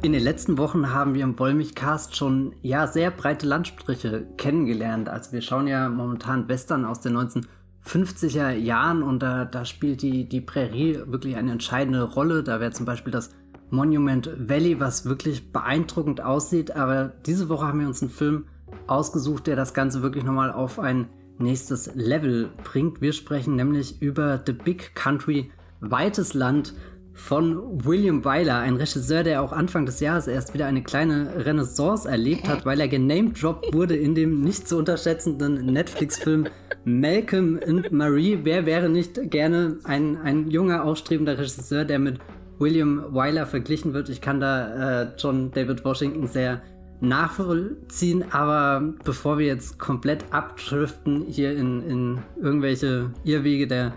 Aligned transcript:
In 0.00 0.12
den 0.12 0.22
letzten 0.22 0.58
Wochen 0.58 0.94
haben 0.94 1.14
wir 1.14 1.22
im 1.22 1.38
Wollmich-Cast 1.38 2.16
schon 2.16 2.54
ja 2.62 2.86
sehr 2.86 3.10
breite 3.10 3.46
Landstriche 3.46 4.26
kennengelernt. 4.36 5.08
Also 5.08 5.32
wir 5.32 5.42
schauen 5.42 5.66
ja 5.66 5.88
momentan 5.88 6.48
Western 6.48 6.84
aus 6.84 7.00
den 7.00 7.16
1950er 7.16 8.52
Jahren 8.52 9.02
und 9.02 9.22
da, 9.22 9.44
da 9.44 9.64
spielt 9.64 10.02
die, 10.02 10.28
die 10.28 10.40
Prärie 10.40 11.00
wirklich 11.06 11.36
eine 11.36 11.52
entscheidende 11.52 12.02
Rolle. 12.04 12.42
Da 12.42 12.60
wäre 12.60 12.70
zum 12.70 12.86
Beispiel 12.86 13.12
das 13.12 13.30
Monument 13.70 14.30
Valley, 14.38 14.80
was 14.80 15.04
wirklich 15.04 15.52
beeindruckend 15.52 16.22
aussieht. 16.22 16.74
Aber 16.76 17.12
diese 17.26 17.48
Woche 17.48 17.66
haben 17.66 17.80
wir 17.80 17.86
uns 17.86 18.00
einen 18.00 18.10
Film 18.10 18.46
ausgesucht, 18.86 19.46
der 19.46 19.56
das 19.56 19.74
Ganze 19.74 20.02
wirklich 20.02 20.24
nochmal 20.24 20.52
auf 20.52 20.78
ein 20.78 21.08
nächstes 21.38 21.94
Level 21.94 22.50
bringt. 22.64 23.00
Wir 23.00 23.12
sprechen 23.12 23.56
nämlich 23.56 24.00
über 24.00 24.40
The 24.44 24.52
Big 24.52 24.94
Country, 24.94 25.50
weites 25.80 26.34
Land 26.34 26.74
von 27.18 27.84
William 27.84 28.24
Wyler, 28.24 28.58
ein 28.58 28.76
Regisseur, 28.76 29.24
der 29.24 29.42
auch 29.42 29.52
Anfang 29.52 29.86
des 29.86 29.98
Jahres 30.00 30.28
erst 30.28 30.54
wieder 30.54 30.66
eine 30.66 30.82
kleine 30.82 31.44
Renaissance 31.44 32.08
erlebt 32.08 32.48
hat, 32.48 32.64
weil 32.64 32.80
er 32.80 32.88
genamedroppt 32.88 33.74
wurde 33.74 33.96
in 33.96 34.14
dem 34.14 34.40
nicht 34.40 34.68
zu 34.68 34.78
unterschätzenden 34.78 35.66
Netflix-Film 35.66 36.46
Malcolm 36.84 37.58
and 37.66 37.90
Marie. 37.90 38.38
Wer 38.44 38.66
wäre 38.66 38.88
nicht 38.88 39.30
gerne 39.30 39.78
ein, 39.84 40.16
ein 40.16 40.48
junger, 40.48 40.84
aufstrebender 40.84 41.36
Regisseur, 41.36 41.84
der 41.84 41.98
mit 41.98 42.20
William 42.58 43.12
Wyler 43.12 43.46
verglichen 43.46 43.92
wird? 43.94 44.08
Ich 44.08 44.20
kann 44.20 44.38
da 44.38 45.02
äh, 45.02 45.08
John 45.18 45.50
David 45.50 45.84
Washington 45.84 46.28
sehr 46.28 46.62
nachvollziehen, 47.00 48.24
aber 48.30 48.94
bevor 49.04 49.38
wir 49.38 49.46
jetzt 49.46 49.78
komplett 49.78 50.24
abdriften 50.32 51.24
hier 51.28 51.52
in, 51.56 51.82
in 51.82 52.18
irgendwelche 52.40 53.10
Irrwege 53.24 53.66
der 53.66 53.92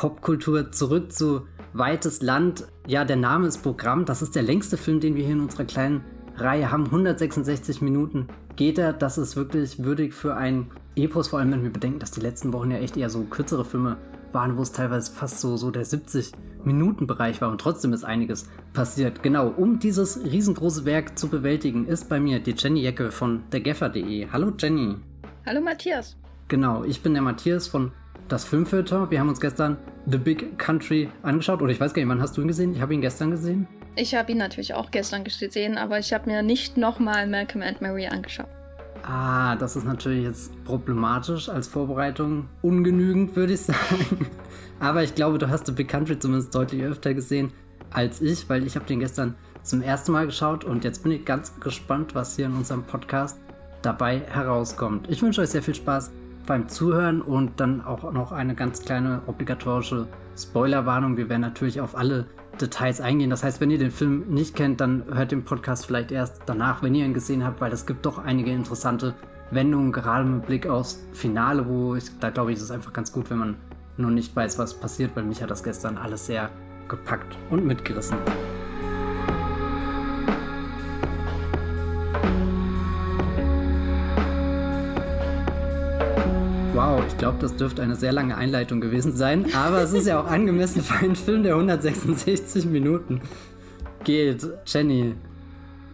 Popkultur 0.00 0.72
zurück 0.72 1.12
zu 1.12 1.42
Weites 1.74 2.22
Land. 2.22 2.66
Ja, 2.86 3.04
der 3.04 3.16
Name 3.16 3.46
ist 3.46 3.58
Programm. 3.58 4.06
Das 4.06 4.22
ist 4.22 4.34
der 4.34 4.42
längste 4.42 4.78
Film, 4.78 4.98
den 4.98 5.14
wir 5.14 5.24
hier 5.24 5.34
in 5.34 5.42
unserer 5.42 5.66
kleinen 5.66 6.02
Reihe 6.38 6.72
haben. 6.72 6.86
166 6.86 7.82
Minuten 7.82 8.28
geht 8.56 8.78
er. 8.78 8.94
Das 8.94 9.18
ist 9.18 9.36
wirklich 9.36 9.84
würdig 9.84 10.14
für 10.14 10.36
ein 10.36 10.70
Epos, 10.96 11.28
vor 11.28 11.38
allem 11.38 11.52
wenn 11.52 11.64
wir 11.64 11.70
bedenken, 11.70 11.98
dass 11.98 12.12
die 12.12 12.22
letzten 12.22 12.54
Wochen 12.54 12.70
ja 12.70 12.78
echt 12.78 12.96
eher 12.96 13.10
so 13.10 13.24
kürzere 13.24 13.62
Filme 13.62 13.98
waren, 14.32 14.56
wo 14.56 14.62
es 14.62 14.72
teilweise 14.72 15.12
fast 15.12 15.38
so, 15.38 15.58
so 15.58 15.70
der 15.70 15.84
70 15.84 16.32
Minuten 16.64 17.06
Bereich 17.06 17.42
war 17.42 17.50
und 17.50 17.60
trotzdem 17.60 17.92
ist 17.92 18.04
einiges 18.04 18.48
passiert. 18.72 19.22
Genau, 19.22 19.48
um 19.48 19.80
dieses 19.80 20.24
riesengroße 20.24 20.86
Werk 20.86 21.18
zu 21.18 21.28
bewältigen, 21.28 21.86
ist 21.86 22.08
bei 22.08 22.20
mir 22.20 22.40
die 22.40 22.54
Jenny 22.56 22.80
Jecke 22.80 23.12
von 23.12 23.42
dergeffer.de. 23.52 24.28
Hallo 24.32 24.50
Jenny. 24.58 24.96
Hallo 25.44 25.60
Matthias. 25.60 26.16
Genau, 26.48 26.84
ich 26.84 27.02
bin 27.02 27.12
der 27.12 27.22
Matthias 27.22 27.68
von 27.68 27.92
das 28.30 28.44
Filmfilter. 28.44 29.10
Wir 29.10 29.20
haben 29.20 29.28
uns 29.28 29.40
gestern 29.40 29.76
The 30.06 30.18
Big 30.18 30.58
Country 30.58 31.08
angeschaut. 31.22 31.62
Oder 31.62 31.72
ich 31.72 31.80
weiß 31.80 31.92
gar 31.92 32.02
nicht, 32.02 32.08
wann 32.08 32.20
hast 32.20 32.36
du 32.36 32.42
ihn 32.42 32.48
gesehen? 32.48 32.74
Ich 32.74 32.80
habe 32.80 32.94
ihn 32.94 33.00
gestern 33.00 33.30
gesehen. 33.30 33.66
Ich 33.96 34.14
habe 34.14 34.32
ihn 34.32 34.38
natürlich 34.38 34.74
auch 34.74 34.90
gestern 34.90 35.24
gesehen, 35.24 35.76
aber 35.76 35.98
ich 35.98 36.12
habe 36.12 36.30
mir 36.30 36.42
nicht 36.42 36.76
nochmal 36.76 37.26
Malcolm 37.26 37.62
and 37.62 37.80
Mary 37.80 38.06
angeschaut. 38.06 38.46
Ah, 39.02 39.56
das 39.56 39.76
ist 39.76 39.84
natürlich 39.84 40.24
jetzt 40.24 40.52
problematisch 40.64 41.48
als 41.48 41.66
Vorbereitung. 41.66 42.48
Ungenügend, 42.62 43.34
würde 43.34 43.54
ich 43.54 43.60
sagen. 43.62 44.26
Aber 44.78 45.02
ich 45.02 45.14
glaube, 45.14 45.38
du 45.38 45.48
hast 45.48 45.66
The 45.66 45.72
Big 45.72 45.88
Country 45.88 46.18
zumindest 46.18 46.54
deutlich 46.54 46.82
öfter 46.82 47.14
gesehen 47.14 47.52
als 47.92 48.20
ich, 48.20 48.48
weil 48.48 48.66
ich 48.66 48.76
habe 48.76 48.86
den 48.86 49.00
gestern 49.00 49.34
zum 49.62 49.82
ersten 49.82 50.12
Mal 50.12 50.26
geschaut 50.26 50.64
und 50.64 50.84
jetzt 50.84 51.02
bin 51.02 51.12
ich 51.12 51.24
ganz 51.24 51.58
gespannt, 51.60 52.14
was 52.14 52.36
hier 52.36 52.46
in 52.46 52.54
unserem 52.54 52.84
Podcast 52.84 53.38
dabei 53.82 54.22
herauskommt. 54.28 55.10
Ich 55.10 55.22
wünsche 55.22 55.40
euch 55.40 55.50
sehr 55.50 55.62
viel 55.62 55.74
Spaß 55.74 56.12
beim 56.46 56.68
Zuhören 56.68 57.22
und 57.22 57.60
dann 57.60 57.84
auch 57.84 58.12
noch 58.12 58.32
eine 58.32 58.54
ganz 58.54 58.82
kleine 58.82 59.22
obligatorische 59.26 60.08
Spoilerwarnung. 60.36 61.16
Wir 61.16 61.28
werden 61.28 61.42
natürlich 61.42 61.80
auf 61.80 61.96
alle 61.96 62.26
Details 62.60 63.00
eingehen. 63.00 63.30
Das 63.30 63.42
heißt, 63.42 63.60
wenn 63.60 63.70
ihr 63.70 63.78
den 63.78 63.90
Film 63.90 64.24
nicht 64.28 64.54
kennt, 64.54 64.80
dann 64.80 65.04
hört 65.12 65.32
den 65.32 65.44
Podcast 65.44 65.86
vielleicht 65.86 66.12
erst 66.12 66.42
danach, 66.46 66.82
wenn 66.82 66.94
ihr 66.94 67.04
ihn 67.04 67.14
gesehen 67.14 67.44
habt, 67.44 67.60
weil 67.60 67.72
es 67.72 67.86
gibt 67.86 68.04
doch 68.06 68.18
einige 68.18 68.50
interessante 68.50 69.14
Wendungen, 69.50 69.92
gerade 69.92 70.24
mit 70.24 70.46
Blick 70.46 70.66
aufs 70.66 71.04
Finale, 71.12 71.66
wo 71.66 71.94
ich, 71.94 72.04
da 72.20 72.30
glaube 72.30 72.52
ich, 72.52 72.58
ist 72.58 72.64
es 72.64 72.70
einfach 72.70 72.92
ganz 72.92 73.12
gut, 73.12 73.30
wenn 73.30 73.38
man 73.38 73.56
noch 73.96 74.10
nicht 74.10 74.34
weiß, 74.34 74.58
was 74.58 74.74
passiert, 74.74 75.12
weil 75.14 75.24
mich 75.24 75.42
hat 75.42 75.50
das 75.50 75.62
gestern 75.62 75.98
alles 75.98 76.26
sehr 76.26 76.50
gepackt 76.88 77.36
und 77.50 77.66
mitgerissen. 77.66 78.16
Glaube, 87.20 87.38
das 87.38 87.54
dürfte 87.54 87.82
eine 87.82 87.96
sehr 87.96 88.12
lange 88.12 88.36
Einleitung 88.36 88.80
gewesen 88.80 89.14
sein, 89.14 89.52
aber 89.54 89.82
es 89.82 89.92
ist 89.92 90.06
ja 90.06 90.18
auch 90.18 90.26
angemessen 90.26 90.82
für 90.82 90.94
einen 91.04 91.16
Film, 91.16 91.42
der 91.42 91.54
166 91.54 92.64
Minuten 92.64 93.20
geht. 94.04 94.46
Jenny, 94.64 95.14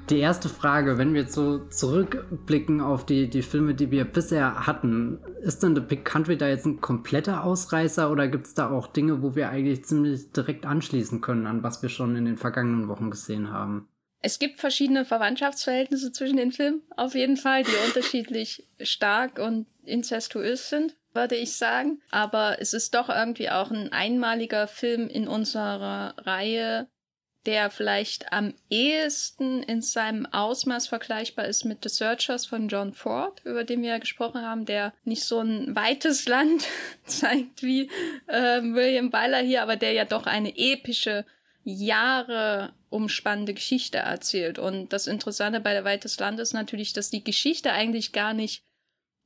die 0.09 0.21
erste 0.21 0.49
Frage, 0.49 0.99
wenn 0.99 1.15
wir 1.15 1.23
jetzt 1.23 1.35
so 1.35 1.59
zurückblicken 1.59 2.81
auf 2.81 3.05
die, 3.05 3.29
die 3.29 3.43
Filme, 3.43 3.75
die 3.75 3.91
wir 3.91 4.05
bisher 4.05 4.69
hatten, 4.69 5.19
ist 5.43 5.65
denn 5.65 5.75
The 5.75 5.81
Big 5.81 6.05
Country 6.05 6.37
da 6.39 6.47
jetzt 6.47 6.65
ein 6.65 6.81
kompletter 6.81 7.43
Ausreißer 7.43 8.09
oder 8.09 8.29
gibt 8.29 8.47
es 8.47 8.55
da 8.55 8.71
auch 8.71 8.87
Dinge, 8.87 9.21
wo 9.21 9.35
wir 9.35 9.49
eigentlich 9.49 9.85
ziemlich 9.85 10.31
direkt 10.31 10.65
anschließen 10.65 11.23
können 11.23 11.49
an 11.49 11.65
was 11.65 11.83
wir 11.83 11.89
schon 11.89 12.15
in 12.15 12.25
den 12.25 12.37
vergangenen 12.37 12.87
Wochen 12.87 13.11
gesehen 13.11 13.51
haben? 13.51 13.89
Es 14.23 14.39
gibt 14.39 14.61
verschiedene 14.61 15.05
Verwandtschaftsverhältnisse 15.05 16.13
zwischen 16.13 16.37
den 16.37 16.53
Filmen, 16.53 16.83
auf 16.97 17.17
jeden 17.17 17.37
Fall, 17.37 17.65
die 17.65 17.73
unterschiedlich 17.89 18.69
stark 18.81 19.41
und 19.41 19.67
incestuös 19.85 20.69
sind, 20.69 20.95
würde 21.16 21.37
ich 21.37 21.56
sagen. 21.56 22.00
Aber 22.10 22.59
es 22.60 22.72
ist 22.75 22.94
doch 22.94 23.09
irgendwie 23.09 23.50
auch 23.50 23.71
ein 23.71 23.93
einmaliger 23.93 24.69
Film 24.69 25.09
in 25.09 25.27
unserer 25.27 26.15
Reihe, 26.19 26.87
der 27.47 27.71
vielleicht 27.71 28.32
am 28.32 28.54
ehesten 28.71 29.62
in 29.62 29.81
seinem 29.81 30.27
Ausmaß 30.27 30.88
vergleichbar 30.88 31.47
ist 31.47 31.65
mit 31.65 31.78
The 31.82 31.88
Searchers 31.88 32.44
von 32.44 32.69
John 32.69 32.93
Ford, 32.93 33.41
über 33.44 33.65
den 33.65 33.82
wir 33.82 33.91
ja 33.91 33.99
gesprochen 33.99 34.43
haben, 34.43 34.66
der 34.66 34.93
nicht 35.04 35.25
so 35.25 35.41
ein 35.41 35.75
weites 35.75 36.27
Land 36.28 36.66
zeigt 37.04 37.62
wie 37.62 37.88
äh, 38.27 38.60
William 38.62 39.10
Byler 39.10 39.38
hier, 39.38 39.62
aber 39.62 39.77
der 39.77 39.93
ja 39.93 40.04
doch 40.04 40.27
eine 40.27 40.56
epische 40.56 41.25
Jahre 41.65 42.72
umspannende 42.91 43.54
Geschichte 43.54 43.98
erzählt. 43.98 44.59
Und 44.59 44.93
das 44.93 45.06
Interessante 45.06 45.60
bei 45.60 45.72
der 45.72 45.84
Welt 45.84 46.04
des 46.04 46.19
Landes 46.19 46.50
ist 46.50 46.54
natürlich, 46.54 46.93
dass 46.93 47.10
die 47.10 47.25
Geschichte 47.25 47.72
eigentlich 47.72 48.12
gar 48.12 48.34
nicht 48.34 48.62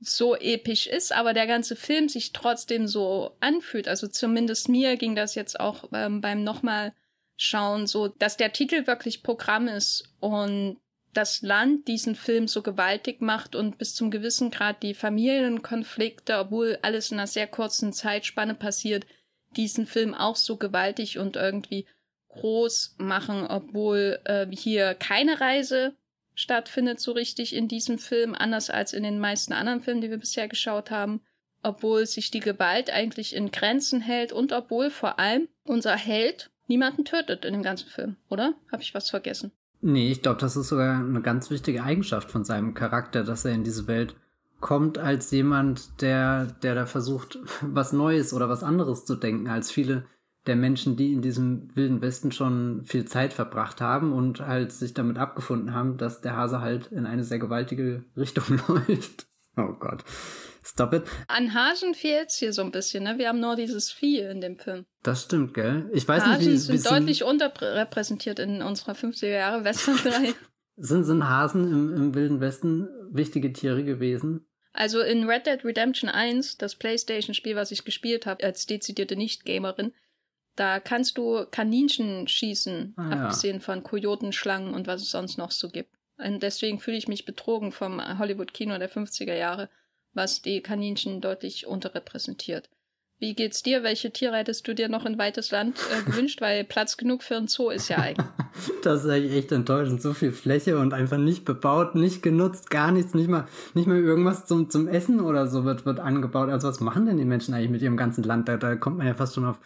so 0.00 0.34
episch 0.34 0.86
ist, 0.86 1.12
aber 1.12 1.34
der 1.34 1.46
ganze 1.46 1.76
Film 1.76 2.08
sich 2.08 2.32
trotzdem 2.32 2.86
so 2.86 3.36
anfühlt. 3.40 3.86
Also 3.86 4.08
zumindest 4.08 4.68
mir 4.68 4.96
ging 4.96 5.14
das 5.14 5.34
jetzt 5.34 5.60
auch 5.60 5.84
ähm, 5.92 6.20
beim 6.20 6.42
nochmal 6.42 6.94
schauen, 7.36 7.86
so 7.86 8.08
dass 8.08 8.36
der 8.36 8.52
Titel 8.52 8.86
wirklich 8.86 9.22
Programm 9.22 9.68
ist 9.68 10.04
und 10.20 10.78
das 11.12 11.42
Land 11.42 11.88
diesen 11.88 12.14
Film 12.14 12.48
so 12.48 12.62
gewaltig 12.62 13.20
macht 13.20 13.56
und 13.56 13.78
bis 13.78 13.94
zum 13.94 14.10
gewissen 14.10 14.50
Grad 14.50 14.82
die 14.82 14.94
Familienkonflikte, 14.94 16.38
obwohl 16.38 16.78
alles 16.82 17.10
in 17.10 17.18
einer 17.18 17.26
sehr 17.26 17.46
kurzen 17.46 17.92
Zeitspanne 17.92 18.54
passiert, 18.54 19.06
diesen 19.56 19.86
Film 19.86 20.14
auch 20.14 20.36
so 20.36 20.56
gewaltig 20.56 21.18
und 21.18 21.36
irgendwie 21.36 21.86
groß 22.28 22.94
machen, 22.98 23.46
obwohl 23.46 24.20
äh, 24.24 24.46
hier 24.54 24.94
keine 24.94 25.40
Reise 25.40 25.96
stattfindet 26.34 27.00
so 27.00 27.12
richtig 27.12 27.54
in 27.54 27.68
diesem 27.68 27.98
Film, 27.98 28.34
anders 28.34 28.70
als 28.70 28.92
in 28.92 29.02
den 29.02 29.18
meisten 29.18 29.52
anderen 29.52 29.82
Filmen, 29.82 30.00
die 30.00 30.10
wir 30.10 30.18
bisher 30.18 30.48
geschaut 30.48 30.90
haben, 30.90 31.20
obwohl 31.62 32.06
sich 32.06 32.30
die 32.30 32.40
Gewalt 32.40 32.90
eigentlich 32.90 33.34
in 33.34 33.50
Grenzen 33.50 34.00
hält 34.00 34.32
und 34.32 34.52
obwohl 34.52 34.90
vor 34.90 35.18
allem 35.18 35.48
unser 35.64 35.96
Held 35.96 36.50
niemanden 36.66 37.04
tötet 37.04 37.44
in 37.44 37.52
dem 37.52 37.62
ganzen 37.62 37.88
Film, 37.88 38.16
oder? 38.28 38.54
Habe 38.70 38.82
ich 38.82 38.94
was 38.94 39.10
vergessen? 39.10 39.52
Nee, 39.82 40.10
ich 40.10 40.22
glaube, 40.22 40.40
das 40.40 40.56
ist 40.56 40.68
sogar 40.68 40.98
eine 40.98 41.22
ganz 41.22 41.50
wichtige 41.50 41.82
Eigenschaft 41.82 42.30
von 42.30 42.44
seinem 42.44 42.74
Charakter, 42.74 43.24
dass 43.24 43.44
er 43.44 43.52
in 43.52 43.64
diese 43.64 43.86
Welt 43.86 44.14
kommt 44.60 44.98
als 44.98 45.30
jemand, 45.30 46.02
der, 46.02 46.46
der 46.62 46.74
da 46.74 46.86
versucht, 46.86 47.38
was 47.62 47.92
Neues 47.92 48.32
oder 48.32 48.48
was 48.48 48.62
anderes 48.62 49.04
zu 49.04 49.16
denken, 49.16 49.48
als 49.48 49.70
viele 49.70 50.04
der 50.46 50.56
Menschen, 50.56 50.96
die 50.96 51.12
in 51.12 51.22
diesem 51.22 51.74
wilden 51.76 52.00
Westen 52.00 52.32
schon 52.32 52.82
viel 52.84 53.04
Zeit 53.04 53.32
verbracht 53.32 53.80
haben 53.80 54.12
und 54.12 54.40
halt 54.40 54.72
sich 54.72 54.94
damit 54.94 55.18
abgefunden 55.18 55.74
haben, 55.74 55.98
dass 55.98 56.20
der 56.20 56.36
Hase 56.36 56.60
halt 56.60 56.86
in 56.88 57.06
eine 57.06 57.24
sehr 57.24 57.38
gewaltige 57.38 58.04
Richtung 58.16 58.60
läuft. 58.68 59.26
Oh 59.56 59.74
Gott. 59.78 60.04
Stop 60.62 60.92
it. 60.92 61.02
An 61.26 61.54
Hasen 61.54 61.94
fehlt's 61.94 62.38
hier 62.38 62.52
so 62.52 62.62
ein 62.62 62.70
bisschen, 62.70 63.04
ne? 63.04 63.18
Wir 63.18 63.28
haben 63.28 63.40
nur 63.40 63.56
dieses 63.56 63.90
Vieh 63.90 64.20
in 64.20 64.40
dem 64.40 64.58
Film. 64.58 64.84
Das 65.02 65.22
stimmt, 65.22 65.54
gell? 65.54 65.90
Ich 65.92 66.06
weiß 66.06 66.24
Hasen 66.24 66.38
nicht, 66.38 66.68
wie 66.68 66.76
sind 66.76 66.90
deutlich 66.90 67.24
unterrepräsentiert 67.24 68.38
in 68.38 68.62
unserer 68.62 68.92
50er 68.92 69.28
Jahre 69.28 69.64
Western 69.64 69.96
3. 69.96 70.34
sind, 70.76 71.04
sind 71.04 71.28
Hasen 71.28 71.64
im, 71.64 71.94
im 71.94 72.14
Wilden 72.14 72.40
Westen 72.40 72.88
wichtige 73.10 73.52
Tiere 73.52 73.84
gewesen? 73.84 74.46
Also 74.72 75.00
in 75.00 75.28
Red 75.28 75.46
Dead 75.46 75.64
Redemption 75.64 76.08
1, 76.08 76.58
das 76.58 76.76
Playstation-Spiel, 76.76 77.56
was 77.56 77.72
ich 77.72 77.84
gespielt 77.84 78.26
habe, 78.26 78.44
als 78.44 78.66
dezidierte 78.66 79.16
Nicht-Gamerin, 79.16 79.92
da 80.60 80.78
kannst 80.78 81.16
du 81.16 81.46
Kaninchen 81.50 82.28
schießen, 82.28 82.92
ah, 82.98 83.24
abgesehen 83.24 83.56
ja. 83.56 83.62
von 83.62 83.82
Kojoten, 83.82 84.32
Schlangen 84.32 84.74
und 84.74 84.86
was 84.86 85.00
es 85.00 85.10
sonst 85.10 85.38
noch 85.38 85.52
so 85.52 85.70
gibt. 85.70 85.96
Und 86.18 86.42
deswegen 86.42 86.80
fühle 86.80 86.98
ich 86.98 87.08
mich 87.08 87.24
betrogen 87.24 87.72
vom 87.72 87.98
Hollywood-Kino 88.18 88.76
der 88.76 88.90
50er 88.90 89.34
Jahre, 89.34 89.70
was 90.12 90.42
die 90.42 90.60
Kaninchen 90.60 91.22
deutlich 91.22 91.66
unterrepräsentiert. 91.66 92.68
Wie 93.18 93.34
geht's 93.34 93.62
dir? 93.62 93.82
Welche 93.82 94.10
Tiere 94.10 94.36
hättest 94.36 94.68
du 94.68 94.74
dir 94.74 94.90
noch 94.90 95.06
in 95.06 95.16
weites 95.16 95.50
Land 95.50 95.78
äh, 95.94 96.02
gewünscht? 96.10 96.42
Weil 96.42 96.64
Platz 96.64 96.98
genug 96.98 97.22
für 97.22 97.36
ein 97.36 97.48
Zoo 97.48 97.70
ist 97.70 97.88
ja 97.88 97.96
eigentlich. 97.98 98.26
das 98.82 99.04
ist 99.04 99.10
eigentlich 99.10 99.32
echt 99.32 99.52
enttäuschend. 99.52 100.02
So 100.02 100.12
viel 100.12 100.32
Fläche 100.32 100.78
und 100.78 100.92
einfach 100.92 101.18
nicht 101.18 101.46
bebaut, 101.46 101.94
nicht 101.94 102.22
genutzt, 102.22 102.68
gar 102.68 102.92
nichts, 102.92 103.14
nicht 103.14 103.28
mal, 103.28 103.46
nicht 103.72 103.86
mal 103.86 103.98
irgendwas 103.98 104.44
zum, 104.44 104.68
zum 104.68 104.88
Essen 104.88 105.20
oder 105.20 105.46
so 105.46 105.64
wird, 105.64 105.86
wird 105.86 106.00
angebaut. 106.00 106.50
Also 106.50 106.68
was 106.68 106.80
machen 106.80 107.06
denn 107.06 107.16
die 107.16 107.24
Menschen 107.24 107.54
eigentlich 107.54 107.70
mit 107.70 107.82
ihrem 107.82 107.96
ganzen 107.96 108.24
Land? 108.24 108.48
Da, 108.48 108.58
da 108.58 108.76
kommt 108.76 108.98
man 108.98 109.06
ja 109.06 109.14
fast 109.14 109.34
schon 109.34 109.46
auf 109.46 109.58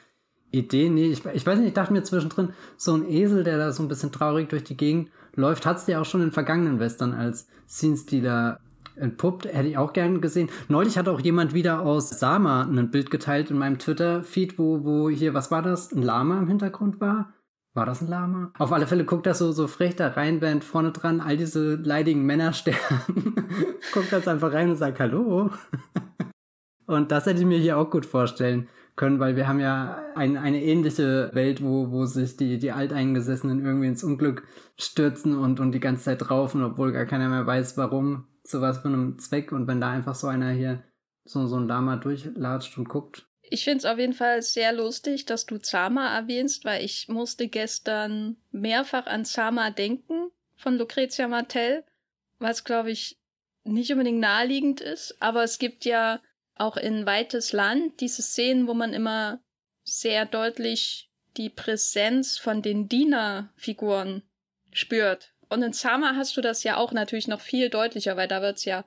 Ideen. 0.55 0.95
Nee, 0.95 1.07
ich, 1.07 1.25
ich 1.25 1.47
weiß 1.47 1.59
nicht, 1.59 1.69
ich 1.69 1.75
dachte 1.75 1.93
mir 1.93 2.03
zwischendrin, 2.03 2.51
so 2.77 2.95
ein 2.95 3.09
Esel, 3.09 3.45
der 3.45 3.59
da 3.59 3.73
so 3.73 3.83
ein 3.83 3.89
bisschen 3.89 4.13
traurig 4.13 4.49
durch 4.49 4.65
die 4.65 4.77
Gegend 4.77 5.11
läuft, 5.35 5.67
hat 5.67 5.79
es 5.79 5.87
ja 5.87 6.01
auch 6.01 6.05
schon 6.05 6.23
in 6.23 6.33
vergangenen 6.33 6.79
Western 6.79 7.13
als 7.13 7.49
Scene-Stealer 7.69 8.61
entpuppt. 8.97 9.47
Hätte 9.47 9.69
ich 9.69 9.79
auch 9.79 9.93
gern 9.93 10.21
gesehen. 10.21 10.49
Neulich 10.69 10.97
hat 10.97 11.09
auch 11.09 11.21
jemand 11.21 11.55
wieder 11.55 11.81
aus 11.81 12.11
Sama 12.11 12.63
ein 12.63 12.91
Bild 12.91 13.11
geteilt 13.11 13.51
in 13.51 13.59
meinem 13.59 13.79
Twitter-Feed, 13.79 14.59
wo, 14.59 14.85
wo 14.85 15.11
hier, 15.11 15.35
was 15.35 15.51
war 15.51 15.63
das? 15.63 15.93
Ein 15.93 16.03
Lama 16.03 16.39
im 16.39 16.49
Hintergrund 16.49 17.01
war? 17.01 17.33
War 17.75 17.87
das 17.87 18.03
ein 18.03 18.09
Lama? 18.09 18.53
Auf 18.57 18.73
alle 18.73 18.87
Fälle 18.87 19.05
guckt 19.05 19.27
das 19.27 19.39
so, 19.39 19.51
so 19.51 19.67
frech 19.67 19.97
da 19.97 20.09
rein, 20.09 20.41
während 20.41 20.63
vorne 20.63 20.93
dran 20.93 21.21
all 21.21 21.37
diese 21.37 21.75
leidigen 21.75 22.25
Männer 22.25 22.53
sterben. 22.53 23.35
guckt 23.93 24.13
das 24.13 24.29
einfach 24.29 24.53
rein 24.53 24.71
und 24.71 24.77
sagt 24.77 25.01
Hallo. 25.01 25.51
und 26.87 27.11
das 27.11 27.27
hätte 27.27 27.41
ich 27.41 27.47
mir 27.47 27.59
hier 27.59 27.77
auch 27.77 27.91
gut 27.91 28.07
vorstellen 28.07 28.69
können, 28.97 29.19
weil 29.19 29.37
wir 29.37 29.49
haben 29.49 29.61
ja 29.61 30.05
ein, 30.15 30.37
eine 30.37 30.63
ähnliche 30.63 31.31
Welt, 31.33 31.63
wo, 31.63 31.91
wo 31.91 32.05
sich 32.07 32.37
die, 32.37 32.59
die 32.59 32.73
Alteingesessenen 32.73 33.65
irgendwie 33.65 33.89
ins 33.89 34.05
Unglück 34.05 34.47
stürzen 34.77 35.37
und, 35.37 35.61
und 35.61 35.73
die 35.73 35.81
ganze 35.81 36.05
Zeit 36.05 36.31
raufen, 36.31 36.63
obwohl 36.63 36.93
gar 36.93 37.07
keiner 37.07 37.29
mehr 37.29 37.47
weiß, 37.47 37.77
warum, 37.77 38.29
zu 38.45 38.61
was 38.61 38.79
für 38.79 38.89
einem 38.89 39.19
Zweck. 39.19 39.53
Und 39.53 39.67
wenn 39.67 39.81
da 39.81 39.91
einfach 39.91 40.15
so 40.15 40.29
einer 40.29 40.51
hier 40.51 40.85
so, 41.25 41.47
so 41.47 41.57
ein 41.57 41.67
Lama 41.67 41.97
durchlatscht 41.97 42.77
und 42.79 42.89
guckt. 42.89 43.27
Ich 43.43 43.65
finde 43.65 43.79
es 43.79 43.85
auf 43.85 43.99
jeden 43.99 44.13
Fall 44.13 44.43
sehr 44.43 44.73
lustig, 44.73 45.27
dass 45.27 45.47
du 45.47 45.59
Zama 45.59 46.15
erwähnst, 46.15 46.65
weil 46.65 46.85
ich 46.85 47.09
musste 47.09 47.49
gestern 47.49 48.37
mehrfach 48.53 49.07
an 49.07 49.25
Zama 49.25 49.71
denken 49.71 50.31
von 50.57 50.77
Lucrezia 50.77 51.29
Martel, 51.29 51.85
was 52.39 52.65
glaube 52.65 52.91
ich 52.91 53.19
nicht 53.65 53.91
unbedingt 53.91 54.21
naheliegend 54.21 54.81
ist, 54.81 55.17
aber 55.21 55.43
es 55.43 55.59
gibt 55.59 55.85
ja 55.85 56.21
auch 56.57 56.77
in 56.77 57.07
Weites 57.07 57.53
Land 57.53 58.01
diese 58.01 58.23
Szenen, 58.23 58.69
wo 58.69 58.75
man 58.75 58.93
immer 58.93 59.41
sehr 59.83 60.25
deutlich 60.27 61.11
die 61.37 61.51
Präsenz 61.51 62.39
von 62.39 62.63
den 62.63 62.89
Dienerfiguren 62.89 64.23
spürt. 64.73 65.33
Und 65.49 65.63
in 65.63 65.73
Sama 65.73 66.15
hast 66.17 66.37
du 66.37 66.41
das 66.41 66.63
ja 66.63 66.77
auch 66.77 66.93
natürlich 66.93 67.29
noch 67.29 67.41
viel 67.41 67.71
deutlicher, 67.71 68.17
weil 68.17 68.29
da 68.29 68.41
wird's 68.41 68.65
ja 68.65 68.85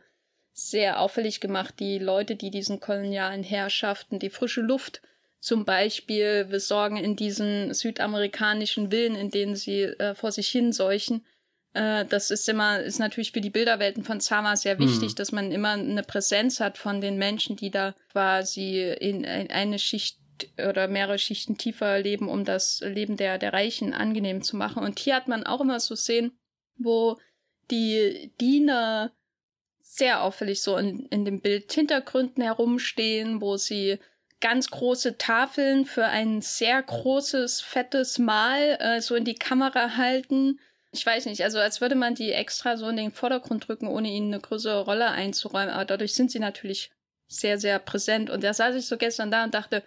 sehr 0.54 1.00
auffällig 1.00 1.40
gemacht, 1.40 1.76
die 1.80 2.00
Leute, 2.00 2.36
die 2.36 2.50
diesen 2.50 2.80
kolonialen 2.80 3.44
Herrschaften 3.44 4.18
die 4.18 4.32
frische 4.32 4.62
Luft 4.62 5.02
zum 5.40 5.66
Beispiel 5.66 6.46
besorgen 6.46 6.98
in 6.98 7.16
diesen 7.16 7.74
südamerikanischen 7.74 8.90
Villen, 8.90 9.16
in 9.16 9.30
denen 9.30 9.56
sie 9.56 9.84
äh, 9.84 10.16
vor 10.16 10.32
sich 10.32 10.50
hin 10.50 10.74
seuchen. 10.74 11.26
Äh, 11.78 12.06
das 12.06 12.32
ist 12.32 12.50
immer, 12.50 12.80
ist 12.80 13.00
natürlich 13.00 13.32
für 13.32 13.42
die 13.42 13.52
Bilderwelten 13.52 14.04
von 14.04 14.20
Sama 14.20 14.56
sehr 14.56 14.80
wichtig, 14.80 15.10
hm. 15.10 15.16
dass 15.16 15.32
man 15.32 15.52
immer 15.52 15.72
eine 15.72 16.02
Präsenz 16.02 16.60
hat 16.60 16.78
von 16.78 17.02
den 17.02 17.18
Menschen, 17.18 17.56
die 17.56 17.70
da 17.70 17.94
quasi 18.12 18.82
in, 19.00 19.24
in 19.24 19.52
eine 19.52 19.78
Schicht 19.78 20.18
oder 20.58 20.88
mehrere 20.88 21.20
Schichten 21.20 21.58
tiefer 21.58 22.00
leben, 22.00 22.30
um 22.30 22.46
das 22.46 22.82
Leben 22.82 23.16
der, 23.16 23.38
der 23.38 23.54
Reichen 23.54 23.94
angenehm 23.94 24.42
zu 24.42 24.56
machen. 24.56 24.84
Und 24.84 25.00
hier 25.00 25.16
hat 25.16 25.28
man 25.28 25.46
auch 25.46 25.62
immer 25.62 25.80
so 25.80 25.96
Szenen, 25.96 26.32
wo 26.78 27.18
die 27.70 28.32
Diener 28.40 29.12
sehr 29.82 30.24
auffällig 30.24 30.62
so 30.62 30.78
in, 30.78 31.06
in 31.08 31.26
den 31.26 31.42
Bildhintergründen 31.42 32.44
herumstehen, 32.44 33.42
wo 33.42 33.58
sie 33.58 34.00
ganz 34.40 34.70
große 34.70 35.18
Tafeln 35.18 35.86
für 35.86 36.06
ein 36.06 36.42
sehr 36.42 36.82
großes, 36.82 37.62
fettes 37.62 38.20
Mal 38.20 38.78
äh, 38.80 39.02
so 39.02 39.16
in 39.16 39.26
die 39.26 39.36
Kamera 39.36 39.98
halten. 39.98 40.60
Ich 40.98 41.06
weiß 41.06 41.26
nicht, 41.26 41.44
also 41.44 41.60
als 41.60 41.82
würde 41.82 41.96
man 41.96 42.16
die 42.16 42.32
extra 42.32 42.76
so 42.78 42.88
in 42.90 42.98
den 42.98 43.12
Vordergrund 43.12 43.68
drücken, 43.68 43.88
ohne 43.88 44.10
ihnen 44.10 44.34
eine 44.34 44.42
größere 44.42 44.82
Rolle 44.82 45.10
einzuräumen. 45.10 45.70
Aber 45.70 45.86
dadurch 45.86 46.14
sind 46.14 46.32
sie 46.32 46.40
natürlich 46.40 46.92
sehr, 47.28 47.60
sehr 47.60 47.80
präsent. 47.80 48.30
Und 48.30 48.44
da 48.44 48.54
saß 48.54 48.76
ich 48.76 48.88
so 48.88 48.98
gestern 48.98 49.32
da 49.32 49.44
und 49.44 49.54
dachte, 49.54 49.84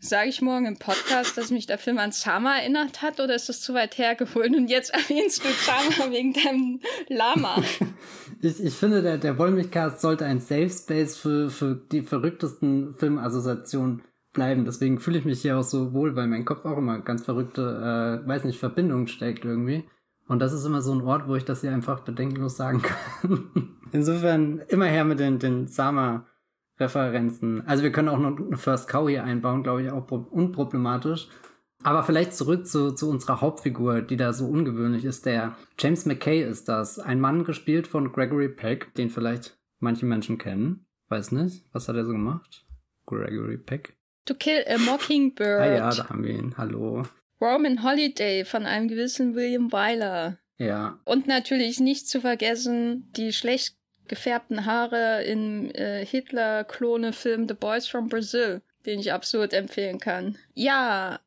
Sage 0.00 0.28
ich 0.28 0.42
morgen 0.42 0.66
im 0.66 0.78
Podcast, 0.78 1.38
dass 1.38 1.50
mich 1.50 1.66
der 1.66 1.78
Film 1.78 1.98
an 1.98 2.12
Sama 2.12 2.58
erinnert 2.58 3.00
hat 3.00 3.20
oder 3.20 3.34
ist 3.34 3.48
das 3.48 3.62
zu 3.62 3.72
weit 3.72 3.96
hergeholt? 3.96 4.54
Und 4.54 4.68
jetzt 4.68 4.90
erwähnst 4.94 5.42
du 5.42 5.48
Sama 5.48 6.12
wegen 6.12 6.34
deinem 6.34 6.80
Lama. 7.08 7.62
ich, 8.42 8.62
ich 8.62 8.74
finde, 8.74 9.00
der, 9.00 9.16
der 9.16 9.38
Wollmilchcast 9.38 10.02
sollte 10.02 10.26
ein 10.26 10.40
Safe 10.40 10.68
Space 10.68 11.16
für, 11.16 11.48
für 11.48 11.74
die 11.90 12.02
verrücktesten 12.02 12.94
Filmassoziationen 12.96 14.02
bleiben. 14.34 14.66
Deswegen 14.66 15.00
fühle 15.00 15.18
ich 15.18 15.24
mich 15.24 15.40
hier 15.40 15.56
auch 15.56 15.62
so 15.62 15.94
wohl, 15.94 16.14
weil 16.16 16.26
mein 16.26 16.44
Kopf 16.44 16.66
auch 16.66 16.76
immer 16.76 17.00
ganz 17.00 17.24
verrückte, 17.24 17.62
äh, 17.62 18.28
weiß 18.28 18.44
nicht, 18.44 18.58
Verbindungen 18.58 19.08
steckt 19.08 19.46
irgendwie. 19.46 19.84
Und 20.26 20.38
das 20.40 20.52
ist 20.52 20.64
immer 20.64 20.80
so 20.80 20.92
ein 20.94 21.02
Ort, 21.02 21.28
wo 21.28 21.36
ich 21.36 21.44
das 21.44 21.60
hier 21.60 21.72
einfach 21.72 22.00
bedenkenlos 22.00 22.56
sagen 22.56 22.82
kann. 23.22 23.76
Insofern 23.92 24.60
immer 24.68 24.86
her 24.86 25.04
mit 25.04 25.20
den, 25.20 25.38
den 25.38 25.66
Sama 25.66 26.26
Referenzen. 26.78 27.66
Also 27.66 27.82
wir 27.82 27.92
können 27.92 28.08
auch 28.08 28.18
noch 28.18 28.36
eine 28.36 28.56
First 28.56 28.88
Cow 28.88 29.08
hier 29.08 29.24
einbauen, 29.24 29.62
glaube 29.62 29.82
ich, 29.82 29.90
auch 29.90 30.10
unproblematisch. 30.10 31.28
Aber 31.82 32.02
vielleicht 32.02 32.34
zurück 32.34 32.66
zu, 32.66 32.92
zu 32.92 33.10
unserer 33.10 33.42
Hauptfigur, 33.42 34.00
die 34.00 34.16
da 34.16 34.32
so 34.32 34.46
ungewöhnlich 34.46 35.04
ist. 35.04 35.26
Der 35.26 35.54
James 35.78 36.06
McKay 36.06 36.42
ist 36.42 36.68
das. 36.68 36.98
Ein 36.98 37.20
Mann 37.20 37.44
gespielt 37.44 37.86
von 37.86 38.10
Gregory 38.10 38.48
Peck, 38.48 38.94
den 38.94 39.10
vielleicht 39.10 39.58
manche 39.80 40.06
Menschen 40.06 40.38
kennen. 40.38 40.86
Weiß 41.08 41.30
nicht. 41.32 41.66
Was 41.72 41.88
hat 41.88 41.96
er 41.96 42.06
so 42.06 42.12
gemacht? 42.12 42.64
Gregory 43.06 43.58
Peck. 43.58 43.96
To 44.24 44.34
Kill 44.34 44.64
a 44.66 44.78
Mockingbird. 44.78 45.60
Ah 45.60 45.66
ja, 45.66 45.90
da 45.90 46.08
haben 46.08 46.24
wir 46.24 46.30
ihn. 46.30 46.54
Hallo. 46.56 47.02
Roman 47.44 47.82
Holiday 47.82 48.44
von 48.46 48.64
einem 48.64 48.88
gewissen 48.88 49.34
William 49.34 49.70
Wyler. 49.70 50.38
Ja. 50.56 50.98
Und 51.04 51.26
natürlich 51.26 51.78
nicht 51.78 52.08
zu 52.08 52.22
vergessen 52.22 53.12
die 53.16 53.32
schlecht 53.34 53.76
gefärbten 54.08 54.64
Haare 54.64 55.22
im 55.24 55.70
äh, 55.74 56.04
Hitler-Klone-Film 56.06 57.46
The 57.46 57.54
Boys 57.54 57.86
from 57.86 58.08
Brazil, 58.08 58.62
den 58.86 58.98
ich 58.98 59.12
absolut 59.12 59.52
empfehlen 59.52 59.98
kann. 59.98 60.38
Ja, 60.54 61.20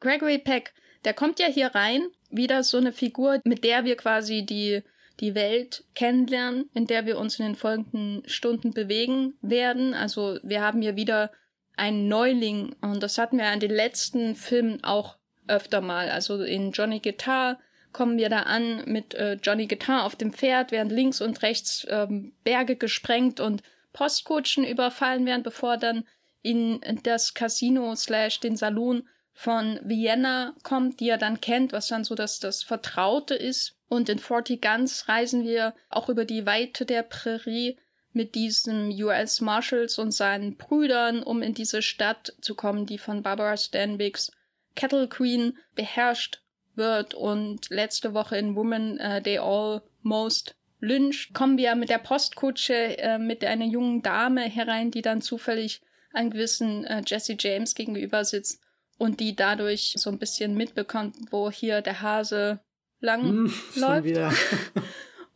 Gregory 0.00 0.38
Peck, 0.38 0.74
der 1.04 1.14
kommt 1.14 1.40
ja 1.40 1.46
hier 1.46 1.74
rein, 1.74 2.02
wieder 2.30 2.62
so 2.62 2.76
eine 2.76 2.92
Figur, 2.92 3.40
mit 3.44 3.64
der 3.64 3.84
wir 3.84 3.96
quasi 3.96 4.44
die 4.44 4.82
die 5.20 5.34
Welt 5.34 5.84
kennenlernen, 5.94 6.68
in 6.74 6.86
der 6.86 7.06
wir 7.06 7.18
uns 7.18 7.38
in 7.38 7.46
den 7.46 7.54
folgenden 7.54 8.22
Stunden 8.26 8.72
bewegen 8.72 9.34
werden. 9.42 9.94
Also 9.94 10.38
wir 10.42 10.60
haben 10.60 10.82
hier 10.82 10.96
wieder 10.96 11.30
einen 11.76 12.08
Neuling 12.08 12.74
und 12.80 13.02
das 13.02 13.18
hatten 13.18 13.38
wir 13.38 13.52
in 13.52 13.60
den 13.60 13.70
letzten 13.70 14.34
Filmen 14.34 14.82
auch 14.82 15.16
öfter 15.46 15.80
mal. 15.80 16.10
Also 16.10 16.42
in 16.42 16.72
Johnny 16.72 17.00
Guitar 17.00 17.58
kommen 17.92 18.18
wir 18.18 18.28
da 18.28 18.40
an 18.40 18.84
mit 18.86 19.14
äh, 19.14 19.34
Johnny 19.42 19.66
Guitar 19.66 20.04
auf 20.04 20.16
dem 20.16 20.32
Pferd, 20.32 20.72
während 20.72 20.92
links 20.92 21.20
und 21.20 21.42
rechts 21.42 21.86
ähm, 21.88 22.32
Berge 22.44 22.76
gesprengt 22.76 23.40
und 23.40 23.62
Postkutschen 23.92 24.64
überfallen 24.64 25.24
werden, 25.24 25.42
bevor 25.42 25.76
dann 25.76 26.04
in 26.42 26.80
das 27.04 27.32
Casino 27.32 27.94
slash 27.94 28.40
den 28.40 28.56
Saloon 28.56 29.08
von 29.32 29.80
Vienna 29.82 30.54
kommt, 30.62 31.00
die 31.00 31.08
er 31.08 31.18
dann 31.18 31.40
kennt, 31.40 31.72
was 31.72 31.88
dann 31.88 32.04
so 32.04 32.14
das, 32.14 32.38
das 32.38 32.62
Vertraute 32.62 33.34
ist. 33.34 33.76
Und 33.88 34.08
in 34.08 34.18
Forty 34.18 34.58
Guns 34.58 35.08
reisen 35.08 35.44
wir 35.44 35.74
auch 35.88 36.08
über 36.08 36.24
die 36.24 36.46
Weite 36.46 36.84
der 36.84 37.02
Prärie 37.02 37.78
mit 38.12 38.34
diesen 38.34 38.90
US 39.02 39.40
Marshals 39.40 39.98
und 39.98 40.12
seinen 40.12 40.56
Brüdern, 40.56 41.22
um 41.22 41.42
in 41.42 41.54
diese 41.54 41.82
Stadt 41.82 42.32
zu 42.40 42.54
kommen, 42.54 42.86
die 42.86 42.98
von 42.98 43.22
Barbara 43.22 43.56
Stanwicks 43.56 44.30
Cattle 44.74 45.08
Queen 45.08 45.58
beherrscht 45.74 46.42
wird 46.74 47.14
und 47.14 47.70
letzte 47.70 48.14
Woche 48.14 48.36
in 48.36 48.56
Women 48.56 48.98
uh, 49.00 49.20
They 49.20 49.38
Almost 49.38 50.56
lynched, 50.80 51.34
kommen 51.34 51.56
wir 51.56 51.74
mit 51.74 51.88
der 51.88 51.98
Postkutsche 51.98 52.98
äh, 52.98 53.18
mit 53.18 53.44
einer 53.44 53.64
jungen 53.64 54.02
Dame 54.02 54.42
herein, 54.42 54.90
die 54.90 55.02
dann 55.02 55.22
zufällig 55.22 55.80
einem 56.12 56.30
gewissen 56.30 56.84
äh, 56.84 57.02
Jesse 57.06 57.36
James 57.38 57.74
gegenüber 57.74 58.24
sitzt 58.24 58.60
und 58.98 59.20
die 59.20 59.34
dadurch 59.34 59.94
so 59.96 60.10
ein 60.10 60.18
bisschen 60.18 60.54
mitbekommt, 60.54 61.16
wo 61.30 61.50
hier 61.50 61.80
der 61.80 62.02
Hase 62.02 62.60
lang 63.00 63.22
hm, 63.22 63.54
läuft. 63.76 64.36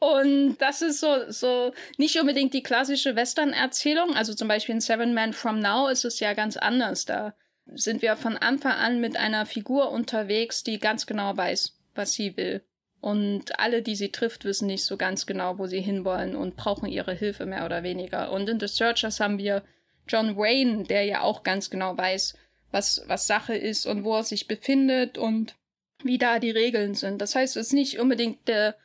Und 0.01 0.59
das 0.59 0.81
ist 0.81 1.01
so, 1.01 1.29
so 1.29 1.73
nicht 1.97 2.21
unbedingt 2.21 2.55
die 2.55 2.63
klassische 2.63 3.17
Western-Erzählung. 3.17 4.15
Also 4.15 4.33
zum 4.33 4.47
Beispiel 4.47 4.77
in 4.77 4.81
Seven 4.81 5.13
Men 5.13 5.33
From 5.33 5.59
Now 5.59 5.89
ist 5.89 6.05
es 6.05 6.21
ja 6.21 6.35
ganz 6.35 6.57
anders. 6.57 7.05
Da 7.05 7.35
sind 7.75 8.03
wir 8.03 8.17
von 8.17 8.37
Anfang 8.37 8.73
an 8.73 9.01
mit 9.01 9.17
einer 9.17 9.47
Figur 9.47 9.91
unterwegs, 9.91 10.65
die 10.65 10.79
ganz 10.79 11.07
genau 11.07 11.37
weiß, 11.37 11.77
was 11.95 12.13
sie 12.13 12.37
will. 12.37 12.63
Und 13.01 13.59
alle, 13.61 13.83
die 13.83 13.95
sie 13.95 14.11
trifft, 14.11 14.45
wissen 14.45 14.67
nicht 14.67 14.85
so 14.85 14.97
ganz 14.97 15.27
genau, 15.27 15.59
wo 15.59 15.67
sie 15.67 15.81
hinwollen 15.81 16.35
und 16.35 16.57
brauchen 16.57 16.89
ihre 16.89 17.15
Hilfe 17.15 17.47
mehr 17.47 17.65
oder 17.65 17.83
weniger. 17.83 18.33
Und 18.33 18.49
in 18.49 18.59
The 18.59 18.67
Searchers 18.67 19.21
haben 19.21 19.39
wir 19.39 19.63
John 20.09 20.37
Wayne, 20.37 20.85
der 20.85 21.05
ja 21.05 21.21
auch 21.21 21.43
ganz 21.43 21.71
genau 21.71 21.97
weiß, 21.97 22.37
was, 22.73 23.03
was 23.07 23.27
Sache 23.27 23.55
ist 23.55 23.87
und 23.87 24.05
wo 24.05 24.17
er 24.17 24.25
sich 24.25 24.49
befindet 24.49 25.17
und 25.17 25.55
wie 26.03 26.19
da 26.19 26.39
die 26.39 26.51
Regeln 26.51 26.95
sind. 26.95 27.21
Das 27.21 27.35
heißt, 27.35 27.57
es 27.57 27.69
ist 27.69 27.73
nicht 27.73 27.99
unbedingt 27.99 28.49
der 28.49 28.77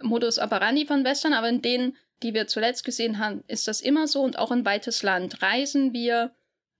Modus 0.00 0.38
operandi 0.38 0.86
von 0.86 1.04
Western, 1.04 1.32
aber 1.32 1.48
in 1.48 1.62
denen, 1.62 1.96
die 2.22 2.34
wir 2.34 2.46
zuletzt 2.46 2.84
gesehen 2.84 3.18
haben, 3.18 3.44
ist 3.48 3.68
das 3.68 3.80
immer 3.80 4.06
so 4.06 4.22
und 4.22 4.38
auch 4.38 4.50
in 4.50 4.64
weites 4.64 5.02
Land 5.02 5.42
reisen 5.42 5.92
wir 5.92 6.32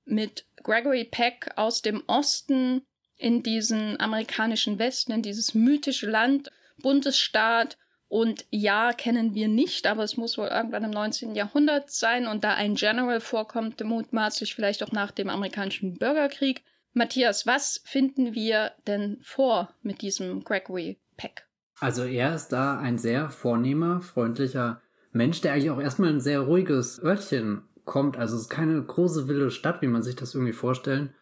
mit 0.04 0.44
Gregory 0.62 1.04
Peck 1.04 1.50
aus 1.56 1.82
dem 1.82 2.02
Osten 2.06 2.82
in 3.16 3.42
diesen 3.42 4.00
amerikanischen 4.00 4.78
Westen, 4.78 5.12
in 5.12 5.22
dieses 5.22 5.54
mythische 5.54 6.08
Land, 6.08 6.50
Bundesstaat. 6.80 7.76
Und 8.06 8.46
ja, 8.50 8.92
kennen 8.92 9.34
wir 9.34 9.48
nicht, 9.48 9.86
aber 9.86 10.02
es 10.02 10.16
muss 10.16 10.38
wohl 10.38 10.46
irgendwann 10.46 10.84
im 10.84 10.90
19. 10.90 11.34
Jahrhundert 11.34 11.90
sein 11.90 12.26
und 12.26 12.42
da 12.42 12.54
ein 12.54 12.74
General 12.74 13.20
vorkommt, 13.20 13.84
mutmaßlich 13.84 14.54
vielleicht 14.54 14.82
auch 14.82 14.92
nach 14.92 15.10
dem 15.10 15.28
amerikanischen 15.28 15.98
Bürgerkrieg. 15.98 16.62
Matthias, 16.94 17.46
was 17.46 17.82
finden 17.84 18.34
wir 18.34 18.72
denn 18.86 19.18
vor 19.22 19.74
mit 19.82 20.00
diesem 20.00 20.42
Gregory 20.42 20.98
Peck? 21.18 21.46
Also 21.80 22.04
er 22.04 22.34
ist 22.34 22.48
da 22.48 22.78
ein 22.78 22.98
sehr 22.98 23.30
vornehmer, 23.30 24.00
freundlicher 24.00 24.80
Mensch, 25.12 25.40
der 25.40 25.52
eigentlich 25.52 25.70
auch 25.70 25.80
erstmal 25.80 26.10
ein 26.10 26.20
sehr 26.20 26.40
ruhiges 26.40 27.02
Örtchen 27.02 27.67
kommt. 27.88 28.16
Also 28.16 28.36
es 28.36 28.42
ist 28.42 28.48
keine 28.48 28.80
große 28.80 29.26
wilde 29.26 29.50
Stadt, 29.50 29.82
wie 29.82 29.88
man 29.88 30.04
sich 30.04 30.14
das 30.14 30.34
irgendwie 30.34 30.52
vorstellen 30.52 31.12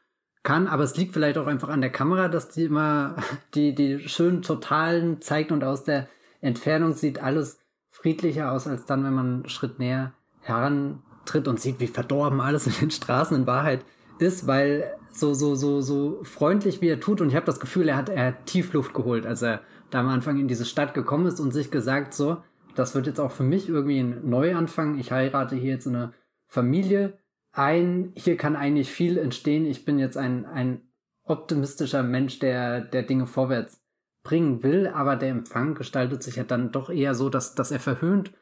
kann, 0.42 0.68
aber 0.68 0.84
es 0.84 0.96
liegt 0.96 1.12
vielleicht 1.12 1.38
auch 1.38 1.48
einfach 1.48 1.70
an 1.70 1.80
der 1.80 1.90
Kamera, 1.90 2.28
dass 2.28 2.50
die 2.50 2.64
immer 2.64 3.16
die, 3.54 3.74
die 3.74 4.08
schönen 4.08 4.42
Totalen 4.42 5.22
zeigt 5.22 5.50
und 5.50 5.64
aus 5.64 5.82
der 5.84 6.08
Entfernung 6.40 6.92
sieht 6.92 7.22
alles 7.22 7.58
friedlicher 7.90 8.52
aus, 8.52 8.68
als 8.68 8.84
dann, 8.84 9.02
wenn 9.02 9.14
man 9.14 9.26
einen 9.26 9.48
Schritt 9.48 9.78
näher 9.78 10.12
herantritt 10.42 11.48
und 11.48 11.58
sieht, 11.58 11.80
wie 11.80 11.88
verdorben 11.88 12.40
alles 12.40 12.66
in 12.66 12.74
den 12.74 12.90
Straßen 12.90 13.36
in 13.36 13.46
Wahrheit 13.46 13.84
ist, 14.18 14.46
weil 14.46 14.94
so, 15.10 15.34
so, 15.34 15.54
so, 15.54 15.80
so 15.80 16.20
freundlich 16.22 16.80
wie 16.80 16.88
er 16.88 17.00
tut 17.00 17.20
und 17.20 17.30
ich 17.30 17.34
habe 17.34 17.46
das 17.46 17.58
Gefühl, 17.58 17.88
er 17.88 17.96
hat, 17.96 18.08
er 18.08 18.26
hat 18.26 18.46
Tiefluft 18.46 18.94
geholt, 18.94 19.26
als 19.26 19.42
er 19.42 19.62
da 19.90 20.00
am 20.00 20.08
Anfang 20.08 20.38
in 20.38 20.46
diese 20.46 20.64
Stadt 20.64 20.94
gekommen 20.94 21.26
ist 21.26 21.40
und 21.40 21.52
sich 21.52 21.70
gesagt, 21.70 22.14
so, 22.14 22.36
das 22.76 22.94
wird 22.94 23.06
jetzt 23.06 23.20
auch 23.20 23.32
für 23.32 23.42
mich 23.42 23.68
irgendwie 23.68 23.98
ein 23.98 24.28
Neuanfang. 24.28 24.98
Ich 24.98 25.10
heirate 25.10 25.56
hier 25.56 25.72
jetzt 25.72 25.88
eine 25.88 26.12
Familie 26.56 27.18
ein, 27.52 28.12
hier 28.14 28.38
kann 28.38 28.56
eigentlich 28.56 28.90
viel 28.90 29.18
entstehen. 29.18 29.66
Ich 29.66 29.84
bin 29.84 29.98
jetzt 29.98 30.16
ein, 30.16 30.46
ein 30.46 30.80
optimistischer 31.22 32.02
Mensch, 32.02 32.38
der, 32.38 32.80
der 32.80 33.02
Dinge 33.02 33.26
vorwärts 33.26 33.82
bringen 34.22 34.62
will, 34.62 34.86
aber 34.88 35.16
der 35.16 35.28
Empfang 35.30 35.74
gestaltet 35.74 36.22
sich 36.22 36.36
ja 36.36 36.44
dann 36.44 36.72
doch 36.72 36.88
eher 36.88 37.14
so, 37.14 37.28
dass, 37.28 37.54
dass 37.54 37.70
er 37.70 37.80
verhöhnt 37.80 38.32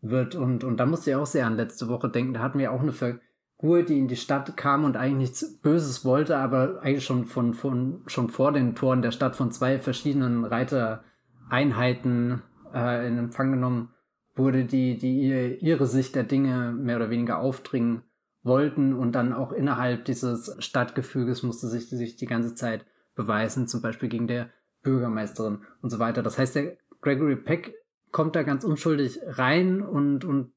wird. 0.00 0.36
Und, 0.36 0.62
und 0.62 0.78
da 0.78 0.86
musste 0.86 1.10
ich 1.10 1.16
auch 1.16 1.26
sehr 1.26 1.44
an 1.46 1.56
letzte 1.56 1.88
Woche 1.88 2.08
denken. 2.08 2.34
Da 2.34 2.40
hatten 2.40 2.60
wir 2.60 2.70
auch 2.70 2.82
eine 2.82 2.92
Figur, 2.92 3.82
die 3.82 3.98
in 3.98 4.06
die 4.06 4.14
Stadt 4.14 4.56
kam 4.56 4.84
und 4.84 4.96
eigentlich 4.96 5.30
nichts 5.30 5.58
Böses 5.60 6.04
wollte, 6.04 6.36
aber 6.36 6.80
eigentlich 6.82 7.04
schon 7.04 7.24
von, 7.24 7.52
von, 7.52 8.04
schon 8.06 8.30
vor 8.30 8.52
den 8.52 8.76
Toren 8.76 9.02
der 9.02 9.10
Stadt 9.10 9.34
von 9.34 9.50
zwei 9.50 9.80
verschiedenen 9.80 10.44
Reitereinheiten 10.44 12.42
äh, 12.72 13.08
in 13.08 13.18
Empfang 13.18 13.50
genommen 13.50 13.90
wurde, 14.36 14.64
die, 14.64 14.96
die 14.98 15.22
ihr, 15.22 15.62
ihre 15.62 15.86
Sicht 15.86 16.14
der 16.14 16.24
Dinge 16.24 16.72
mehr 16.72 16.96
oder 16.96 17.10
weniger 17.10 17.38
aufdringen 17.38 18.02
wollten 18.42 18.94
und 18.94 19.12
dann 19.12 19.32
auch 19.32 19.52
innerhalb 19.52 20.04
dieses 20.04 20.54
Stadtgefüges 20.58 21.42
musste 21.42 21.66
sich, 21.66 21.88
sich 21.88 22.16
die 22.16 22.26
ganze 22.26 22.54
Zeit 22.54 22.86
beweisen, 23.14 23.66
zum 23.66 23.82
Beispiel 23.82 24.08
gegen 24.08 24.28
der 24.28 24.50
Bürgermeisterin 24.82 25.62
und 25.82 25.90
so 25.90 25.98
weiter. 25.98 26.22
Das 26.22 26.38
heißt, 26.38 26.54
der 26.54 26.76
Gregory 27.00 27.36
Peck 27.36 27.74
kommt 28.12 28.36
da 28.36 28.42
ganz 28.44 28.62
unschuldig 28.62 29.18
rein 29.26 29.82
und, 29.82 30.24
und 30.24 30.52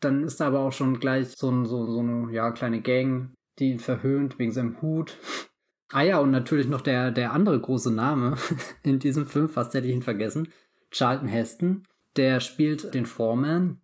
dann 0.00 0.22
ist 0.22 0.40
da 0.40 0.46
aber 0.46 0.60
auch 0.60 0.72
schon 0.72 1.00
gleich 1.00 1.28
so, 1.30 1.64
so, 1.64 1.86
so 1.86 2.00
eine 2.00 2.32
ja, 2.32 2.50
kleine 2.52 2.82
Gang, 2.82 3.34
die 3.58 3.72
ihn 3.72 3.78
verhöhnt 3.78 4.38
wegen 4.38 4.52
seinem 4.52 4.80
Hut. 4.80 5.18
Ah 5.92 6.02
ja, 6.02 6.18
und 6.18 6.30
natürlich 6.30 6.68
noch 6.68 6.80
der, 6.80 7.10
der 7.10 7.32
andere 7.32 7.60
große 7.60 7.92
Name 7.92 8.36
in 8.82 8.98
diesem 8.98 9.26
Film, 9.26 9.48
fast 9.48 9.74
hätte 9.74 9.86
ich 9.86 9.94
ihn 9.94 10.02
vergessen, 10.02 10.48
Charlton 10.90 11.28
Heston, 11.28 11.84
der 12.16 12.40
spielt 12.40 12.94
den 12.94 13.06
Foreman 13.06 13.80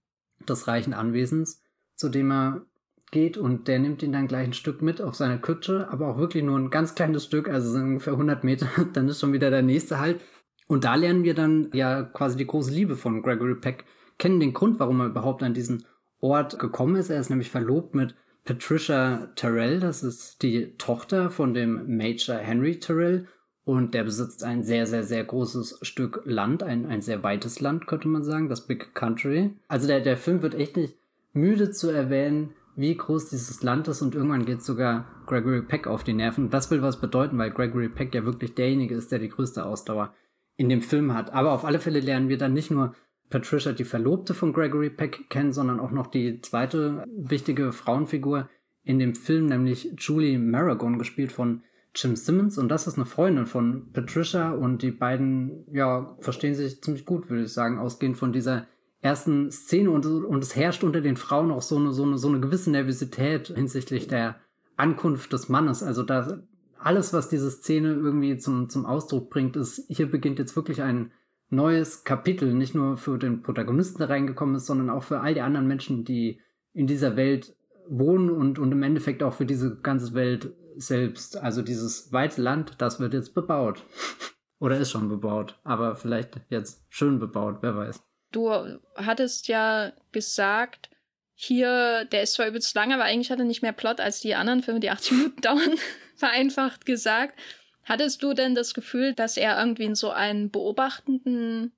des 0.49 0.69
reichen 0.69 0.95
Anwesens, 0.95 1.63
zu 1.97 2.09
dem 2.09 2.31
er 2.31 2.67
geht 3.11 3.37
und 3.37 3.69
der 3.69 3.79
nimmt 3.79 4.03
ihn 4.03 4.13
dann 4.13 4.29
gleich 4.29 4.47
ein 4.47 4.53
Stück 4.53 4.83
mit 4.83 5.01
auf 5.03 5.15
seine 5.15 5.41
Kutsche, 5.41 5.89
aber 5.91 6.09
auch 6.09 6.19
wirklich 6.19 6.45
nur 6.45 6.59
ein 6.59 6.71
ganz 6.71 6.95
kleines 6.95 7.25
Stück, 7.25 7.49
also 7.49 7.77
ungefähr 7.79 8.13
100 8.13 8.45
Meter, 8.45 8.69
dann 8.93 9.09
ist 9.09 9.21
schon 9.21 9.33
wieder 9.33 9.51
der 9.51 9.63
nächste 9.63 9.99
halt. 9.99 10.21
Und 10.67 10.85
da 10.85 10.95
lernen 10.95 11.25
wir 11.25 11.35
dann 11.35 11.71
ja 11.73 12.05
quasi 12.05 12.37
die 12.37 12.47
große 12.47 12.73
Liebe 12.73 12.95
von 12.95 13.23
Gregory 13.23 13.57
Peck 13.57 13.85
kennen, 14.19 14.39
den 14.39 14.53
Grund, 14.53 14.79
warum 14.79 15.01
er 15.01 15.07
überhaupt 15.07 15.43
an 15.43 15.55
diesen 15.55 15.85
Ort 16.21 16.59
gekommen 16.59 16.97
ist. 16.97 17.11
Er 17.11 17.19
ist 17.19 17.31
nämlich 17.31 17.51
verlobt 17.51 17.95
mit 17.95 18.15
Patricia 18.45 19.33
Terrell, 19.35 19.81
das 19.81 20.03
ist 20.03 20.43
die 20.43 20.77
Tochter 20.77 21.31
von 21.31 21.55
dem 21.55 21.97
Major 21.97 22.37
Henry 22.37 22.79
Terrell 22.79 23.27
und 23.71 23.95
der 23.95 24.05
besitzt 24.05 24.43
ein 24.43 24.63
sehr, 24.63 24.87
sehr, 24.87 25.05
sehr 25.05 25.25
großes 25.25 25.79
Stück 25.83 26.23
Land, 26.25 26.63
ein, 26.63 26.87
ein 26.87 27.03
sehr 27.03 27.23
weites 27.23 27.61
Land, 27.61 27.87
könnte 27.87 28.09
man 28.09 28.25
sagen, 28.25 28.49
das 28.49 28.67
Big 28.67 28.95
Country. 28.95 29.51
Also 29.69 29.87
der, 29.87 30.01
der 30.01 30.17
Film 30.17 30.43
wird 30.43 30.55
echt 30.55 30.77
nicht 30.77 30.97
müde 31.33 31.71
zu 31.71 31.91
erwähnen, 31.91 32.51
wie 32.77 32.97
groß 32.97 33.29
dieses 33.29 33.63
Land 33.63 33.89
ist 33.89 34.03
und 34.03 34.15
irgendwann 34.15 34.47
geht 34.47 34.63
sogar 34.63 35.07
Gregory 35.27 35.63
Peck 35.63 35.87
auf 35.87 36.03
die 36.03 36.13
Nerven. 36.13 36.45
Und 36.45 36.55
das 36.55 36.71
will 36.71 36.83
was 36.83 37.01
bedeuten, 37.01 37.39
weil 37.39 37.51
Gregory 37.51 37.89
Peck 37.89 38.15
ja 38.15 38.25
wirklich 38.25 38.55
derjenige 38.55 38.95
ist, 38.95 39.13
der 39.13 39.19
die 39.19 39.29
größte 39.29 39.65
Ausdauer 39.65 40.15
in 40.57 40.69
dem 40.69 40.83
Film 40.83 41.15
hat. 41.15 41.33
Aber 41.33 41.53
auf 41.53 41.65
alle 41.65 41.79
Fälle 41.79 42.01
lernen 42.01 42.29
wir 42.29 42.39
dann 42.39 42.53
nicht 42.53 42.71
nur 42.71 42.95
Patricia, 43.29 43.73
die 43.73 43.85
Verlobte 43.85 44.35
von 44.35 44.53
Gregory 44.53 44.91
Peck, 44.91 45.31
kennen, 45.31 45.53
sondern 45.53 45.79
auch 45.79 45.93
noch 45.93 46.09
die 46.09 46.41
zweite 46.41 47.05
wichtige 47.17 47.73
Frauenfigur 47.73 48.49
in 48.83 48.99
dem 48.99 49.15
Film, 49.15 49.47
nämlich 49.47 49.93
Julie 49.99 50.39
Maragon, 50.39 50.99
gespielt 50.99 51.31
von 51.31 51.63
Jim 51.95 52.17
Simmons. 52.17 52.59
Und 52.59 52.69
das 52.69 52.87
ist 52.87 52.97
eine 52.97 53.07
Freundin 53.07 53.47
von 53.47 53.93
Patricia 53.93 54.53
und 54.53 54.83
die 54.83 54.91
beiden, 54.91 55.65
ja, 55.73 56.17
verstehen 56.21 56.55
sich 56.55 56.83
ziemlich 56.83 57.05
gut, 57.05 57.31
würde 57.31 57.45
ich 57.45 57.53
sagen, 57.53 57.79
ausgehend 57.79 58.17
von 58.19 58.33
dieser 58.33 58.67
ersten 59.03 59.51
Szene 59.51 59.91
und, 59.91 60.05
und 60.05 60.45
es 60.45 60.57
herrscht 60.57 60.85
unter 60.85 61.01
den 61.01 61.17
Frauen 61.17 61.51
auch 61.51 61.63
so 61.63 61.77
eine, 61.77 61.93
so 61.93 62.03
eine, 62.03 62.19
so 62.19 62.29
eine 62.29 62.41
gewisse 62.41 62.71
Nervosität 62.71 63.49
hinsichtlich 63.49 64.09
der 64.09 64.37
Ankunft 64.77 65.33
des 65.33 65.49
Mannes. 65.49 65.83
Also 65.83 66.03
da 66.03 66.43
alles, 66.79 67.13
was 67.13 67.29
diese 67.29 67.51
Szene 67.51 67.93
irgendwie 67.93 68.37
zum, 68.39 68.69
zum 68.69 68.87
Ausdruck 68.87 69.31
bringt, 69.31 69.57
ist, 69.57 69.85
hier 69.89 70.11
beginnt 70.11 70.39
jetzt 70.39 70.57
wirklich 70.57 70.83
ein 70.83 71.13
neues 71.51 72.05
Kapitel, 72.05 72.55
nicht 72.55 72.75
nur 72.75 72.97
für 72.97 73.19
den 73.19 73.43
Protagonisten, 73.43 73.99
der 73.99 74.11
reingekommen 74.11 74.55
ist, 74.55 74.67
sondern 74.67 74.89
auch 74.89 75.03
für 75.03 75.21
all 75.21 75.35
die 75.35 75.41
anderen 75.41 75.67
Menschen, 75.67 76.05
die 76.05 76.41
in 76.73 76.87
dieser 76.87 77.17
Welt 77.17 77.55
wohnen 77.89 78.31
und, 78.31 78.59
und 78.59 78.71
im 78.71 78.83
Endeffekt 78.83 79.23
auch 79.23 79.35
für 79.35 79.47
diese 79.47 79.77
ganze 79.81 80.15
Welt 80.15 80.55
selbst. 80.77 81.37
Also 81.37 81.63
dieses 81.63 82.13
weite 82.13 82.41
Land, 82.41 82.75
das 82.79 83.01
wird 83.01 83.15
jetzt 83.15 83.35
bebaut. 83.35 83.83
Oder 84.59 84.77
ist 84.77 84.91
schon 84.91 85.09
bebaut, 85.09 85.59
aber 85.65 85.97
vielleicht 85.97 86.39
jetzt 86.51 86.85
schön 86.91 87.19
bebaut, 87.19 87.59
wer 87.63 87.77
weiß. 87.77 88.03
Du 88.31 88.51
hattest 88.95 89.49
ja 89.49 89.93
gesagt, 90.13 90.91
hier, 91.35 92.05
der 92.13 92.23
ist 92.23 92.35
zwar 92.35 92.47
übelst 92.47 92.75
lang, 92.75 92.93
aber 92.93 93.05
eigentlich 93.05 93.31
hat 93.31 93.39
er 93.39 93.47
nicht 93.47 93.63
mehr 93.63 93.73
Plot 93.73 94.01
als 94.01 94.21
die 94.21 94.35
anderen 94.35 94.63
Filme, 94.63 94.81
die 94.81 94.91
80 94.91 95.13
Minuten 95.13 95.41
dauern, 95.41 95.79
vereinfacht 96.17 96.85
gesagt. 96.85 97.41
Hattest 97.85 98.23
du 98.23 98.35
denn 98.35 98.55
das 98.55 98.75
Gefühl, 98.75 99.15
dass 99.15 99.39
er 99.39 99.59
irgendwie 99.59 99.85
in 99.85 99.95
so 99.95 100.11
einen 100.11 100.51
beobachtenden 100.51 101.73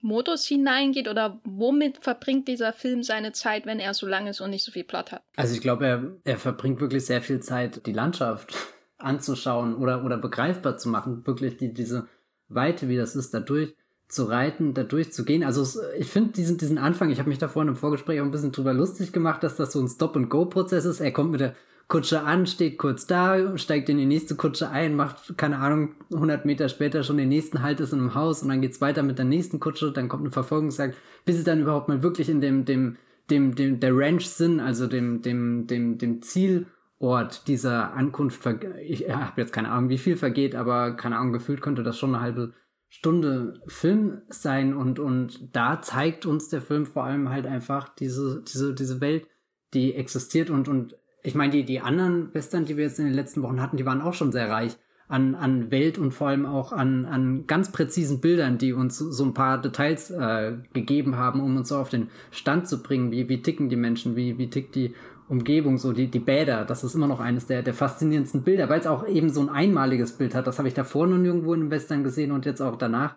Modus 0.00 0.46
hineingeht 0.46 1.08
oder 1.08 1.40
womit 1.44 1.98
verbringt 1.98 2.48
dieser 2.48 2.72
Film 2.72 3.02
seine 3.02 3.32
Zeit, 3.32 3.66
wenn 3.66 3.80
er 3.80 3.94
so 3.94 4.06
lang 4.06 4.26
ist 4.26 4.40
und 4.40 4.50
nicht 4.50 4.64
so 4.64 4.72
viel 4.72 4.84
Plot 4.84 5.12
hat? 5.12 5.22
Also 5.36 5.54
ich 5.54 5.60
glaube, 5.60 5.86
er, 5.86 6.12
er 6.24 6.38
verbringt 6.38 6.80
wirklich 6.80 7.06
sehr 7.06 7.22
viel 7.22 7.40
Zeit, 7.40 7.86
die 7.86 7.92
Landschaft 7.92 8.54
anzuschauen 8.98 9.74
oder, 9.74 10.04
oder 10.04 10.16
begreifbar 10.16 10.76
zu 10.76 10.88
machen, 10.88 11.26
wirklich 11.26 11.56
die, 11.56 11.72
diese 11.72 12.08
Weite, 12.48 12.88
wie 12.88 12.96
das 12.96 13.16
ist, 13.16 13.34
dadurch 13.34 13.74
zu 14.08 14.24
reiten, 14.24 14.72
da 14.72 14.84
durchzugehen. 14.84 15.42
Also 15.42 15.80
ich 15.98 16.08
finde 16.08 16.32
diesen, 16.32 16.58
diesen 16.58 16.78
Anfang, 16.78 17.10
ich 17.10 17.18
habe 17.18 17.28
mich 17.28 17.38
da 17.38 17.48
vorhin 17.48 17.70
im 17.70 17.76
Vorgespräch 17.76 18.20
auch 18.20 18.24
ein 18.24 18.30
bisschen 18.30 18.52
drüber 18.52 18.72
lustig 18.72 19.12
gemacht, 19.12 19.42
dass 19.42 19.56
das 19.56 19.72
so 19.72 19.80
ein 19.80 19.88
Stop-and-Go-Prozess 19.88 20.84
ist. 20.84 21.00
Er 21.00 21.12
kommt 21.12 21.32
mit 21.32 21.40
der 21.40 21.56
Kutsche 21.88 22.22
an, 22.22 22.46
steht 22.46 22.78
kurz 22.78 23.06
da, 23.06 23.56
steigt 23.56 23.88
in 23.88 23.98
die 23.98 24.06
nächste 24.06 24.34
Kutsche 24.34 24.70
ein, 24.70 24.96
macht, 24.96 25.38
keine 25.38 25.58
Ahnung, 25.58 25.94
100 26.12 26.44
Meter 26.44 26.68
später 26.68 27.04
schon 27.04 27.16
den 27.16 27.28
nächsten 27.28 27.62
Halt 27.62 27.78
ist 27.78 27.92
in 27.92 28.00
einem 28.00 28.14
Haus 28.14 28.42
und 28.42 28.48
dann 28.48 28.60
geht's 28.60 28.80
weiter 28.80 29.04
mit 29.04 29.18
der 29.18 29.24
nächsten 29.24 29.60
Kutsche, 29.60 29.92
dann 29.92 30.08
kommt 30.08 30.22
eine 30.22 30.32
Verfolgungsjagd, 30.32 30.96
bis 31.24 31.36
sie 31.36 31.44
dann 31.44 31.60
überhaupt 31.60 31.88
mal 31.88 32.02
wirklich 32.02 32.28
in 32.28 32.40
dem, 32.40 32.64
dem, 32.64 32.96
dem, 33.30 33.54
dem, 33.54 33.78
der 33.78 33.96
Ranch 33.96 34.26
sind, 34.26 34.58
also 34.58 34.88
dem, 34.88 35.22
dem, 35.22 35.68
dem, 35.68 35.96
dem 35.96 36.22
Zielort 36.22 37.46
dieser 37.46 37.92
Ankunft, 37.94 38.40
ich 38.84 39.08
habe 39.08 39.40
jetzt 39.40 39.52
keine 39.52 39.70
Ahnung, 39.70 39.88
wie 39.88 39.98
viel 39.98 40.16
vergeht, 40.16 40.56
aber 40.56 40.96
keine 40.96 41.18
Ahnung, 41.18 41.32
gefühlt 41.32 41.60
könnte 41.60 41.84
das 41.84 41.96
schon 41.96 42.16
eine 42.16 42.22
halbe 42.22 42.52
Stunde 42.88 43.60
Film 43.68 44.22
sein 44.28 44.74
und, 44.74 44.98
und 44.98 45.54
da 45.54 45.82
zeigt 45.82 46.26
uns 46.26 46.48
der 46.48 46.62
Film 46.62 46.84
vor 46.84 47.04
allem 47.04 47.28
halt 47.28 47.46
einfach 47.46 47.88
diese, 47.94 48.42
diese, 48.42 48.74
diese 48.74 49.00
Welt, 49.00 49.28
die 49.72 49.94
existiert 49.94 50.50
und, 50.50 50.68
und 50.68 50.96
ich 51.26 51.34
meine, 51.34 51.52
die, 51.52 51.64
die 51.64 51.80
anderen 51.80 52.32
Western, 52.34 52.64
die 52.64 52.76
wir 52.76 52.84
jetzt 52.84 52.98
in 52.98 53.06
den 53.06 53.14
letzten 53.14 53.42
Wochen 53.42 53.60
hatten, 53.60 53.76
die 53.76 53.86
waren 53.86 54.00
auch 54.00 54.14
schon 54.14 54.32
sehr 54.32 54.48
reich 54.48 54.76
an, 55.08 55.34
an 55.34 55.70
Welt 55.70 55.98
und 55.98 56.12
vor 56.12 56.28
allem 56.28 56.46
auch 56.46 56.72
an, 56.72 57.04
an 57.04 57.46
ganz 57.46 57.72
präzisen 57.72 58.20
Bildern, 58.20 58.58
die 58.58 58.72
uns 58.72 58.98
so 58.98 59.24
ein 59.24 59.34
paar 59.34 59.60
Details 59.60 60.10
äh, 60.10 60.54
gegeben 60.72 61.16
haben, 61.16 61.40
um 61.40 61.56
uns 61.56 61.68
so 61.68 61.78
auf 61.78 61.88
den 61.88 62.08
Stand 62.30 62.68
zu 62.68 62.82
bringen, 62.82 63.10
wie, 63.10 63.28
wie 63.28 63.42
ticken 63.42 63.68
die 63.68 63.76
Menschen, 63.76 64.16
wie, 64.16 64.38
wie 64.38 64.50
tickt 64.50 64.74
die 64.74 64.94
Umgebung, 65.28 65.78
so 65.78 65.92
die, 65.92 66.08
die 66.08 66.20
Bäder, 66.20 66.64
das 66.64 66.84
ist 66.84 66.94
immer 66.94 67.08
noch 67.08 67.18
eines 67.18 67.46
der, 67.46 67.62
der 67.62 67.74
faszinierendsten 67.74 68.42
Bilder, 68.42 68.68
weil 68.68 68.78
es 68.78 68.86
auch 68.86 69.06
eben 69.08 69.28
so 69.30 69.40
ein 69.40 69.48
einmaliges 69.48 70.12
Bild 70.12 70.34
hat. 70.36 70.46
Das 70.46 70.58
habe 70.58 70.68
ich 70.68 70.74
davor 70.74 71.08
noch 71.08 71.18
nirgendwo 71.18 71.54
in 71.54 71.62
den 71.62 71.70
Western 71.70 72.04
gesehen 72.04 72.30
und 72.30 72.46
jetzt 72.46 72.60
auch 72.60 72.76
danach 72.76 73.16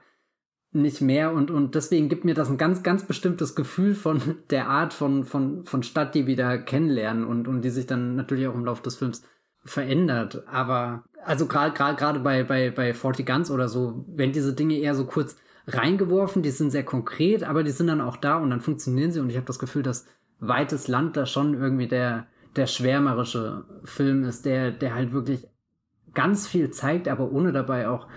nicht 0.72 1.02
mehr. 1.02 1.34
Und, 1.34 1.52
und 1.52 1.76
deswegen 1.76 2.10
gibt 2.10 2.26
mir 2.26 2.36
das 2.36 2.50
ein 2.50 2.58
ganz, 2.58 2.84
ganz 2.84 3.04
bestimmtes 3.04 3.56
Gefühl 3.56 3.96
von 3.96 4.22
der 4.50 4.70
Art 4.70 4.94
von, 4.94 5.24
von, 5.24 5.66
von 5.66 5.84
Stadt, 5.84 6.16
die 6.16 6.28
wir 6.28 6.36
da 6.36 6.58
kennenlernen 6.58 7.26
und, 7.26 7.48
und 7.48 7.62
die 7.62 7.70
sich 7.70 7.88
dann 7.88 8.16
natürlich 8.16 8.48
auch 8.48 8.56
im 8.56 8.66
Laufe 8.66 8.84
des 8.84 8.96
Films 8.96 9.24
verändert. 9.66 10.44
Aber 10.48 11.04
also 11.24 11.46
gerade 11.46 11.74
gerade 11.74 11.98
gerade 11.98 12.20
bei 12.20 12.44
bei 12.44 12.72
bei 12.72 12.94
Forty 12.94 13.24
Guns 13.24 13.52
oder 13.52 13.68
so, 13.68 14.06
wenn 14.08 14.32
diese 14.32 14.54
Dinge 14.54 14.78
eher 14.78 14.96
so 14.96 15.06
kurz 15.06 15.36
reingeworfen, 15.68 16.42
die 16.42 16.52
sind 16.52 16.72
sehr 16.72 16.86
konkret, 16.86 17.44
aber 17.44 17.64
die 17.64 17.72
sind 17.72 17.88
dann 17.88 18.02
auch 18.02 18.18
da 18.18 18.38
und 18.38 18.50
dann 18.50 18.62
funktionieren 18.62 19.12
sie 19.12 19.20
und 19.20 19.30
ich 19.30 19.36
habe 19.36 19.46
das 19.46 19.60
Gefühl, 19.60 19.84
dass 19.84 20.06
Weites 20.40 20.88
Land 20.88 21.18
da 21.18 21.26
schon 21.26 21.54
irgendwie 21.54 21.88
der 21.88 22.28
der 22.56 22.68
schwärmerische 22.68 23.66
Film 23.84 24.24
ist, 24.24 24.46
der 24.46 24.72
der 24.72 24.96
halt 24.96 25.12
wirklich 25.12 25.46
ganz 26.14 26.48
viel 26.48 26.72
zeigt, 26.72 27.08
aber 27.08 27.32
ohne 27.32 27.52
dabei 27.52 27.90
auch 27.90 28.08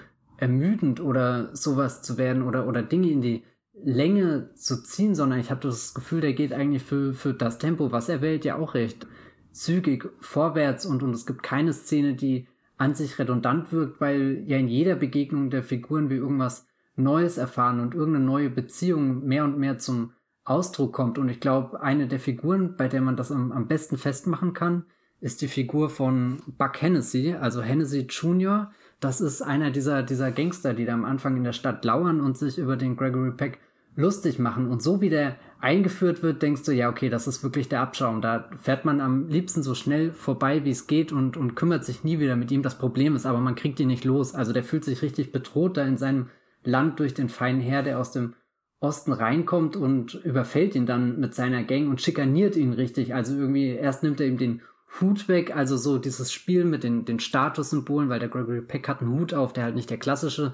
ermüdend 0.42 1.00
oder 1.00 1.54
sowas 1.54 2.02
zu 2.02 2.18
werden 2.18 2.42
oder 2.42 2.66
oder 2.66 2.82
Dinge 2.82 3.10
in 3.10 3.22
die 3.22 3.44
Länge 3.72 4.50
zu 4.54 4.82
ziehen, 4.82 5.14
sondern 5.14 5.38
ich 5.38 5.50
habe 5.52 5.60
das 5.60 5.94
Gefühl, 5.94 6.20
der 6.20 6.32
geht 6.32 6.52
eigentlich 6.52 6.82
für 6.82 7.14
für 7.14 7.32
das 7.32 7.58
Tempo, 7.58 7.92
was 7.92 8.08
er 8.08 8.20
wählt, 8.20 8.44
ja 8.44 8.56
auch 8.56 8.74
recht 8.74 9.06
zügig 9.52 10.08
vorwärts 10.20 10.84
und 10.84 11.04
und 11.04 11.14
es 11.14 11.26
gibt 11.26 11.44
keine 11.44 11.72
Szene, 11.72 12.14
die 12.14 12.48
an 12.76 12.96
sich 12.96 13.20
redundant 13.20 13.72
wirkt, 13.72 14.00
weil 14.00 14.42
ja 14.46 14.58
in 14.58 14.66
jeder 14.66 14.96
Begegnung 14.96 15.48
der 15.48 15.62
Figuren 15.62 16.10
wir 16.10 16.16
irgendwas 16.16 16.66
Neues 16.96 17.38
erfahren 17.38 17.78
und 17.78 17.94
irgendeine 17.94 18.24
neue 18.24 18.50
Beziehung 18.50 19.24
mehr 19.24 19.44
und 19.44 19.58
mehr 19.58 19.78
zum 19.78 20.12
Ausdruck 20.44 20.92
kommt. 20.92 21.18
Und 21.18 21.28
ich 21.28 21.38
glaube, 21.38 21.80
eine 21.80 22.08
der 22.08 22.18
Figuren, 22.18 22.76
bei 22.76 22.88
der 22.88 23.00
man 23.00 23.16
das 23.16 23.30
am, 23.30 23.52
am 23.52 23.68
besten 23.68 23.96
festmachen 23.96 24.52
kann, 24.54 24.86
ist 25.20 25.40
die 25.40 25.48
Figur 25.48 25.88
von 25.88 26.42
Buck 26.58 26.82
Hennessy, 26.82 27.34
also 27.40 27.62
Hennessy 27.62 28.00
Jr. 28.00 28.72
Das 29.02 29.20
ist 29.20 29.42
einer 29.42 29.72
dieser, 29.72 30.04
dieser 30.04 30.30
Gangster, 30.30 30.74
die 30.74 30.84
da 30.84 30.94
am 30.94 31.04
Anfang 31.04 31.36
in 31.36 31.42
der 31.42 31.52
Stadt 31.52 31.84
lauern 31.84 32.20
und 32.20 32.38
sich 32.38 32.56
über 32.56 32.76
den 32.76 32.96
Gregory 32.96 33.32
Peck 33.32 33.58
lustig 33.96 34.38
machen. 34.38 34.68
Und 34.68 34.80
so 34.80 35.00
wie 35.00 35.10
der 35.10 35.34
eingeführt 35.60 36.22
wird, 36.22 36.40
denkst 36.40 36.62
du, 36.64 36.70
ja, 36.70 36.88
okay, 36.88 37.08
das 37.08 37.26
ist 37.26 37.42
wirklich 37.42 37.68
der 37.68 37.80
Abschaum. 37.80 38.22
Da 38.22 38.48
fährt 38.62 38.84
man 38.84 39.00
am 39.00 39.28
liebsten 39.28 39.64
so 39.64 39.74
schnell 39.74 40.12
vorbei, 40.12 40.64
wie 40.64 40.70
es 40.70 40.86
geht 40.86 41.10
und, 41.10 41.36
und 41.36 41.56
kümmert 41.56 41.84
sich 41.84 42.04
nie 42.04 42.20
wieder 42.20 42.36
mit 42.36 42.52
ihm. 42.52 42.62
Das 42.62 42.78
Problem 42.78 43.16
ist 43.16 43.26
aber, 43.26 43.40
man 43.40 43.56
kriegt 43.56 43.80
ihn 43.80 43.88
nicht 43.88 44.04
los. 44.04 44.36
Also 44.36 44.52
der 44.52 44.62
fühlt 44.62 44.84
sich 44.84 45.02
richtig 45.02 45.32
bedroht 45.32 45.76
da 45.76 45.84
in 45.84 45.96
seinem 45.96 46.28
Land 46.62 47.00
durch 47.00 47.12
den 47.12 47.28
feinen 47.28 47.60
Herr, 47.60 47.82
der 47.82 47.98
aus 47.98 48.12
dem 48.12 48.34
Osten 48.78 49.12
reinkommt 49.12 49.74
und 49.74 50.14
überfällt 50.14 50.76
ihn 50.76 50.86
dann 50.86 51.18
mit 51.18 51.34
seiner 51.34 51.64
Gang 51.64 51.88
und 51.88 52.00
schikaniert 52.00 52.54
ihn 52.54 52.72
richtig. 52.72 53.14
Also 53.14 53.36
irgendwie, 53.36 53.70
erst 53.70 54.04
nimmt 54.04 54.20
er 54.20 54.28
ihm 54.28 54.38
den 54.38 54.62
Hut 55.00 55.28
weg, 55.28 55.56
also 55.56 55.76
so 55.76 55.98
dieses 55.98 56.32
Spiel 56.32 56.64
mit 56.64 56.84
den, 56.84 57.04
den 57.04 57.18
Statussymbolen, 57.18 58.08
weil 58.08 58.20
der 58.20 58.28
Gregory 58.28 58.60
Peck 58.60 58.88
hat 58.88 59.00
einen 59.00 59.12
Hut 59.12 59.32
auf, 59.32 59.52
der 59.52 59.64
halt 59.64 59.74
nicht 59.74 59.90
der 59.90 59.98
klassische 59.98 60.52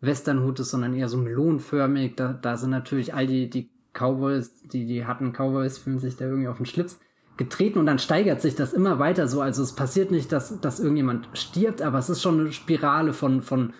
Westernhut 0.00 0.60
ist, 0.60 0.70
sondern 0.70 0.94
eher 0.94 1.08
so 1.08 1.18
melonenförmig. 1.18 2.14
Da, 2.16 2.32
da 2.32 2.56
sind 2.56 2.70
natürlich 2.70 3.14
all 3.14 3.26
die, 3.26 3.50
die 3.50 3.70
Cowboys, 3.92 4.62
die, 4.62 4.86
die 4.86 5.04
hatten 5.04 5.32
Cowboys, 5.32 5.78
fühlen 5.78 5.98
sich 5.98 6.16
da 6.16 6.26
irgendwie 6.26 6.48
auf 6.48 6.58
den 6.58 6.66
Schlips 6.66 7.00
getreten 7.36 7.78
und 7.78 7.86
dann 7.86 7.98
steigert 7.98 8.40
sich 8.40 8.54
das 8.54 8.72
immer 8.72 8.98
weiter 8.98 9.26
so. 9.26 9.40
Also 9.40 9.62
es 9.62 9.74
passiert 9.74 10.10
nicht, 10.10 10.30
dass, 10.30 10.60
dass 10.60 10.78
irgendjemand 10.78 11.28
stirbt, 11.32 11.82
aber 11.82 11.98
es 11.98 12.10
ist 12.10 12.22
schon 12.22 12.38
eine 12.38 12.52
Spirale 12.52 13.12
von, 13.12 13.42
von 13.42 13.72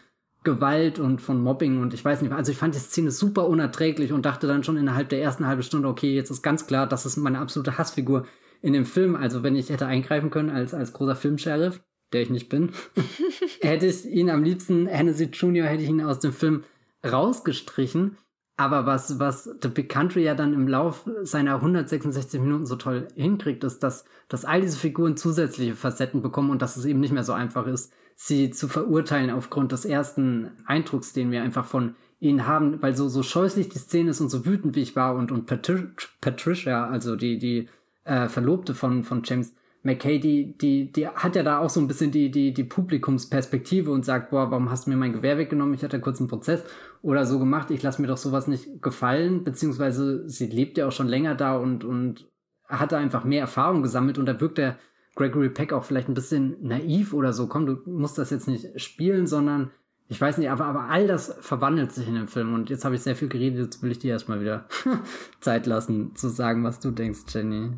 Gewalt 0.43 0.99
und 0.99 1.21
von 1.21 1.43
Mobbing 1.43 1.83
und 1.83 1.93
ich 1.93 2.03
weiß 2.03 2.23
nicht, 2.23 2.33
also 2.33 2.51
ich 2.51 2.57
fand 2.57 2.75
die 2.75 2.79
Szene 2.79 3.11
super 3.11 3.47
unerträglich 3.47 4.13
und 4.13 4.25
dachte 4.25 4.47
dann 4.47 4.65
schon 4.65 4.79
innerhalb 4.79 5.11
der 5.11 5.21
ersten 5.21 5.47
halben 5.47 5.63
Stunde, 5.63 5.87
okay, 5.87 6.15
jetzt 6.15 6.31
ist 6.31 6.43
ganz 6.43 6.67
klar, 6.67 6.87
das 6.87 7.05
ist 7.05 7.19
meine 7.19 7.39
absolute 7.39 7.77
Hassfigur 7.77 8.27
in 8.63 8.73
dem 8.73 8.87
Film. 8.87 9.17
Also 9.17 9.43
wenn 9.43 9.57
ich 9.57 9.71
hätte 9.71 9.87
eingreifen 9.87 10.31
können 10.31 10.51
als, 10.51 10.75
als 10.75 10.93
großer 10.93 11.17
Filmsheriff, 11.17 11.81
der 12.13 12.23
ich 12.23 12.31
nicht 12.31 12.49
bin, 12.49 12.71
hätte 13.61 13.87
ich 13.87 14.07
ihn 14.07 14.31
am 14.31 14.43
liebsten, 14.43 14.87
Hennessy 14.87 15.25
Jr., 15.25 15.67
hätte 15.67 15.83
ich 15.83 15.89
ihn 15.89 16.01
aus 16.01 16.21
dem 16.21 16.33
Film 16.33 16.65
rausgestrichen. 17.05 18.17
Aber 18.57 18.85
was, 18.85 19.19
was 19.19 19.45
The 19.63 19.69
Big 19.69 19.89
Country 19.89 20.23
ja 20.23 20.35
dann 20.35 20.53
im 20.53 20.69
Lauf 20.69 21.09
seiner 21.23 21.55
166 21.57 22.39
Minuten 22.41 22.67
so 22.67 22.77
toll 22.77 23.09
hinkriegt, 23.15 23.65
ist, 23.65 23.83
dass, 23.83 24.05
dass 24.29 24.45
all 24.45 24.61
diese 24.61 24.77
Figuren 24.77 25.17
zusätzliche 25.17 25.75
Facetten 25.75 26.21
bekommen 26.21 26.51
und 26.51 26.61
dass 26.61 26.77
es 26.77 26.85
eben 26.85 27.01
nicht 27.01 27.13
mehr 27.13 27.25
so 27.25 27.33
einfach 27.33 27.67
ist, 27.67 27.91
sie 28.17 28.51
zu 28.51 28.69
verurteilen 28.69 29.31
aufgrund 29.31 29.73
des 29.73 29.87
ersten 29.87 30.51
Eindrucks, 30.67 31.15
den 31.15 31.31
wir 31.31 31.43
einfach 31.43 31.65
von 31.65 31.95
ihnen 32.19 32.47
haben, 32.47 32.83
weil 32.83 32.95
so, 32.95 33.09
so 33.09 33.23
scheußlich 33.23 33.71
die 33.71 33.79
Szene 33.79 34.11
ist 34.11 34.21
und 34.21 34.29
so 34.29 34.45
wütend 34.45 34.77
wie 34.77 34.83
ich 34.83 34.95
war 34.95 35.15
und, 35.15 35.33
und 35.33 35.47
Patri 35.47 35.89
Patricia, 36.21 36.87
also 36.87 37.17
die, 37.17 37.39
die 37.39 37.71
äh, 38.11 38.29
Verlobte 38.29 38.75
von, 38.75 39.05
von 39.05 39.23
James 39.25 39.55
McKay, 39.83 40.19
die, 40.19 40.59
die, 40.59 40.93
die 40.93 41.07
hat 41.07 41.37
ja 41.37 41.43
da 41.43 41.61
auch 41.61 41.71
so 41.71 41.81
ein 41.81 41.87
bisschen 41.87 42.11
die, 42.11 42.31
die, 42.31 42.53
die 42.53 42.65
Publikumsperspektive 42.65 43.91
und 43.91 44.05
sagt, 44.05 44.31
boah, 44.31 44.51
warum 44.51 44.71
hast 44.71 44.87
du 44.87 44.91
mir 44.91 44.97
mein 44.97 45.13
Gewehr 45.13 45.39
weggenommen? 45.39 45.75
Ich 45.75 45.85
hatte 45.85 46.01
kurz 46.01 46.19
einen 46.19 46.29
Prozess 46.29 46.65
oder 47.03 47.25
so 47.25 47.39
gemacht, 47.39 47.71
ich 47.71 47.83
lasse 47.83 48.03
mir 48.03 48.09
doch 48.09 48.19
sowas 48.19 48.47
nicht 48.47 48.83
gefallen, 48.83 49.45
beziehungsweise 49.45 50.29
sie 50.29 50.49
lebt 50.49 50.77
ja 50.77 50.89
auch 50.89 50.93
schon 50.93 51.09
länger 51.09 51.35
da 51.35 51.57
und, 51.57 51.85
und 51.85 52.27
hatte 52.69 52.99
einfach 52.99 53.25
mehr 53.25 53.41
Erfahrung 53.41 53.83
gesammelt 53.83 54.19
und 54.19 54.27
da 54.27 54.41
wirkt 54.41 54.59
der 54.59 54.77
Gregory 55.15 55.49
Peck 55.49 55.73
auch 55.73 55.85
vielleicht 55.85 56.09
ein 56.09 56.15
bisschen 56.15 56.57
naiv 56.61 57.15
oder 57.15 57.33
so, 57.33 57.47
komm, 57.47 57.67
du 57.67 57.79
musst 57.87 58.19
das 58.19 58.31
jetzt 58.31 58.49
nicht 58.49 58.81
spielen, 58.81 59.27
sondern 59.27 59.71
ich 60.09 60.21
weiß 60.21 60.39
nicht, 60.39 60.51
aber, 60.51 60.67
aber 60.67 60.89
all 60.89 61.07
das 61.07 61.37
verwandelt 61.41 61.93
sich 61.93 62.09
in 62.09 62.17
dem 62.17 62.29
Film 62.29 62.53
und 62.53 62.69
jetzt 62.69 62.85
habe 62.85 62.97
ich 62.97 63.03
sehr 63.03 63.17
viel 63.17 63.29
geredet, 63.29 63.61
jetzt 63.61 63.83
will 63.83 63.93
ich 63.93 64.01
dir 64.01 64.11
erstmal 64.11 64.41
wieder 64.41 64.67
Zeit 65.41 65.67
lassen 65.67 66.15
zu 66.17 66.29
sagen, 66.29 66.65
was 66.65 66.81
du 66.81 66.91
denkst, 66.91 67.21
Jenny. 67.29 67.71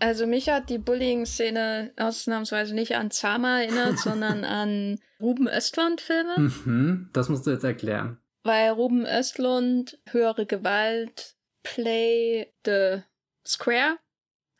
Also 0.00 0.26
mich 0.26 0.48
hat 0.48 0.70
die 0.70 0.78
Bullying-Szene 0.78 1.92
ausnahmsweise 1.96 2.74
nicht 2.74 2.96
an 2.96 3.10
Zama 3.10 3.60
erinnert, 3.60 3.98
sondern 3.98 4.44
an 4.44 4.98
Ruben 5.20 5.48
Östlund-Filme. 5.48 6.38
Mhm, 6.38 7.10
das 7.12 7.28
musst 7.28 7.46
du 7.46 7.50
jetzt 7.50 7.64
erklären. 7.64 8.18
Weil 8.44 8.70
Ruben 8.70 9.04
Östlund, 9.06 9.98
höhere 10.10 10.46
Gewalt, 10.46 11.34
Play 11.62 12.52
the 12.64 13.02
Square, 13.46 13.98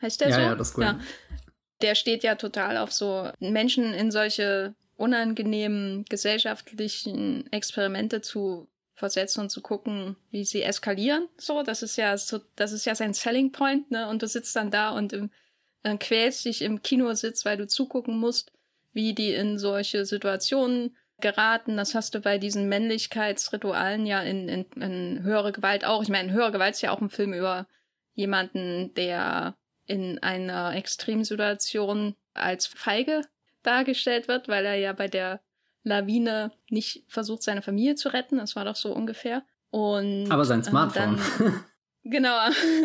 heißt 0.02 0.20
der 0.20 0.28
ja, 0.28 0.34
so? 0.34 0.40
Ja, 0.40 0.54
das 0.54 0.68
Square. 0.70 0.98
Ja. 0.98 1.38
Der 1.80 1.94
steht 1.94 2.24
ja 2.24 2.34
total 2.34 2.76
auf 2.76 2.92
so 2.92 3.30
Menschen 3.38 3.94
in 3.94 4.10
solche 4.10 4.74
unangenehmen 4.96 6.04
gesellschaftlichen 6.08 7.50
Experimente 7.52 8.20
zu 8.20 8.68
versetzen 8.98 9.40
und 9.40 9.50
zu 9.50 9.62
gucken, 9.62 10.16
wie 10.30 10.44
sie 10.44 10.62
eskalieren. 10.62 11.28
So, 11.36 11.62
das 11.62 11.82
ist 11.82 11.96
ja 11.96 12.16
so, 12.18 12.40
das 12.56 12.72
ist 12.72 12.84
ja 12.84 12.94
sein 12.94 13.14
Selling 13.14 13.52
Point, 13.52 13.90
ne? 13.90 14.08
Und 14.08 14.22
du 14.22 14.26
sitzt 14.26 14.54
dann 14.56 14.70
da 14.70 14.90
und 14.90 15.12
im, 15.12 15.30
äh, 15.84 15.96
quälst 15.96 16.44
dich 16.44 16.62
im 16.62 16.82
Kinositz, 16.82 17.44
weil 17.44 17.56
du 17.56 17.66
zugucken 17.66 18.18
musst, 18.18 18.52
wie 18.92 19.14
die 19.14 19.32
in 19.32 19.58
solche 19.58 20.04
Situationen 20.04 20.96
geraten. 21.20 21.76
Das 21.76 21.94
hast 21.94 22.14
du 22.14 22.20
bei 22.20 22.38
diesen 22.38 22.68
Männlichkeitsritualen 22.68 24.06
ja 24.06 24.22
in, 24.22 24.48
in, 24.48 24.66
in 24.80 25.22
höhere 25.22 25.52
Gewalt 25.52 25.84
auch. 25.84 26.02
Ich 26.02 26.08
meine, 26.08 26.32
höhere 26.32 26.52
Gewalt 26.52 26.74
ist 26.74 26.82
ja 26.82 26.90
auch 26.90 27.00
ein 27.00 27.10
Film 27.10 27.32
über 27.32 27.66
jemanden, 28.14 28.92
der 28.94 29.56
in 29.86 30.18
einer 30.22 30.74
Extremsituation 30.74 32.16
als 32.34 32.66
feige 32.66 33.22
dargestellt 33.62 34.28
wird, 34.28 34.48
weil 34.48 34.66
er 34.66 34.74
ja 34.74 34.92
bei 34.92 35.08
der 35.08 35.40
Lawine 35.88 36.52
nicht 36.68 37.04
versucht, 37.08 37.42
seine 37.42 37.62
Familie 37.62 37.94
zu 37.94 38.10
retten. 38.10 38.38
Das 38.38 38.56
war 38.56 38.64
doch 38.64 38.76
so 38.76 38.92
ungefähr. 38.92 39.42
Und, 39.70 40.30
Aber 40.30 40.44
sein 40.44 40.62
Smartphone. 40.62 41.18
Äh, 41.18 41.20
dann, 41.38 41.64
genau. 42.04 42.38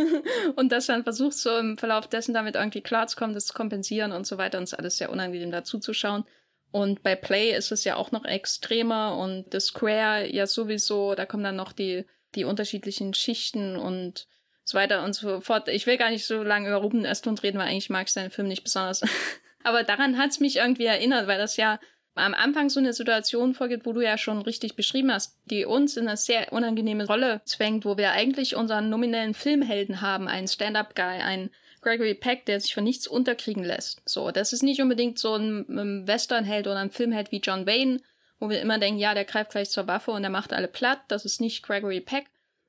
und 0.55 0.71
das 0.71 0.87
dann 0.87 1.03
versucht, 1.03 1.33
so 1.33 1.57
im 1.57 1.77
Verlauf 1.77 2.07
dessen 2.07 2.33
damit 2.33 2.55
irgendwie 2.55 2.81
klarzukommen, 2.81 3.33
das 3.33 3.45
zu 3.45 3.53
kompensieren 3.53 4.11
und 4.11 4.25
so 4.25 4.37
weiter. 4.37 4.57
Und 4.57 4.65
es 4.65 4.73
ist 4.73 4.79
alles 4.79 4.97
sehr 4.97 5.11
unangenehm 5.11 5.51
dazu 5.51 5.79
zu 5.79 5.93
schauen. 5.93 6.25
Und 6.71 7.03
bei 7.03 7.15
Play 7.15 7.55
ist 7.55 7.71
es 7.71 7.83
ja 7.83 7.97
auch 7.97 8.11
noch 8.11 8.25
extremer 8.25 9.15
und 9.17 9.45
The 9.51 9.59
Square 9.59 10.33
ja 10.33 10.47
sowieso, 10.47 11.13
da 11.13 11.27
kommen 11.27 11.43
dann 11.43 11.55
noch 11.55 11.71
die, 11.71 12.05
die 12.33 12.45
unterschiedlichen 12.45 13.13
Schichten 13.13 13.75
und 13.75 14.27
so 14.63 14.77
weiter 14.77 15.03
und 15.03 15.13
so 15.13 15.39
fort. 15.41 15.67
Ich 15.67 15.85
will 15.85 15.97
gar 15.97 16.09
nicht 16.09 16.25
so 16.25 16.41
lange 16.41 16.69
über 16.69 16.77
Ruben 16.77 17.05
Östlund 17.05 17.43
reden, 17.43 17.59
weil 17.59 17.67
eigentlich 17.67 17.91
mag 17.91 18.07
ich 18.07 18.13
seinen 18.13 18.31
Film 18.31 18.47
nicht 18.47 18.63
besonders. 18.63 19.01
Aber 19.63 19.83
daran 19.83 20.17
hat 20.17 20.31
es 20.31 20.39
mich 20.39 20.57
irgendwie 20.57 20.85
erinnert, 20.85 21.27
weil 21.27 21.37
das 21.37 21.57
ja 21.57 21.79
am 22.15 22.33
Anfang 22.33 22.69
so 22.69 22.79
eine 22.79 22.93
Situation 22.93 23.53
vorgeht, 23.53 23.85
wo 23.85 23.93
du 23.93 24.01
ja 24.01 24.17
schon 24.17 24.41
richtig 24.41 24.75
beschrieben 24.75 25.11
hast, 25.11 25.39
die 25.45 25.65
uns 25.65 25.97
in 25.97 26.07
eine 26.07 26.17
sehr 26.17 26.53
unangenehme 26.53 27.07
Rolle 27.07 27.41
zwängt, 27.45 27.85
wo 27.85 27.97
wir 27.97 28.11
eigentlich 28.11 28.55
unseren 28.55 28.89
nominellen 28.89 29.33
Filmhelden 29.33 30.01
haben, 30.01 30.27
einen 30.27 30.47
Stand-up-Guy, 30.47 31.21
einen 31.21 31.49
Gregory 31.81 32.13
Peck, 32.13 32.45
der 32.45 32.59
sich 32.59 32.73
von 32.73 32.83
nichts 32.83 33.07
unterkriegen 33.07 33.63
lässt. 33.63 34.01
So, 34.05 34.31
das 34.31 34.53
ist 34.53 34.63
nicht 34.63 34.81
unbedingt 34.81 35.19
so 35.19 35.35
ein, 35.35 35.65
ein 35.69 36.07
Westernheld 36.07 36.67
oder 36.67 36.77
ein 36.77 36.91
Filmheld 36.91 37.31
wie 37.31 37.41
John 37.41 37.65
Wayne, 37.65 37.99
wo 38.39 38.49
wir 38.49 38.61
immer 38.61 38.79
denken, 38.79 38.99
ja, 38.99 39.13
der 39.13 39.25
greift 39.25 39.51
gleich 39.51 39.69
zur 39.69 39.87
Waffe 39.87 40.11
und 40.11 40.21
der 40.21 40.31
macht 40.31 40.53
alle 40.53 40.67
platt. 40.67 41.01
Das 41.07 41.25
ist 41.25 41.41
nicht 41.41 41.63
Gregory 41.63 42.01
Peck. 42.01 42.25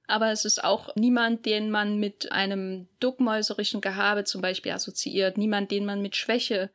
Aber 0.07 0.31
es 0.31 0.45
ist 0.45 0.63
auch 0.63 0.95
niemand, 0.97 1.47
den 1.47 1.71
man 1.71 1.99
mit 1.99 2.31
einem 2.31 2.89
duckmäuserischen 3.01 3.81
Gehabe 3.81 4.25
zum 4.25 4.43
Beispiel 4.43 4.73
assoziiert. 4.73 5.39
Niemand, 5.39 5.71
den 5.71 5.87
man 5.87 6.03
mit 6.03 6.15
Schwäche 6.15 6.71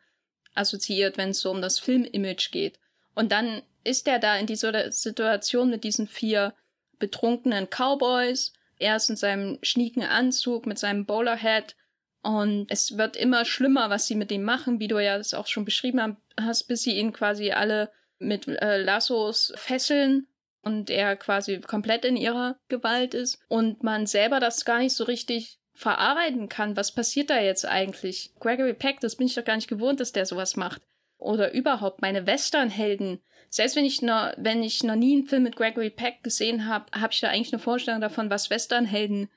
assoziiert, 0.55 1.17
wenn 1.17 1.29
es 1.29 1.39
so 1.39 1.51
um 1.51 1.61
das 1.61 1.79
Filmimage 1.79 2.49
geht. 2.51 2.79
Und 3.15 3.31
dann 3.31 3.61
ist 3.83 4.07
er 4.07 4.19
da 4.19 4.37
in 4.37 4.45
dieser 4.45 4.91
Situation 4.91 5.69
mit 5.69 5.83
diesen 5.83 6.07
vier 6.07 6.53
betrunkenen 6.99 7.67
Cowboys. 7.69 8.53
Er 8.77 8.95
ist 8.95 9.09
in 9.09 9.15
seinem 9.15 9.59
schnieken 9.61 10.03
Anzug 10.03 10.65
mit 10.65 10.77
seinem 10.77 11.05
Bowlerhead. 11.05 11.75
Und 12.21 12.67
es 12.69 12.97
wird 12.97 13.15
immer 13.15 13.45
schlimmer, 13.45 13.89
was 13.89 14.07
sie 14.07 14.15
mit 14.15 14.31
ihm 14.31 14.43
machen, 14.43 14.79
wie 14.79 14.89
du 14.89 14.99
ja 14.99 15.17
das 15.17 15.33
auch 15.33 15.47
schon 15.47 15.65
beschrieben 15.65 16.17
hast, 16.39 16.63
bis 16.63 16.81
sie 16.81 16.97
ihn 16.97 17.13
quasi 17.13 17.51
alle 17.51 17.91
mit 18.19 18.47
äh, 18.47 18.81
Lassos 18.81 19.53
fesseln 19.55 20.27
und 20.61 20.89
er 20.89 21.15
quasi 21.15 21.61
komplett 21.61 22.03
in 22.03 22.17
ihrer 22.17 22.59
Gewalt 22.67 23.13
ist 23.13 23.39
und 23.47 23.83
man 23.83 24.05
selber 24.05 24.41
das 24.41 24.65
gar 24.65 24.79
nicht 24.79 24.93
so 24.93 25.05
richtig 25.05 25.58
verarbeiten 25.79 26.49
kann, 26.49 26.75
was 26.75 26.91
passiert 26.91 27.29
da 27.29 27.39
jetzt 27.39 27.65
eigentlich? 27.65 28.33
Gregory 28.41 28.73
Peck, 28.73 28.99
das 28.99 29.15
bin 29.15 29.27
ich 29.27 29.35
doch 29.35 29.45
gar 29.45 29.55
nicht 29.55 29.69
gewohnt, 29.69 30.01
dass 30.01 30.11
der 30.11 30.25
sowas 30.25 30.57
macht. 30.57 30.81
oder 31.17 31.51
überhaupt 31.53 32.01
meine 32.01 32.25
Westernhelden. 32.25 33.19
Selbst 33.49 33.75
wenn 33.75 33.83
ich 33.83 34.01
noch, 34.01 34.33
wenn 34.37 34.63
ich 34.63 34.83
noch 34.83 34.95
nie 34.95 35.17
einen 35.17 35.27
Film 35.27 35.43
mit 35.43 35.57
Gregory 35.57 35.89
Peck 35.89 36.23
gesehen 36.23 36.65
habe, 36.65 36.85
habe 36.91 37.11
ich 37.11 37.19
da 37.19 37.29
eigentlich 37.29 37.51
eine 37.51 37.61
Vorstellung 37.61 37.99
davon, 37.99 38.29
was 38.29 38.49
Westernhelden, 38.49 39.29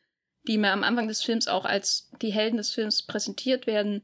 die 0.47 0.59
mir 0.59 0.73
am 0.73 0.85
Anfang 0.85 1.09
des 1.09 1.23
Films 1.23 1.49
auch 1.49 1.65
als 1.65 2.11
die 2.21 2.33
Helden 2.33 2.57
des 2.57 2.71
Films 2.71 3.03
präsentiert 3.03 3.67
werden, 3.67 4.03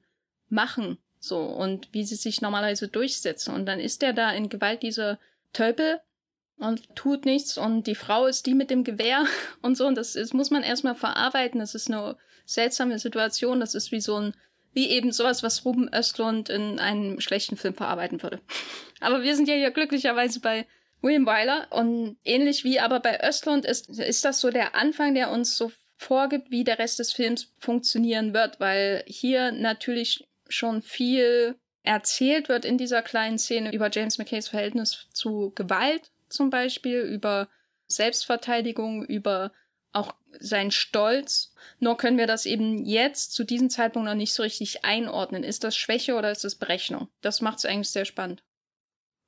machen. 0.48 0.98
So, 1.20 1.40
und 1.40 1.88
wie 1.92 2.05
sie 2.05 2.16
sich 2.16 2.40
normalerweise 2.40 2.88
durchsetzen. 2.88 3.55
Und 3.55 3.66
dann 3.66 3.81
ist 3.81 4.03
er 4.03 4.12
da 4.12 4.33
in 4.33 4.48
Gewalt 4.48 4.83
dieser 4.83 5.18
Tölpel 5.53 6.01
und 6.57 6.94
tut 6.96 7.27
nichts 7.27 7.59
und 7.59 7.87
die 7.87 7.94
Frau 7.94 8.27
ist 8.27 8.46
die 8.46 8.55
mit 8.55 8.70
dem 8.70 8.83
Gewehr 8.83 9.24
und 9.62 9.77
so. 9.77 9.87
Und 9.87 9.96
das, 9.96 10.14
das 10.14 10.33
muss 10.33 10.51
man 10.51 10.62
erstmal 10.62 10.96
verarbeiten. 10.96 11.61
Das 11.61 11.74
ist 11.74 11.88
eine 11.88 12.16
seltsame 12.48 12.98
Situation. 12.98 13.61
Das 13.61 13.74
ist 13.74 13.92
wie 13.92 14.00
so 14.00 14.16
ein, 14.16 14.34
wie 14.72 14.88
eben 14.88 15.12
sowas, 15.12 15.42
was 15.42 15.64
Ruben 15.64 15.88
Östlund 15.94 16.48
in 16.48 16.78
einem 16.80 17.20
schlechten 17.20 17.56
Film 17.56 17.74
verarbeiten 17.74 18.22
würde. 18.22 18.40
Aber 19.00 19.22
wir 19.22 19.37
sind 19.37 19.48
ja 19.48 19.54
hier 19.54 19.70
glücklicherweise 19.70 20.40
bei 20.40 20.66
William 21.00 21.26
Wyler 21.26 21.68
und 21.70 22.16
ähnlich 22.24 22.64
wie 22.64 22.80
aber 22.80 22.98
bei 22.98 23.20
Östlund 23.22 23.64
ist, 23.64 23.88
ist 23.88 24.24
das 24.24 24.40
so 24.40 24.50
der 24.50 24.74
Anfang, 24.74 25.14
der 25.14 25.30
uns 25.30 25.56
so 25.56 25.70
vorgibt, 25.96 26.50
wie 26.50 26.64
der 26.64 26.80
Rest 26.80 26.98
des 26.98 27.12
Films 27.12 27.52
funktionieren 27.61 28.34
wird, 28.34 28.58
weil 28.58 29.04
hier 29.06 29.52
natürlich 29.52 30.26
schon 30.48 30.82
viel 30.82 31.54
erzählt 31.84 32.48
wird 32.48 32.64
in 32.64 32.78
dieser 32.78 33.02
kleinen 33.02 33.38
Szene 33.38 33.72
über 33.72 33.90
James 33.92 34.18
McKays 34.18 34.48
Verhältnis 34.48 35.06
zu 35.12 35.52
Gewalt 35.54 36.11
zum 36.28 36.50
Beispiel, 36.50 37.00
über 37.00 37.48
Selbstverteidigung, 37.87 39.04
über 39.04 39.52
sein 40.40 40.70
Stolz. 40.70 41.52
Nur 41.80 41.96
können 41.96 42.18
wir 42.18 42.26
das 42.26 42.46
eben 42.46 42.84
jetzt 42.84 43.32
zu 43.32 43.44
diesem 43.44 43.70
Zeitpunkt 43.70 44.08
noch 44.08 44.14
nicht 44.14 44.34
so 44.34 44.42
richtig 44.42 44.84
einordnen. 44.84 45.44
Ist 45.44 45.64
das 45.64 45.76
Schwäche 45.76 46.16
oder 46.16 46.30
ist 46.30 46.44
das 46.44 46.56
Berechnung? 46.56 47.08
Das 47.20 47.40
macht 47.40 47.58
es 47.58 47.64
eigentlich 47.64 47.90
sehr 47.90 48.04
spannend. 48.04 48.42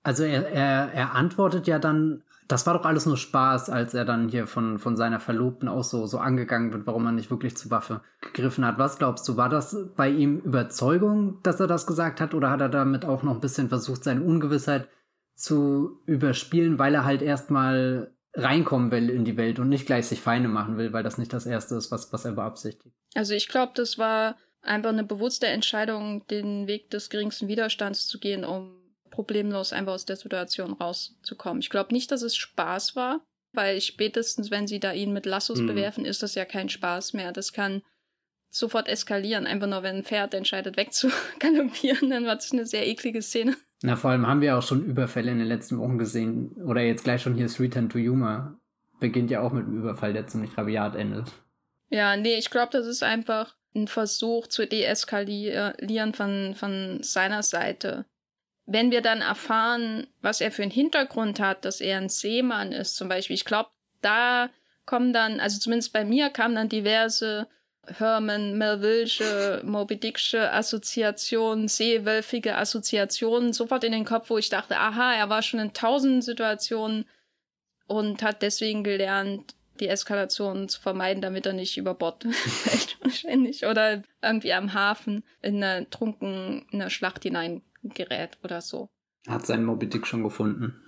Also 0.03 0.25
er, 0.25 0.49
er, 0.49 0.93
er 0.93 1.15
antwortet 1.15 1.67
ja 1.67 1.79
dann 1.79 2.25
das 2.51 2.67
war 2.67 2.75
doch 2.75 2.85
alles 2.85 3.07
nur 3.07 3.17
Spaß, 3.17 3.71
als 3.71 3.95
er 3.95 4.05
dann 4.05 4.29
hier 4.29 4.47
von, 4.47 4.79
von 4.79 4.97
seiner 4.97 5.21
Verlobten 5.21 5.69
auch 5.69 5.85
so, 5.85 6.07
so 6.07 6.19
angegangen 6.19 6.73
wird, 6.73 6.87
warum 6.87 7.07
er 7.07 7.13
nicht 7.13 7.31
wirklich 7.31 7.57
zur 7.57 7.71
Waffe 7.71 8.01
gegriffen 8.21 8.65
hat. 8.65 8.77
Was 8.79 8.99
glaubst 8.99 9.29
du, 9.29 9.37
war 9.37 9.49
das 9.49 9.77
bei 9.97 10.09
ihm 10.09 10.41
Überzeugung, 10.41 11.39
dass 11.45 11.61
er 11.61 11.69
das 11.69 11.87
gesagt 11.87 12.21
hat, 12.21 12.35
oder 12.35 12.51
hat 12.51 12.61
er 12.61 12.69
damit 12.69 13.05
auch 13.05 13.23
noch 13.23 13.35
ein 13.35 13.41
bisschen 13.41 13.69
versucht, 13.69 14.03
seine 14.03 14.23
Ungewissheit 14.23 14.89
zu 15.35 16.03
überspielen, 16.07 16.79
weil 16.79 16.95
er 16.95 17.05
halt 17.05 17.23
erstmal 17.23 18.13
reinkommen 18.35 18.91
will 18.91 19.11
in 19.11 19.25
die 19.25 19.37
Welt 19.37 19.59
und 19.59 19.69
nicht 19.69 19.87
gleich 19.87 20.07
sich 20.07 20.21
Feinde 20.21 20.49
machen 20.49 20.77
will, 20.79 20.93
weil 20.93 21.03
das 21.03 21.19
nicht 21.19 21.33
das 21.33 21.47
Erste 21.47 21.75
ist, 21.75 21.91
was, 21.91 22.13
was 22.13 22.25
er 22.25 22.33
beabsichtigt? 22.33 22.95
Also 23.15 23.35
ich 23.35 23.49
glaube, 23.49 23.73
das 23.75 23.99
war 23.99 24.37
einfach 24.63 24.91
eine 24.91 25.05
bewusste 25.05 25.47
Entscheidung, 25.49 26.27
den 26.29 26.67
Weg 26.67 26.91
des 26.91 27.11
geringsten 27.11 27.49
Widerstands 27.49 28.07
zu 28.07 28.19
gehen, 28.19 28.45
um 28.45 28.77
problemlos 29.11 29.73
einfach 29.73 29.93
aus 29.93 30.07
der 30.07 30.17
Situation 30.17 30.73
rauszukommen. 30.73 31.61
Ich 31.61 31.71
glaube 31.71 31.93
nicht, 31.93 32.13
dass 32.13 32.23
es 32.23 32.37
Spaß 32.37 32.95
war, 32.95 33.21
weil 33.53 33.81
spätestens, 33.81 34.51
wenn 34.51 34.69
sie 34.69 34.79
da 34.79 34.93
ihn 34.93 35.13
mit 35.13 35.27
Lassos 35.27 35.61
mhm. 35.61 35.67
bewerfen, 35.67 36.05
ist 36.05 36.23
das 36.23 36.37
ja 36.37 36.45
kein 36.45 36.69
Spaß 36.69 37.15
mehr. 37.15 37.33
Das 37.33 37.53
kann 37.53 37.83
sofort 38.51 38.89
eskalieren. 38.89 39.47
Einfach 39.47 39.67
nur, 39.67 39.83
wenn 39.83 39.97
ein 39.97 40.05
Pferd 40.05 40.35
entscheidet, 40.35 40.77
wegzugaloppieren, 40.77 42.11
dann 42.11 42.25
wird 42.25 42.43
es 42.43 42.53
eine 42.53 42.67
sehr 42.67 42.87
eklige 42.87 43.23
Szene. 43.23 43.57
Na, 43.83 43.97
vor 43.97 44.11
allem 44.11 44.27
haben 44.27 44.41
wir 44.41 44.59
auch 44.59 44.63
schon 44.63 44.85
Überfälle 44.85 45.31
in 45.31 45.39
den 45.39 45.47
letzten 45.47 45.79
Wochen 45.79 45.99
gesehen. 45.99 46.53
Oder 46.65 46.83
jetzt 46.83 47.05
gleich 47.05 47.23
schon 47.23 47.35
hier 47.35 47.49
Street 47.49 47.77
Return 47.77 47.89
to 47.89 47.99
Humor. 47.99 48.59
Beginnt 48.99 49.31
ja 49.31 49.41
auch 49.41 49.53
mit 49.53 49.67
einem 49.67 49.79
Überfall, 49.79 50.13
der 50.13 50.27
ziemlich 50.27 50.57
rabiat 50.59 50.95
endet. 50.95 51.33
Ja, 51.89 52.17
nee, 52.17 52.35
ich 52.37 52.51
glaube, 52.51 52.73
das 52.73 52.87
ist 52.87 53.03
einfach 53.03 53.57
ein 53.75 53.89
Versuch 53.89 54.49
zu 54.49 54.67
deeskalieren 54.67 56.13
von, 56.13 56.55
von 56.55 57.03
seiner 57.03 57.43
Seite 57.43 58.05
wenn 58.73 58.93
wir 58.93 59.01
dann 59.01 59.21
erfahren, 59.21 60.07
was 60.23 60.41
er 60.41 60.53
für 60.53 60.63
einen 60.63 60.71
Hintergrund 60.71 61.41
hat, 61.41 61.65
dass 61.65 61.81
er 61.81 61.99
ein 61.99 62.09
Seemann 62.09 62.71
ist 62.71 62.95
zum 62.95 63.09
Beispiel, 63.09 63.35
ich 63.35 63.45
glaube, 63.45 63.71
da 64.01 64.49
kommen 64.87 65.13
dann, 65.13 65.41
also 65.41 65.59
zumindest 65.59 65.93
bei 65.93 66.05
mir 66.05 66.31
kamen 66.31 66.55
dann 66.55 66.69
diverse 66.69 67.49
Herman 67.87 68.57
Melville'sche, 68.57 69.63
Moby 69.65 69.97
Dick'sche 69.97 70.53
Assoziationen, 70.53 71.69
seewölfige 71.69 72.57
Assoziationen 72.57 73.53
sofort 73.53 73.85
in 73.85 73.93
den 73.93 74.05
Kopf, 74.05 74.31
wo 74.31 74.39
ich 74.39 74.49
dachte, 74.49 74.77
aha, 74.79 75.15
er 75.15 75.29
war 75.29 75.43
schon 75.43 75.61
in 75.61 75.73
tausend 75.73 76.25
Situationen 76.25 77.07
und 77.87 78.23
hat 78.23 78.43
deswegen 78.43 78.85
gelernt, 78.85 79.55
die 79.81 79.89
Eskalation 79.89 80.69
zu 80.69 80.81
vermeiden, 80.81 81.23
damit 81.23 81.47
er 81.47 81.53
nicht 81.53 81.77
über 81.77 81.95
Bord 81.95 82.25
fällt 82.31 82.99
wahrscheinlich 83.03 83.65
oder 83.67 84.03
irgendwie 84.23 84.53
am 84.53 84.75
Hafen 84.75 85.25
in 85.41 85.63
einer 85.63 85.89
trunken 85.89 86.67
in 86.71 86.81
einer 86.81 86.91
Schlacht 86.91 87.23
hinein 87.23 87.63
gerät 87.83 88.39
oder 88.45 88.61
so. 88.61 88.91
Hat 89.27 89.47
seinen 89.47 89.65
Moby 89.65 89.89
Dick 89.89 90.07
schon 90.07 90.23
gefunden. 90.23 90.83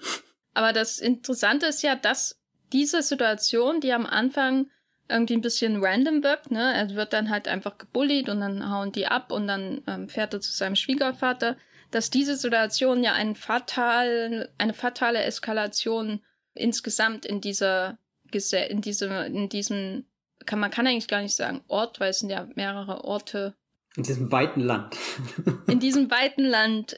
Aber 0.54 0.72
das 0.72 0.98
Interessante 0.98 1.66
ist 1.66 1.82
ja, 1.82 1.96
dass 1.96 2.38
diese 2.72 3.02
Situation, 3.02 3.80
die 3.80 3.92
am 3.92 4.06
Anfang 4.06 4.70
irgendwie 5.08 5.34
ein 5.34 5.42
bisschen 5.42 5.84
random 5.84 6.22
wirkt, 6.22 6.50
ne? 6.50 6.72
Er 6.74 6.94
wird 6.94 7.12
dann 7.12 7.30
halt 7.30 7.48
einfach 7.48 7.78
gebullied 7.78 8.28
und 8.28 8.40
dann 8.40 8.70
hauen 8.70 8.92
die 8.92 9.06
ab 9.06 9.32
und 9.32 9.46
dann 9.46 9.82
ähm, 9.86 10.08
fährt 10.08 10.34
er 10.34 10.40
zu 10.40 10.52
seinem 10.52 10.76
Schwiegervater, 10.76 11.56
dass 11.90 12.10
diese 12.10 12.36
Situation 12.36 13.04
ja 13.04 13.12
ein 13.12 13.34
fatal, 13.34 14.48
eine 14.58 14.74
fatale 14.74 15.22
Eskalation 15.22 16.20
insgesamt 16.54 17.26
in 17.26 17.40
dieser 17.40 17.98
in 18.34 18.80
diesem, 18.80 19.12
in 19.12 19.50
diesem, 19.50 20.06
kann, 20.46 20.58
man 20.58 20.70
kann 20.70 20.86
eigentlich 20.86 21.06
gar 21.06 21.20
nicht 21.20 21.36
sagen 21.36 21.60
Ort, 21.68 22.00
weil 22.00 22.08
es 22.08 22.20
sind 22.20 22.30
ja 22.30 22.48
mehrere 22.54 23.04
Orte 23.04 23.54
in 23.94 24.04
diesem 24.04 24.32
weiten 24.32 24.60
Land. 24.60 24.96
in 25.68 25.80
diesem 25.80 26.10
weiten 26.10 26.44
Land 26.44 26.96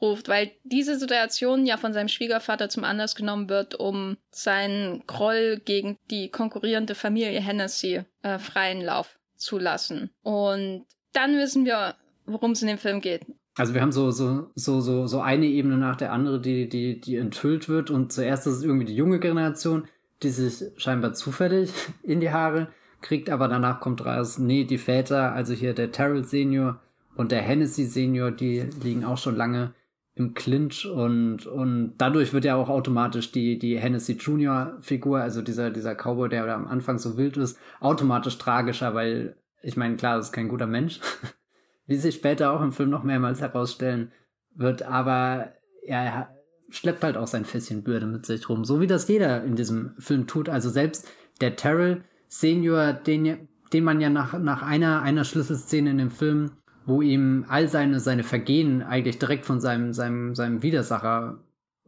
hervorruft, 0.00 0.28
weil 0.28 0.50
diese 0.64 0.98
Situation 0.98 1.66
ja 1.66 1.76
von 1.76 1.92
seinem 1.92 2.08
Schwiegervater 2.08 2.68
zum 2.68 2.84
Anlass 2.84 3.14
genommen 3.14 3.48
wird, 3.48 3.74
um 3.74 4.16
seinen 4.30 5.06
Groll 5.06 5.60
gegen 5.64 5.96
die 6.10 6.30
konkurrierende 6.30 6.94
Familie 6.94 7.40
Hennessy 7.40 8.02
äh, 8.22 8.38
freien 8.38 8.80
Lauf 8.80 9.18
zu 9.36 9.58
lassen. 9.58 10.10
Und 10.22 10.84
dann 11.12 11.36
wissen 11.36 11.64
wir, 11.64 11.94
worum 12.26 12.52
es 12.52 12.62
in 12.62 12.68
dem 12.68 12.78
Film 12.78 13.00
geht. 13.00 13.26
Also 13.56 13.74
wir 13.74 13.80
haben 13.80 13.92
so, 13.92 14.10
so, 14.12 14.50
so, 14.54 14.80
so, 14.80 15.06
so 15.06 15.20
eine 15.20 15.46
Ebene 15.46 15.76
nach 15.76 15.96
der 15.96 16.12
andere, 16.12 16.40
die, 16.40 16.68
die, 16.68 17.00
die 17.00 17.16
enthüllt 17.16 17.68
wird. 17.68 17.90
Und 17.90 18.12
zuerst 18.12 18.46
ist 18.46 18.58
es 18.58 18.62
irgendwie 18.62 18.84
die 18.84 18.94
junge 18.94 19.18
Generation, 19.18 19.88
die 20.22 20.30
sich 20.30 20.70
scheinbar 20.76 21.14
zufällig 21.14 21.70
in 22.02 22.20
die 22.20 22.30
Haare 22.30 22.68
kriegt 23.00 23.30
aber 23.30 23.48
danach 23.48 23.80
kommt 23.80 24.04
raus, 24.04 24.38
nee, 24.38 24.64
die 24.64 24.78
Väter, 24.78 25.32
also 25.32 25.54
hier 25.54 25.74
der 25.74 25.92
Terrell 25.92 26.24
Senior 26.24 26.80
und 27.16 27.32
der 27.32 27.42
Hennessy 27.42 27.84
Senior, 27.84 28.30
die 28.30 28.66
liegen 28.82 29.04
auch 29.04 29.18
schon 29.18 29.36
lange 29.36 29.72
im 30.18 30.34
Clinch 30.34 30.86
und, 30.86 31.46
und 31.46 31.94
dadurch 31.98 32.32
wird 32.32 32.44
ja 32.44 32.56
auch 32.56 32.68
automatisch 32.68 33.32
die, 33.32 33.58
die 33.58 33.78
Hennessy 33.78 34.12
Junior 34.14 34.76
Figur, 34.80 35.20
also 35.20 35.42
dieser, 35.42 35.70
dieser 35.70 35.94
Cowboy, 35.94 36.28
der 36.28 36.52
am 36.54 36.66
Anfang 36.66 36.98
so 36.98 37.16
wild 37.16 37.36
ist, 37.36 37.58
automatisch 37.80 38.38
tragischer, 38.38 38.94
weil 38.94 39.36
ich 39.62 39.76
meine, 39.76 39.96
klar, 39.96 40.16
das 40.16 40.26
ist 40.26 40.32
kein 40.32 40.48
guter 40.48 40.66
Mensch, 40.66 41.00
wie 41.86 41.96
sich 41.96 42.16
später 42.16 42.52
auch 42.52 42.62
im 42.62 42.72
Film 42.72 42.90
noch 42.90 43.04
mehrmals 43.04 43.40
herausstellen 43.40 44.12
wird, 44.54 44.82
aber 44.82 45.52
er 45.84 46.34
schleppt 46.70 47.02
halt 47.02 47.16
auch 47.16 47.26
sein 47.26 47.44
Fässchen 47.44 47.82
Bürde 47.82 48.06
mit 48.06 48.26
sich 48.26 48.48
rum, 48.48 48.64
so 48.64 48.80
wie 48.80 48.86
das 48.86 49.08
jeder 49.08 49.42
in 49.44 49.56
diesem 49.56 49.94
Film 49.98 50.26
tut. 50.26 50.48
Also 50.48 50.68
selbst 50.68 51.08
der 51.40 51.56
Terrell, 51.56 52.04
Senior, 52.28 52.92
den, 52.92 53.48
den 53.72 53.84
man 53.84 54.00
ja 54.00 54.10
nach, 54.10 54.38
nach 54.38 54.62
einer, 54.62 55.02
einer 55.02 55.24
Schlüsselszene 55.24 55.90
in 55.90 55.98
dem 55.98 56.10
Film, 56.10 56.50
wo 56.88 57.02
ihm 57.02 57.44
all 57.48 57.68
seine, 57.68 58.00
seine 58.00 58.24
Vergehen 58.24 58.82
eigentlich 58.82 59.18
direkt 59.18 59.44
von 59.44 59.60
seinem, 59.60 59.92
seinem, 59.92 60.34
seinem 60.34 60.62
Widersacher 60.62 61.38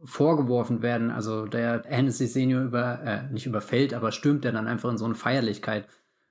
vorgeworfen 0.03 0.81
werden. 0.83 1.09
Also 1.09 1.47
der 1.47 1.83
Hennessy 1.85 2.27
Senior 2.27 2.63
über, 2.63 3.01
äh, 3.03 3.23
nicht 3.31 3.47
überfällt, 3.47 3.93
aber 3.93 4.11
stürmt 4.11 4.45
er 4.45 4.51
dann 4.51 4.67
einfach 4.67 4.91
in 4.91 4.97
so 4.97 5.05
eine 5.05 5.15
Feierlichkeit 5.15 5.87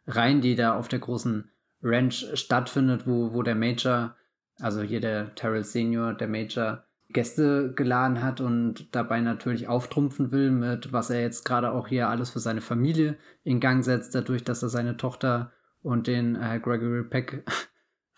rein, 0.06 0.40
die 0.40 0.54
da 0.54 0.76
auf 0.76 0.86
der 0.86 1.00
großen 1.00 1.50
Ranch 1.82 2.26
stattfindet, 2.34 3.06
wo, 3.06 3.34
wo 3.34 3.42
der 3.42 3.56
Major, 3.56 4.14
also 4.60 4.82
hier 4.82 5.00
der 5.00 5.34
Terrell 5.34 5.64
Senior, 5.64 6.14
der 6.14 6.28
Major, 6.28 6.84
Gäste 7.12 7.72
geladen 7.74 8.22
hat 8.22 8.40
und 8.40 8.94
dabei 8.94 9.20
natürlich 9.20 9.66
auftrumpfen 9.66 10.30
will 10.30 10.52
mit, 10.52 10.92
was 10.92 11.10
er 11.10 11.22
jetzt 11.22 11.44
gerade 11.44 11.72
auch 11.72 11.88
hier 11.88 12.08
alles 12.08 12.30
für 12.30 12.38
seine 12.38 12.60
Familie 12.60 13.16
in 13.42 13.58
Gang 13.58 13.82
setzt, 13.82 14.14
dadurch, 14.14 14.44
dass 14.44 14.62
er 14.62 14.68
seine 14.68 14.96
Tochter 14.96 15.50
und 15.82 16.06
den 16.06 16.36
äh, 16.36 16.60
Gregory 16.62 17.02
Peck 17.02 17.44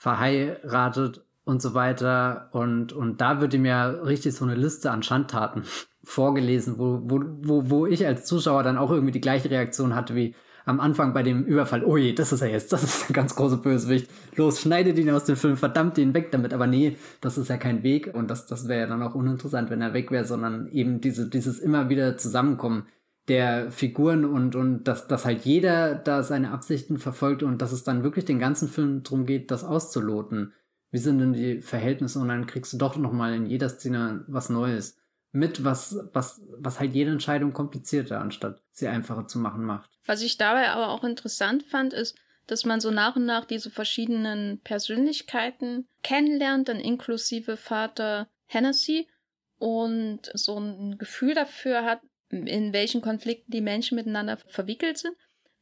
verheiratet 0.03 1.25
und 1.45 1.63
so 1.63 1.75
weiter. 1.75 2.49
Und, 2.51 2.93
und 2.93 3.21
da 3.21 3.41
wird 3.41 3.55
ihm 3.55 3.65
ja 3.65 3.89
richtig 3.89 4.35
so 4.35 4.45
eine 4.45 4.57
Liste 4.57 4.91
an 4.91 5.05
Schandtaten 5.05 5.63
vorgelesen, 6.03 6.77
wo, 6.77 7.01
wo, 7.05 7.21
wo, 7.41 7.71
wo 7.71 7.87
ich 7.87 8.05
als 8.05 8.25
Zuschauer 8.25 8.65
dann 8.65 8.79
auch 8.79 8.91
irgendwie 8.91 9.13
die 9.13 9.21
gleiche 9.21 9.49
Reaktion 9.49 9.95
hatte 9.95 10.17
wie, 10.17 10.35
am 10.65 10.81
Anfang 10.81 11.13
bei 11.13 11.23
dem 11.23 11.45
Überfall, 11.45 11.85
oh 11.85 11.97
je, 11.97 12.13
das 12.13 12.33
ist 12.33 12.41
er 12.41 12.49
jetzt, 12.49 12.73
das 12.73 12.83
ist 12.83 13.09
der 13.09 13.15
ganz 13.15 13.35
große 13.35 13.59
Bösewicht. 13.59 14.09
Los, 14.37 14.61
schneidet 14.61 14.99
ihn 14.99 15.11
aus 15.11 15.25
dem 15.25 15.37
Film, 15.37 15.57
verdammt 15.57 15.99
ihn 15.99 16.15
weg 16.15 16.31
damit. 16.33 16.53
Aber 16.53 16.67
nee, 16.67 16.97
das 17.21 17.39
ist 17.39 17.49
ja 17.49 17.57
kein 17.57 17.85
Weg 17.85 18.13
und 18.13 18.29
das, 18.29 18.47
das 18.47 18.67
wäre 18.67 18.81
ja 18.81 18.87
dann 18.87 19.03
auch 19.03 19.15
uninteressant, 19.15 19.71
wenn 19.71 19.83
er 19.83 19.95
weg 19.95 20.11
wäre, 20.11 20.25
sondern 20.25 20.69
eben 20.69 21.01
diese, 21.01 21.29
dieses 21.29 21.59
immer 21.59 21.89
wieder 21.89 22.17
Zusammenkommen 22.17 22.87
der 23.29 23.71
Figuren 23.71 24.25
und, 24.25 24.57
und 24.57 24.85
dass, 24.85 25.07
dass 25.07 25.25
halt 25.25 25.45
jeder 25.45 25.95
da 25.95 26.23
seine 26.23 26.51
Absichten 26.51 26.99
verfolgt 26.99 27.43
und 27.43 27.63
dass 27.63 27.73
es 27.73 27.85
dann 27.85 28.03
wirklich 28.03 28.25
den 28.25 28.39
ganzen 28.39 28.69
Film 28.69 29.03
drum 29.03 29.27
geht, 29.27 29.51
das 29.51 29.65
auszuloten. 29.65 30.53
wie 30.91 30.99
sind 30.99 31.19
denn 31.19 31.33
die 31.33 31.63
Verhältnisse 31.63 32.19
und 32.19 32.29
dann 32.29 32.47
kriegst 32.47 32.73
du 32.73 32.79
doch 32.79 32.97
nochmal 32.97 33.35
in 33.35 33.47
jeder 33.47 33.69
Szene 33.69 34.25
was 34.27 34.51
Neues 34.51 34.99
mit, 35.33 35.65
was, 35.65 35.99
was, 36.13 36.43
was 36.59 36.79
halt 36.79 36.95
jede 36.95 37.11
Entscheidung 37.11 37.53
komplizierter, 37.53 38.21
anstatt 38.21 38.61
sie 38.71 38.89
einfacher 38.89 39.27
zu 39.27 39.39
machen, 39.39 39.65
macht. 39.65 39.91
Was 40.05 40.21
ich 40.21 40.37
dabei 40.37 40.71
aber 40.71 40.89
auch 40.89 41.05
interessant 41.05 41.63
fand, 41.63 41.95
ist, 41.95 42.17
dass 42.47 42.65
man 42.65 42.81
so 42.81 42.91
nach 42.91 43.17
und 43.17 43.25
nach 43.25 43.47
diese 43.47 43.71
verschiedenen 43.71 44.61
Persönlichkeiten 44.61 45.89
kennenlernt, 46.03 46.69
dann 46.69 46.81
inklusive 46.81 47.57
Vater 47.57 48.29
Hennessy 48.47 49.09
und 49.59 50.31
so 50.35 50.59
ein 50.59 50.99
Gefühl 50.99 51.35
dafür 51.35 51.85
hat, 51.85 52.01
in 52.33 52.73
welchen 52.73 53.03
Konflikten 53.03 53.53
die 53.53 53.61
Menschen 53.61 53.95
miteinander 53.97 54.39
verwickelt 54.49 54.99
sind. 54.99 55.15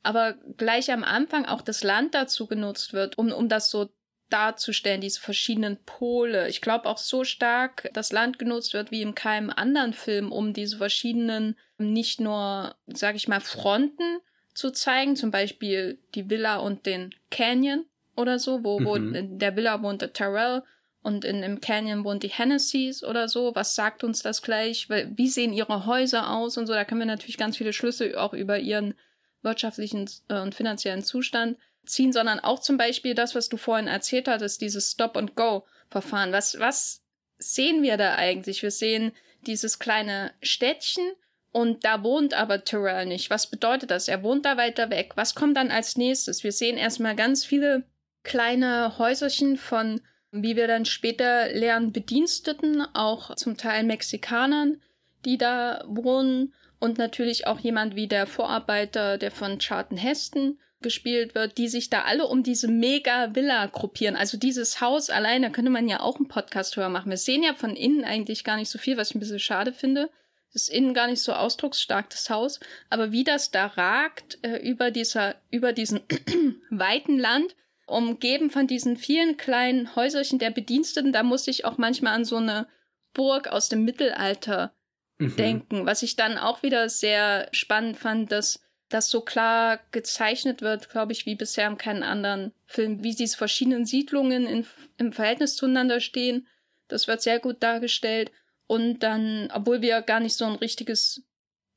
Aber 0.02 0.34
gleich 0.56 0.90
am 0.90 1.04
Anfang 1.04 1.44
auch 1.44 1.60
das 1.60 1.82
Land 1.82 2.14
dazu 2.14 2.46
genutzt 2.46 2.92
wird, 2.94 3.18
um, 3.18 3.32
um 3.32 3.48
das 3.48 3.70
so 3.70 3.90
darzustellen, 4.30 5.00
diese 5.00 5.20
verschiedenen 5.20 5.76
Pole. 5.84 6.48
Ich 6.48 6.60
glaube 6.60 6.88
auch 6.88 6.98
so 6.98 7.24
stark 7.24 7.90
das 7.92 8.12
Land 8.12 8.38
genutzt 8.38 8.72
wird 8.72 8.90
wie 8.90 9.02
in 9.02 9.14
keinem 9.14 9.50
anderen 9.50 9.92
Film, 9.92 10.32
um 10.32 10.52
diese 10.52 10.78
verschiedenen, 10.78 11.56
nicht 11.78 12.20
nur, 12.20 12.76
sag 12.86 13.16
ich 13.16 13.28
mal, 13.28 13.40
Fronten 13.40 14.20
zu 14.54 14.70
zeigen, 14.70 15.16
zum 15.16 15.30
Beispiel 15.30 15.98
die 16.14 16.30
Villa 16.30 16.58
und 16.58 16.86
den 16.86 17.14
Canyon 17.30 17.84
oder 18.16 18.38
so, 18.38 18.64
wo, 18.64 18.82
wo 18.84 18.96
mhm. 18.96 19.14
in 19.14 19.38
der 19.38 19.56
Villa 19.56 19.82
wohnt 19.82 20.02
der 20.02 20.12
Terrell 20.12 20.62
und 21.02 21.24
in, 21.24 21.42
im 21.42 21.60
Canyon 21.60 22.04
wohnt 22.04 22.22
die 22.22 22.28
Hennessy's 22.28 23.02
oder 23.02 23.28
so. 23.28 23.54
Was 23.54 23.74
sagt 23.74 24.04
uns 24.04 24.22
das 24.22 24.42
gleich? 24.42 24.88
Wie 24.88 25.28
sehen 25.28 25.52
ihre 25.52 25.86
Häuser 25.86 26.30
aus 26.30 26.58
und 26.58 26.66
so? 26.66 26.74
Da 26.74 26.84
können 26.84 27.00
wir 27.00 27.06
natürlich 27.06 27.38
ganz 27.38 27.56
viele 27.56 27.72
Schlüsse 27.72 28.20
auch 28.20 28.34
über 28.34 28.58
ihren 28.58 28.94
wirtschaftlichen 29.42 30.10
äh, 30.28 30.40
und 30.40 30.54
finanziellen 30.54 31.02
Zustand 31.02 31.56
ziehen, 31.86 32.12
sondern 32.12 32.40
auch 32.40 32.60
zum 32.60 32.76
Beispiel 32.76 33.14
das, 33.14 33.34
was 33.34 33.48
du 33.48 33.56
vorhin 33.56 33.88
erzählt 33.88 34.28
hattest, 34.28 34.60
dieses 34.60 34.92
Stop-and-Go-Verfahren. 34.92 36.32
Was, 36.32 36.58
was 36.58 37.02
sehen 37.38 37.82
wir 37.82 37.96
da 37.96 38.16
eigentlich? 38.16 38.62
Wir 38.62 38.70
sehen 38.70 39.12
dieses 39.46 39.78
kleine 39.78 40.32
Städtchen 40.42 41.12
und 41.50 41.84
da 41.84 42.02
wohnt 42.02 42.34
aber 42.34 42.64
Terrell 42.64 43.06
nicht. 43.06 43.30
Was 43.30 43.46
bedeutet 43.48 43.90
das? 43.90 44.08
Er 44.08 44.22
wohnt 44.22 44.44
da 44.44 44.58
weiter 44.58 44.90
weg. 44.90 45.12
Was 45.16 45.34
kommt 45.34 45.56
dann 45.56 45.70
als 45.70 45.96
nächstes? 45.96 46.44
Wir 46.44 46.52
sehen 46.52 46.76
erstmal 46.76 47.16
ganz 47.16 47.44
viele 47.44 47.84
kleine 48.22 48.98
Häuserchen 48.98 49.56
von, 49.56 50.02
wie 50.32 50.56
wir 50.56 50.66
dann 50.66 50.84
später 50.84 51.48
lernen, 51.52 51.92
Bediensteten, 51.92 52.82
auch 52.94 53.34
zum 53.36 53.56
Teil 53.56 53.84
Mexikanern, 53.84 54.80
die 55.24 55.38
da 55.38 55.84
wohnen 55.86 56.54
und 56.78 56.98
natürlich 56.98 57.46
auch 57.46 57.58
jemand 57.58 57.94
wie 57.94 58.08
der 58.08 58.26
Vorarbeiter, 58.26 59.18
der 59.18 59.30
von 59.30 59.58
Charlton 59.58 59.98
Heston 59.98 60.58
gespielt 60.80 61.34
wird, 61.34 61.58
die 61.58 61.68
sich 61.68 61.90
da 61.90 62.02
alle 62.02 62.26
um 62.26 62.42
diese 62.42 62.68
Mega-Villa 62.68 63.66
gruppieren. 63.66 64.16
Also 64.16 64.38
dieses 64.38 64.80
Haus 64.80 65.10
alleine 65.10 65.52
könnte 65.52 65.70
man 65.70 65.88
ja 65.88 66.00
auch 66.00 66.16
einen 66.16 66.28
Podcast 66.28 66.76
höher 66.76 66.88
machen. 66.88 67.10
Wir 67.10 67.18
sehen 67.18 67.42
ja 67.42 67.54
von 67.54 67.76
innen 67.76 68.04
eigentlich 68.04 68.44
gar 68.44 68.56
nicht 68.56 68.70
so 68.70 68.78
viel, 68.78 68.96
was 68.96 69.10
ich 69.10 69.16
ein 69.16 69.20
bisschen 69.20 69.38
schade 69.38 69.72
finde. 69.72 70.10
Das 70.52 70.62
ist 70.62 70.68
innen 70.70 70.94
gar 70.94 71.06
nicht 71.06 71.20
so 71.20 71.32
ausdrucksstark, 71.32 72.08
das 72.10 72.30
Haus. 72.30 72.60
Aber 72.88 73.12
wie 73.12 73.24
das 73.24 73.50
da 73.50 73.66
ragt 73.66 74.38
äh, 74.42 74.56
über, 74.56 74.90
dieser, 74.90 75.36
über 75.50 75.72
diesen 75.72 76.00
weiten 76.70 77.18
Land, 77.18 77.54
umgeben 77.90 78.50
von 78.50 78.66
diesen 78.66 78.96
vielen 78.96 79.36
kleinen 79.36 79.94
Häuserchen 79.96 80.38
der 80.38 80.50
Bediensteten, 80.50 81.12
da 81.12 81.22
musste 81.22 81.50
ich 81.50 81.64
auch 81.64 81.78
manchmal 81.78 82.14
an 82.14 82.24
so 82.24 82.36
eine 82.36 82.68
Burg 83.12 83.48
aus 83.48 83.68
dem 83.68 83.84
Mittelalter 83.84 84.72
mhm. 85.18 85.36
denken. 85.36 85.86
Was 85.86 86.02
ich 86.02 86.16
dann 86.16 86.38
auch 86.38 86.62
wieder 86.62 86.88
sehr 86.88 87.48
spannend 87.52 87.96
fand, 87.96 88.32
dass 88.32 88.60
das 88.88 89.08
so 89.08 89.20
klar 89.20 89.80
gezeichnet 89.92 90.62
wird, 90.62 90.90
glaube 90.90 91.12
ich, 91.12 91.26
wie 91.26 91.36
bisher 91.36 91.68
in 91.68 91.78
keinem 91.78 92.02
anderen 92.02 92.52
Film, 92.66 93.02
wie 93.02 93.14
diese 93.14 93.36
verschiedenen 93.36 93.86
Siedlungen 93.86 94.46
in, 94.46 94.66
im 94.98 95.12
Verhältnis 95.12 95.56
zueinander 95.56 96.00
stehen. 96.00 96.48
Das 96.88 97.06
wird 97.06 97.22
sehr 97.22 97.38
gut 97.38 97.62
dargestellt. 97.62 98.32
Und 98.66 99.00
dann, 99.00 99.50
obwohl 99.52 99.80
wir 99.80 100.02
gar 100.02 100.20
nicht 100.20 100.34
so 100.34 100.44
ein 100.44 100.56
richtiges 100.56 101.24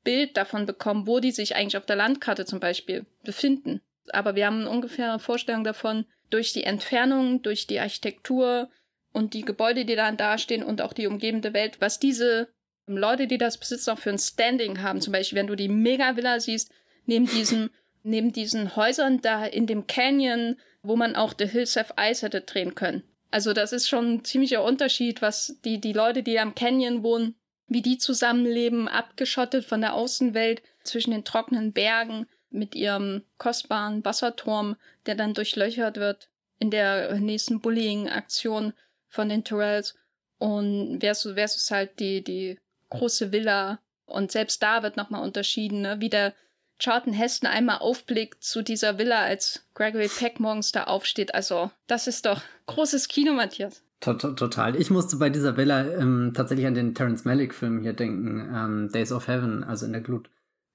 Bild 0.02 0.36
davon 0.36 0.66
bekommen, 0.66 1.06
wo 1.06 1.20
die 1.20 1.32
sich 1.32 1.56
eigentlich 1.56 1.76
auf 1.76 1.86
der 1.86 1.96
Landkarte 1.96 2.44
zum 2.44 2.60
Beispiel 2.60 3.06
befinden. 3.22 3.80
Aber 4.12 4.34
wir 4.34 4.46
haben 4.46 4.66
ungefähr 4.66 5.10
eine 5.10 5.18
Vorstellung 5.18 5.64
davon, 5.64 6.06
durch 6.30 6.52
die 6.52 6.64
Entfernung, 6.64 7.42
durch 7.42 7.66
die 7.66 7.80
Architektur 7.80 8.68
und 9.12 9.34
die 9.34 9.44
Gebäude, 9.44 9.84
die 9.84 9.94
dann 9.94 10.16
dastehen 10.16 10.62
und 10.62 10.80
auch 10.80 10.92
die 10.92 11.06
umgebende 11.06 11.52
Welt, 11.54 11.80
was 11.80 12.00
diese 12.00 12.48
Leute, 12.86 13.26
die 13.26 13.38
das 13.38 13.58
besitzen, 13.58 13.90
auch 13.90 13.98
für 13.98 14.10
ein 14.10 14.18
Standing 14.18 14.82
haben. 14.82 15.00
Zum 15.00 15.12
Beispiel, 15.12 15.38
wenn 15.38 15.46
du 15.46 15.54
die 15.54 15.68
Mega-Villa 15.68 16.40
siehst, 16.40 16.72
neben 17.06 17.26
diesen, 17.26 17.70
neben 18.02 18.32
diesen 18.32 18.76
Häusern 18.76 19.20
da 19.20 19.46
in 19.46 19.66
dem 19.66 19.86
Canyon, 19.86 20.56
wo 20.82 20.96
man 20.96 21.16
auch 21.16 21.34
The 21.38 21.46
Hills 21.46 21.76
of 21.76 21.94
Ice 21.98 22.26
hätte 22.26 22.42
drehen 22.42 22.74
können. 22.74 23.02
Also 23.30 23.52
das 23.52 23.72
ist 23.72 23.88
schon 23.88 24.14
ein 24.14 24.24
ziemlicher 24.24 24.62
Unterschied, 24.62 25.22
was 25.22 25.58
die, 25.64 25.80
die 25.80 25.92
Leute, 25.92 26.22
die 26.22 26.38
am 26.38 26.54
Canyon 26.54 27.02
wohnen, 27.02 27.34
wie 27.66 27.82
die 27.82 27.98
zusammenleben, 27.98 28.88
abgeschottet 28.88 29.64
von 29.64 29.80
der 29.80 29.94
Außenwelt 29.94 30.62
zwischen 30.82 31.12
den 31.12 31.24
trockenen 31.24 31.72
Bergen 31.72 32.26
mit 32.54 32.74
ihrem 32.74 33.22
kostbaren 33.38 34.04
Wasserturm, 34.04 34.76
der 35.06 35.14
dann 35.14 35.34
durchlöchert 35.34 35.96
wird 35.96 36.28
in 36.58 36.70
der 36.70 37.14
nächsten 37.18 37.60
Bullying-Aktion 37.60 38.72
von 39.08 39.28
den 39.28 39.44
Torells 39.44 39.94
und 40.38 41.00
versus, 41.00 41.34
versus 41.34 41.70
halt 41.70 41.98
die, 42.00 42.22
die 42.22 42.58
große 42.90 43.32
Villa. 43.32 43.80
Und 44.06 44.32
selbst 44.32 44.62
da 44.62 44.82
wird 44.82 44.96
nochmal 44.96 45.22
unterschieden, 45.22 45.82
ne? 45.82 46.00
wie 46.00 46.10
der 46.10 46.34
Charlton 46.78 47.12
Heston 47.12 47.48
einmal 47.48 47.78
aufblickt 47.78 48.42
zu 48.42 48.62
dieser 48.62 48.98
Villa, 48.98 49.22
als 49.22 49.64
Gregory 49.74 50.08
Peck 50.08 50.40
morgens 50.40 50.72
da 50.72 50.84
aufsteht. 50.84 51.34
Also, 51.34 51.70
das 51.86 52.06
ist 52.06 52.26
doch 52.26 52.42
großes 52.66 53.08
Kino, 53.08 53.32
Matthias. 53.32 53.82
Total. 54.00 54.76
Ich 54.76 54.90
musste 54.90 55.16
bei 55.16 55.30
dieser 55.30 55.56
Villa 55.56 55.86
ähm, 55.94 56.32
tatsächlich 56.34 56.66
an 56.66 56.74
den 56.74 56.94
Terence 56.94 57.24
Malick-Film 57.24 57.80
hier 57.80 57.94
denken, 57.94 58.52
ähm, 58.54 58.92
Days 58.92 59.12
of 59.12 59.28
Heaven, 59.28 59.64
also 59.64 59.86
in 59.86 59.92
der 59.92 60.02
Glut 60.02 60.28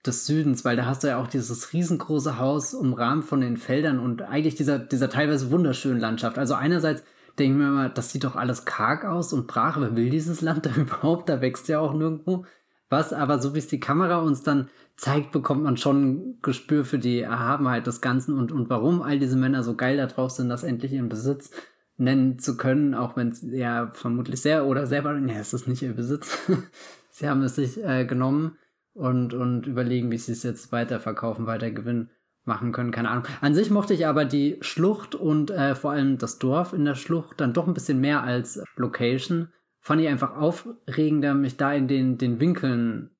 des 0.06 0.26
Südens, 0.26 0.64
weil 0.64 0.78
da 0.78 0.86
hast 0.86 1.04
du 1.04 1.08
ja 1.08 1.22
auch 1.22 1.28
dieses 1.28 1.74
riesengroße 1.74 2.40
Haus 2.40 2.74
umrahmt 2.74 3.26
von 3.26 3.42
den 3.42 3.58
Feldern 3.58 4.00
und 4.00 4.22
eigentlich 4.22 4.56
dieser, 4.56 4.80
dieser 4.80 5.10
teilweise 5.10 5.52
wunderschönen 5.52 6.00
Landschaft. 6.00 6.38
Also 6.38 6.54
einerseits 6.54 7.04
denke 7.38 7.54
ich 7.54 7.60
mir 7.60 7.68
immer, 7.68 7.90
das 7.90 8.12
sieht 8.12 8.24
doch 8.24 8.36
alles 8.36 8.66
karg 8.66 9.06
aus 9.06 9.34
und 9.34 9.48
brach, 9.48 9.80
wer 9.80 9.96
will 9.96 10.10
dieses 10.10 10.42
Land 10.42 10.66
da 10.66 10.72
überhaupt? 10.72 11.30
Da 11.30 11.42
wächst 11.42 11.68
ja 11.68 11.80
auch 11.80 11.94
nirgendwo 11.94 12.46
was, 12.90 13.14
aber 13.14 13.40
so 13.40 13.54
wie 13.54 13.60
es 13.60 13.68
die 13.68 13.80
Kamera 13.80 14.18
uns 14.18 14.42
dann 14.42 14.70
zeigt, 14.98 15.32
bekommt 15.32 15.64
man 15.64 15.78
schon 15.78 16.04
ein 16.04 16.40
Gespür 16.42 16.84
für 16.84 16.98
die 16.98 17.20
Erhabenheit 17.20 17.86
des 17.86 18.02
Ganzen 18.02 18.38
und, 18.38 18.52
und 18.52 18.70
warum 18.70 19.02
all 19.02 19.20
diese 19.20 19.38
Männer 19.38 19.64
so 19.64 19.76
geil 19.76 19.98
da 19.98 20.08
drauf 20.08 20.32
sind, 20.32 20.50
das 20.50 20.64
endlich 20.64 20.92
ihren 20.92 21.08
Besitz 21.08 21.52
nennen 21.98 22.40
zu 22.40 22.58
können, 22.58 22.96
auch 22.96 23.16
wenn 23.16 23.30
es 23.30 23.44
ja 23.44 23.92
vermutlich 23.94 24.42
sehr 24.42 24.66
oder 24.66 24.88
selber, 24.88 25.16
ja, 25.18 25.36
es 25.36 25.54
ist 25.54 25.68
nicht 25.68 25.84
ihr 25.84 25.94
Besitz. 25.94 26.38
sie 27.12 27.30
haben 27.30 27.44
es 27.44 27.56
sich 27.56 27.84
äh, 27.84 28.06
genommen 28.06 28.58
und, 28.94 29.34
und 29.34 29.68
überlegen, 29.68 30.12
wie 30.12 30.18
sie 30.18 30.32
es 30.32 30.44
jetzt 30.44 30.72
weiterverkaufen, 30.72 31.46
weiter 31.46 31.72
Gewinn 31.72 32.10
machen 32.46 32.72
können, 32.72 32.92
keine 32.92 33.10
Ahnung. 33.10 33.26
An 33.42 33.54
sich 33.54 33.70
mochte 33.70 33.94
ich 33.94 34.08
aber 34.08 34.26
die 34.26 34.58
Schlucht 34.62 35.16
und 35.16 35.52
äh, 35.52 35.76
vor 35.76 35.92
allem 35.92 36.18
das 36.18 36.40
Dorf 36.40 36.74
in 36.74 36.86
der 36.86 36.96
Schlucht 36.96 37.40
dann 37.40 37.54
doch 37.54 37.68
ein 37.68 37.74
bisschen 37.74 38.02
mehr 38.02 38.24
als 38.24 38.62
Location. 38.76 39.50
Fand 39.80 40.02
ich 40.02 40.08
einfach 40.08 40.36
aufregender, 40.36 41.34
mich 41.34 41.58
da 41.58 41.74
in 41.74 41.88
den, 41.88 42.18
den 42.18 42.40
Winkeln 42.40 43.12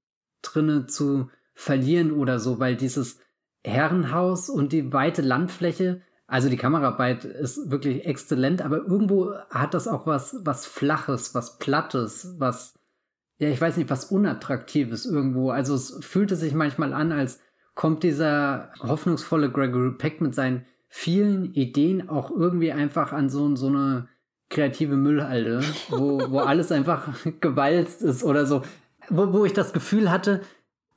drinne 0.42 0.88
zu 0.88 1.30
verlieren 1.54 2.12
oder 2.12 2.40
so, 2.40 2.60
weil 2.60 2.76
dieses 2.76 3.20
Herrenhaus 3.64 4.50
und 4.50 4.72
die 4.72 4.94
weite 4.94 5.22
Landfläche, 5.22 6.02
also 6.28 6.50
die 6.50 6.58
Kameraarbeit 6.58 7.26
ist 7.26 7.70
wirklich 7.70 8.06
exzellent, 8.06 8.62
aber 8.62 8.78
irgendwo 8.78 9.34
hat 9.50 9.74
das 9.74 9.88
auch 9.88 10.06
was, 10.06 10.38
was 10.44 10.66
Flaches, 10.66 11.36
was 11.36 11.58
Plattes, 11.58 12.36
was, 12.38 12.79
ja, 13.40 13.50
ich 13.50 13.60
weiß 13.60 13.78
nicht, 13.78 13.90
was 13.90 14.06
Unattraktives 14.06 15.06
irgendwo. 15.06 15.50
Also 15.50 15.74
es 15.74 15.98
fühlte 16.02 16.36
sich 16.36 16.54
manchmal 16.54 16.94
an, 16.94 17.12
als 17.12 17.40
kommt 17.74 18.04
dieser 18.04 18.72
hoffnungsvolle 18.82 19.50
Gregory 19.50 19.92
Peck 19.92 20.20
mit 20.20 20.36
seinen 20.36 20.66
vielen 20.90 21.54
Ideen 21.54 22.10
auch 22.10 22.30
irgendwie 22.32 22.74
einfach 22.74 23.14
an 23.14 23.30
so, 23.30 23.56
so 23.56 23.68
eine 23.68 24.10
kreative 24.50 24.98
Müllhalde, 24.98 25.62
wo, 25.90 26.20
wo 26.30 26.40
alles 26.40 26.72
einfach 26.72 27.08
gewalzt 27.40 28.02
ist 28.02 28.24
oder 28.24 28.46
so. 28.46 28.64
Wo, 29.10 29.32
wo 29.32 29.46
ich 29.46 29.54
das 29.54 29.72
Gefühl 29.72 30.12
hatte, 30.12 30.42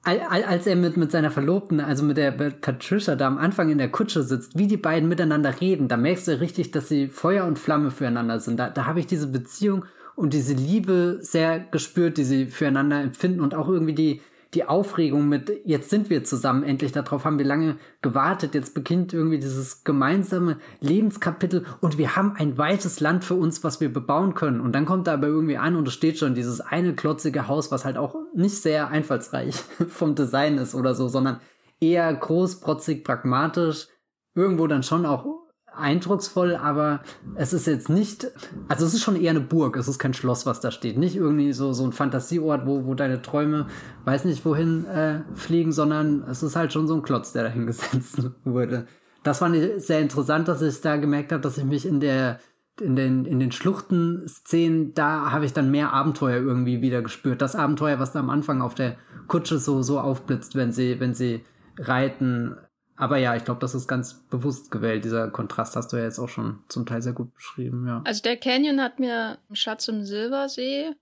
als 0.03 0.67
er 0.67 0.75
mit, 0.75 0.97
mit 0.97 1.13
seiner 1.13 1.31
Verlobten, 1.31 1.79
also 1.79 2.03
mit 2.03 2.17
der 2.17 2.33
Patricia 2.33 3.15
da 3.15 3.29
am 3.29 3.39
Anfang 3.39 3.71
in 3.71 3.79
der 3.79 3.91
Kutsche 3.91 4.25
sitzt, 4.25 4.59
wie 4.59 4.67
die 4.67 4.77
beiden 4.77 5.09
miteinander 5.09 5.61
reden, 5.61 5.87
da 5.87 5.97
merkst 5.97 6.27
du 6.27 6.41
richtig, 6.41 6.73
dass 6.73 6.89
sie 6.89 7.07
Feuer 7.07 7.45
und 7.45 7.61
Flamme 7.61 7.93
füreinander 7.93 8.41
sind. 8.41 8.59
Da, 8.59 8.69
da 8.69 8.87
habe 8.87 8.99
ich 8.99 9.07
diese 9.07 9.29
Beziehung 9.29 9.85
und 10.15 10.35
diese 10.35 10.55
Liebe 10.55 11.19
sehr 11.21 11.61
gespürt, 11.61 12.17
die 12.17 12.25
sie 12.25 12.47
füreinander 12.47 13.01
empfinden 13.01 13.41
und 13.41 13.55
auch 13.55 13.69
irgendwie 13.69 13.95
die, 13.95 14.21
die 14.55 14.65
Aufregung 14.65 15.29
mit, 15.29 15.51
jetzt 15.65 15.89
sind 15.89 16.11
wir 16.11 16.25
zusammen, 16.25 16.63
endlich 16.63 16.93
darauf 16.93 17.25
haben 17.25 17.39
wir 17.39 17.47
lange 17.47 17.79
gewartet, 18.03 18.55
jetzt 18.55 18.75
beginnt 18.75 19.15
irgendwie 19.15 19.39
dieses 19.39 19.83
gemeinsame 19.85 20.59
Lebenskapitel 20.81 21.65
und 21.81 21.97
wir 21.97 22.17
haben 22.17 22.35
ein 22.37 22.59
weites 22.59 23.01
Land 23.01 23.25
für 23.25 23.35
uns, 23.35 23.65
was 23.65 23.81
wir 23.81 23.91
bebauen 23.91 24.35
können. 24.35 24.61
Und 24.61 24.73
dann 24.73 24.85
kommt 24.85 25.07
da 25.07 25.15
aber 25.15 25.29
irgendwie 25.29 25.57
an 25.57 25.75
und 25.75 25.89
es 25.89 25.95
steht 25.95 26.19
schon 26.19 26.35
dieses 26.35 26.61
eine 26.61 26.95
klotzige 26.95 27.49
Haus, 27.49 27.73
was 27.73 27.87
halt 27.87 27.97
auch 27.97 28.15
nicht 28.35 28.57
sehr 28.57 28.89
einfallsreich 28.89 29.55
vom 29.89 30.15
Design 30.15 30.59
ist 30.59 30.75
oder 30.75 30.95
so, 30.95 31.09
sondern 31.09 31.41
eher 31.81 32.13
groß, 32.13 32.61
protzig, 32.61 33.05
pragmatisch, 33.05 33.89
irgendwo 34.35 34.67
dann 34.67 34.83
schon 34.83 35.07
auch 35.07 35.42
eindrucksvoll, 35.77 36.57
aber 36.57 37.01
es 37.35 37.53
ist 37.53 37.67
jetzt 37.67 37.89
nicht, 37.89 38.31
also 38.69 38.87
es 38.87 38.95
ist 38.95 39.03
schon 39.03 39.17
eher 39.17 39.31
eine 39.31 39.41
Burg, 39.41 39.77
es 39.77 39.89
ist 39.89 39.99
kein 39.99 40.15
Schloss, 40.15 40.47
was 40.47 40.61
da 40.61 40.71
steht. 40.71 40.99
Nicht 40.99 41.17
irgendwie 41.17 41.53
so, 41.53 41.73
so 41.73 41.85
ein 41.85 41.93
Fantasieort, 41.93 42.67
wo, 42.67 42.85
wo 42.85 42.95
deine 42.95 43.23
Träume 43.23 43.67
weiß 44.05 44.25
nicht 44.25 44.45
wohin 44.45 44.87
äh, 44.87 45.21
fliegen, 45.35 45.73
sondern 45.73 46.23
es 46.29 46.43
ist 46.43 46.57
halt 46.57 46.73
schon 46.73 46.87
so 46.87 46.95
ein 46.95 47.03
Klotz, 47.03 47.33
der 47.33 47.45
da 47.45 47.49
hingesetzt 47.49 48.23
wurde. 48.45 48.87
Das 49.23 49.39
fand 49.39 49.57
ich 49.57 49.85
sehr 49.85 50.01
interessant, 50.01 50.49
dass 50.49 50.63
ich 50.63 50.81
da 50.81 50.97
gemerkt 50.97 51.33
habe, 51.33 51.43
dass 51.43 51.59
ich 51.59 51.65
mich 51.65 51.87
in 51.87 52.01
der 52.01 52.41
in 52.81 52.97
den, 52.97 53.27
in 53.27 53.39
den 53.39 53.53
Schluchten-Szenen, 53.53 54.95
da 54.95 55.31
habe 55.31 55.45
ich 55.45 55.53
dann 55.53 55.71
mehr 55.71 55.93
Abenteuer 55.93 56.41
irgendwie 56.41 56.81
wieder 56.81 57.03
gespürt. 57.03 57.43
Das 57.43 57.55
Abenteuer, 57.55 57.99
was 57.99 58.13
da 58.13 58.21
am 58.21 58.31
Anfang 58.31 58.63
auf 58.63 58.75
der 58.75 58.97
Kutsche 59.29 59.59
so, 59.59 59.83
so 59.83 60.01
aufblitzt, 60.01 60.57
wenn 60.57 60.73
sie, 60.73 60.99
wenn 60.99 61.15
sie 61.15 61.45
reiten. 61.79 62.57
Aber 62.97 63.17
ja, 63.17 63.35
ich 63.35 63.45
glaube, 63.45 63.61
das 63.61 63.75
ist 63.75 63.89
ganz 63.89 64.23
bewusst 64.31 64.71
gewählt. 64.71 65.05
Dieser 65.05 65.29
Kontrast 65.31 65.77
hast 65.77 65.93
du 65.93 65.97
ja 65.97 66.05
jetzt 66.05 66.19
auch 66.19 66.29
schon 66.29 66.63
zum 66.69 66.87
Teil 66.87 67.03
sehr 67.03 67.15
gut 67.15 67.35
beschrieben, 67.35 67.87
ja. 67.87 68.03
Also 68.05 68.23
der 68.23 68.37
Canyon 68.37 68.81
hat 68.81 69.01
mir 69.01 69.39
Schatz 69.53 69.89
im 69.89 70.05
Silbersee 70.05 70.95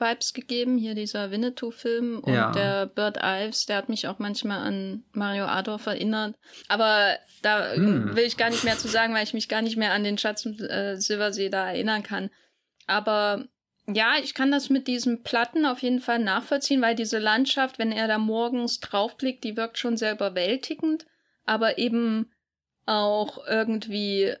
Vibes 0.00 0.32
gegeben, 0.32 0.78
hier 0.78 0.94
dieser 0.94 1.30
Winnetou-Film 1.30 2.20
und 2.20 2.32
ja. 2.32 2.52
der 2.52 2.86
Bird 2.86 3.18
Ives, 3.22 3.66
der 3.66 3.76
hat 3.76 3.88
mich 3.88 4.06
auch 4.06 4.18
manchmal 4.18 4.58
an 4.58 5.04
Mario 5.12 5.46
Adolf 5.46 5.86
erinnert. 5.86 6.36
Aber 6.68 7.16
da 7.42 7.72
hm. 7.72 8.14
will 8.16 8.24
ich 8.24 8.36
gar 8.36 8.50
nicht 8.50 8.64
mehr 8.64 8.78
zu 8.78 8.88
sagen, 8.88 9.14
weil 9.14 9.24
ich 9.24 9.34
mich 9.34 9.48
gar 9.48 9.62
nicht 9.62 9.76
mehr 9.76 9.92
an 9.92 10.04
den 10.04 10.18
Schatz 10.18 10.46
im 10.46 10.58
äh, 10.60 10.96
Silbersee 10.96 11.48
da 11.48 11.68
erinnern 11.68 12.02
kann. 12.02 12.30
Aber 12.86 13.44
ja, 13.86 14.14
ich 14.22 14.34
kann 14.34 14.50
das 14.50 14.70
mit 14.70 14.86
diesen 14.86 15.22
Platten 15.22 15.64
auf 15.64 15.80
jeden 15.80 16.00
Fall 16.00 16.18
nachvollziehen, 16.18 16.82
weil 16.82 16.94
diese 16.94 17.18
Landschaft, 17.18 17.78
wenn 17.78 17.92
er 17.92 18.06
da 18.06 18.18
morgens 18.18 18.80
draufblickt, 18.80 19.44
die 19.44 19.56
wirkt 19.56 19.78
schon 19.78 19.96
sehr 19.96 20.12
überwältigend, 20.12 21.06
aber 21.48 21.78
eben 21.78 22.30
auch 22.86 23.46
irgendwie 23.46 24.34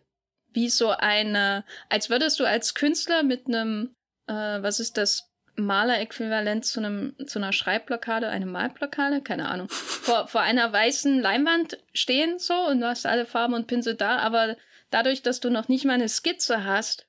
wie 0.52 0.68
so 0.68 0.90
eine, 0.90 1.64
als 1.88 2.10
würdest 2.10 2.40
du 2.40 2.44
als 2.44 2.74
Künstler 2.74 3.22
mit 3.22 3.46
einem, 3.46 3.94
äh, 4.26 4.32
was 4.32 4.80
ist 4.80 4.96
das, 4.96 5.24
Maler-Äquivalent 5.58 6.64
zu 6.64 6.78
einem 6.78 7.16
zu 7.26 7.40
einer 7.40 7.52
Schreibblockade, 7.52 8.28
eine 8.28 8.46
Malblockade, 8.46 9.22
keine 9.22 9.48
Ahnung, 9.48 9.68
vor, 9.70 10.28
vor 10.28 10.40
einer 10.40 10.72
weißen 10.72 11.20
Leinwand 11.20 11.78
stehen 11.92 12.38
so 12.38 12.54
und 12.54 12.80
du 12.80 12.86
hast 12.86 13.06
alle 13.06 13.26
Farben 13.26 13.54
und 13.54 13.66
Pinsel 13.66 13.96
da, 13.96 14.18
aber 14.18 14.56
dadurch, 14.90 15.22
dass 15.22 15.40
du 15.40 15.50
noch 15.50 15.68
nicht 15.68 15.84
mal 15.84 15.94
eine 15.94 16.08
Skizze 16.08 16.64
hast, 16.64 17.06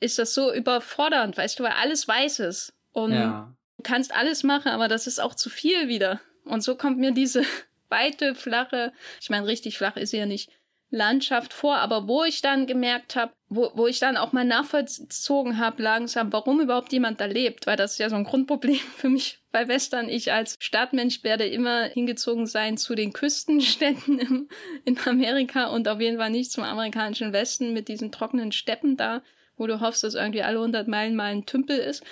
ist 0.00 0.18
das 0.18 0.34
so 0.34 0.52
überfordernd, 0.52 1.36
weißt 1.36 1.60
du, 1.60 1.62
weil 1.62 1.74
alles 1.80 2.08
weiß 2.08 2.40
ist. 2.40 2.74
Und 2.90 3.12
ja. 3.12 3.54
du 3.76 3.82
kannst 3.84 4.12
alles 4.12 4.42
machen, 4.42 4.72
aber 4.72 4.88
das 4.88 5.06
ist 5.06 5.20
auch 5.20 5.36
zu 5.36 5.48
viel 5.48 5.86
wieder. 5.86 6.20
Und 6.44 6.62
so 6.62 6.74
kommt 6.74 6.98
mir 6.98 7.12
diese 7.12 7.44
weite, 7.92 8.34
flache, 8.34 8.92
ich 9.20 9.30
meine, 9.30 9.46
richtig 9.46 9.78
flach 9.78 9.96
ist 9.96 10.12
ja 10.12 10.26
nicht, 10.26 10.50
Landschaft 10.92 11.54
vor, 11.54 11.76
aber 11.76 12.06
wo 12.06 12.22
ich 12.22 12.42
dann 12.42 12.66
gemerkt 12.66 13.16
habe, 13.16 13.32
wo, 13.48 13.70
wo 13.74 13.86
ich 13.86 13.98
dann 13.98 14.18
auch 14.18 14.32
mal 14.32 14.44
nachvollzogen 14.44 15.58
habe 15.58 15.82
langsam, 15.82 16.30
warum 16.34 16.60
überhaupt 16.60 16.92
jemand 16.92 17.18
da 17.18 17.24
lebt, 17.24 17.66
weil 17.66 17.76
das 17.76 17.92
ist 17.92 17.98
ja 17.98 18.10
so 18.10 18.16
ein 18.16 18.24
Grundproblem 18.24 18.76
für 18.96 19.08
mich 19.08 19.38
bei 19.50 19.66
Western. 19.68 20.10
Ich 20.10 20.32
als 20.32 20.56
Stadtmensch 20.60 21.24
werde 21.24 21.46
immer 21.46 21.84
hingezogen 21.84 22.46
sein 22.46 22.76
zu 22.76 22.94
den 22.94 23.14
Küstenstädten 23.14 24.18
im, 24.18 24.48
in 24.84 24.98
Amerika 25.06 25.68
und 25.68 25.88
auf 25.88 25.98
jeden 25.98 26.18
Fall 26.18 26.30
nicht 26.30 26.52
zum 26.52 26.62
amerikanischen 26.62 27.32
Westen 27.32 27.72
mit 27.72 27.88
diesen 27.88 28.12
trockenen 28.12 28.52
Steppen 28.52 28.98
da, 28.98 29.22
wo 29.56 29.66
du 29.66 29.80
hoffst, 29.80 30.04
dass 30.04 30.14
irgendwie 30.14 30.42
alle 30.42 30.58
100 30.58 30.88
Meilen 30.88 31.16
mal 31.16 31.32
ein 31.32 31.46
Tümpel 31.46 31.78
ist. 31.78 32.04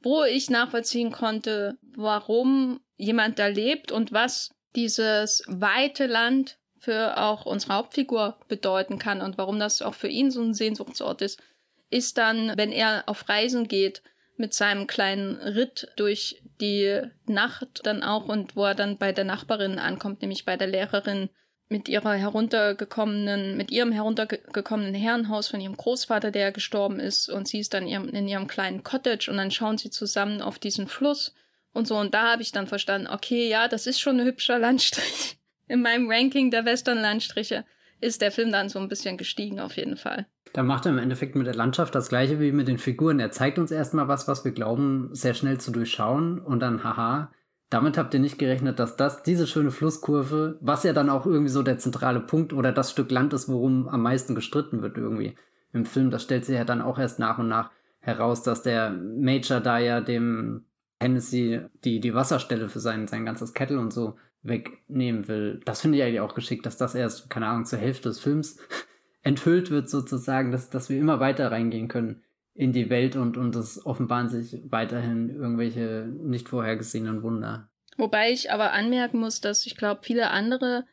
Wo 0.00 0.22
ich 0.22 0.48
nachvollziehen 0.48 1.10
konnte, 1.10 1.76
warum 1.82 2.78
jemand 2.96 3.40
da 3.40 3.48
lebt 3.48 3.90
und 3.90 4.12
was 4.12 4.54
dieses 4.78 5.42
weite 5.48 6.06
Land 6.06 6.56
für 6.78 7.18
auch 7.20 7.46
unsere 7.46 7.74
Hauptfigur 7.74 8.38
bedeuten 8.46 9.00
kann 9.00 9.20
und 9.20 9.36
warum 9.36 9.58
das 9.58 9.82
auch 9.82 9.94
für 9.94 10.06
ihn 10.06 10.30
so 10.30 10.40
ein 10.40 10.54
Sehnsuchtsort 10.54 11.20
ist, 11.20 11.42
ist 11.90 12.16
dann, 12.16 12.52
wenn 12.56 12.70
er 12.70 13.02
auf 13.06 13.28
Reisen 13.28 13.66
geht 13.66 14.02
mit 14.36 14.54
seinem 14.54 14.86
kleinen 14.86 15.34
Ritt 15.36 15.88
durch 15.96 16.40
die 16.60 17.02
Nacht 17.26 17.80
dann 17.82 18.04
auch 18.04 18.28
und 18.28 18.54
wo 18.54 18.66
er 18.66 18.76
dann 18.76 18.98
bei 18.98 19.10
der 19.10 19.24
Nachbarin 19.24 19.80
ankommt, 19.80 20.22
nämlich 20.22 20.44
bei 20.44 20.56
der 20.56 20.68
Lehrerin 20.68 21.28
mit 21.68 21.88
ihrer 21.88 22.14
heruntergekommenen, 22.14 23.56
mit 23.56 23.72
ihrem 23.72 23.90
heruntergekommenen 23.90 24.94
Herrenhaus 24.94 25.48
von 25.48 25.60
ihrem 25.60 25.76
Großvater, 25.76 26.30
der 26.30 26.52
gestorben 26.52 27.00
ist, 27.00 27.28
und 27.28 27.48
sie 27.48 27.58
ist 27.58 27.74
dann 27.74 27.88
in 27.88 28.28
ihrem 28.28 28.46
kleinen 28.46 28.84
Cottage 28.84 29.28
und 29.28 29.38
dann 29.38 29.50
schauen 29.50 29.76
sie 29.76 29.90
zusammen 29.90 30.40
auf 30.40 30.60
diesen 30.60 30.86
Fluss 30.86 31.34
und 31.78 31.86
so. 31.86 31.96
Und 31.96 32.12
da 32.12 32.32
habe 32.32 32.42
ich 32.42 32.52
dann 32.52 32.66
verstanden, 32.66 33.06
okay, 33.06 33.48
ja, 33.48 33.68
das 33.68 33.86
ist 33.86 34.00
schon 34.00 34.20
ein 34.20 34.26
hübscher 34.26 34.58
Landstrich 34.58 35.38
in 35.68 35.80
meinem 35.80 36.10
Ranking 36.10 36.50
der 36.50 36.64
Western-Landstriche 36.64 37.64
ist 38.00 38.20
der 38.20 38.30
Film 38.30 38.52
dann 38.52 38.68
so 38.68 38.78
ein 38.78 38.88
bisschen 38.88 39.16
gestiegen 39.16 39.60
auf 39.60 39.76
jeden 39.76 39.96
Fall. 39.96 40.26
Da 40.52 40.62
macht 40.62 40.86
er 40.86 40.92
im 40.92 40.98
Endeffekt 40.98 41.34
mit 41.34 41.46
der 41.46 41.54
Landschaft 41.54 41.94
das 41.94 42.08
gleiche 42.08 42.40
wie 42.40 42.52
mit 42.52 42.68
den 42.68 42.78
Figuren. 42.78 43.20
Er 43.20 43.30
zeigt 43.30 43.58
uns 43.58 43.70
erstmal 43.70 44.08
was, 44.08 44.28
was 44.28 44.44
wir 44.44 44.52
glauben, 44.52 45.10
sehr 45.12 45.34
schnell 45.34 45.58
zu 45.58 45.70
durchschauen 45.70 46.38
und 46.38 46.60
dann, 46.60 46.84
haha, 46.84 47.32
damit 47.70 47.98
habt 47.98 48.14
ihr 48.14 48.20
nicht 48.20 48.38
gerechnet, 48.38 48.78
dass 48.78 48.96
das, 48.96 49.22
diese 49.22 49.46
schöne 49.46 49.70
Flusskurve, 49.70 50.58
was 50.62 50.84
ja 50.84 50.94
dann 50.94 51.10
auch 51.10 51.26
irgendwie 51.26 51.50
so 51.50 51.62
der 51.62 51.78
zentrale 51.78 52.20
Punkt 52.20 52.54
oder 52.54 52.72
das 52.72 52.92
Stück 52.92 53.10
Land 53.10 53.34
ist, 53.34 53.48
worum 53.48 53.88
am 53.88 54.02
meisten 54.02 54.34
gestritten 54.34 54.80
wird 54.80 54.96
irgendwie 54.96 55.36
im 55.72 55.84
Film, 55.84 56.10
das 56.10 56.22
stellt 56.22 56.46
sich 56.46 56.56
ja 56.56 56.64
dann 56.64 56.80
auch 56.80 56.98
erst 56.98 57.18
nach 57.18 57.38
und 57.38 57.48
nach 57.48 57.70
heraus, 58.00 58.42
dass 58.42 58.62
der 58.62 58.90
Major 58.90 59.60
da 59.60 59.78
ja 59.78 60.00
dem 60.00 60.64
Hennessy 61.00 61.60
die, 61.84 62.00
die 62.00 62.14
Wasserstelle 62.14 62.68
für 62.68 62.80
sein, 62.80 63.06
sein 63.06 63.24
ganzes 63.24 63.54
Kettle 63.54 63.78
und 63.78 63.92
so 63.92 64.16
wegnehmen 64.42 65.28
will. 65.28 65.60
Das 65.64 65.80
finde 65.80 65.98
ich 65.98 66.04
eigentlich 66.04 66.20
auch 66.20 66.34
geschickt, 66.34 66.66
dass 66.66 66.76
das 66.76 66.94
erst, 66.94 67.30
keine 67.30 67.46
Ahnung, 67.46 67.64
zur 67.64 67.78
Hälfte 67.78 68.08
des 68.08 68.20
Films 68.20 68.58
enthüllt 69.22 69.70
wird 69.70 69.88
sozusagen, 69.88 70.50
dass, 70.52 70.70
dass 70.70 70.88
wir 70.88 70.98
immer 70.98 71.20
weiter 71.20 71.50
reingehen 71.50 71.88
können 71.88 72.22
in 72.54 72.72
die 72.72 72.90
Welt 72.90 73.14
und, 73.14 73.36
und 73.36 73.54
es 73.54 73.84
offenbaren 73.86 74.28
sich 74.28 74.60
weiterhin 74.64 75.30
irgendwelche 75.30 76.08
nicht 76.20 76.48
vorhergesehenen 76.48 77.22
Wunder. 77.22 77.70
Wobei 77.96 78.32
ich 78.32 78.50
aber 78.50 78.72
anmerken 78.72 79.18
muss, 79.18 79.40
dass 79.40 79.66
ich 79.66 79.76
glaube, 79.76 80.00
viele 80.02 80.30
andere 80.30 80.84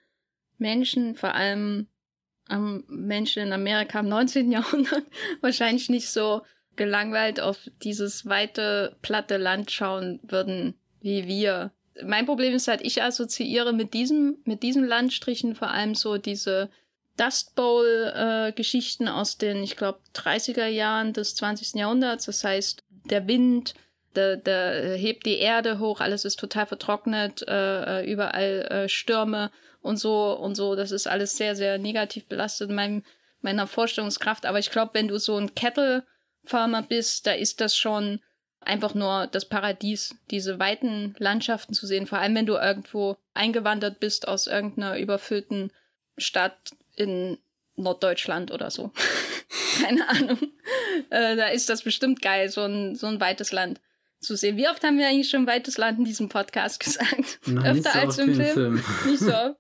Menschen, 0.58 1.15
vor 1.15 1.34
allem 1.34 1.88
ähm, 2.50 2.84
Menschen 2.88 3.44
in 3.44 3.54
Amerika 3.54 4.00
im 4.00 4.10
19. 4.10 4.52
Jahrhundert, 4.52 5.04
wahrscheinlich 5.41 5.89
nicht 5.89 6.10
so 6.10 6.41
gelangweilt 6.76 7.40
auf 7.40 7.58
dieses 7.84 8.26
weite, 8.26 8.96
platte 9.02 9.38
Land 9.38 9.72
schauen 9.72 10.20
würden 10.24 10.76
wie 11.02 11.28
wir 11.28 11.72
mein 12.04 12.26
Problem 12.26 12.54
ist 12.54 12.68
halt, 12.68 12.82
ich 12.84 13.02
assoziiere 13.02 13.74
mit 13.74 13.94
diesem, 13.94 14.38
mit 14.44 14.64
diesem 14.64 14.84
Landstrichen 14.84 15.56
vor 15.56 15.70
allem 15.70 15.96
so 15.96 16.18
diese 16.18 16.70
Dust 17.18 17.56
Bowl-Geschichten 17.56 19.08
äh, 19.08 19.12
aus 19.12 19.38
den, 19.38 19.64
ich 19.64 19.78
glaube, 19.78 20.00
30er 20.14 20.68
Jahren 20.68 21.14
des 21.14 21.36
20. 21.36 21.76
Jahrhunderts. 21.76 22.26
Das 22.26 22.44
heißt, 22.44 22.84
der 23.10 23.28
Wind, 23.28 23.74
der, 24.16 24.36
der 24.36 24.96
hebt 24.96 25.26
die 25.26 25.38
Erde 25.38 25.80
hoch, 25.80 26.02
alles 26.02 26.26
ist 26.26 26.38
total 26.38 26.66
vertrocknet, 26.66 27.48
äh, 27.48 28.02
äh, 28.02 28.12
überall 28.12 28.68
äh, 28.70 28.90
Stürme 28.90 29.52
und 29.82 29.98
so 29.98 30.34
und 30.34 30.56
so. 30.56 30.76
Das 30.76 30.92
ist 30.92 31.08
alles 31.08 31.38
sehr, 31.38 31.56
sehr 31.56 31.78
negativ 31.78 32.26
belastet 32.26 32.70
in 32.70 32.76
meinem, 32.76 33.04
meiner 33.42 33.68
Vorstellungskraft. 33.68 34.46
Aber 34.46 34.60
ich 34.60 34.72
glaube, 34.72 34.92
wenn 34.94 35.08
du 35.08 35.18
so 35.18 35.38
ein 35.38 35.56
Kettle-Farmer 36.45 36.84
bist, 36.84 37.27
da 37.27 37.31
ist 37.31 37.62
das 37.62 37.77
schon 37.77 38.19
einfach 38.62 38.95
nur 38.95 39.27
das 39.27 39.45
Paradies, 39.45 40.15
diese 40.31 40.60
weiten 40.60 41.15
Landschaften 41.19 41.73
zu 41.73 41.86
sehen, 41.86 42.08
vor 42.08 42.17
allem 42.17 42.36
wenn 42.36 42.45
du 42.45 42.55
irgendwo 42.55 43.17
eingewandert 43.34 43.99
bist 43.99 44.27
aus 44.27 44.47
irgendeiner 44.47 44.97
überfüllten 44.97 45.71
Stadt 46.17 46.71
in 46.95 47.38
Norddeutschland 47.75 48.51
oder 48.51 48.71
so. 48.71 48.91
Keine 49.81 50.08
Ahnung. 50.10 50.39
Äh, 51.10 51.36
da 51.36 51.47
ist 51.47 51.69
das 51.69 51.84
bestimmt 51.84 52.21
geil, 52.21 52.49
so 52.49 52.62
ein, 52.62 52.95
so 52.95 53.08
ein 53.08 53.19
weites 53.19 53.51
Land 53.51 53.81
zu 54.19 54.36
sehen. 54.36 54.58
Wie 54.58 54.67
oft 54.67 54.84
haben 54.84 54.97
wir 54.97 55.08
eigentlich 55.08 55.29
schon 55.29 55.45
weites 55.45 55.77
Land 55.77 55.99
in 55.99 56.05
diesem 56.05 56.29
Podcast 56.29 56.79
gesagt? 56.84 57.39
Noch 57.45 57.65
Öfter 57.65 57.91
so 57.91 57.99
als 57.99 58.17
im 58.17 58.34
Film? 58.34 58.53
Film. 58.53 58.84
Nicht 59.05 59.19
so. 59.19 59.31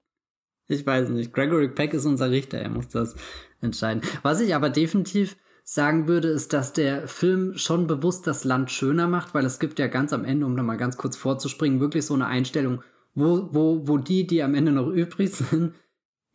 Ich 0.67 0.83
weiß 0.83 1.09
nicht. 1.09 1.31
Gregory 1.31 1.67
Peck 1.67 1.93
ist 1.93 2.05
unser 2.05 2.31
Richter, 2.31 2.57
er 2.57 2.69
muss 2.69 2.87
das 2.87 3.15
entscheiden. 3.61 4.01
Was 4.23 4.41
ich 4.41 4.55
aber 4.55 4.71
definitiv 4.71 5.37
sagen 5.67 6.07
würde, 6.07 6.27
ist, 6.27 6.53
dass 6.53 6.73
der 6.73 7.07
Film 7.07 7.57
schon 7.57 7.87
bewusst 7.87 8.27
das 8.27 8.43
Land 8.43 8.69
schöner 8.69 9.07
macht, 9.07 9.33
weil 9.33 9.45
es 9.45 9.59
gibt 9.59 9.79
ja 9.79 9.87
ganz 9.87 10.13
am 10.13 10.23
Ende, 10.23 10.45
um 10.45 10.53
nochmal 10.53 10.77
ganz 10.77 10.95
kurz 10.95 11.17
vorzuspringen, 11.17 11.79
wirklich 11.79 12.05
so 12.05 12.13
eine 12.13 12.27
Einstellung, 12.27 12.83
wo, 13.15 13.49
wo, 13.51 13.87
wo 13.87 13.97
die, 13.97 14.27
die 14.27 14.43
am 14.43 14.53
Ende 14.53 14.71
noch 14.71 14.87
übrig 14.87 15.31
sind, 15.33 15.73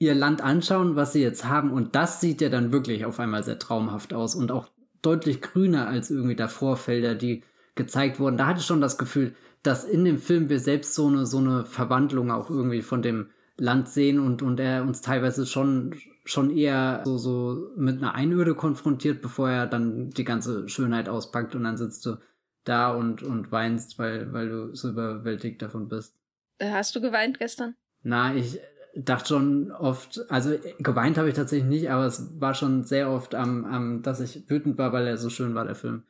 ihr 0.01 0.17
Land 0.17 0.43
anschauen, 0.43 0.97
was 0.97 1.13
sie 1.13 1.23
jetzt 1.23 1.45
haben. 1.45 1.71
Und 1.71 1.95
das 1.95 2.21
sieht 2.21 2.41
ja 2.41 2.49
dann 2.49 2.73
wirklich 2.73 3.05
auf 3.05 3.21
einmal 3.21 3.45
sehr 3.45 3.61
traumhaft 3.61 4.13
aus 4.13 4.35
und 4.35 4.51
auch 4.51 4.69
deutlich 5.01 5.41
grüner 5.41 5.87
als 5.87 6.11
irgendwie 6.11 6.37
davor 6.37 6.77
Felder, 6.77 7.15
die 7.15 7.45
gezeigt 7.77 8.19
wurden. 8.19 8.37
Da 8.37 8.49
hatte 8.49 8.61
ich 8.61 8.67
schon 8.67 8.81
das 8.81 8.99
Gefühl, 8.99 9.37
dass 9.63 9.85
in 9.85 10.05
dem 10.05 10.19
Film 10.19 10.49
wir 10.49 10.59
selbst 10.59 10.95
so 10.95 11.07
eine, 11.07 11.25
so 11.25 11.39
eine 11.39 11.67
Verwandlung 11.67 12.33
auch 12.33 12.51
irgendwie 12.51 12.83
von 12.83 13.01
dem 13.01 13.29
Land 13.57 13.89
sehen 13.89 14.19
und, 14.19 14.43
und 14.43 14.59
er 14.59 14.83
uns 14.83 15.03
teilweise 15.03 15.47
schon, 15.47 15.95
schon 16.25 16.57
eher 16.57 17.03
so, 17.05 17.19
so 17.19 17.71
mit 17.77 17.99
einer 17.99 18.15
Einöde 18.15 18.55
konfrontiert, 18.55 19.23
bevor 19.23 19.51
er 19.51 19.67
dann 19.67 20.11
die 20.11 20.25
ganze 20.25 20.69
Schönheit 20.69 21.09
auspackt 21.09 21.55
und 21.55 21.65
dann 21.65 21.77
sitzt 21.77 22.05
du 22.07 22.17
da 22.65 22.93
und, 22.93 23.23
und 23.23 23.51
weinst, 23.51 23.99
weil, 23.99 24.33
weil 24.33 24.49
du 24.49 24.75
so 24.75 24.91
überwältigt 24.91 25.63
davon 25.63 25.89
bist. 25.89 26.15
Äh, 26.59 26.71
hast 26.71 26.95
du 26.95 27.01
geweint 27.01 27.39
gestern? 27.39 27.75
Na, 28.03 28.35
ich, 28.35 28.61
dachte 28.95 29.29
schon 29.29 29.71
oft, 29.73 30.21
also 30.31 30.57
geweint 30.79 31.19
habe 31.19 31.29
ich 31.29 31.35
tatsächlich 31.35 31.69
nicht, 31.69 31.91
aber 31.91 32.07
es 32.07 32.41
war 32.41 32.55
schon 32.55 32.85
sehr 32.85 33.11
oft 33.11 33.35
am, 33.35 33.65
am, 33.65 34.03
dass 34.03 34.21
ich 34.21 34.49
wütend 34.49 34.79
war, 34.79 34.93
weil 34.93 35.07
er 35.07 35.17
so 35.17 35.31
schön 35.31 35.55
war, 35.55 35.65
der 35.65 35.75
Film. 35.75 36.05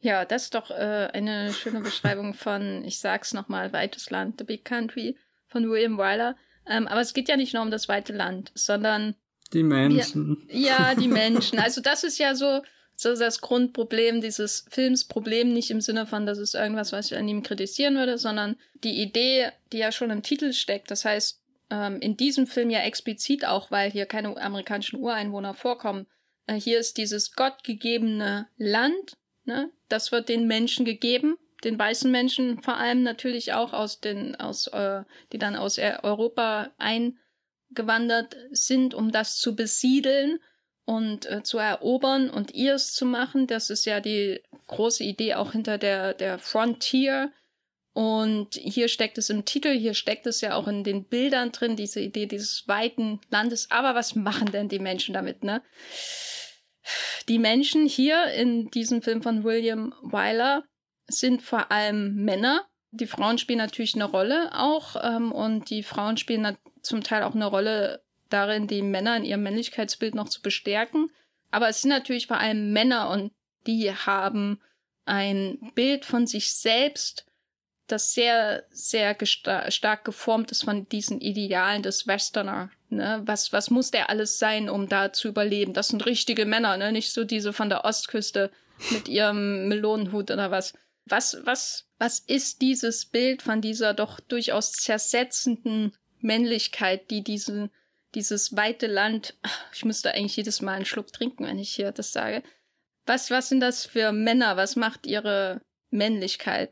Ja, 0.00 0.24
das 0.24 0.44
ist 0.44 0.54
doch 0.54 0.70
äh, 0.70 1.08
eine 1.12 1.52
schöne 1.52 1.80
Beschreibung 1.80 2.34
von, 2.34 2.84
ich 2.84 2.98
sag's 2.98 3.32
nochmal, 3.32 3.72
Weites 3.72 4.10
Land, 4.10 4.36
The 4.38 4.44
Big 4.44 4.64
Country 4.64 5.16
von 5.46 5.68
William 5.70 5.98
Wyler. 5.98 6.36
Ähm, 6.68 6.88
aber 6.88 7.00
es 7.00 7.14
geht 7.14 7.28
ja 7.28 7.36
nicht 7.36 7.54
nur 7.54 7.62
um 7.62 7.70
das 7.70 7.88
weite 7.88 8.12
Land, 8.12 8.50
sondern 8.54 9.14
die 9.52 9.62
Menschen. 9.62 10.44
Wir, 10.48 10.60
ja, 10.60 10.94
die 10.94 11.08
Menschen. 11.24 11.58
Also 11.58 11.80
das 11.80 12.04
ist 12.04 12.18
ja 12.18 12.34
so, 12.34 12.62
so 12.94 13.14
das 13.14 13.40
Grundproblem 13.40 14.20
dieses 14.20 14.66
Films. 14.70 15.04
Problem 15.04 15.52
nicht 15.52 15.70
im 15.70 15.80
Sinne 15.80 16.06
von, 16.06 16.26
das 16.26 16.38
ist 16.38 16.54
irgendwas, 16.54 16.92
was 16.92 17.10
ich 17.10 17.18
an 17.18 17.28
ihm 17.28 17.42
kritisieren 17.42 17.96
würde, 17.96 18.18
sondern 18.18 18.56
die 18.84 19.02
Idee, 19.02 19.50
die 19.72 19.78
ja 19.78 19.92
schon 19.92 20.10
im 20.10 20.22
Titel 20.22 20.52
steckt. 20.52 20.90
Das 20.90 21.04
heißt, 21.04 21.40
ähm, 21.70 22.00
in 22.00 22.16
diesem 22.16 22.46
Film 22.46 22.70
ja 22.70 22.80
explizit 22.80 23.46
auch, 23.46 23.70
weil 23.70 23.90
hier 23.90 24.06
keine 24.06 24.36
amerikanischen 24.40 25.00
Ureinwohner 25.00 25.54
vorkommen. 25.54 26.06
Äh, 26.46 26.60
hier 26.60 26.78
ist 26.78 26.96
dieses 26.96 27.32
gottgegebene 27.32 28.48
Land, 28.56 29.16
ne? 29.44 29.70
Das 29.88 30.12
wird 30.12 30.28
den 30.28 30.46
Menschen 30.46 30.84
gegeben, 30.84 31.36
den 31.64 31.78
weißen 31.78 32.10
Menschen 32.10 32.62
vor 32.62 32.76
allem 32.76 33.02
natürlich 33.02 33.52
auch 33.52 33.72
aus 33.72 34.00
den, 34.00 34.36
aus, 34.36 34.66
äh, 34.68 35.02
die 35.32 35.38
dann 35.38 35.56
aus 35.56 35.78
Europa 35.78 36.70
eingewandert 37.70 38.36
sind, 38.50 38.94
um 38.94 39.12
das 39.12 39.36
zu 39.36 39.54
besiedeln 39.54 40.38
und 40.84 41.26
äh, 41.26 41.42
zu 41.42 41.58
erobern 41.58 42.30
und 42.30 42.54
ihrs 42.54 42.92
zu 42.92 43.06
machen. 43.06 43.46
Das 43.46 43.70
ist 43.70 43.84
ja 43.86 44.00
die 44.00 44.40
große 44.68 45.04
Idee 45.04 45.34
auch 45.34 45.52
hinter 45.52 45.78
der, 45.78 46.14
der 46.14 46.38
Frontier. 46.38 47.32
Und 47.92 48.56
hier 48.56 48.88
steckt 48.88 49.16
es 49.16 49.30
im 49.30 49.46
Titel, 49.46 49.70
hier 49.70 49.94
steckt 49.94 50.26
es 50.26 50.42
ja 50.42 50.54
auch 50.54 50.68
in 50.68 50.84
den 50.84 51.04
Bildern 51.04 51.50
drin, 51.50 51.76
diese 51.76 52.00
Idee 52.00 52.26
dieses 52.26 52.68
weiten 52.68 53.20
Landes. 53.30 53.70
Aber 53.70 53.94
was 53.94 54.14
machen 54.14 54.52
denn 54.52 54.68
die 54.68 54.78
Menschen 54.78 55.14
damit, 55.14 55.42
ne? 55.44 55.62
Die 57.28 57.38
Menschen 57.38 57.86
hier 57.86 58.26
in 58.32 58.70
diesem 58.70 59.02
Film 59.02 59.22
von 59.22 59.42
William 59.44 59.92
Wyler 60.02 60.64
sind 61.08 61.42
vor 61.42 61.72
allem 61.72 62.14
Männer. 62.16 62.66
Die 62.90 63.06
Frauen 63.06 63.38
spielen 63.38 63.58
natürlich 63.58 63.94
eine 63.94 64.04
Rolle 64.04 64.50
auch 64.54 64.96
ähm, 65.02 65.32
und 65.32 65.70
die 65.70 65.82
Frauen 65.82 66.16
spielen 66.16 66.56
zum 66.86 67.02
Teil 67.02 67.22
auch 67.22 67.34
eine 67.34 67.46
Rolle 67.46 68.02
darin, 68.30 68.66
die 68.66 68.82
Männer 68.82 69.16
in 69.16 69.24
ihrem 69.24 69.42
Männlichkeitsbild 69.42 70.14
noch 70.14 70.28
zu 70.28 70.42
bestärken. 70.42 71.10
Aber 71.50 71.68
es 71.68 71.82
sind 71.82 71.90
natürlich 71.90 72.26
vor 72.26 72.38
allem 72.38 72.72
Männer 72.72 73.10
und 73.10 73.32
die 73.66 73.92
haben 73.92 74.60
ein 75.04 75.72
Bild 75.74 76.04
von 76.04 76.26
sich 76.26 76.52
selbst, 76.54 77.26
das 77.86 78.14
sehr, 78.14 78.64
sehr 78.70 79.16
stark 79.24 80.04
geformt 80.04 80.50
ist 80.50 80.64
von 80.64 80.88
diesen 80.88 81.20
Idealen 81.20 81.82
des 81.82 82.06
Westerner. 82.06 82.70
Ne? 82.88 83.22
Was, 83.24 83.52
was 83.52 83.70
muss 83.70 83.92
der 83.92 84.10
alles 84.10 84.38
sein, 84.38 84.68
um 84.68 84.88
da 84.88 85.12
zu 85.12 85.28
überleben? 85.28 85.72
Das 85.72 85.88
sind 85.88 86.04
richtige 86.04 86.46
Männer, 86.46 86.76
ne? 86.76 86.90
nicht 86.90 87.12
so 87.12 87.24
diese 87.24 87.52
von 87.52 87.68
der 87.68 87.84
Ostküste 87.84 88.50
mit 88.90 89.08
ihrem 89.08 89.68
Melonenhut 89.68 90.30
oder 90.30 90.50
was. 90.50 90.74
Was, 91.04 91.38
was, 91.44 91.86
was 91.98 92.18
ist 92.18 92.60
dieses 92.60 93.06
Bild 93.06 93.42
von 93.42 93.60
dieser 93.60 93.94
doch 93.94 94.18
durchaus 94.18 94.72
zersetzenden 94.72 95.96
Männlichkeit, 96.20 97.10
die 97.10 97.22
diesen 97.22 97.70
dieses 98.16 98.56
weite 98.56 98.86
Land, 98.86 99.36
ich 99.72 99.84
müsste 99.84 100.12
eigentlich 100.12 100.36
jedes 100.36 100.62
Mal 100.62 100.72
einen 100.72 100.84
Schluck 100.86 101.12
trinken, 101.12 101.44
wenn 101.44 101.58
ich 101.58 101.70
hier 101.70 101.92
das 101.92 102.12
sage. 102.12 102.42
Was, 103.04 103.30
was 103.30 103.50
sind 103.50 103.60
das 103.60 103.86
für 103.86 104.10
Männer? 104.10 104.56
Was 104.56 104.74
macht 104.74 105.06
ihre 105.06 105.60
Männlichkeit 105.90 106.70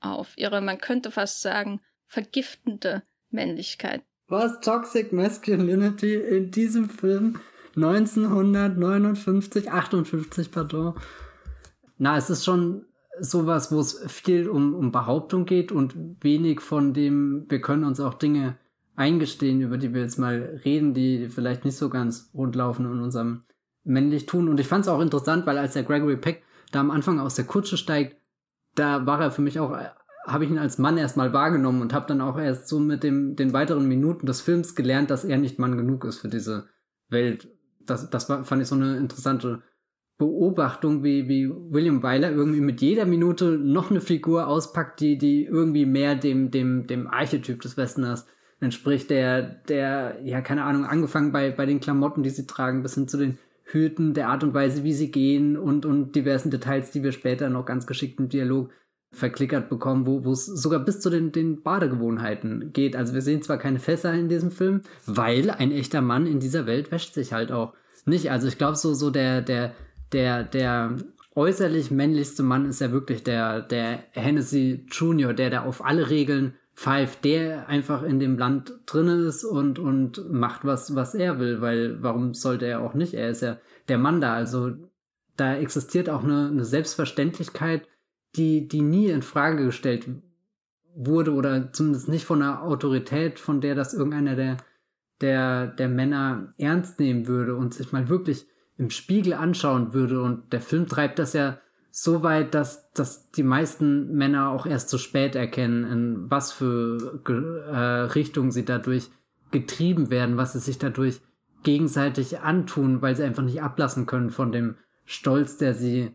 auf? 0.00 0.32
Ihre, 0.36 0.62
man 0.62 0.78
könnte 0.78 1.10
fast 1.10 1.42
sagen, 1.42 1.80
vergiftende 2.06 3.02
Männlichkeit. 3.30 4.02
Was 4.28 4.60
Toxic 4.60 5.12
Masculinity 5.12 6.14
in 6.14 6.50
diesem 6.50 6.88
Film 6.88 7.40
1959, 7.76 9.70
58, 9.70 10.50
pardon. 10.50 10.94
Na, 11.98 12.16
es 12.16 12.30
ist 12.30 12.44
schon 12.44 12.86
sowas, 13.20 13.70
wo 13.70 13.80
es 13.80 14.00
viel 14.06 14.48
um, 14.48 14.74
um 14.74 14.90
Behauptung 14.92 15.44
geht 15.44 15.70
und 15.70 15.94
wenig 16.22 16.60
von 16.60 16.94
dem, 16.94 17.44
wir 17.48 17.60
können 17.60 17.84
uns 17.84 18.00
auch 18.00 18.14
Dinge 18.14 18.56
eingestehen, 18.96 19.60
über 19.60 19.78
die 19.78 19.92
wir 19.92 20.02
jetzt 20.02 20.18
mal 20.18 20.60
reden, 20.64 20.94
die 20.94 21.28
vielleicht 21.28 21.64
nicht 21.64 21.76
so 21.76 21.88
ganz 21.88 22.30
rund 22.34 22.54
laufen 22.54 22.86
in 22.86 23.00
unserem 23.00 23.42
männlich 23.82 24.26
tun. 24.26 24.48
Und 24.48 24.60
ich 24.60 24.68
fand 24.68 24.84
es 24.84 24.88
auch 24.88 25.00
interessant, 25.00 25.46
weil 25.46 25.58
als 25.58 25.74
der 25.74 25.82
Gregory 25.82 26.16
Peck 26.16 26.42
da 26.72 26.80
am 26.80 26.90
Anfang 26.90 27.20
aus 27.20 27.34
der 27.34 27.44
Kutsche 27.44 27.76
steigt, 27.76 28.16
da 28.74 29.06
war 29.06 29.20
er 29.20 29.30
für 29.30 29.42
mich 29.42 29.60
auch, 29.60 29.76
habe 30.26 30.44
ich 30.44 30.50
ihn 30.50 30.58
als 30.58 30.78
Mann 30.78 30.96
erstmal 30.98 31.32
wahrgenommen 31.32 31.82
und 31.82 31.92
habe 31.92 32.06
dann 32.06 32.20
auch 32.20 32.38
erst 32.38 32.68
so 32.68 32.78
mit 32.78 33.02
dem, 33.02 33.36
den 33.36 33.52
weiteren 33.52 33.86
Minuten 33.86 34.26
des 34.26 34.40
Films 34.40 34.74
gelernt, 34.74 35.10
dass 35.10 35.24
er 35.24 35.38
nicht 35.38 35.58
Mann 35.58 35.76
genug 35.76 36.04
ist 36.04 36.18
für 36.18 36.28
diese 36.28 36.68
Welt. 37.08 37.48
Das, 37.80 38.10
das 38.10 38.28
war, 38.28 38.44
fand 38.44 38.62
ich 38.62 38.68
so 38.68 38.74
eine 38.74 38.96
interessante 38.96 39.62
Beobachtung, 40.16 41.02
wie, 41.02 41.28
wie 41.28 41.50
William 41.50 42.02
Wyler 42.02 42.30
irgendwie 42.30 42.60
mit 42.60 42.80
jeder 42.80 43.04
Minute 43.04 43.58
noch 43.58 43.90
eine 43.90 44.00
Figur 44.00 44.46
auspackt, 44.46 45.00
die, 45.00 45.18
die 45.18 45.44
irgendwie 45.44 45.86
mehr 45.86 46.14
dem, 46.14 46.50
dem, 46.50 46.86
dem 46.86 47.08
Archetyp 47.08 47.60
des 47.60 47.76
Westerners 47.76 48.26
entspricht, 48.64 49.10
der, 49.10 49.42
der, 49.42 50.18
ja, 50.24 50.40
keine 50.40 50.64
Ahnung, 50.64 50.84
angefangen 50.84 51.32
bei, 51.32 51.50
bei 51.50 51.66
den 51.66 51.80
Klamotten, 51.80 52.22
die 52.22 52.30
sie 52.30 52.46
tragen, 52.46 52.82
bis 52.82 52.94
hin 52.94 53.08
zu 53.08 53.18
den 53.18 53.38
Hüten, 53.64 54.14
der 54.14 54.28
Art 54.28 54.42
und 54.42 54.54
Weise, 54.54 54.84
wie 54.84 54.92
sie 54.92 55.10
gehen 55.10 55.56
und, 55.56 55.86
und 55.86 56.14
diversen 56.14 56.50
Details, 56.50 56.90
die 56.90 57.02
wir 57.02 57.12
später 57.12 57.48
noch 57.48 57.64
ganz 57.64 57.86
geschickt 57.86 58.20
im 58.20 58.28
Dialog 58.28 58.70
verklickert 59.14 59.68
bekommen, 59.68 60.06
wo, 60.06 60.24
wo 60.24 60.32
es 60.32 60.46
sogar 60.46 60.80
bis 60.80 61.00
zu 61.00 61.08
den, 61.08 61.32
den 61.32 61.62
Badegewohnheiten 61.62 62.72
geht. 62.72 62.96
Also 62.96 63.14
wir 63.14 63.22
sehen 63.22 63.42
zwar 63.42 63.58
keine 63.58 63.78
Fässer 63.78 64.12
in 64.12 64.28
diesem 64.28 64.50
Film, 64.50 64.82
weil 65.06 65.50
ein 65.50 65.70
echter 65.70 66.02
Mann 66.02 66.26
in 66.26 66.40
dieser 66.40 66.66
Welt 66.66 66.90
wäscht 66.90 67.14
sich 67.14 67.32
halt 67.32 67.52
auch 67.52 67.74
nicht. 68.04 68.30
Also 68.30 68.48
ich 68.48 68.58
glaube 68.58 68.76
so, 68.76 68.92
so 68.92 69.10
der, 69.10 69.40
der, 69.40 69.72
der, 70.12 70.42
der 70.42 70.96
äußerlich 71.34 71.90
männlichste 71.90 72.42
Mann 72.42 72.66
ist 72.66 72.80
ja 72.80 72.92
wirklich 72.92 73.22
der, 73.22 73.60
der 73.60 74.04
Hennessy 74.12 74.84
Junior, 74.90 75.32
der 75.32 75.50
da 75.50 75.62
auf 75.62 75.84
alle 75.84 76.10
Regeln 76.10 76.54
Five, 76.74 77.16
der 77.20 77.68
einfach 77.68 78.02
in 78.02 78.18
dem 78.18 78.36
Land 78.36 78.72
drin 78.86 79.08
ist 79.08 79.44
und, 79.44 79.78
und 79.78 80.30
macht 80.30 80.64
was, 80.64 80.94
was 80.94 81.14
er 81.14 81.38
will, 81.38 81.60
weil 81.60 82.02
warum 82.02 82.34
sollte 82.34 82.66
er 82.66 82.80
auch 82.80 82.94
nicht? 82.94 83.14
Er 83.14 83.30
ist 83.30 83.42
ja 83.42 83.58
der 83.88 83.98
Mann 83.98 84.20
da, 84.20 84.34
also 84.34 84.72
da 85.36 85.54
existiert 85.56 86.10
auch 86.10 86.24
eine, 86.24 86.48
eine 86.48 86.64
Selbstverständlichkeit, 86.64 87.86
die, 88.36 88.66
die 88.66 88.82
nie 88.82 89.06
in 89.06 89.22
Frage 89.22 89.64
gestellt 89.64 90.06
wurde 90.96 91.32
oder 91.32 91.72
zumindest 91.72 92.08
nicht 92.08 92.24
von 92.24 92.42
einer 92.42 92.62
Autorität, 92.62 93.38
von 93.38 93.60
der 93.60 93.74
das 93.74 93.94
irgendeiner 93.94 94.34
der, 94.34 94.56
der, 95.20 95.68
der 95.68 95.88
Männer 95.88 96.52
ernst 96.58 96.98
nehmen 96.98 97.26
würde 97.26 97.56
und 97.56 97.74
sich 97.74 97.92
mal 97.92 98.08
wirklich 98.08 98.46
im 98.76 98.90
Spiegel 98.90 99.34
anschauen 99.34 99.92
würde. 99.92 100.22
Und 100.22 100.52
der 100.52 100.60
Film 100.60 100.86
treibt 100.86 101.18
das 101.18 101.32
ja 101.32 101.58
so 101.96 102.24
weit, 102.24 102.54
dass, 102.54 102.90
dass 102.90 103.30
die 103.30 103.44
meisten 103.44 104.16
Männer 104.16 104.50
auch 104.50 104.66
erst 104.66 104.88
zu 104.88 104.98
spät 104.98 105.36
erkennen, 105.36 105.84
in 105.84 106.28
was 106.28 106.50
für 106.50 107.20
äh, 107.28 107.76
Richtung 108.12 108.50
sie 108.50 108.64
dadurch 108.64 109.10
getrieben 109.52 110.10
werden, 110.10 110.36
was 110.36 110.54
sie 110.54 110.58
sich 110.58 110.78
dadurch 110.78 111.20
gegenseitig 111.62 112.40
antun, 112.40 113.00
weil 113.00 113.14
sie 113.14 113.22
einfach 113.22 113.44
nicht 113.44 113.62
ablassen 113.62 114.06
können 114.06 114.30
von 114.30 114.50
dem 114.50 114.74
Stolz, 115.04 115.56
der 115.56 115.72
sie 115.72 116.10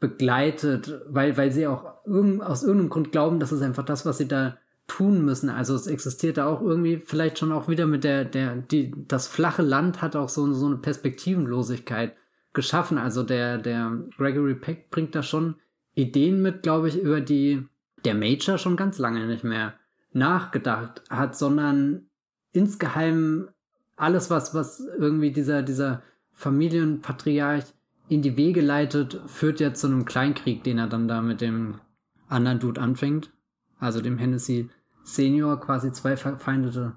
begleitet, 0.00 1.00
weil, 1.08 1.36
weil 1.36 1.52
sie 1.52 1.68
auch 1.68 2.04
irgend, 2.04 2.42
aus 2.42 2.64
irgendeinem 2.64 2.90
Grund 2.90 3.12
glauben, 3.12 3.38
das 3.38 3.52
ist 3.52 3.62
einfach 3.62 3.84
das, 3.84 4.04
was 4.04 4.18
sie 4.18 4.26
da 4.26 4.58
tun 4.88 5.24
müssen. 5.24 5.50
Also 5.50 5.76
es 5.76 5.86
existiert 5.86 6.36
da 6.36 6.48
auch 6.48 6.60
irgendwie 6.60 6.96
vielleicht 6.96 7.38
schon 7.38 7.52
auch 7.52 7.68
wieder 7.68 7.86
mit 7.86 8.02
der, 8.02 8.24
der, 8.24 8.56
die, 8.56 8.92
das 9.06 9.28
flache 9.28 9.62
Land 9.62 10.02
hat 10.02 10.16
auch 10.16 10.28
so, 10.28 10.52
so 10.52 10.66
eine 10.66 10.78
Perspektivenlosigkeit 10.78 12.16
geschaffen. 12.52 12.98
Also 12.98 13.22
der, 13.22 13.58
der 13.58 13.92
Gregory 14.16 14.54
Peck 14.54 14.90
bringt 14.90 15.14
da 15.14 15.22
schon 15.22 15.56
Ideen 15.94 16.42
mit, 16.42 16.62
glaube 16.62 16.88
ich, 16.88 17.00
über 17.00 17.20
die 17.20 17.66
der 18.04 18.14
Major 18.14 18.58
schon 18.58 18.76
ganz 18.76 18.98
lange 18.98 19.26
nicht 19.26 19.44
mehr 19.44 19.74
nachgedacht 20.12 21.02
hat, 21.08 21.36
sondern 21.36 22.06
insgeheim 22.52 23.48
alles, 23.96 24.30
was, 24.30 24.54
was 24.54 24.80
irgendwie 24.98 25.30
dieser, 25.30 25.62
dieser 25.62 26.02
Familienpatriarch 26.32 27.64
in 28.08 28.22
die 28.22 28.36
Wege 28.36 28.60
leitet, 28.60 29.20
führt 29.26 29.60
ja 29.60 29.72
zu 29.74 29.86
einem 29.86 30.04
Kleinkrieg, 30.04 30.64
den 30.64 30.78
er 30.78 30.88
dann 30.88 31.08
da 31.08 31.22
mit 31.22 31.40
dem 31.40 31.80
anderen 32.28 32.58
Dude 32.58 32.80
anfängt. 32.80 33.30
Also 33.78 34.00
dem 34.00 34.18
Hennessy 34.18 34.68
Senior, 35.04 35.60
quasi 35.60 35.92
zwei 35.92 36.16
verfeindete 36.16 36.96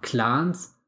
Clans. 0.00 0.78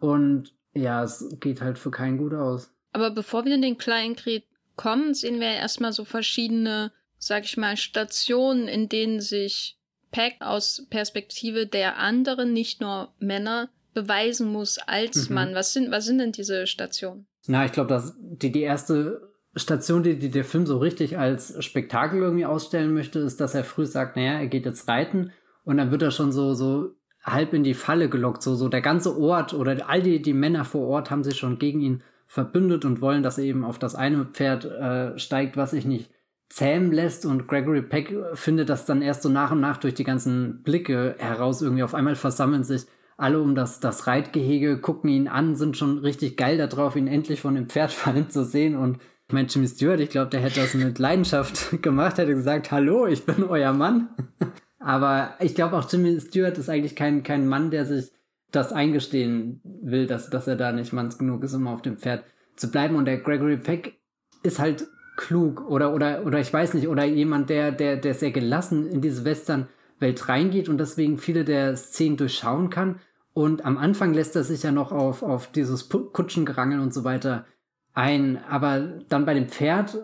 Und 0.00 0.54
ja, 0.72 1.02
es 1.02 1.36
geht 1.40 1.60
halt 1.60 1.78
für 1.78 1.90
keinen 1.90 2.18
gut 2.18 2.34
aus. 2.34 2.72
Aber 2.92 3.10
bevor 3.10 3.44
wir 3.44 3.54
in 3.54 3.62
den 3.62 3.78
Kleinkrieg 3.78 4.44
kommen, 4.76 5.14
sehen 5.14 5.40
wir 5.40 5.48
erstmal 5.48 5.92
so 5.92 6.04
verschiedene, 6.04 6.92
sag 7.18 7.44
ich 7.44 7.56
mal, 7.56 7.76
Stationen, 7.76 8.68
in 8.68 8.88
denen 8.88 9.20
sich 9.20 9.78
Pack 10.10 10.36
aus 10.40 10.86
Perspektive 10.88 11.66
der 11.66 11.98
anderen, 11.98 12.52
nicht 12.52 12.80
nur 12.80 13.12
Männer, 13.18 13.70
beweisen 13.94 14.52
muss 14.52 14.78
als 14.78 15.28
mhm. 15.28 15.34
Mann. 15.34 15.54
Was 15.54 15.72
sind, 15.72 15.90
was 15.90 16.06
sind 16.06 16.18
denn 16.18 16.32
diese 16.32 16.66
Stationen? 16.66 17.26
Na, 17.46 17.64
ich 17.64 17.72
glaube, 17.72 17.88
dass 17.88 18.14
die, 18.18 18.52
die 18.52 18.62
erste 18.62 19.32
Station, 19.56 20.02
die, 20.02 20.18
die 20.18 20.30
der 20.30 20.44
Film 20.44 20.66
so 20.66 20.78
richtig 20.78 21.18
als 21.18 21.62
Spektakel 21.64 22.22
irgendwie 22.22 22.46
ausstellen 22.46 22.94
möchte, 22.94 23.18
ist, 23.18 23.40
dass 23.40 23.54
er 23.54 23.64
früh 23.64 23.86
sagt, 23.86 24.16
naja, 24.16 24.38
er 24.38 24.46
geht 24.46 24.66
jetzt 24.66 24.86
reiten 24.88 25.32
und 25.64 25.78
dann 25.78 25.90
wird 25.90 26.02
er 26.02 26.10
schon 26.10 26.32
so, 26.32 26.54
so 26.54 26.94
halb 27.24 27.52
in 27.54 27.64
die 27.64 27.74
Falle 27.74 28.08
gelockt. 28.08 28.42
So, 28.42 28.54
so 28.54 28.68
der 28.68 28.80
ganze 28.82 29.18
Ort 29.18 29.52
oder 29.52 29.88
all 29.88 30.02
die, 30.02 30.22
die 30.22 30.32
Männer 30.32 30.64
vor 30.64 30.86
Ort 30.86 31.10
haben 31.10 31.24
sich 31.24 31.36
schon 31.36 31.58
gegen 31.58 31.80
ihn 31.80 32.02
verbündet 32.28 32.84
und 32.84 33.00
wollen, 33.00 33.22
dass 33.22 33.38
er 33.38 33.44
eben 33.44 33.64
auf 33.64 33.78
das 33.78 33.94
eine 33.94 34.26
Pferd 34.26 34.66
äh, 34.66 35.18
steigt, 35.18 35.56
was 35.56 35.72
sich 35.72 35.86
nicht 35.86 36.10
zähmen 36.50 36.92
lässt. 36.92 37.26
Und 37.26 37.48
Gregory 37.48 37.82
Peck 37.82 38.14
findet 38.34 38.68
das 38.68 38.84
dann 38.84 39.02
erst 39.02 39.22
so 39.22 39.30
nach 39.30 39.50
und 39.50 39.60
nach 39.60 39.78
durch 39.78 39.94
die 39.94 40.04
ganzen 40.04 40.62
Blicke 40.62 41.16
heraus. 41.18 41.62
Irgendwie 41.62 41.82
auf 41.82 41.94
einmal 41.94 42.14
versammeln 42.14 42.64
sich 42.64 42.84
alle 43.16 43.40
um 43.40 43.54
das, 43.54 43.80
das 43.80 44.06
Reitgehege, 44.06 44.78
gucken 44.78 45.10
ihn 45.10 45.26
an, 45.26 45.56
sind 45.56 45.76
schon 45.76 45.98
richtig 45.98 46.36
geil 46.36 46.56
darauf, 46.56 46.94
ihn 46.94 47.08
endlich 47.08 47.40
von 47.40 47.54
dem 47.54 47.68
Pferd 47.68 47.92
fallen 47.92 48.30
zu 48.30 48.44
sehen. 48.44 48.76
Und 48.76 48.98
ich 49.26 49.34
meine, 49.34 49.48
Jimmy 49.48 49.66
Stewart, 49.66 50.00
ich 50.00 50.10
glaube, 50.10 50.30
der 50.30 50.40
hätte 50.40 50.60
das 50.60 50.74
mit 50.74 50.98
Leidenschaft 50.98 51.82
gemacht, 51.82 52.18
hätte 52.18 52.34
gesagt, 52.34 52.70
hallo, 52.70 53.06
ich 53.06 53.24
bin 53.24 53.42
euer 53.44 53.72
Mann. 53.72 54.10
Aber 54.80 55.34
ich 55.40 55.54
glaube 55.54 55.76
auch 55.76 55.90
Jimmy 55.90 56.20
Stewart 56.20 56.56
ist 56.56 56.68
eigentlich 56.68 56.94
kein, 56.94 57.22
kein 57.22 57.48
Mann, 57.48 57.70
der 57.70 57.84
sich 57.84 58.12
das 58.50 58.72
eingestehen 58.72 59.60
will, 59.64 60.06
dass, 60.06 60.30
dass 60.30 60.46
er 60.46 60.56
da 60.56 60.72
nicht 60.72 60.92
manns 60.92 61.18
genug 61.18 61.44
ist, 61.44 61.54
um 61.54 61.66
auf 61.66 61.82
dem 61.82 61.98
Pferd 61.98 62.24
zu 62.56 62.70
bleiben. 62.70 62.96
Und 62.96 63.04
der 63.04 63.18
Gregory 63.18 63.58
Peck 63.58 63.98
ist 64.42 64.58
halt 64.58 64.86
klug 65.16 65.68
oder, 65.68 65.92
oder, 65.94 66.24
oder 66.24 66.40
ich 66.40 66.52
weiß 66.52 66.74
nicht, 66.74 66.88
oder 66.88 67.04
jemand, 67.04 67.50
der, 67.50 67.72
der, 67.72 67.96
der 67.96 68.14
sehr 68.14 68.30
gelassen 68.30 68.88
in 68.88 69.00
diese 69.00 69.24
Western-Welt 69.24 70.28
reingeht 70.28 70.68
und 70.68 70.78
deswegen 70.78 71.18
viele 71.18 71.44
der 71.44 71.76
Szenen 71.76 72.16
durchschauen 72.16 72.70
kann 72.70 73.00
und 73.38 73.64
am 73.64 73.78
Anfang 73.78 74.14
lässt 74.14 74.34
er 74.34 74.42
sich 74.42 74.64
ja 74.64 74.72
noch 74.72 74.90
auf, 74.90 75.22
auf 75.22 75.52
dieses 75.52 75.88
Kutschengerangel 75.88 76.80
und 76.80 76.92
so 76.92 77.04
weiter 77.04 77.46
ein. 77.94 78.36
Aber 78.48 78.80
dann 79.08 79.26
bei 79.26 79.34
dem 79.34 79.48
Pferd 79.48 79.96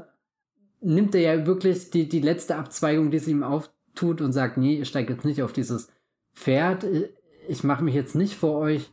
nimmt 0.81 1.17
er 1.17 1.21
ja 1.21 1.45
wirklich 1.45 1.91
die, 1.91 2.09
die 2.09 2.21
letzte 2.21 2.55
Abzweigung, 2.55 3.11
die 3.11 3.19
sie 3.19 3.33
ihm 3.33 3.43
auftut 3.43 4.21
und 4.21 4.33
sagt, 4.33 4.57
nee, 4.57 4.81
ich 4.81 4.89
steige 4.89 5.15
jetzt 5.15 5.25
nicht 5.25 5.43
auf 5.43 5.53
dieses 5.53 5.89
Pferd. 6.33 6.87
Ich 7.49 7.65
mache 7.65 7.85
mich 7.85 7.95
jetzt 7.95 8.15
nicht 8.15 8.35
vor 8.35 8.59
euch 8.59 8.91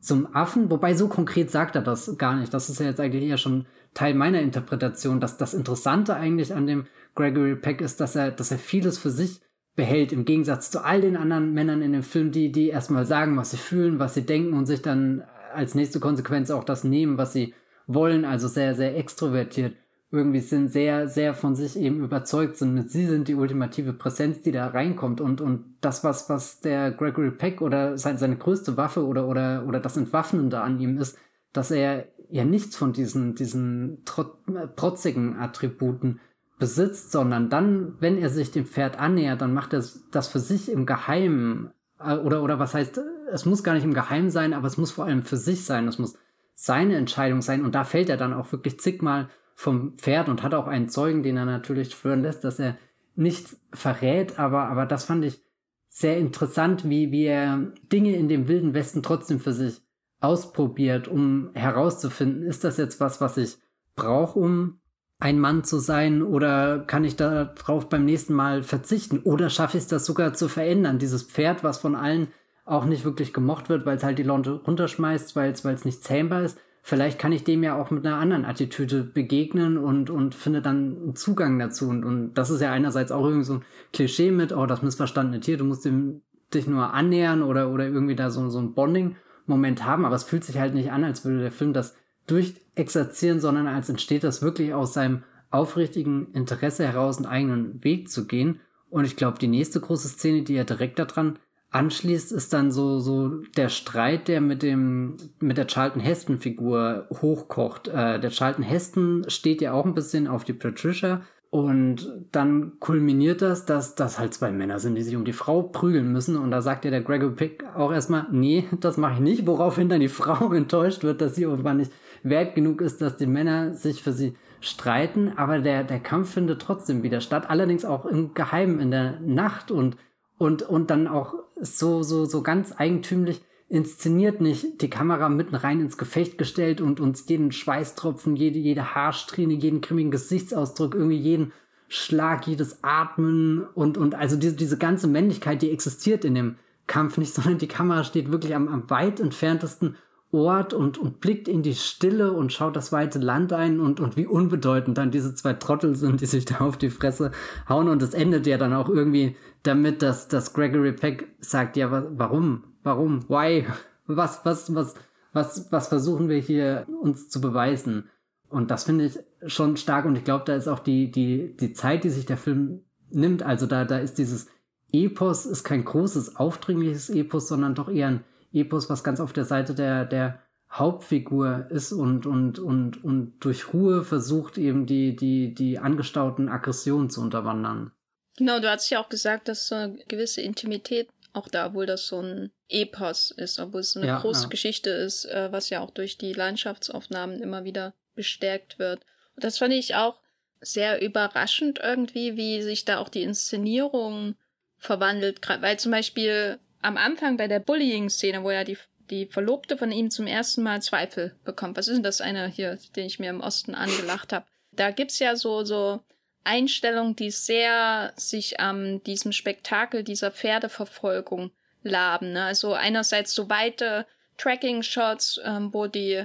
zum 0.00 0.34
Affen. 0.34 0.70
Wobei 0.70 0.94
so 0.94 1.08
konkret 1.08 1.50
sagt 1.50 1.76
er 1.76 1.82
das 1.82 2.16
gar 2.18 2.36
nicht. 2.36 2.52
Das 2.52 2.68
ist 2.68 2.80
ja 2.80 2.86
jetzt 2.86 3.00
eigentlich 3.00 3.24
eher 3.24 3.38
schon 3.38 3.66
Teil 3.94 4.14
meiner 4.14 4.40
Interpretation. 4.40 5.20
Dass 5.20 5.36
das 5.36 5.54
Interessante 5.54 6.14
eigentlich 6.14 6.54
an 6.54 6.66
dem 6.66 6.86
Gregory 7.14 7.56
Peck 7.56 7.80
ist, 7.80 8.00
dass 8.00 8.16
er, 8.16 8.30
dass 8.30 8.50
er 8.50 8.58
vieles 8.58 8.98
für 8.98 9.10
sich 9.10 9.40
behält, 9.76 10.12
im 10.12 10.24
Gegensatz 10.24 10.70
zu 10.70 10.84
all 10.84 11.00
den 11.00 11.16
anderen 11.16 11.52
Männern 11.52 11.82
in 11.82 11.92
dem 11.92 12.02
Film, 12.02 12.30
die, 12.30 12.52
die 12.52 12.68
erstmal 12.68 13.06
sagen, 13.06 13.36
was 13.36 13.50
sie 13.50 13.56
fühlen, 13.56 13.98
was 13.98 14.14
sie 14.14 14.24
denken 14.24 14.54
und 14.54 14.66
sich 14.66 14.82
dann 14.82 15.24
als 15.52 15.74
nächste 15.74 16.00
Konsequenz 16.00 16.50
auch 16.50 16.64
das 16.64 16.84
nehmen, 16.84 17.18
was 17.18 17.32
sie 17.32 17.54
wollen, 17.86 18.24
also 18.24 18.48
sehr, 18.48 18.74
sehr 18.74 18.96
extrovertiert 18.96 19.74
irgendwie 20.14 20.40
sind, 20.40 20.68
sehr, 20.68 21.08
sehr 21.08 21.34
von 21.34 21.54
sich 21.54 21.78
eben 21.78 22.02
überzeugt 22.02 22.56
sind. 22.56 22.90
Sie 22.90 23.06
sind 23.06 23.28
die 23.28 23.34
ultimative 23.34 23.92
Präsenz, 23.92 24.42
die 24.42 24.52
da 24.52 24.68
reinkommt 24.68 25.20
und, 25.20 25.40
und 25.40 25.76
das, 25.80 26.04
was, 26.04 26.30
was 26.30 26.60
der 26.60 26.92
Gregory 26.92 27.30
Peck 27.30 27.60
oder 27.60 27.98
seine, 27.98 28.18
seine 28.18 28.36
größte 28.36 28.76
Waffe 28.76 29.06
oder, 29.06 29.28
oder, 29.28 29.64
oder 29.66 29.80
das 29.80 29.96
Entwaffnende 29.96 30.60
an 30.60 30.80
ihm 30.80 30.96
ist, 30.98 31.18
dass 31.52 31.70
er 31.70 32.06
ja 32.30 32.44
nichts 32.44 32.76
von 32.76 32.92
diesen, 32.92 33.34
diesen 33.34 34.04
trot, 34.04 34.38
trotzigen 34.76 35.36
Attributen 35.38 36.20
besitzt, 36.58 37.12
sondern 37.12 37.50
dann, 37.50 37.94
wenn 38.00 38.16
er 38.16 38.30
sich 38.30 38.50
dem 38.50 38.66
Pferd 38.66 38.98
annähert, 38.98 39.40
dann 39.40 39.54
macht 39.54 39.72
er 39.72 39.84
das 40.10 40.28
für 40.28 40.40
sich 40.40 40.70
im 40.70 40.86
Geheimen. 40.86 41.70
Äh, 42.00 42.16
oder, 42.16 42.42
oder 42.42 42.58
was 42.58 42.74
heißt, 42.74 43.00
es 43.32 43.44
muss 43.44 43.64
gar 43.64 43.74
nicht 43.74 43.84
im 43.84 43.94
Geheimen 43.94 44.30
sein, 44.30 44.52
aber 44.52 44.66
es 44.66 44.76
muss 44.76 44.92
vor 44.92 45.04
allem 45.04 45.22
für 45.22 45.36
sich 45.36 45.64
sein. 45.64 45.88
Es 45.88 45.98
muss 45.98 46.16
seine 46.54 46.96
Entscheidung 46.96 47.42
sein. 47.42 47.64
Und 47.64 47.74
da 47.74 47.84
fällt 47.84 48.08
er 48.08 48.16
dann 48.16 48.32
auch 48.32 48.52
wirklich 48.52 48.80
zigmal 48.80 49.28
vom 49.54 49.96
Pferd 49.98 50.28
und 50.28 50.42
hat 50.42 50.54
auch 50.54 50.66
einen 50.66 50.88
Zeugen, 50.88 51.22
den 51.22 51.36
er 51.36 51.44
natürlich 51.44 51.94
führen 51.94 52.22
lässt, 52.22 52.44
dass 52.44 52.58
er 52.58 52.76
nichts 53.14 53.60
verrät. 53.72 54.38
Aber, 54.38 54.64
aber 54.64 54.86
das 54.86 55.04
fand 55.04 55.24
ich 55.24 55.42
sehr 55.88 56.18
interessant, 56.18 56.88
wie, 56.88 57.12
wie 57.12 57.24
er 57.24 57.72
Dinge 57.92 58.16
in 58.16 58.28
dem 58.28 58.48
Wilden 58.48 58.74
Westen 58.74 59.02
trotzdem 59.02 59.38
für 59.38 59.52
sich 59.52 59.80
ausprobiert, 60.20 61.06
um 61.06 61.50
herauszufinden, 61.54 62.42
ist 62.42 62.64
das 62.64 62.78
jetzt 62.78 62.98
was, 62.98 63.20
was 63.20 63.36
ich 63.36 63.58
brauche, 63.94 64.38
um 64.38 64.80
ein 65.20 65.38
Mann 65.38 65.64
zu 65.64 65.78
sein 65.78 66.22
oder 66.22 66.80
kann 66.80 67.04
ich 67.04 67.16
darauf 67.16 67.88
beim 67.88 68.04
nächsten 68.04 68.34
Mal 68.34 68.62
verzichten 68.62 69.20
oder 69.20 69.48
schaffe 69.50 69.76
ich 69.76 69.84
es 69.84 69.88
das 69.88 70.04
sogar 70.04 70.34
zu 70.34 70.48
verändern? 70.48 70.98
Dieses 70.98 71.22
Pferd, 71.22 71.62
was 71.62 71.78
von 71.78 71.94
allen 71.94 72.28
auch 72.64 72.84
nicht 72.86 73.04
wirklich 73.04 73.32
gemocht 73.32 73.68
wird, 73.68 73.86
weil 73.86 73.96
es 73.96 74.02
halt 74.02 74.18
die 74.18 74.24
Leute 74.24 74.52
runterschmeißt, 74.52 75.36
weil 75.36 75.52
es 75.52 75.84
nicht 75.84 76.02
zähmbar 76.02 76.42
ist. 76.42 76.58
Vielleicht 76.86 77.18
kann 77.18 77.32
ich 77.32 77.44
dem 77.44 77.62
ja 77.62 77.80
auch 77.80 77.90
mit 77.90 78.04
einer 78.04 78.18
anderen 78.18 78.44
Attitüde 78.44 79.04
begegnen 79.04 79.78
und, 79.78 80.10
und 80.10 80.34
finde 80.34 80.60
dann 80.60 80.98
einen 81.02 81.16
Zugang 81.16 81.58
dazu. 81.58 81.88
Und, 81.88 82.04
und 82.04 82.34
das 82.34 82.50
ist 82.50 82.60
ja 82.60 82.72
einerseits 82.72 83.10
auch 83.10 83.24
irgendwie 83.24 83.46
so 83.46 83.54
ein 83.54 83.64
Klischee 83.94 84.30
mit, 84.30 84.52
oh, 84.52 84.66
das 84.66 84.82
missverstandene 84.82 85.40
Tier, 85.40 85.56
du 85.56 85.64
musst 85.64 85.86
dem, 85.86 86.20
dich 86.52 86.66
nur 86.66 86.92
annähern 86.92 87.42
oder, 87.42 87.70
oder 87.70 87.86
irgendwie 87.86 88.16
da 88.16 88.30
so, 88.30 88.50
so 88.50 88.58
ein 88.58 88.74
Bonding-Moment 88.74 89.86
haben. 89.86 90.04
Aber 90.04 90.14
es 90.14 90.24
fühlt 90.24 90.44
sich 90.44 90.58
halt 90.58 90.74
nicht 90.74 90.92
an, 90.92 91.04
als 91.04 91.24
würde 91.24 91.40
der 91.40 91.52
Film 91.52 91.72
das 91.72 91.96
durchexerzieren, 92.26 93.40
sondern 93.40 93.66
als 93.66 93.88
entsteht 93.88 94.22
das 94.22 94.42
wirklich 94.42 94.74
aus 94.74 94.92
seinem 94.92 95.22
aufrichtigen 95.50 96.34
Interesse 96.34 96.84
heraus, 96.84 97.16
einen 97.16 97.24
eigenen 97.24 97.82
Weg 97.82 98.10
zu 98.10 98.26
gehen. 98.26 98.60
Und 98.90 99.06
ich 99.06 99.16
glaube, 99.16 99.38
die 99.38 99.48
nächste 99.48 99.80
große 99.80 100.08
Szene, 100.08 100.42
die 100.42 100.54
er 100.54 100.64
direkt 100.64 100.98
daran 100.98 101.38
anschließt, 101.74 102.32
ist 102.32 102.52
dann 102.52 102.70
so, 102.70 103.00
so 103.00 103.42
der 103.56 103.68
Streit, 103.68 104.28
der 104.28 104.40
mit 104.40 104.62
dem, 104.62 105.16
mit 105.40 105.58
der 105.58 105.66
Charlton 105.66 106.00
Heston 106.00 106.38
Figur 106.38 107.08
hochkocht. 107.10 107.88
Äh, 107.88 108.20
der 108.20 108.30
Charlton 108.30 108.64
Heston 108.64 109.24
steht 109.28 109.60
ja 109.60 109.72
auch 109.72 109.84
ein 109.84 109.94
bisschen 109.94 110.28
auf 110.28 110.44
die 110.44 110.52
Patricia 110.52 111.22
und 111.50 112.12
dann 112.32 112.80
kulminiert 112.80 113.40
das, 113.40 113.64
dass 113.64 113.94
das 113.94 114.18
halt 114.18 114.34
zwei 114.34 114.50
Männer 114.50 114.78
sind, 114.78 114.96
die 114.96 115.02
sich 115.02 115.14
um 115.14 115.24
die 115.24 115.32
Frau 115.32 115.62
prügeln 115.62 116.10
müssen. 116.12 116.36
Und 116.36 116.50
da 116.50 116.62
sagt 116.62 116.84
ja 116.84 116.90
der 116.90 117.02
Gregor 117.02 117.30
Pick 117.30 117.64
auch 117.76 117.92
erstmal, 117.92 118.26
nee, 118.30 118.64
das 118.80 118.96
mache 118.96 119.14
ich 119.14 119.20
nicht, 119.20 119.46
woraufhin 119.46 119.88
dann 119.88 120.00
die 120.00 120.08
Frau 120.20 120.52
enttäuscht 120.52 121.04
wird, 121.04 121.20
dass 121.20 121.34
sie 121.34 121.42
irgendwann 121.42 121.76
nicht 121.76 121.92
wert 122.24 122.54
genug 122.54 122.80
ist, 122.80 123.00
dass 123.02 123.16
die 123.16 123.26
Männer 123.26 123.74
sich 123.74 124.02
für 124.02 124.12
sie 124.12 124.34
streiten, 124.60 125.32
aber 125.36 125.58
der, 125.58 125.84
der 125.84 126.00
Kampf 126.00 126.32
findet 126.32 126.62
trotzdem 126.62 127.02
wieder 127.02 127.20
statt, 127.20 127.50
allerdings 127.50 127.84
auch 127.84 128.06
im 128.06 128.32
Geheimen 128.32 128.80
in 128.80 128.90
der 128.90 129.20
Nacht 129.20 129.70
und, 129.70 129.96
und, 130.38 130.62
und 130.62 130.90
dann 130.90 131.06
auch 131.06 131.34
so, 131.60 132.02
so, 132.02 132.24
so 132.24 132.42
ganz 132.42 132.72
eigentümlich 132.76 133.42
inszeniert, 133.68 134.40
nicht 134.40 134.82
die 134.82 134.90
Kamera 134.90 135.28
mitten 135.28 135.54
rein 135.54 135.80
ins 135.80 135.96
Gefecht 135.96 136.38
gestellt 136.38 136.80
und 136.80 137.00
uns 137.00 137.28
jeden 137.28 137.50
Schweißtropfen, 137.50 138.36
jede, 138.36 138.58
jede 138.58 138.94
Haarsträhne, 138.94 139.54
jeden 139.54 139.80
grimmigen 139.80 140.10
Gesichtsausdruck, 140.10 140.94
irgendwie 140.94 141.18
jeden 141.18 141.52
Schlag, 141.88 142.46
jedes 142.46 142.82
Atmen 142.82 143.66
und, 143.74 143.98
und 143.98 144.14
also 144.14 144.36
diese, 144.36 144.56
diese 144.56 144.78
ganze 144.78 145.06
Männlichkeit, 145.06 145.62
die 145.62 145.70
existiert 145.70 146.24
in 146.24 146.34
dem 146.34 146.56
Kampf 146.86 147.18
nicht, 147.18 147.34
sondern 147.34 147.58
die 147.58 147.68
Kamera 147.68 148.04
steht 148.04 148.30
wirklich 148.30 148.54
am, 148.54 148.68
am 148.68 148.88
weit 148.90 149.20
entferntesten 149.20 149.96
Ort 150.34 150.74
und, 150.74 150.98
und 150.98 151.20
blickt 151.20 151.48
in 151.48 151.62
die 151.62 151.74
Stille 151.74 152.32
und 152.32 152.52
schaut 152.52 152.76
das 152.76 152.92
weite 152.92 153.18
Land 153.18 153.52
ein 153.52 153.80
und, 153.80 154.00
und 154.00 154.16
wie 154.16 154.26
unbedeutend 154.26 154.98
dann 154.98 155.10
diese 155.10 155.34
zwei 155.34 155.54
Trottel 155.54 155.94
sind, 155.94 156.20
die 156.20 156.26
sich 156.26 156.44
da 156.44 156.58
auf 156.58 156.76
die 156.76 156.90
Fresse 156.90 157.30
hauen. 157.68 157.88
Und 157.88 158.02
es 158.02 158.14
endet 158.14 158.46
ja 158.46 158.58
dann 158.58 158.72
auch 158.72 158.88
irgendwie 158.88 159.36
damit, 159.62 160.02
dass, 160.02 160.28
dass 160.28 160.52
Gregory 160.52 160.92
Peck 160.92 161.28
sagt, 161.40 161.76
ja, 161.76 161.90
wa 161.90 162.04
warum? 162.16 162.64
Warum? 162.82 163.28
Why? 163.28 163.66
Was, 164.06 164.44
was, 164.44 164.74
was, 164.74 164.94
was, 165.32 165.72
was 165.72 165.88
versuchen 165.88 166.28
wir 166.28 166.38
hier 166.38 166.86
uns 167.00 167.28
zu 167.28 167.40
beweisen? 167.40 168.10
Und 168.48 168.70
das 168.70 168.84
finde 168.84 169.06
ich 169.06 169.18
schon 169.46 169.76
stark 169.76 170.04
und 170.04 170.16
ich 170.16 170.24
glaube, 170.24 170.44
da 170.46 170.54
ist 170.54 170.68
auch 170.68 170.78
die, 170.78 171.10
die, 171.10 171.56
die 171.56 171.72
Zeit, 171.72 172.04
die 172.04 172.10
sich 172.10 172.26
der 172.26 172.36
Film 172.36 172.82
nimmt. 173.10 173.42
Also 173.42 173.66
da, 173.66 173.84
da 173.84 173.98
ist 173.98 174.18
dieses 174.18 174.48
Epos, 174.92 175.46
ist 175.46 175.64
kein 175.64 175.84
großes, 175.84 176.36
aufdringliches 176.36 177.10
Epos, 177.10 177.48
sondern 177.48 177.74
doch 177.74 177.88
eher 177.88 178.08
ein 178.08 178.24
Epos, 178.54 178.88
was 178.88 179.04
ganz 179.04 179.20
auf 179.20 179.32
der 179.32 179.44
Seite 179.44 179.74
der, 179.74 180.04
der 180.04 180.40
Hauptfigur 180.70 181.66
ist 181.70 181.92
und, 181.92 182.26
und, 182.26 182.58
und, 182.58 183.04
und 183.04 183.38
durch 183.40 183.72
Ruhe 183.72 184.02
versucht 184.02 184.58
eben 184.58 184.86
die, 184.86 185.14
die, 185.14 185.54
die 185.54 185.78
angestauten 185.78 186.48
Aggressionen 186.48 187.10
zu 187.10 187.20
unterwandern. 187.20 187.92
Genau, 188.36 188.58
du 188.58 188.68
hast 188.68 188.90
ja 188.90 189.00
auch 189.00 189.08
gesagt, 189.08 189.48
dass 189.48 189.68
so 189.68 189.76
eine 189.76 189.96
gewisse 190.08 190.40
Intimität 190.40 191.08
auch 191.32 191.48
da, 191.48 191.66
obwohl 191.66 191.86
das 191.86 192.06
so 192.06 192.20
ein 192.20 192.50
Epos 192.68 193.30
ist, 193.30 193.60
obwohl 193.60 193.80
es 193.80 193.92
so 193.92 194.00
eine 194.00 194.08
ja, 194.08 194.18
große 194.18 194.44
ja. 194.44 194.48
Geschichte 194.48 194.90
ist, 194.90 195.26
äh, 195.26 195.52
was 195.52 195.70
ja 195.70 195.80
auch 195.80 195.90
durch 195.90 196.18
die 196.18 196.32
Landschaftsaufnahmen 196.32 197.40
immer 197.40 197.64
wieder 197.64 197.94
bestärkt 198.14 198.78
wird. 198.78 199.00
Und 199.36 199.44
das 199.44 199.58
fand 199.58 199.72
ich 199.74 199.94
auch 199.94 200.20
sehr 200.60 201.02
überraschend 201.02 201.80
irgendwie, 201.82 202.36
wie 202.36 202.62
sich 202.62 202.84
da 202.84 202.98
auch 202.98 203.08
die 203.08 203.22
Inszenierung 203.22 204.34
verwandelt, 204.78 205.40
weil 205.60 205.78
zum 205.78 205.92
Beispiel 205.92 206.58
am 206.84 206.96
Anfang 206.96 207.36
bei 207.36 207.48
der 207.48 207.60
Bullying-Szene, 207.60 208.44
wo 208.44 208.50
ja 208.50 208.62
die, 208.62 208.78
die 209.10 209.26
Verlobte 209.26 209.78
von 209.78 209.90
ihm 209.90 210.10
zum 210.10 210.26
ersten 210.26 210.62
Mal 210.62 210.82
Zweifel 210.82 211.34
bekommt. 211.44 211.76
Was 211.76 211.88
ist 211.88 211.96
denn 211.96 212.02
das 212.02 212.20
eine 212.20 212.46
hier, 212.46 212.78
den 212.94 213.06
ich 213.06 213.18
mir 213.18 213.30
im 213.30 213.40
Osten 213.40 213.74
angelacht 213.74 214.32
habe? 214.32 214.46
Da 214.72 214.90
gibt's 214.90 215.18
ja 215.18 215.34
so, 215.34 215.64
so 215.64 216.00
Einstellungen, 216.44 217.16
die 217.16 217.30
sehr 217.30 218.12
sich 218.16 218.60
an 218.60 218.86
ähm, 218.86 219.04
diesem 219.04 219.32
Spektakel 219.32 220.04
dieser 220.04 220.30
Pferdeverfolgung 220.30 221.52
laben. 221.82 222.32
Ne? 222.32 222.44
Also 222.44 222.74
einerseits 222.74 223.34
so 223.34 223.48
weite 223.48 224.06
Tracking-Shots, 224.36 225.40
ähm, 225.42 225.72
wo 225.72 225.86
die 225.86 226.24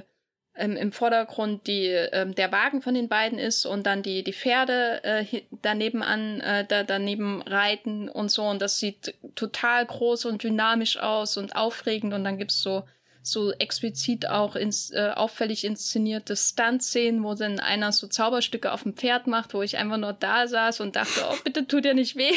ähm, 0.60 0.76
im 0.76 0.92
Vordergrund 0.92 1.66
die, 1.66 1.86
ähm, 1.86 2.34
der 2.34 2.52
Wagen 2.52 2.82
von 2.82 2.94
den 2.94 3.08
beiden 3.08 3.38
ist 3.38 3.64
und 3.64 3.86
dann 3.86 4.02
die, 4.02 4.22
die 4.22 4.34
Pferde 4.34 5.02
äh, 5.02 5.42
daneben 5.62 6.02
an, 6.02 6.40
äh, 6.40 6.66
da, 6.66 6.84
daneben 6.84 7.42
reiten 7.42 8.08
und 8.08 8.30
so. 8.30 8.44
Und 8.44 8.60
das 8.60 8.78
sieht 8.78 9.14
total 9.34 9.86
groß 9.86 10.26
und 10.26 10.42
dynamisch 10.42 10.98
aus 10.98 11.36
und 11.38 11.56
aufregend. 11.56 12.12
Und 12.12 12.24
dann 12.24 12.36
gibt's 12.36 12.60
so, 12.60 12.84
so 13.22 13.52
explizit 13.52 14.28
auch 14.28 14.54
ins, 14.54 14.90
äh, 14.90 15.12
auffällig 15.14 15.64
inszenierte 15.64 16.36
Stunt-Szenen, 16.36 17.24
wo 17.24 17.34
dann 17.34 17.58
einer 17.58 17.90
so 17.92 18.06
Zauberstücke 18.06 18.70
auf 18.70 18.82
dem 18.82 18.94
Pferd 18.94 19.26
macht, 19.26 19.54
wo 19.54 19.62
ich 19.62 19.78
einfach 19.78 19.96
nur 19.98 20.12
da 20.12 20.46
saß 20.46 20.80
und 20.80 20.94
dachte, 20.94 21.22
oh, 21.30 21.36
bitte 21.42 21.66
tut 21.66 21.86
dir 21.86 21.94
nicht 21.94 22.16
weh. 22.16 22.32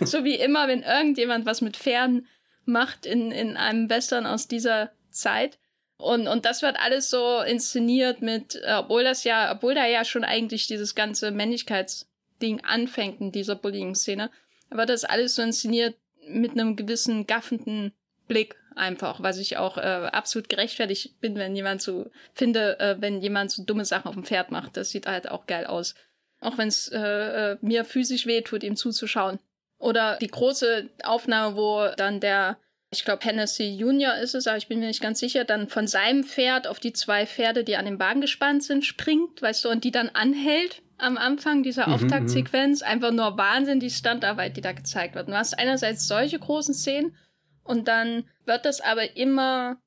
so 0.04 0.24
wie 0.24 0.36
immer, 0.36 0.68
wenn 0.68 0.82
irgendjemand 0.82 1.46
was 1.46 1.62
mit 1.62 1.78
Pferden 1.78 2.26
macht 2.66 3.06
in, 3.06 3.32
in 3.32 3.56
einem 3.56 3.88
Western 3.88 4.26
aus 4.26 4.46
dieser 4.46 4.90
Zeit. 5.08 5.58
Und, 6.00 6.26
und 6.28 6.44
das 6.44 6.62
wird 6.62 6.76
alles 6.78 7.10
so 7.10 7.40
inszeniert 7.40 8.22
mit, 8.22 8.56
äh, 8.56 8.74
obwohl 8.74 9.04
das 9.04 9.24
ja, 9.24 9.52
obwohl 9.54 9.74
da 9.74 9.86
ja 9.86 10.04
schon 10.04 10.24
eigentlich 10.24 10.66
dieses 10.66 10.94
ganze 10.94 11.30
Männlichkeitsding 11.30 12.62
anfängt 12.62 13.20
in 13.20 13.32
dieser 13.32 13.56
Bullying-Szene, 13.56 14.30
wird 14.70 14.88
das 14.88 15.04
alles 15.04 15.34
so 15.34 15.42
inszeniert 15.42 15.96
mit 16.26 16.52
einem 16.52 16.76
gewissen 16.76 17.26
gaffenden 17.26 17.92
Blick 18.28 18.56
einfach, 18.76 19.22
was 19.22 19.38
ich 19.38 19.56
auch 19.56 19.76
äh, 19.76 19.80
absolut 19.80 20.48
gerechtfertigt 20.48 21.20
bin, 21.20 21.36
wenn 21.36 21.56
jemand 21.56 21.82
so 21.82 22.10
finde, 22.34 22.78
äh, 22.78 22.96
wenn 23.00 23.20
jemand 23.20 23.50
so 23.50 23.64
dumme 23.64 23.84
Sachen 23.84 24.08
auf 24.08 24.14
dem 24.14 24.24
Pferd 24.24 24.50
macht. 24.50 24.76
Das 24.76 24.90
sieht 24.90 25.06
halt 25.06 25.30
auch 25.30 25.46
geil 25.46 25.66
aus. 25.66 25.94
Auch 26.40 26.56
wenn 26.56 26.68
es 26.68 26.88
äh, 26.88 26.98
äh, 26.98 27.56
mir 27.60 27.84
physisch 27.84 28.26
weh 28.26 28.40
tut, 28.42 28.62
ihm 28.62 28.76
zuzuschauen. 28.76 29.38
Oder 29.78 30.16
die 30.18 30.28
große 30.28 30.88
Aufnahme, 31.02 31.56
wo 31.56 31.88
dann 31.96 32.20
der 32.20 32.58
ich 32.92 33.04
glaube 33.04 33.24
Hennessy 33.24 33.64
Junior 33.64 34.16
ist 34.16 34.34
es, 34.34 34.46
aber 34.46 34.56
ich 34.56 34.66
bin 34.66 34.80
mir 34.80 34.86
nicht 34.86 35.02
ganz 35.02 35.20
sicher, 35.20 35.44
dann 35.44 35.68
von 35.68 35.86
seinem 35.86 36.24
Pferd 36.24 36.66
auf 36.66 36.80
die 36.80 36.92
zwei 36.92 37.26
Pferde, 37.26 37.62
die 37.62 37.76
an 37.76 37.84
dem 37.84 38.00
Wagen 38.00 38.20
gespannt 38.20 38.64
sind, 38.64 38.84
springt, 38.84 39.40
weißt 39.40 39.64
du, 39.64 39.70
und 39.70 39.84
die 39.84 39.92
dann 39.92 40.08
anhält 40.08 40.82
am 40.98 41.16
Anfang 41.16 41.62
dieser 41.62 41.86
mhm, 41.86 41.94
Auftaktsequenz. 41.94 42.80
Mhm. 42.80 42.86
Einfach 42.86 43.12
nur 43.12 43.38
Wahnsinn, 43.38 43.80
die 43.80 43.90
Standarbeit, 43.90 44.56
die 44.56 44.60
da 44.60 44.72
gezeigt 44.72 45.14
wird. 45.14 45.28
du 45.28 45.36
hast 45.36 45.58
einerseits 45.58 46.08
solche 46.08 46.38
großen 46.38 46.74
Szenen 46.74 47.16
und 47.62 47.86
dann 47.86 48.28
wird 48.44 48.64
das 48.64 48.80
aber 48.80 49.16
immer 49.16 49.80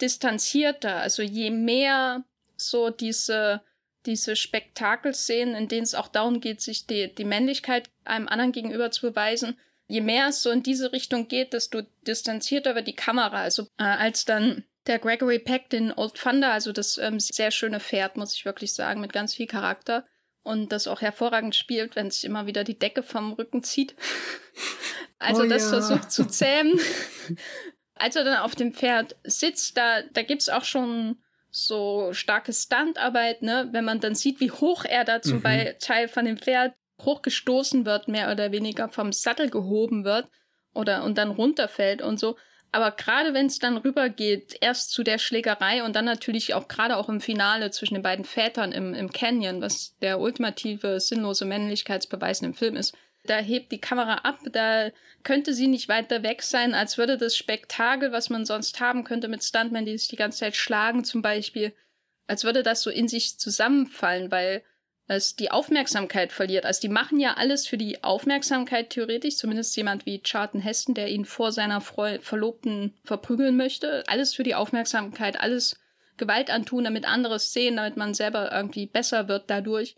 distanzierter. 0.00 0.96
Also 0.96 1.22
je 1.22 1.50
mehr 1.50 2.24
so 2.56 2.90
diese 2.90 3.62
diese 4.06 4.36
Spektakelszenen, 4.36 5.54
in 5.54 5.68
denen 5.68 5.84
es 5.84 5.94
auch 5.94 6.08
darum 6.08 6.40
geht, 6.40 6.60
sich 6.60 6.86
die, 6.86 7.14
die 7.14 7.24
Männlichkeit 7.24 7.90
einem 8.04 8.28
anderen 8.28 8.52
gegenüber 8.52 8.90
zu 8.90 9.08
beweisen, 9.08 9.56
je 9.86 10.00
mehr 10.00 10.28
es 10.28 10.42
so 10.42 10.50
in 10.50 10.62
diese 10.62 10.92
Richtung 10.92 11.28
geht, 11.28 11.52
desto 11.52 11.82
distanzierter 12.06 12.74
wird 12.74 12.86
die 12.86 12.96
Kamera. 12.96 13.38
Also 13.38 13.64
äh, 13.78 13.84
als 13.84 14.24
dann 14.24 14.64
der 14.86 14.98
Gregory 14.98 15.38
Peck 15.38 15.70
den 15.70 15.92
Old 15.92 16.14
Thunder, 16.14 16.52
also 16.52 16.72
das 16.72 16.98
ähm, 16.98 17.20
sehr 17.20 17.50
schöne 17.50 17.80
Pferd, 17.80 18.16
muss 18.16 18.34
ich 18.34 18.44
wirklich 18.44 18.74
sagen, 18.74 19.00
mit 19.00 19.12
ganz 19.12 19.34
viel 19.34 19.46
Charakter 19.46 20.06
und 20.42 20.72
das 20.72 20.86
auch 20.86 21.00
hervorragend 21.00 21.54
spielt, 21.54 21.96
wenn 21.96 22.10
sich 22.10 22.24
immer 22.24 22.46
wieder 22.46 22.64
die 22.64 22.78
Decke 22.78 23.02
vom 23.02 23.32
Rücken 23.32 23.62
zieht. 23.62 23.94
also 25.18 25.42
oh, 25.42 25.46
das 25.46 25.64
ja. 25.64 25.68
versucht 25.70 26.10
zu 26.10 26.24
zähmen. 26.28 26.78
Als 27.94 28.16
er 28.16 28.24
dann 28.24 28.38
auf 28.38 28.54
dem 28.54 28.74
Pferd 28.74 29.16
sitzt, 29.24 29.76
da, 29.76 30.02
da 30.12 30.22
gibt's 30.22 30.48
auch 30.48 30.64
schon 30.64 31.18
so 31.50 32.12
starke 32.12 32.52
Standarbeit, 32.52 33.42
ne? 33.42 33.68
Wenn 33.70 33.84
man 33.84 34.00
dann 34.00 34.16
sieht, 34.16 34.40
wie 34.40 34.50
hoch 34.50 34.84
er 34.84 35.04
da 35.04 35.22
zum 35.22 35.38
mhm. 35.38 35.74
Teil 35.78 36.08
von 36.08 36.24
dem 36.24 36.36
Pferd 36.36 36.74
hochgestoßen 37.02 37.84
wird, 37.86 38.08
mehr 38.08 38.30
oder 38.30 38.52
weniger 38.52 38.88
vom 38.88 39.12
Sattel 39.12 39.50
gehoben 39.50 40.04
wird 40.04 40.28
oder 40.72 41.04
und 41.04 41.18
dann 41.18 41.30
runterfällt 41.30 42.02
und 42.02 42.18
so. 42.18 42.36
Aber 42.72 42.90
gerade 42.90 43.34
wenn 43.34 43.46
es 43.46 43.60
dann 43.60 43.76
rübergeht, 43.76 44.56
erst 44.60 44.90
zu 44.90 45.04
der 45.04 45.18
Schlägerei 45.18 45.84
und 45.84 45.94
dann 45.94 46.04
natürlich 46.04 46.54
auch 46.54 46.66
gerade 46.66 46.96
auch 46.96 47.08
im 47.08 47.20
Finale 47.20 47.70
zwischen 47.70 47.94
den 47.94 48.02
beiden 48.02 48.24
Vätern 48.24 48.72
im, 48.72 48.94
im 48.94 49.12
Canyon, 49.12 49.60
was 49.60 49.96
der 50.02 50.18
ultimative 50.18 50.98
sinnlose 50.98 51.44
Männlichkeitsbeweis 51.44 52.42
im 52.42 52.54
Film 52.54 52.74
ist, 52.74 52.96
da 53.26 53.38
hebt 53.38 53.72
die 53.72 53.80
Kamera 53.80 54.16
ab, 54.16 54.40
da 54.50 54.90
könnte 55.22 55.54
sie 55.54 55.68
nicht 55.68 55.88
weiter 55.88 56.22
weg 56.22 56.42
sein, 56.42 56.74
als 56.74 56.98
würde 56.98 57.16
das 57.16 57.36
Spektakel, 57.36 58.12
was 58.12 58.28
man 58.28 58.44
sonst 58.44 58.80
haben 58.80 59.04
könnte 59.04 59.28
mit 59.28 59.42
Stuntmen, 59.42 59.86
die 59.86 59.96
sich 59.96 60.08
die 60.08 60.16
ganze 60.16 60.40
Zeit 60.40 60.56
schlagen 60.56 61.04
zum 61.04 61.22
Beispiel, 61.22 61.72
als 62.26 62.44
würde 62.44 62.62
das 62.62 62.82
so 62.82 62.90
in 62.90 63.08
sich 63.08 63.38
zusammenfallen, 63.38 64.30
weil 64.30 64.62
es 65.06 65.36
die 65.36 65.50
Aufmerksamkeit 65.50 66.32
verliert. 66.32 66.64
Also 66.64 66.80
die 66.80 66.88
machen 66.88 67.20
ja 67.20 67.34
alles 67.34 67.66
für 67.66 67.76
die 67.76 68.02
Aufmerksamkeit 68.02 68.90
theoretisch, 68.90 69.36
zumindest 69.36 69.76
jemand 69.76 70.06
wie 70.06 70.22
Charlton 70.22 70.60
Heston, 70.60 70.94
der 70.94 71.08
ihn 71.08 71.24
vor 71.24 71.52
seiner 71.52 71.80
Freu 71.80 72.18
Verlobten 72.20 72.94
verprügeln 73.04 73.56
möchte. 73.56 74.04
Alles 74.06 74.34
für 74.34 74.44
die 74.44 74.54
Aufmerksamkeit, 74.54 75.38
alles 75.38 75.78
Gewalt 76.16 76.50
antun, 76.50 76.84
damit 76.84 77.06
andere 77.06 77.38
sehen, 77.38 77.76
damit 77.76 77.96
man 77.96 78.14
selber 78.14 78.50
irgendwie 78.52 78.86
besser 78.86 79.28
wird 79.28 79.50
dadurch. 79.50 79.96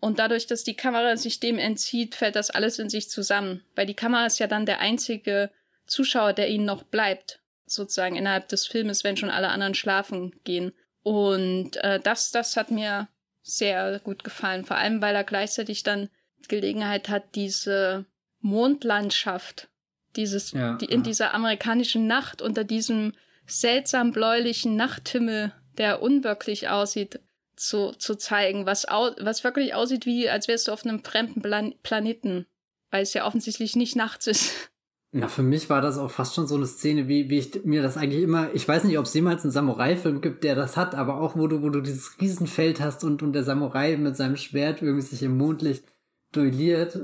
Und 0.00 0.18
dadurch, 0.18 0.46
dass 0.46 0.64
die 0.64 0.76
Kamera 0.76 1.16
sich 1.16 1.40
dem 1.40 1.58
entzieht, 1.58 2.14
fällt 2.14 2.36
das 2.36 2.50
alles 2.50 2.78
in 2.78 2.90
sich 2.90 3.08
zusammen. 3.08 3.64
Weil 3.74 3.86
die 3.86 3.94
Kamera 3.94 4.26
ist 4.26 4.38
ja 4.38 4.46
dann 4.46 4.66
der 4.66 4.80
einzige 4.80 5.50
Zuschauer, 5.86 6.32
der 6.32 6.48
ihnen 6.48 6.66
noch 6.66 6.82
bleibt, 6.82 7.40
sozusagen 7.66 8.14
innerhalb 8.14 8.48
des 8.48 8.66
Filmes, 8.66 9.02
wenn 9.02 9.16
schon 9.16 9.30
alle 9.30 9.48
anderen 9.48 9.74
schlafen 9.74 10.32
gehen. 10.44 10.72
Und 11.02 11.76
äh, 11.78 12.00
das, 12.00 12.30
das 12.30 12.56
hat 12.56 12.70
mir 12.70 13.08
sehr 13.44 14.00
gut 14.00 14.24
gefallen. 14.24 14.64
Vor 14.64 14.76
allem, 14.76 15.00
weil 15.00 15.14
er 15.14 15.22
gleichzeitig 15.22 15.82
dann 15.84 16.08
Gelegenheit 16.48 17.08
hat, 17.08 17.34
diese 17.34 18.06
Mondlandschaft, 18.40 19.68
dieses, 20.16 20.52
ja, 20.52 20.74
die, 20.76 20.86
in 20.86 21.00
ja. 21.00 21.04
dieser 21.04 21.34
amerikanischen 21.34 22.06
Nacht 22.06 22.42
unter 22.42 22.64
diesem 22.64 23.12
seltsam 23.46 24.12
bläulichen 24.12 24.76
Nachthimmel, 24.76 25.52
der 25.78 26.02
unwirklich 26.02 26.68
aussieht, 26.68 27.20
zu, 27.56 27.92
zu 27.92 28.16
zeigen, 28.16 28.66
was, 28.66 28.88
au, 28.88 29.12
was 29.20 29.44
wirklich 29.44 29.74
aussieht 29.74 30.06
wie, 30.06 30.28
als 30.28 30.48
wärst 30.48 30.68
du 30.68 30.72
auf 30.72 30.84
einem 30.84 31.04
fremden 31.04 31.40
Plan 31.40 31.74
Planeten, 31.82 32.46
weil 32.90 33.02
es 33.02 33.14
ja 33.14 33.26
offensichtlich 33.26 33.76
nicht 33.76 33.94
nachts 33.94 34.26
ist. 34.26 34.70
Na, 35.16 35.28
für 35.28 35.44
mich 35.44 35.70
war 35.70 35.80
das 35.80 35.96
auch 35.96 36.10
fast 36.10 36.34
schon 36.34 36.48
so 36.48 36.56
eine 36.56 36.66
Szene, 36.66 37.06
wie, 37.06 37.30
wie 37.30 37.38
ich 37.38 37.64
mir 37.64 37.82
das 37.82 37.96
eigentlich 37.96 38.24
immer, 38.24 38.52
ich 38.52 38.66
weiß 38.66 38.82
nicht, 38.82 38.98
ob 38.98 39.04
es 39.04 39.14
jemals 39.14 39.44
einen 39.44 39.52
Samurai-Film 39.52 40.20
gibt, 40.20 40.42
der 40.42 40.56
das 40.56 40.76
hat, 40.76 40.96
aber 40.96 41.20
auch 41.20 41.36
wo 41.36 41.46
du, 41.46 41.62
wo 41.62 41.68
du 41.68 41.80
dieses 41.80 42.20
Riesenfeld 42.20 42.80
hast 42.80 43.04
und, 43.04 43.22
und 43.22 43.32
der 43.32 43.44
Samurai 43.44 43.96
mit 43.96 44.16
seinem 44.16 44.36
Schwert 44.36 44.82
irgendwie 44.82 45.06
sich 45.06 45.22
im 45.22 45.38
Mondlicht 45.38 45.84
duelliert. 46.32 46.98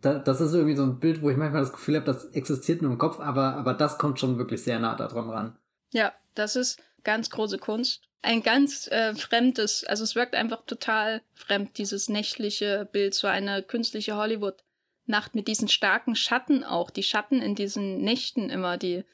Da, 0.00 0.20
das 0.20 0.40
ist 0.40 0.54
irgendwie 0.54 0.76
so 0.76 0.84
ein 0.84 1.00
Bild, 1.00 1.20
wo 1.20 1.30
ich 1.30 1.36
manchmal 1.36 1.62
das 1.62 1.72
Gefühl 1.72 1.96
habe, 1.96 2.06
das 2.06 2.26
existiert 2.26 2.80
nur 2.80 2.92
im 2.92 2.98
Kopf, 2.98 3.18
aber, 3.18 3.56
aber 3.56 3.74
das 3.74 3.98
kommt 3.98 4.20
schon 4.20 4.38
wirklich 4.38 4.62
sehr 4.62 4.78
nah 4.78 4.94
daran 4.94 5.28
ran. 5.28 5.58
Ja, 5.92 6.12
das 6.36 6.54
ist 6.54 6.80
ganz 7.02 7.28
große 7.28 7.58
Kunst. 7.58 8.02
Ein 8.22 8.44
ganz 8.44 8.86
äh, 8.86 9.16
fremdes, 9.16 9.82
also 9.82 10.04
es 10.04 10.14
wirkt 10.14 10.36
einfach 10.36 10.64
total 10.64 11.22
fremd, 11.34 11.76
dieses 11.76 12.08
nächtliche 12.08 12.88
Bild, 12.92 13.14
so 13.14 13.26
eine 13.26 13.64
künstliche 13.64 14.14
Hollywood. 14.14 14.62
Nacht 15.08 15.34
mit 15.34 15.48
diesen 15.48 15.68
starken 15.68 16.14
Schatten 16.14 16.64
auch. 16.64 16.90
Die 16.90 17.02
Schatten 17.02 17.40
in 17.40 17.54
diesen 17.54 18.02
Nächten 18.02 18.50
immer, 18.50 18.76
die 18.76 19.04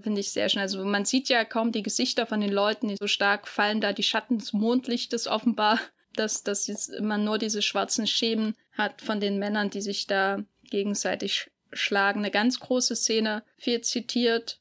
finde 0.00 0.20
ich 0.20 0.30
sehr 0.30 0.48
schön. 0.48 0.60
Also 0.60 0.84
man 0.84 1.04
sieht 1.04 1.28
ja 1.28 1.44
kaum 1.44 1.72
die 1.72 1.82
Gesichter 1.82 2.26
von 2.26 2.40
den 2.40 2.52
Leuten, 2.52 2.88
die 2.88 2.96
so 2.96 3.06
stark 3.06 3.48
fallen 3.48 3.80
da 3.80 3.92
die 3.92 4.02
Schatten 4.02 4.38
des 4.38 4.52
Mondlichtes 4.52 5.26
offenbar, 5.26 5.78
dass, 6.14 6.42
dass 6.42 6.90
man 7.00 7.24
nur 7.24 7.38
diese 7.38 7.62
schwarzen 7.62 8.06
Schemen 8.06 8.54
hat 8.72 9.02
von 9.02 9.20
den 9.20 9.38
Männern, 9.38 9.70
die 9.70 9.80
sich 9.80 10.06
da 10.06 10.44
gegenseitig 10.64 11.50
schlagen. 11.72 12.20
Eine 12.20 12.30
ganz 12.30 12.60
große 12.60 12.96
Szene, 12.96 13.44
viel 13.56 13.80
zitiert. 13.80 14.60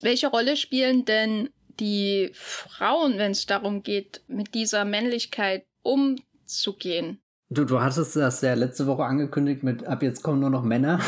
Welche 0.00 0.28
Rolle 0.28 0.56
spielen 0.56 1.04
denn 1.04 1.50
die 1.80 2.30
Frauen, 2.34 3.18
wenn 3.18 3.32
es 3.32 3.46
darum 3.46 3.82
geht, 3.82 4.22
mit 4.26 4.54
dieser 4.54 4.84
Männlichkeit 4.84 5.66
umzugehen? 5.82 7.20
Du, 7.48 7.64
du 7.64 7.80
hattest 7.80 8.16
das 8.16 8.40
ja 8.40 8.54
letzte 8.54 8.86
Woche 8.86 9.04
angekündigt 9.04 9.62
mit 9.62 9.84
ab 9.84 10.02
jetzt 10.02 10.22
kommen 10.22 10.40
nur 10.40 10.50
noch 10.50 10.64
Männer. 10.64 11.00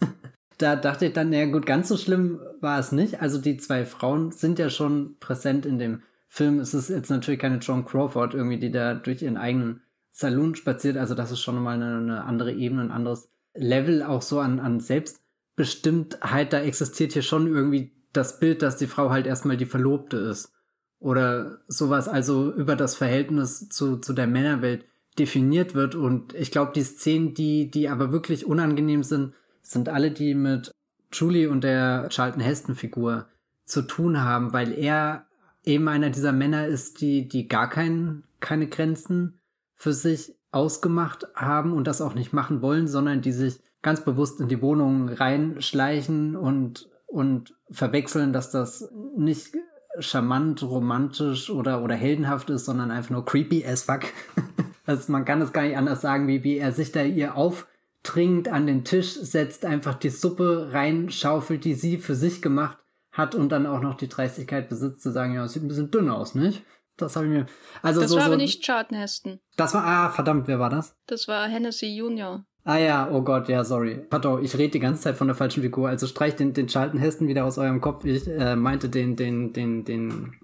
da 0.58 0.74
dachte 0.74 1.06
ich 1.06 1.12
dann, 1.12 1.30
naja 1.30 1.46
gut, 1.46 1.64
ganz 1.64 1.88
so 1.88 1.96
schlimm 1.96 2.40
war 2.60 2.78
es 2.78 2.90
nicht. 2.90 3.22
Also 3.22 3.38
die 3.38 3.56
zwei 3.56 3.84
Frauen 3.84 4.32
sind 4.32 4.58
ja 4.58 4.68
schon 4.68 5.16
präsent 5.20 5.64
in 5.64 5.78
dem 5.78 6.02
Film. 6.28 6.58
Es 6.58 6.74
ist 6.74 6.88
jetzt 6.88 7.10
natürlich 7.10 7.40
keine 7.40 7.58
Joan 7.58 7.84
Crawford 7.84 8.34
irgendwie, 8.34 8.58
die 8.58 8.72
da 8.72 8.94
durch 8.94 9.22
ihren 9.22 9.36
eigenen 9.36 9.82
Saloon 10.10 10.56
spaziert. 10.56 10.96
Also 10.96 11.14
das 11.14 11.30
ist 11.30 11.40
schon 11.40 11.62
mal 11.62 11.74
eine, 11.74 11.98
eine 11.98 12.24
andere 12.24 12.52
Ebene, 12.52 12.82
ein 12.82 12.90
anderes 12.90 13.28
Level 13.54 14.02
auch 14.02 14.22
so 14.22 14.40
an, 14.40 14.58
an 14.58 14.80
Selbstbestimmtheit. 14.80 16.52
Da 16.52 16.60
existiert 16.62 17.12
hier 17.12 17.22
schon 17.22 17.46
irgendwie 17.46 17.92
das 18.12 18.40
Bild, 18.40 18.62
dass 18.62 18.76
die 18.76 18.88
Frau 18.88 19.10
halt 19.10 19.26
erstmal 19.28 19.56
die 19.56 19.66
Verlobte 19.66 20.16
ist. 20.16 20.52
Oder 20.98 21.60
sowas, 21.68 22.08
also 22.08 22.52
über 22.52 22.74
das 22.74 22.96
Verhältnis 22.96 23.68
zu, 23.68 23.98
zu 23.98 24.14
der 24.14 24.26
Männerwelt 24.26 24.86
definiert 25.18 25.74
wird. 25.74 25.94
Und 25.94 26.34
ich 26.34 26.50
glaube, 26.50 26.72
die 26.74 26.82
Szenen, 26.82 27.34
die, 27.34 27.70
die 27.70 27.88
aber 27.88 28.12
wirklich 28.12 28.46
unangenehm 28.46 29.02
sind, 29.02 29.34
sind 29.62 29.88
alle, 29.88 30.10
die 30.10 30.34
mit 30.34 30.70
Julie 31.12 31.50
und 31.50 31.64
der 31.64 32.08
Charlton 32.10 32.40
Heston-Figur 32.40 33.26
zu 33.64 33.82
tun 33.82 34.22
haben, 34.22 34.52
weil 34.52 34.72
er 34.72 35.26
eben 35.64 35.88
einer 35.88 36.10
dieser 36.10 36.32
Männer 36.32 36.66
ist, 36.66 37.00
die, 37.00 37.28
die 37.28 37.48
gar 37.48 37.68
kein, 37.68 38.22
keine 38.40 38.68
Grenzen 38.68 39.40
für 39.74 39.92
sich 39.92 40.34
ausgemacht 40.52 41.26
haben 41.34 41.72
und 41.72 41.86
das 41.86 42.00
auch 42.00 42.14
nicht 42.14 42.32
machen 42.32 42.62
wollen, 42.62 42.86
sondern 42.86 43.20
die 43.20 43.32
sich 43.32 43.60
ganz 43.82 44.04
bewusst 44.04 44.40
in 44.40 44.48
die 44.48 44.62
Wohnung 44.62 45.08
reinschleichen 45.08 46.36
und, 46.36 46.88
und 47.06 47.54
verwechseln, 47.70 48.32
dass 48.32 48.50
das 48.50 48.90
nicht 49.16 49.54
charmant, 49.98 50.62
romantisch 50.62 51.50
oder, 51.50 51.82
oder 51.82 51.94
heldenhaft 51.94 52.50
ist, 52.50 52.64
sondern 52.64 52.90
einfach 52.90 53.10
nur 53.10 53.24
creepy 53.24 53.64
as 53.64 53.82
fuck. 53.82 54.02
also 54.86 55.12
man 55.12 55.24
kann 55.24 55.42
es 55.42 55.52
gar 55.52 55.62
nicht 55.62 55.76
anders 55.76 56.00
sagen, 56.00 56.28
wie, 56.28 56.44
wie 56.44 56.58
er 56.58 56.72
sich 56.72 56.92
da 56.92 57.02
ihr 57.02 57.36
auftrinkt, 57.36 58.48
an 58.48 58.66
den 58.66 58.84
Tisch 58.84 59.14
setzt, 59.14 59.64
einfach 59.64 59.94
die 59.94 60.10
Suppe 60.10 60.68
reinschaufelt, 60.72 61.64
die 61.64 61.74
sie 61.74 61.98
für 61.98 62.14
sich 62.14 62.40
gemacht 62.40 62.78
hat 63.12 63.34
und 63.34 63.50
dann 63.50 63.66
auch 63.66 63.80
noch 63.80 63.96
die 63.96 64.08
Dreistigkeit 64.08 64.68
besitzt 64.68 65.02
zu 65.02 65.10
sagen, 65.10 65.34
ja, 65.34 65.44
es 65.44 65.52
sieht 65.52 65.62
ein 65.62 65.68
bisschen 65.68 65.90
dünn 65.90 66.08
aus, 66.08 66.34
nicht? 66.34 66.62
Das 66.96 67.16
habe 67.16 67.26
ich 67.26 67.32
mir. 67.32 67.46
Also 67.82 68.00
das 68.00 68.10
so, 68.10 68.16
war 68.16 68.22
so, 68.22 68.28
aber 68.28 68.36
nicht 68.36 68.62
Charlton 68.62 68.96
Heston. 68.96 69.40
Das 69.56 69.74
war, 69.74 69.84
ah, 69.84 70.08
verdammt, 70.10 70.48
wer 70.48 70.58
war 70.58 70.70
das? 70.70 70.96
Das 71.06 71.28
war 71.28 71.46
Hennessy 71.46 71.86
Junior. 71.86 72.44
Ah 72.64 72.78
ja, 72.78 73.10
oh 73.12 73.22
Gott, 73.22 73.48
ja, 73.48 73.64
sorry. 73.64 74.04
Pardon, 74.10 74.42
ich 74.42 74.56
rede 74.56 74.72
die 74.72 74.80
ganze 74.80 75.02
Zeit 75.02 75.16
von 75.16 75.28
der 75.28 75.36
falschen 75.36 75.62
Figur. 75.62 75.88
Also 75.88 76.06
streich 76.06 76.36
den, 76.36 76.52
den 76.52 76.68
Charlton 76.68 76.98
Heston 76.98 77.28
wieder 77.28 77.44
aus 77.44 77.58
eurem 77.58 77.80
Kopf. 77.80 78.04
Ich 78.04 78.26
äh, 78.26 78.56
meinte 78.56 78.88
den, 78.88 79.14
den, 79.14 79.52
den, 79.52 79.84
den 79.84 80.34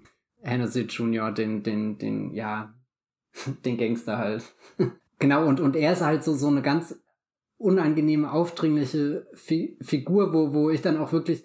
Hennessy 0.41 0.81
Junior, 0.81 1.31
den, 1.31 1.63
den, 1.63 1.97
den, 1.97 2.33
ja, 2.33 2.73
den 3.65 3.77
Gangster 3.77 4.17
halt. 4.17 4.43
genau, 5.19 5.45
und, 5.45 5.59
und 5.59 5.75
er 5.75 5.93
ist 5.93 6.01
halt 6.01 6.23
so, 6.23 6.33
so 6.33 6.47
eine 6.47 6.61
ganz 6.61 6.99
unangenehme, 7.57 8.31
aufdringliche 8.31 9.27
Fi 9.33 9.77
Figur, 9.81 10.33
wo, 10.33 10.53
wo 10.53 10.69
ich 10.69 10.81
dann 10.81 10.97
auch 10.97 11.13
wirklich 11.13 11.43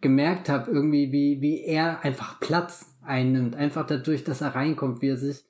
gemerkt 0.00 0.48
habe, 0.48 0.70
irgendwie, 0.70 1.12
wie, 1.12 1.40
wie 1.40 1.62
er 1.62 2.02
einfach 2.02 2.40
Platz 2.40 2.96
einnimmt. 3.02 3.54
Einfach 3.54 3.86
dadurch, 3.86 4.24
dass 4.24 4.40
er 4.40 4.54
reinkommt, 4.54 5.02
wie 5.02 5.08
er 5.08 5.16
sich 5.16 5.44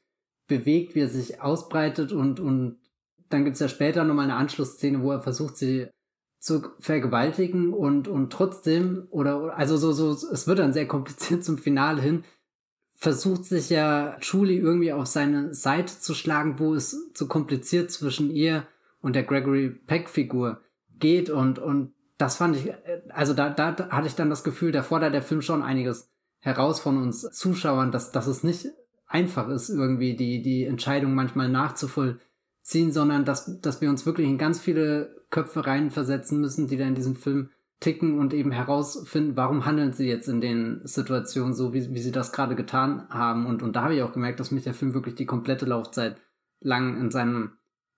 bewegt, 0.48 0.94
wie 0.94 1.00
er 1.00 1.08
sich 1.08 1.40
ausbreitet 1.40 2.12
und, 2.12 2.40
und 2.40 2.78
dann 3.28 3.44
gibt's 3.44 3.60
ja 3.60 3.68
später 3.68 4.04
nochmal 4.04 4.24
eine 4.24 4.34
Anschlussszene, 4.34 5.02
wo 5.02 5.12
er 5.12 5.22
versucht, 5.22 5.56
sie 5.56 5.86
zu 6.40 6.62
vergewaltigen 6.80 7.72
und, 7.72 8.08
und 8.08 8.32
trotzdem, 8.32 9.06
oder, 9.10 9.56
also 9.56 9.76
so, 9.76 9.92
so, 9.92 10.10
es 10.10 10.46
wird 10.46 10.58
dann 10.58 10.72
sehr 10.72 10.88
kompliziert 10.88 11.44
zum 11.44 11.58
Finale 11.58 12.02
hin, 12.02 12.24
versucht 13.00 13.46
sich 13.46 13.70
ja 13.70 14.18
Julie 14.20 14.60
irgendwie 14.60 14.92
auf 14.92 15.06
seine 15.06 15.54
Seite 15.54 15.98
zu 15.98 16.14
schlagen, 16.14 16.58
wo 16.58 16.74
es 16.74 17.10
zu 17.14 17.26
kompliziert 17.26 17.90
zwischen 17.90 18.30
ihr 18.30 18.66
und 19.00 19.16
der 19.16 19.22
Gregory 19.22 19.70
Peck-Figur 19.70 20.60
geht. 20.98 21.30
Und, 21.30 21.58
und 21.58 21.94
das 22.18 22.36
fand 22.36 22.56
ich, 22.56 22.72
also 23.08 23.32
da, 23.32 23.48
da 23.48 23.88
hatte 23.88 24.06
ich 24.06 24.16
dann 24.16 24.28
das 24.28 24.44
Gefühl, 24.44 24.70
da 24.70 24.82
fordert 24.82 25.14
der 25.14 25.22
Film 25.22 25.40
schon 25.40 25.62
einiges 25.62 26.10
heraus 26.40 26.78
von 26.78 26.98
uns 26.98 27.22
Zuschauern, 27.22 27.90
dass, 27.90 28.12
dass 28.12 28.26
es 28.26 28.44
nicht 28.44 28.68
einfach 29.06 29.48
ist, 29.48 29.70
irgendwie 29.70 30.14
die, 30.14 30.42
die 30.42 30.64
Entscheidung 30.64 31.14
manchmal 31.14 31.48
nachzuvollziehen, 31.48 32.92
sondern 32.92 33.24
dass, 33.24 33.60
dass 33.62 33.80
wir 33.80 33.88
uns 33.88 34.04
wirklich 34.04 34.28
in 34.28 34.36
ganz 34.36 34.60
viele 34.60 35.24
Köpfe 35.30 35.66
reinversetzen 35.66 36.38
müssen, 36.38 36.68
die 36.68 36.76
da 36.76 36.84
in 36.84 36.94
diesem 36.94 37.16
Film 37.16 37.48
ticken 37.80 38.18
und 38.18 38.34
eben 38.34 38.52
herausfinden, 38.52 39.36
warum 39.36 39.64
handeln 39.64 39.94
sie 39.94 40.06
jetzt 40.06 40.28
in 40.28 40.42
den 40.42 40.82
Situationen 40.84 41.54
so, 41.54 41.72
wie, 41.72 41.94
wie 41.94 42.00
sie 42.00 42.12
das 42.12 42.30
gerade 42.30 42.54
getan 42.54 43.06
haben. 43.08 43.46
Und, 43.46 43.62
und 43.62 43.74
da 43.74 43.84
habe 43.84 43.94
ich 43.94 44.02
auch 44.02 44.12
gemerkt, 44.12 44.38
dass 44.38 44.50
mich 44.50 44.64
der 44.64 44.74
Film 44.74 44.92
wirklich 44.92 45.14
die 45.14 45.26
komplette 45.26 45.64
Laufzeit 45.64 46.20
lang 46.60 47.00
in 47.00 47.10
seinem 47.10 47.52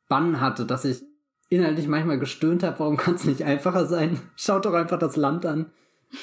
Bann 0.08 0.40
hatte, 0.40 0.66
dass 0.66 0.84
ich 0.84 1.02
inhaltlich 1.48 1.88
manchmal 1.88 2.18
gestöhnt 2.18 2.62
habe, 2.62 2.78
warum 2.78 2.96
kann 2.96 3.16
es 3.16 3.24
nicht 3.24 3.42
einfacher 3.42 3.86
sein? 3.86 4.20
Schaut 4.36 4.64
doch 4.64 4.74
einfach 4.74 4.98
das 4.98 5.16
Land 5.16 5.44
an. 5.44 5.72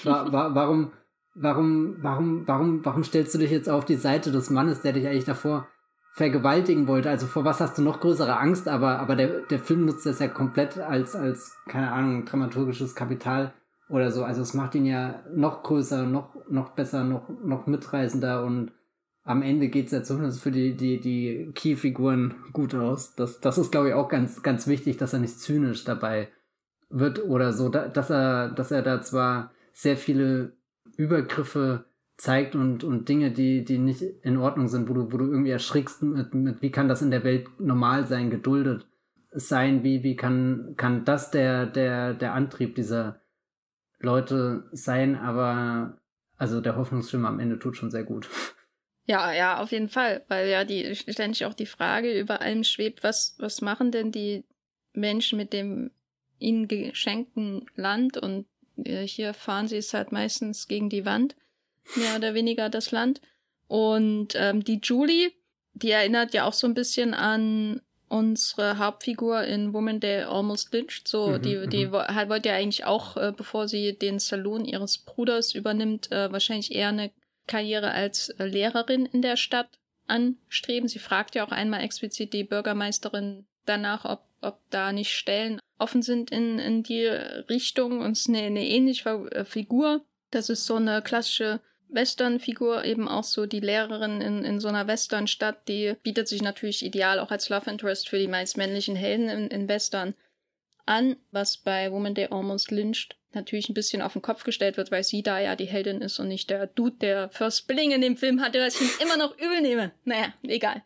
War, 0.03 0.31
war, 0.31 0.55
warum, 0.55 0.91
warum, 1.35 1.97
warum, 2.01 2.47
warum, 2.47 2.85
warum 2.85 3.03
stellst 3.03 3.33
du 3.35 3.39
dich 3.39 3.51
jetzt 3.51 3.69
auf 3.69 3.83
die 3.83 3.95
Seite 3.95 4.31
des 4.31 4.49
Mannes, 4.49 4.81
der 4.81 4.93
dich 4.93 5.05
eigentlich 5.05 5.25
davor 5.25 5.67
vergewaltigen 6.13 6.87
wollte? 6.87 7.09
Also 7.09 7.27
vor 7.27 7.45
was 7.45 7.59
hast 7.59 7.77
du 7.77 7.81
noch 7.81 7.99
größere 7.99 8.37
Angst? 8.37 8.67
Aber, 8.67 8.99
aber 8.99 9.15
der, 9.15 9.41
der 9.41 9.59
Film 9.59 9.85
nutzt 9.85 10.05
das 10.05 10.19
ja 10.19 10.27
komplett 10.27 10.77
als, 10.77 11.15
als, 11.15 11.57
keine 11.67 11.91
Ahnung, 11.91 12.25
dramaturgisches 12.25 12.95
Kapital 12.95 13.53
oder 13.89 14.11
so. 14.11 14.23
Also 14.23 14.41
es 14.41 14.53
macht 14.53 14.75
ihn 14.75 14.85
ja 14.85 15.23
noch 15.33 15.63
größer, 15.63 16.03
noch, 16.03 16.35
noch 16.49 16.71
besser, 16.71 17.03
noch, 17.03 17.29
noch 17.43 17.67
mitreißender 17.67 18.43
und 18.43 18.71
am 19.23 19.41
Ende 19.43 19.67
geht's 19.67 19.91
ja 19.91 20.01
zumindest 20.01 20.41
für 20.41 20.51
die, 20.51 20.75
die, 20.75 20.99
die 20.99 21.51
Key-Figuren 21.53 22.33
gut 22.51 22.73
aus. 22.73 23.13
Das, 23.15 23.39
das 23.39 23.57
ist, 23.59 23.71
glaube 23.71 23.89
ich, 23.89 23.93
auch 23.93 24.09
ganz, 24.09 24.41
ganz 24.41 24.65
wichtig, 24.65 24.97
dass 24.97 25.13
er 25.13 25.19
nicht 25.19 25.39
zynisch 25.39 25.83
dabei 25.83 26.29
wird 26.89 27.23
oder 27.23 27.53
so, 27.53 27.69
dass 27.69 28.09
er, 28.09 28.49
dass 28.49 28.71
er 28.71 28.81
da 28.81 29.01
zwar 29.01 29.51
sehr 29.73 29.97
viele 29.97 30.53
Übergriffe 30.97 31.85
zeigt 32.19 32.53
und, 32.53 32.83
und 32.83 33.07
Dinge, 33.07 33.31
die, 33.31 33.63
die 33.63 33.77
nicht 33.77 34.01
in 34.01 34.37
Ordnung 34.37 34.67
sind, 34.67 34.89
wo 34.89 34.93
du, 34.93 35.11
wo 35.11 35.17
du 35.17 35.25
irgendwie 35.25 35.51
erschrickst 35.51 36.03
mit, 36.03 36.33
mit, 36.33 36.61
wie 36.61 36.69
kann 36.69 36.89
das 36.89 37.01
in 37.01 37.11
der 37.11 37.23
Welt 37.23 37.47
normal 37.59 38.07
sein, 38.07 38.29
geduldet 38.29 38.85
sein, 39.31 39.83
wie, 39.83 40.03
wie 40.03 40.15
kann, 40.15 40.73
kann 40.75 41.05
das 41.05 41.31
der, 41.31 41.65
der, 41.65 42.13
der 42.13 42.33
Antrieb 42.33 42.75
dieser 42.75 43.21
Leute 43.99 44.67
sein, 44.73 45.15
aber 45.15 45.97
also 46.35 46.59
der 46.61 46.75
Hoffnungsschimmer 46.75 47.29
am 47.29 47.39
Ende 47.39 47.57
tut 47.57 47.77
schon 47.77 47.91
sehr 47.91 48.03
gut. 48.03 48.29
Ja, 49.05 49.33
ja, 49.33 49.61
auf 49.61 49.71
jeden 49.71 49.89
Fall, 49.89 50.23
weil 50.27 50.49
ja 50.49 50.65
die 50.65 50.95
ständig 50.95 51.45
auch 51.45 51.53
die 51.53 51.65
Frage 51.65 52.19
über 52.19 52.41
allem 52.41 52.63
schwebt, 52.63 53.03
was, 53.03 53.35
was 53.39 53.61
machen 53.61 53.91
denn 53.91 54.11
die 54.11 54.43
Menschen 54.93 55.37
mit 55.37 55.53
dem 55.53 55.91
ihnen 56.37 56.67
geschenkten 56.67 57.65
Land? 57.75 58.17
Und 58.17 58.45
äh, 58.77 59.07
hier 59.07 59.33
fahren 59.33 59.67
sie 59.67 59.77
es 59.77 59.93
halt 59.93 60.11
meistens 60.11 60.67
gegen 60.67 60.89
die 60.89 61.05
Wand, 61.05 61.35
mehr 61.95 62.15
oder 62.15 62.33
weniger 62.33 62.69
das 62.69 62.91
Land. 62.91 63.21
Und 63.67 64.33
ähm, 64.35 64.63
die 64.63 64.79
Julie, 64.81 65.31
die 65.73 65.91
erinnert 65.91 66.33
ja 66.33 66.45
auch 66.45 66.53
so 66.53 66.67
ein 66.67 66.73
bisschen 66.73 67.13
an 67.13 67.81
unsere 68.09 68.79
Hauptfigur 68.79 69.43
in 69.43 69.73
Woman 69.73 69.99
Day 69.99 70.23
Almost 70.23 70.73
Lynched. 70.73 71.07
So, 71.07 71.27
mhm, 71.27 71.41
die, 71.41 71.67
die 71.67 71.85
mhm. 71.85 71.91
wollte 71.91 72.49
ja 72.49 72.55
eigentlich 72.55 72.85
auch, 72.85 73.15
äh, 73.17 73.31
bevor 73.35 73.67
sie 73.67 73.97
den 73.97 74.19
Salon 74.19 74.65
ihres 74.65 74.97
Bruders 74.97 75.53
übernimmt, 75.53 76.11
äh, 76.11 76.31
wahrscheinlich 76.31 76.73
eher 76.73 76.89
eine 76.89 77.11
Karriere 77.47 77.91
als 77.91 78.29
äh, 78.29 78.45
Lehrerin 78.45 79.05
in 79.05 79.21
der 79.21 79.37
Stadt 79.37 79.79
anstreben. 80.07 80.89
Sie 80.89 80.99
fragt 80.99 81.35
ja 81.35 81.45
auch 81.45 81.51
einmal 81.51 81.83
explizit 81.83 82.33
die 82.33 82.43
Bürgermeisterin 82.43 83.45
danach, 83.65 84.05
ob, 84.05 84.23
ob 84.41 84.59
da 84.71 84.91
nicht 84.91 85.15
Stellen 85.15 85.59
offen 85.77 86.01
sind 86.01 86.31
in, 86.31 86.59
in 86.59 86.83
die 86.83 87.05
Richtung. 87.05 87.99
Und 87.99 88.13
es 88.13 88.21
ist 88.21 88.29
eine, 88.29 88.41
eine 88.41 88.65
ähnliche 88.65 89.09
äh, 89.31 89.45
Figur. 89.45 90.03
Das 90.31 90.49
ist 90.49 90.65
so 90.65 90.75
eine 90.75 91.01
klassische 91.01 91.61
Western-Figur, 91.89 92.85
eben 92.85 93.07
auch 93.07 93.23
so 93.23 93.45
die 93.45 93.59
Lehrerin 93.59 94.21
in, 94.21 94.45
in 94.45 94.59
so 94.59 94.67
einer 94.67 94.87
Western-Stadt, 94.87 95.67
die 95.67 95.95
bietet 96.03 96.27
sich 96.27 96.41
natürlich 96.41 96.85
ideal 96.85 97.19
auch 97.19 97.31
als 97.31 97.49
Love 97.49 97.69
Interest 97.69 98.07
für 98.07 98.19
die 98.19 98.27
meist 98.27 98.57
männlichen 98.57 98.95
Helden 98.95 99.29
in, 99.29 99.47
in 99.47 99.67
Western 99.67 100.13
an, 100.85 101.17
was 101.31 101.57
bei 101.57 101.91
Woman 101.91 102.15
Day 102.15 102.27
Almost 102.31 102.71
Lynched 102.71 103.15
natürlich 103.33 103.69
ein 103.69 103.75
bisschen 103.75 104.01
auf 104.01 104.13
den 104.13 104.21
Kopf 104.21 104.43
gestellt 104.43 104.77
wird, 104.77 104.91
weil 104.91 105.03
sie 105.03 105.21
da 105.21 105.39
ja 105.39 105.55
die 105.55 105.65
Heldin 105.65 106.01
ist 106.01 106.19
und 106.19 106.27
nicht 106.27 106.49
der 106.49 106.67
Dude, 106.67 106.97
der 106.97 107.29
First 107.29 107.67
Billing 107.67 107.91
in 107.91 108.01
dem 108.01 108.17
Film 108.17 108.41
hatte, 108.41 108.59
was 108.59 108.79
ich 108.79 108.81
ihm 108.81 109.05
immer 109.05 109.17
noch 109.17 109.37
übel 109.37 109.61
nehme. 109.61 109.91
Naja, 110.03 110.33
egal. 110.43 110.83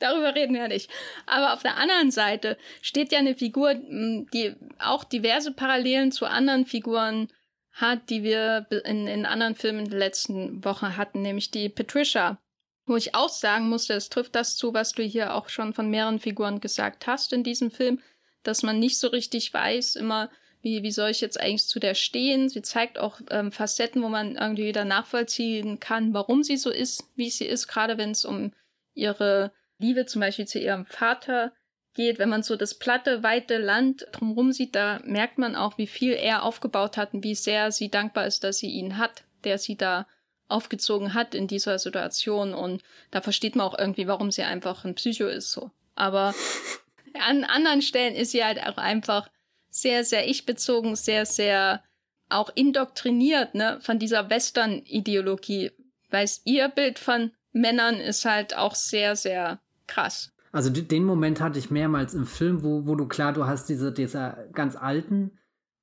Darüber 0.00 0.34
reden 0.34 0.54
wir 0.54 0.66
nicht. 0.66 0.90
Aber 1.26 1.54
auf 1.54 1.62
der 1.62 1.76
anderen 1.76 2.10
Seite 2.10 2.58
steht 2.82 3.12
ja 3.12 3.20
eine 3.20 3.36
Figur, 3.36 3.74
die 3.74 4.54
auch 4.80 5.04
diverse 5.04 5.52
Parallelen 5.52 6.10
zu 6.10 6.26
anderen 6.26 6.66
Figuren 6.66 7.28
hat, 7.74 8.08
die 8.08 8.22
wir 8.22 8.66
in, 8.84 9.06
in 9.06 9.26
anderen 9.26 9.56
Filmen 9.56 9.88
der 9.88 9.98
letzten 9.98 10.64
Woche 10.64 10.96
hatten, 10.96 11.22
nämlich 11.22 11.50
die 11.50 11.68
Patricia. 11.68 12.38
Wo 12.86 12.96
ich 12.96 13.14
auch 13.14 13.30
sagen 13.30 13.68
musste, 13.68 13.94
es 13.94 14.10
trifft 14.10 14.34
das 14.34 14.56
zu, 14.56 14.74
was 14.74 14.92
du 14.92 15.02
hier 15.02 15.34
auch 15.34 15.48
schon 15.48 15.72
von 15.72 15.90
mehreren 15.90 16.20
Figuren 16.20 16.60
gesagt 16.60 17.06
hast 17.06 17.32
in 17.32 17.42
diesem 17.42 17.70
Film, 17.70 18.00
dass 18.42 18.62
man 18.62 18.78
nicht 18.78 18.98
so 18.98 19.08
richtig 19.08 19.52
weiß, 19.52 19.96
immer, 19.96 20.30
wie, 20.60 20.82
wie 20.82 20.92
soll 20.92 21.10
ich 21.10 21.20
jetzt 21.20 21.40
eigentlich 21.40 21.66
zu 21.66 21.80
der 21.80 21.94
stehen? 21.94 22.48
Sie 22.48 22.62
zeigt 22.62 22.98
auch 22.98 23.20
ähm, 23.30 23.52
Facetten, 23.52 24.02
wo 24.02 24.08
man 24.08 24.36
irgendwie 24.36 24.66
wieder 24.66 24.84
nachvollziehen 24.84 25.80
kann, 25.80 26.14
warum 26.14 26.42
sie 26.42 26.56
so 26.56 26.70
ist, 26.70 27.04
wie 27.16 27.30
sie 27.30 27.46
ist, 27.46 27.66
gerade 27.66 27.98
wenn 27.98 28.12
es 28.12 28.24
um 28.24 28.52
ihre 28.94 29.52
Liebe 29.78 30.06
zum 30.06 30.20
Beispiel 30.20 30.46
zu 30.46 30.58
ihrem 30.58 30.86
Vater 30.86 31.52
geht. 31.94 32.18
Wenn 32.18 32.28
man 32.28 32.42
so 32.42 32.56
das 32.56 32.74
platte, 32.74 33.22
weite 33.22 33.58
Land 33.58 34.06
drumherum 34.12 34.52
sieht, 34.52 34.74
da 34.74 35.00
merkt 35.04 35.38
man 35.38 35.56
auch, 35.56 35.78
wie 35.78 35.86
viel 35.86 36.12
er 36.12 36.42
aufgebaut 36.42 36.96
hat 36.96 37.14
und 37.14 37.24
wie 37.24 37.34
sehr 37.34 37.72
sie 37.72 37.90
dankbar 37.90 38.26
ist, 38.26 38.44
dass 38.44 38.58
sie 38.58 38.70
ihn 38.70 38.98
hat, 38.98 39.24
der 39.44 39.58
sie 39.58 39.76
da 39.76 40.06
aufgezogen 40.48 41.14
hat 41.14 41.34
in 41.34 41.46
dieser 41.46 41.78
Situation. 41.78 42.54
Und 42.54 42.82
da 43.10 43.20
versteht 43.20 43.56
man 43.56 43.66
auch 43.66 43.78
irgendwie, 43.78 44.06
warum 44.06 44.30
sie 44.30 44.42
einfach 44.42 44.84
ein 44.84 44.94
Psycho 44.94 45.26
ist, 45.26 45.52
so. 45.52 45.70
Aber 45.94 46.34
an 47.14 47.44
anderen 47.44 47.82
Stellen 47.82 48.14
ist 48.14 48.32
sie 48.32 48.44
halt 48.44 48.62
auch 48.64 48.76
einfach 48.76 49.28
sehr, 49.70 50.04
sehr 50.04 50.28
ich-bezogen, 50.28 50.96
sehr, 50.96 51.26
sehr 51.26 51.82
auch 52.28 52.50
indoktriniert, 52.54 53.54
ne, 53.54 53.78
von 53.80 53.98
dieser 53.98 54.30
Western-Ideologie. 54.30 55.72
Weil 56.10 56.28
ihr 56.44 56.68
Bild 56.68 56.98
von 56.98 57.32
Männern 57.52 58.00
ist 58.00 58.24
halt 58.24 58.56
auch 58.56 58.74
sehr, 58.74 59.16
sehr 59.16 59.60
krass. 59.86 60.33
Also 60.54 60.70
den 60.70 61.02
Moment 61.02 61.40
hatte 61.40 61.58
ich 61.58 61.72
mehrmals 61.72 62.14
im 62.14 62.26
Film, 62.26 62.62
wo, 62.62 62.86
wo 62.86 62.94
du 62.94 63.08
klar, 63.08 63.32
du 63.32 63.44
hast 63.44 63.68
diese, 63.68 63.90
diese 63.90 64.48
ganz 64.52 64.76
alten 64.76 65.32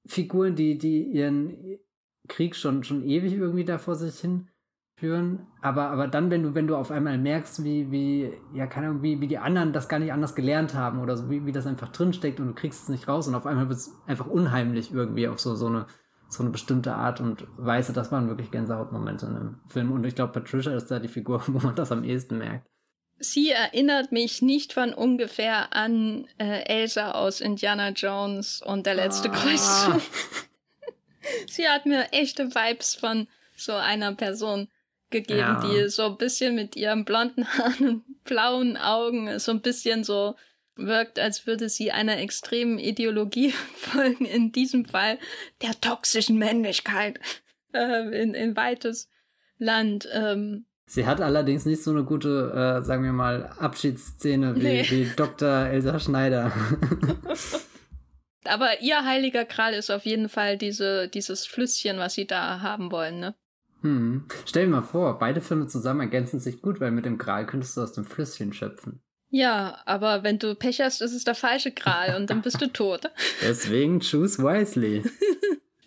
Figuren, 0.06 0.56
die, 0.56 0.78
die 0.78 1.04
ihren 1.04 1.78
Krieg 2.30 2.56
schon, 2.56 2.86
schon 2.86 3.04
ewig 3.04 3.34
irgendwie 3.34 3.66
da 3.66 3.78
vor 3.78 3.96
sich 3.96 4.18
hin 4.22 4.48
führen. 4.96 5.46
Aber, 5.62 5.90
aber 5.90 6.08
dann, 6.08 6.32
wenn 6.32 6.44
du, 6.44 6.56
wenn 6.56 6.68
du 6.68 6.78
auf 6.78 6.90
einmal 6.90 7.18
merkst, 7.18 7.66
wie, 7.66 7.92
wie, 7.92 8.32
ja, 8.54 8.66
keine 8.66 8.88
Ahnung, 8.88 9.04
wie, 9.04 9.20
wie 9.20 9.28
die 9.28 9.40
anderen 9.40 9.74
das 9.74 9.90
gar 9.90 10.00
nicht 10.00 10.14
anders 10.14 10.36
gelernt 10.36 10.74
haben 10.74 11.02
oder 11.02 11.18
so, 11.18 11.30
wie, 11.30 11.46
wie 11.46 11.52
das 11.52 11.68
einfach 11.68 11.90
drinsteckt 11.90 12.40
und 12.40 12.48
du 12.48 12.54
kriegst 12.54 12.84
es 12.84 12.88
nicht 12.90 13.10
raus 13.10 13.28
und 13.28 13.36
auf 13.36 13.46
einmal 13.46 13.68
wird 13.68 13.78
es 13.78 13.94
einfach 14.08 14.28
unheimlich 14.28 14.94
irgendwie 14.94 15.28
auf 15.28 15.42
so, 15.42 15.54
so 15.54 15.68
eine, 15.68 15.86
so 16.30 16.44
eine 16.44 16.52
bestimmte 16.52 16.96
Art 16.96 17.20
und 17.20 17.46
Weise. 17.58 17.92
Das 17.92 18.10
waren 18.14 18.30
wirklich 18.30 18.52
Gänsehautmomente 18.52 19.26
in 19.26 19.34
dem 19.34 19.56
Film. 19.68 19.92
Und 19.92 20.06
ich 20.06 20.16
glaube, 20.16 20.32
Patricia 20.32 20.74
ist 20.74 20.90
da 20.90 21.00
die 21.00 21.10
Figur, 21.10 21.44
wo 21.48 21.60
man 21.60 21.76
das 21.76 21.92
am 21.92 22.06
ehesten 22.06 22.38
merkt. 22.38 22.71
Sie 23.22 23.52
erinnert 23.52 24.12
mich 24.12 24.42
nicht 24.42 24.74
von 24.74 24.94
ungefähr 24.94 25.74
an 25.74 26.28
äh, 26.40 26.64
Elsa 26.64 27.12
aus 27.12 27.40
Indiana 27.40 27.90
Jones 27.90 28.62
und 28.62 28.86
der 28.86 28.96
letzte 28.96 29.30
ah. 29.30 29.34
Kreuzzug. 29.34 30.02
Sie 31.48 31.68
hat 31.68 31.86
mir 31.86 32.12
echte 32.12 32.54
Vibes 32.54 32.96
von 32.96 33.28
so 33.56 33.74
einer 33.74 34.14
Person 34.16 34.70
gegeben, 35.12 35.40
ja. 35.40 35.62
die 35.62 35.90
so 35.90 36.08
ein 36.08 36.18
bisschen 36.18 36.56
mit 36.56 36.76
ihren 36.76 37.06
blonden 37.06 37.48
Haaren 37.48 37.88
und 37.88 38.24
blauen 38.24 38.76
Augen 38.78 39.38
so 39.40 39.52
ein 39.52 39.62
bisschen 39.62 40.04
so 40.04 40.36
wirkt, 40.76 41.20
als 41.20 41.46
würde 41.46 41.70
sie 41.70 41.92
einer 41.92 42.18
extremen 42.18 42.80
Ideologie 42.80 43.52
folgen, 43.76 44.26
in 44.26 44.52
diesem 44.52 44.86
Fall 44.86 45.20
der 45.62 45.80
toxischen 45.80 46.38
Männlichkeit 46.38 47.20
äh, 47.74 48.22
in, 48.22 48.34
in 48.34 48.56
weites 48.56 49.10
Land. 49.58 50.10
Ähm. 50.12 50.66
Sie 50.92 51.06
hat 51.06 51.22
allerdings 51.22 51.66
nicht 51.66 51.82
so 51.82 51.92
eine 51.92 52.04
gute, 52.04 52.82
äh, 52.82 52.84
sagen 52.84 53.06
wir 53.06 53.14
mal, 53.14 53.46
Abschiedsszene 53.58 54.58
wie, 54.58 54.60
nee. 54.60 54.86
wie 54.90 55.10
Dr. 55.16 55.68
Elsa 55.68 55.98
Schneider. 56.00 56.52
Aber 58.44 58.82
ihr 58.82 59.06
heiliger 59.06 59.46
Kral 59.46 59.74
ist 59.74 59.90
auf 59.90 60.04
jeden 60.06 60.28
Fall 60.28 60.58
diese, 60.58 61.08
dieses 61.08 61.46
Flüsschen, 61.46 61.98
was 61.98 62.16
sie 62.16 62.28
da 62.28 62.60
haben 62.60 62.92
wollen, 62.92 63.22
ne? 63.22 63.36
Hm. 63.84 64.26
Stell 64.46 64.66
dir 64.66 64.72
mal 64.72 64.82
vor, 64.82 65.18
beide 65.18 65.40
Filme 65.40 65.68
zusammen 65.68 66.02
ergänzen 66.02 66.42
sich 66.42 66.62
gut, 66.62 66.82
weil 66.82 66.92
mit 66.92 67.06
dem 67.06 67.18
Gral 67.18 67.46
könntest 67.46 67.78
du 67.78 67.82
aus 67.84 67.94
dem 67.94 68.04
Flüsschen 68.04 68.52
schöpfen. 68.52 69.02
Ja, 69.30 69.78
aber 69.86 70.24
wenn 70.24 70.40
du 70.40 70.56
Pech 70.56 70.82
hast, 70.82 71.02
ist 71.02 71.14
es 71.14 71.24
der 71.24 71.36
falsche 71.36 71.72
Gral 71.72 72.18
und 72.18 72.30
dann 72.30 72.42
bist 72.42 72.62
du 72.62 72.68
tot. 72.74 73.10
Deswegen 73.42 74.02
choose 74.02 74.44
wisely. 74.44 75.04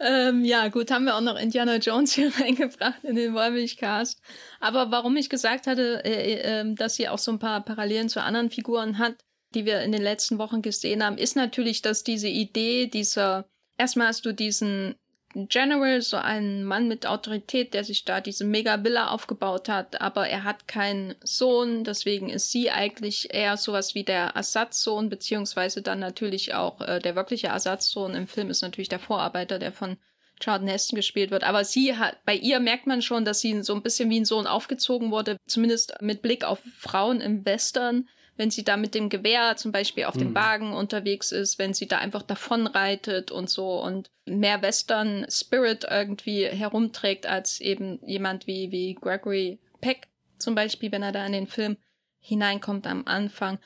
Ähm, 0.04 0.44
ja, 0.44 0.68
gut, 0.68 0.90
haben 0.90 1.06
wir 1.06 1.16
auch 1.16 1.22
noch 1.22 1.38
Indiana 1.38 1.76
Jones 1.76 2.12
hier 2.12 2.30
reingebracht 2.40 3.02
in 3.02 3.16
den 3.16 3.32
Wollmilchcast. 3.32 4.20
Aber 4.60 4.90
warum 4.90 5.16
ich 5.16 5.30
gesagt 5.30 5.66
hatte, 5.66 6.04
äh, 6.04 6.60
äh, 6.60 6.74
dass 6.74 6.96
sie 6.96 7.08
auch 7.08 7.18
so 7.18 7.32
ein 7.32 7.38
paar 7.38 7.64
Parallelen 7.64 8.10
zu 8.10 8.22
anderen 8.22 8.50
Figuren 8.50 8.98
hat, 8.98 9.24
die 9.54 9.64
wir 9.64 9.80
in 9.80 9.92
den 9.92 10.02
letzten 10.02 10.38
Wochen 10.38 10.60
gesehen 10.60 11.02
haben, 11.02 11.16
ist 11.16 11.36
natürlich, 11.36 11.80
dass 11.80 12.04
diese 12.04 12.28
Idee 12.28 12.86
dieser, 12.86 13.48
erstmal 13.78 14.08
hast 14.08 14.26
du 14.26 14.32
diesen 14.32 14.94
General, 15.34 16.00
so 16.00 16.16
einen 16.16 16.64
Mann 16.64 16.86
mit 16.86 17.06
Autorität, 17.06 17.74
der 17.74 17.82
sich 17.84 18.04
da 18.04 18.20
diese 18.20 18.44
Mega-Villa 18.44 19.08
aufgebaut 19.08 19.68
hat, 19.68 20.00
aber 20.00 20.28
er 20.28 20.44
hat 20.44 20.68
keinen 20.68 21.14
Sohn, 21.22 21.82
deswegen 21.82 22.28
ist 22.30 22.52
sie 22.52 22.70
eigentlich 22.70 23.34
eher 23.34 23.56
sowas 23.56 23.94
wie 23.94 24.04
der 24.04 24.28
Ersatzsohn, 24.34 25.08
beziehungsweise 25.08 25.82
dann 25.82 25.98
natürlich 25.98 26.54
auch 26.54 26.80
äh, 26.80 27.00
der 27.00 27.16
wirkliche 27.16 27.48
Ersatzsohn. 27.48 28.14
Im 28.14 28.28
Film 28.28 28.48
ist 28.50 28.62
natürlich 28.62 28.88
der 28.88 29.00
Vorarbeiter, 29.00 29.58
der 29.58 29.72
von 29.72 29.96
Charlton 30.40 30.68
Heston 30.68 30.96
gespielt 30.96 31.30
wird. 31.30 31.44
Aber 31.44 31.64
sie 31.64 31.96
hat, 31.96 32.24
bei 32.24 32.34
ihr 32.34 32.60
merkt 32.60 32.86
man 32.86 33.02
schon, 33.02 33.24
dass 33.24 33.40
sie 33.40 33.62
so 33.62 33.74
ein 33.74 33.82
bisschen 33.82 34.10
wie 34.10 34.20
ein 34.20 34.24
Sohn 34.24 34.46
aufgezogen 34.46 35.10
wurde, 35.10 35.36
zumindest 35.46 36.00
mit 36.00 36.22
Blick 36.22 36.44
auf 36.44 36.60
Frauen 36.78 37.20
im 37.20 37.44
Western 37.44 38.08
wenn 38.36 38.50
sie 38.50 38.64
da 38.64 38.76
mit 38.76 38.94
dem 38.94 39.08
Gewehr 39.08 39.56
zum 39.56 39.72
Beispiel 39.72 40.04
auf 40.04 40.14
mhm. 40.16 40.20
dem 40.20 40.34
Wagen 40.34 40.72
unterwegs 40.72 41.32
ist, 41.32 41.58
wenn 41.58 41.74
sie 41.74 41.86
da 41.86 41.98
einfach 41.98 42.22
davon 42.22 42.66
reitet 42.66 43.30
und 43.30 43.48
so 43.48 43.82
und 43.82 44.10
mehr 44.26 44.62
Western 44.62 45.26
Spirit 45.28 45.86
irgendwie 45.88 46.46
herumträgt 46.46 47.26
als 47.26 47.60
eben 47.60 48.00
jemand 48.06 48.46
wie, 48.46 48.70
wie 48.72 48.94
Gregory 48.94 49.58
Peck 49.80 50.08
zum 50.38 50.54
Beispiel, 50.54 50.90
wenn 50.92 51.02
er 51.02 51.12
da 51.12 51.24
in 51.24 51.32
den 51.32 51.46
Film 51.46 51.76
hineinkommt 52.20 52.86
am 52.86 53.06
Anfang. 53.06 53.58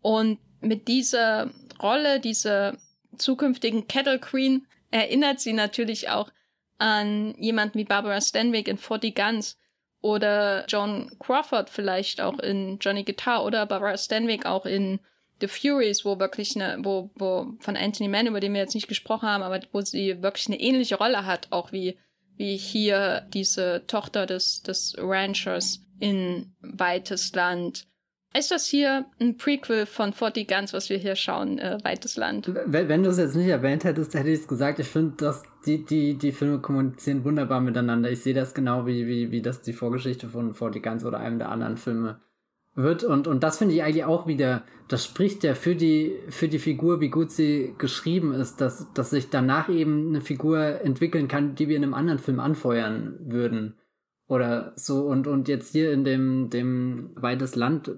Und 0.00 0.38
mit 0.60 0.88
dieser 0.88 1.50
Rolle, 1.80 2.20
dieser 2.20 2.76
zukünftigen 3.16 3.86
Kettle 3.86 4.18
Queen, 4.18 4.66
erinnert 4.90 5.40
sie 5.40 5.52
natürlich 5.52 6.08
auch 6.08 6.30
an 6.78 7.34
jemanden 7.38 7.78
wie 7.78 7.84
Barbara 7.84 8.20
Stanwyck 8.20 8.68
in 8.68 8.78
40 8.78 9.14
Guns, 9.14 9.58
oder 10.06 10.64
John 10.68 11.10
Crawford 11.18 11.68
vielleicht 11.68 12.20
auch 12.20 12.38
in 12.38 12.78
Johnny 12.80 13.02
Guitar 13.02 13.44
oder 13.44 13.66
Barbara 13.66 13.96
Stanwyck 13.98 14.46
auch 14.46 14.64
in 14.64 15.00
The 15.40 15.48
Furies, 15.48 16.04
wo 16.04 16.18
wirklich 16.20 16.54
eine, 16.54 16.78
wo, 16.84 17.10
wo 17.16 17.48
von 17.58 17.76
Anthony 17.76 18.08
Mann, 18.08 18.28
über 18.28 18.38
den 18.38 18.54
wir 18.54 18.60
jetzt 18.60 18.74
nicht 18.74 18.88
gesprochen 18.88 19.28
haben, 19.28 19.42
aber 19.42 19.60
wo 19.72 19.80
sie 19.80 20.22
wirklich 20.22 20.46
eine 20.46 20.60
ähnliche 20.60 20.96
Rolle 20.96 21.26
hat, 21.26 21.48
auch 21.50 21.72
wie, 21.72 21.98
wie 22.36 22.56
hier 22.56 23.26
diese 23.34 23.82
Tochter 23.88 24.26
des, 24.26 24.62
des 24.62 24.94
Ranchers 24.96 25.80
in 25.98 26.54
Weites 26.60 27.34
Land. 27.34 27.86
Ist 28.38 28.50
das 28.50 28.66
hier 28.66 29.06
ein 29.18 29.36
Prequel 29.36 29.86
von 29.86 30.12
40 30.12 30.48
Guns, 30.48 30.72
was 30.72 30.90
wir 30.90 30.98
hier 30.98 31.16
schauen, 31.16 31.58
äh, 31.58 31.78
Weites 31.82 32.16
Land? 32.16 32.52
Wenn, 32.66 32.88
wenn 32.88 33.02
du 33.02 33.10
es 33.10 33.18
jetzt 33.18 33.36
nicht 33.36 33.48
erwähnt 33.48 33.84
hättest, 33.84 34.14
hätte 34.14 34.30
ich 34.30 34.40
es 34.40 34.48
gesagt. 34.48 34.78
Ich 34.78 34.88
finde, 34.88 35.14
dass 35.16 35.42
die, 35.64 35.84
die, 35.84 36.14
die 36.14 36.32
Filme 36.32 36.58
kommunizieren 36.58 37.24
wunderbar 37.24 37.60
miteinander. 37.60 38.10
Ich 38.10 38.22
sehe 38.22 38.34
das 38.34 38.52
genau, 38.52 38.86
wie, 38.86 39.06
wie, 39.06 39.30
wie 39.30 39.42
das 39.42 39.62
die 39.62 39.72
Vorgeschichte 39.72 40.28
von 40.28 40.54
40 40.54 40.82
Guns 40.82 41.04
oder 41.04 41.18
einem 41.18 41.38
der 41.38 41.50
anderen 41.50 41.76
Filme 41.76 42.20
wird. 42.74 43.04
Und, 43.04 43.26
und 43.26 43.42
das 43.42 43.58
finde 43.58 43.74
ich 43.74 43.82
eigentlich 43.82 44.04
auch 44.04 44.26
wieder, 44.26 44.62
das 44.88 45.04
spricht 45.04 45.42
ja 45.42 45.54
für 45.54 45.74
die, 45.74 46.16
für 46.28 46.48
die 46.48 46.58
Figur, 46.58 47.00
wie 47.00 47.08
gut 47.08 47.30
sie 47.30 47.74
geschrieben 47.78 48.34
ist, 48.34 48.60
dass, 48.60 48.92
dass 48.92 49.10
sich 49.10 49.30
danach 49.30 49.68
eben 49.68 50.08
eine 50.08 50.20
Figur 50.20 50.82
entwickeln 50.82 51.28
kann, 51.28 51.54
die 51.54 51.68
wir 51.68 51.76
in 51.76 51.84
einem 51.84 51.94
anderen 51.94 52.18
Film 52.18 52.40
anfeuern 52.40 53.16
würden. 53.20 53.76
Oder 54.28 54.72
so. 54.76 55.06
Und, 55.06 55.26
und 55.26 55.48
jetzt 55.48 55.72
hier 55.72 55.92
in 55.92 56.04
dem, 56.04 56.50
dem 56.50 57.10
Weites 57.14 57.54
Land 57.54 57.92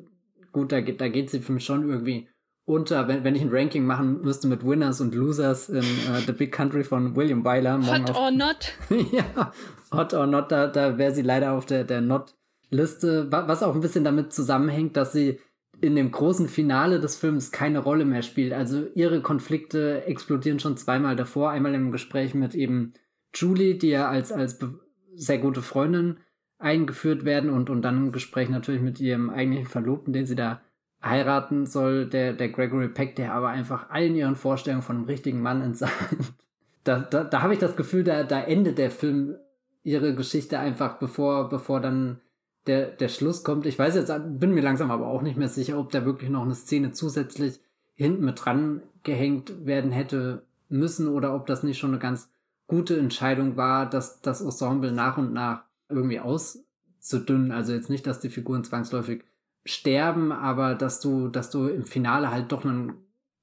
gut, 0.53 0.73
da, 0.73 0.81
da 0.81 1.09
geht 1.09 1.31
sie 1.31 1.41
für 1.41 1.53
mich 1.53 1.65
schon 1.65 1.89
irgendwie 1.89 2.29
unter, 2.65 3.09
wenn, 3.09 3.25
wenn 3.25 3.35
ich 3.35 3.43
ein 3.43 3.51
Ranking 3.51 3.87
machen 3.87 4.21
müsste 4.21 4.47
mit 4.47 4.65
Winners 4.65 5.01
und 5.01 5.15
Losers 5.15 5.71
in 5.71 5.79
uh, 5.79 6.21
The 6.27 6.33
Big 6.33 6.53
Country 6.53 6.85
von 6.85 7.17
William 7.17 7.43
Byler. 7.43 7.81
Hot 7.81 8.15
or 8.15 8.31
Not. 8.31 8.75
ja, 9.13 9.53
Hot 9.91 10.13
or 10.13 10.27
Not, 10.27 10.53
da, 10.53 10.67
da 10.67 10.99
wäre 10.99 11.15
sie 11.15 11.23
leider 11.23 11.53
auf 11.53 11.65
der, 11.65 11.85
der 11.85 12.03
Not-Liste, 12.03 13.33
was 13.33 13.63
auch 13.63 13.75
ein 13.75 13.81
bisschen 13.81 14.05
damit 14.05 14.35
zusammenhängt, 14.35 14.97
dass 14.97 15.13
sie 15.13 15.41
in 15.81 15.97
dem 15.97 16.11
großen 16.11 16.49
Finale 16.49 17.01
des 17.01 17.17
Films 17.17 17.53
keine 17.53 17.79
Rolle 17.79 18.05
mehr 18.05 18.23
spielt. 18.23 18.53
Also 18.53 18.87
ihre 18.95 19.23
Konflikte 19.23 20.05
explodieren 20.05 20.59
schon 20.59 20.77
zweimal 20.77 21.17
davor. 21.17 21.51
Einmal 21.51 21.75
im 21.75 21.93
Gespräch 21.93 22.35
mit 22.35 22.55
eben 22.55 22.95
Julie, 23.35 23.77
die 23.77 23.89
ja 23.89 24.09
als, 24.09 24.33
als 24.33 24.59
sehr 25.15 25.39
gute 25.39 25.63
Freundin 25.63 26.19
eingeführt 26.59 27.25
werden 27.25 27.51
und, 27.51 27.71
und 27.71 27.83
dann 27.83 27.97
im 27.97 28.13
Gespräch 28.13 28.49
natürlich 28.49 28.83
mit 28.83 29.01
ihrem 29.01 29.31
eigentlichen 29.31 29.69
Verlobten, 29.69 30.13
den 30.13 30.27
sie 30.27 30.37
da 30.37 30.61
heiraten 31.03 31.67
soll, 31.67 32.07
der, 32.07 32.33
der 32.33 32.49
Gregory 32.49 32.89
Peck, 32.89 33.15
der 33.17 33.33
aber 33.33 33.49
einfach 33.49 33.91
allen 33.91 34.17
ihren 34.17 34.37
Vorstellungen 34.37 34.83
von 34.83 34.97
einem 34.97 35.05
richtigen 35.05 35.41
Mann 35.41 35.63
entsagt. 35.63 35.95
Da, 36.85 37.01
da, 37.01 37.23
da 37.23 37.43
habe 37.43 37.53
ich 37.53 37.59
das 37.59 37.77
Gefühl, 37.77 38.03
da, 38.03 38.23
da 38.23 38.41
endet 38.41 38.79
der 38.79 38.91
Film 38.91 39.35
ihre 39.83 40.15
Geschichte 40.15 40.59
einfach, 40.59 40.99
bevor, 40.99 41.51
bevor 41.51 41.81
dann 41.81 42.21
der, 42.67 42.87
der 42.87 43.09
Schluss 43.09 43.45
kommt. 43.45 43.67
Ich 43.67 43.79
weiß 43.79 43.95
jetzt, 43.95 44.11
bin 44.39 44.55
mir 44.55 44.63
langsam 44.63 44.91
aber 44.91 45.07
auch 45.09 45.21
nicht 45.21 45.37
mehr 45.37 45.49
sicher, 45.49 45.79
ob 45.79 45.91
da 45.91 46.07
wirklich 46.07 46.31
noch 46.31 46.45
eine 46.45 46.55
Szene 46.55 46.93
zusätzlich 46.93 47.61
hinten 47.95 48.25
mit 48.25 48.43
dran 48.43 48.83
gehängt 49.03 49.67
werden 49.67 49.91
hätte 49.91 50.47
müssen 50.71 51.09
oder 51.09 51.35
ob 51.35 51.47
das 51.47 51.63
nicht 51.63 51.79
schon 51.79 51.91
eine 51.91 51.99
ganz 51.99 52.31
gute 52.67 52.99
Entscheidung 52.99 53.59
war, 53.59 53.89
dass 53.91 54.23
das 54.23 54.41
Ensemble 54.41 54.93
nach 54.93 55.19
und 55.19 55.35
nach 55.35 55.65
irgendwie 55.89 56.21
auszudünnen. 56.21 57.53
Also 57.53 57.73
jetzt 57.73 57.91
nicht, 57.91 58.07
dass 58.07 58.21
die 58.21 58.31
Figuren 58.31 58.65
zwangsläufig 58.65 59.25
sterben, 59.65 60.33
aber 60.33 60.75
dass 60.75 61.01
du, 61.01 61.29
dass 61.29 61.51
du 61.51 61.69
im 61.69 61.85
Finale 61.85 62.31
halt 62.31 62.53
doch 62.53 62.65
einen 62.65 62.95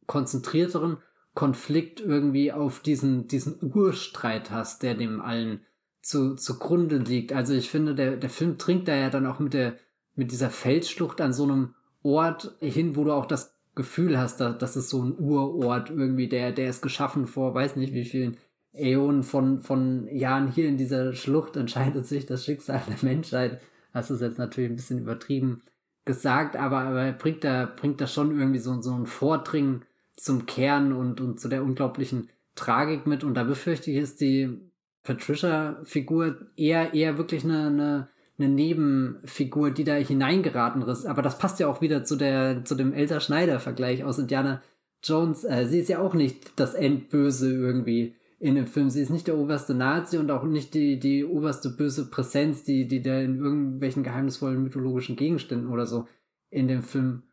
konzentrierteren 0.08 0.98
Konflikt 1.34 2.00
irgendwie 2.00 2.52
auf 2.52 2.80
diesen, 2.80 3.28
diesen 3.28 3.58
Urstreit 3.62 4.52
hast, 4.52 4.84
der 4.84 4.96
dem 4.96 5.22
allen 5.22 5.62
zu, 6.02 6.36
zugrunde 6.36 6.98
liegt. 6.98 7.34
Also 7.34 7.54
ich 7.54 7.70
finde, 7.70 7.96
der, 7.96 8.16
der 8.18 8.30
Film 8.30 8.58
trinkt 8.58 8.88
da 8.88 8.96
ja 8.96 9.10
dann 9.10 9.26
auch 9.26 9.40
mit 9.40 9.54
der, 9.54 9.76
mit 10.16 10.32
dieser 10.32 10.50
Felsschlucht 10.50 11.20
an 11.20 11.34
so 11.34 11.44
einem 11.44 11.74
Ort 12.04 12.56
hin, 12.62 12.96
wo 12.96 13.04
du 13.04 13.12
auch 13.12 13.26
das 13.26 13.56
Gefühl 13.74 14.18
hast, 14.18 14.40
dass, 14.40 14.58
das 14.58 14.78
ist 14.78 14.90
so 14.90 15.04
ein 15.04 15.18
Urort 15.20 15.90
irgendwie, 15.90 16.30
der, 16.30 16.52
der 16.52 16.70
ist 16.70 16.82
geschaffen 16.82 17.28
vor, 17.28 17.54
weiß 17.54 17.76
nicht 17.76 17.94
wie 17.94 18.06
vielen 18.06 18.38
Äonen 18.78 19.24
von, 19.24 19.62
von 19.62 20.08
Jahren 20.08 20.52
hier 20.52 20.68
in 20.68 20.78
dieser 20.78 21.14
Schlucht 21.14 21.56
entscheidet 21.58 22.06
sich 22.06 22.26
das 22.26 22.46
Schicksal 22.46 22.82
der 22.88 22.98
Menschheit. 23.02 23.62
Das 23.94 24.12
ist 24.12 24.22
jetzt 24.22 24.38
natürlich 24.38 24.70
ein 24.70 24.76
bisschen 24.76 25.00
übertrieben 25.00 25.62
gesagt, 26.06 26.56
aber, 26.56 26.80
aber 26.82 27.02
er 27.02 27.14
bringt 27.14 27.44
da, 27.44 27.66
bringt 27.66 28.00
da 28.00 28.08
schon 28.08 28.38
irgendwie 28.38 28.60
so, 28.60 28.80
so 28.82 28.94
ein 28.94 29.08
Vordringen 29.08 29.84
zum 30.16 30.46
Kern 30.46 30.94
und, 30.94 31.20
und 31.20 31.40
zu 31.40 31.50
der 31.50 31.64
unglaublichen 31.64 32.30
Tragik 32.54 33.08
mit. 33.08 33.24
Und 33.24 33.34
da 33.34 33.44
befürchte 33.44 33.92
ich, 33.92 33.98
ist 33.98 34.22
die 34.22 34.62
Patricia-Figur 35.04 36.48
eher, 36.56 36.94
eher 36.94 37.18
wirklich 37.18 37.44
eine, 37.44 37.68
eine, 37.68 38.10
eine 38.38 38.50
Nebenfigur, 38.50 39.72
die 39.72 39.84
da 39.84 39.96
hineingeraten 39.96 40.84
ist. 40.84 41.06
Aber 41.06 41.22
das 41.22 41.38
passt 41.38 41.60
ja 41.60 41.68
auch 41.68 41.82
wieder 41.82 42.04
zu 42.04 42.16
der, 42.16 42.64
zu 42.66 42.76
dem 42.76 42.94
Elsa 42.94 43.20
Schneider-Vergleich 43.20 44.04
aus 44.04 44.20
Indiana 44.20 44.62
Jones. 45.04 45.44
Äh, 45.44 45.68
sie 45.68 45.80
ist 45.80 45.90
ja 45.90 46.00
auch 46.00 46.14
nicht 46.14 46.60
das 46.60 46.76
Endböse 46.76 47.52
irgendwie 47.52 48.16
in 48.40 48.56
dem 48.56 48.68
Film. 48.68 48.90
Sie 48.90 49.02
ist 49.02 49.10
nicht 49.10 49.28
der 49.28 49.38
oberste 49.38 49.74
Nazi 49.74 50.18
und 50.18 50.30
auch 50.32 50.44
nicht 50.44 50.74
die, 50.74 51.00
die 51.00 51.26
oberste 51.26 51.70
böse 51.70 52.10
Präsenz, 52.10 52.64
die, 52.64 52.88
die 52.88 53.02
da 53.02 53.20
in 53.20 53.38
irgendwelchen 53.38 54.04
geheimnisvollen 54.04 54.62
mythologischen 54.62 55.16
Gegenständen 55.16 55.70
oder 55.70 55.86
so 55.86 56.08
in 56.50 56.68
dem 56.68 56.84
Film 56.84 57.24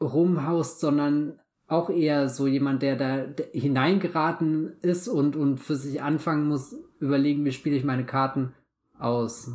rumhaust, 0.00 0.80
sondern 0.80 1.38
auch 1.68 1.90
eher 1.90 2.28
so 2.28 2.46
jemand, 2.46 2.82
der 2.82 2.96
da 2.96 3.26
hineingeraten 3.52 4.76
ist 4.82 5.08
und, 5.08 5.36
und 5.36 5.58
für 5.58 5.76
sich 5.76 6.02
anfangen 6.02 6.46
muss, 6.48 6.76
überlegen, 7.00 7.44
wie 7.44 7.52
spiele 7.52 7.76
ich 7.76 7.84
meine 7.84 8.06
Karten 8.06 8.52
aus. 8.98 9.50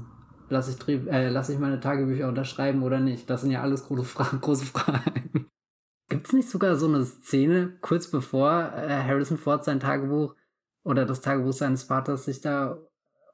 Lasse 0.49 0.76
ich, 0.86 1.08
äh, 1.08 1.30
lass 1.30 1.49
ich 1.49 1.60
meine 1.60 1.80
Tagebücher 1.80 2.28
unterschreiben 2.28 2.84
oder 2.84 2.99
nicht? 2.99 3.30
Das 3.30 3.41
sind 3.41 3.52
ja 3.52 3.62
alles 3.62 3.86
große, 3.86 4.04
Fra 4.04 4.24
große 4.41 4.66
Fragen. 4.66 5.47
Gibt 6.10 6.28
es 6.28 6.34
nicht 6.34 6.49
sogar 6.49 6.76
so 6.76 6.88
eine 6.88 7.06
Szene, 7.06 7.78
kurz 7.80 8.12
bevor 8.12 8.74
äh, 8.76 9.02
Harrison 9.04 9.38
Ford 9.38 9.64
sein 9.64 9.80
Tagebuch 9.80 10.36
oder 10.84 11.06
das 11.06 11.22
Tagebuch 11.22 11.54
seines 11.54 11.84
Vaters 11.84 12.26
sich 12.26 12.42
da 12.42 12.78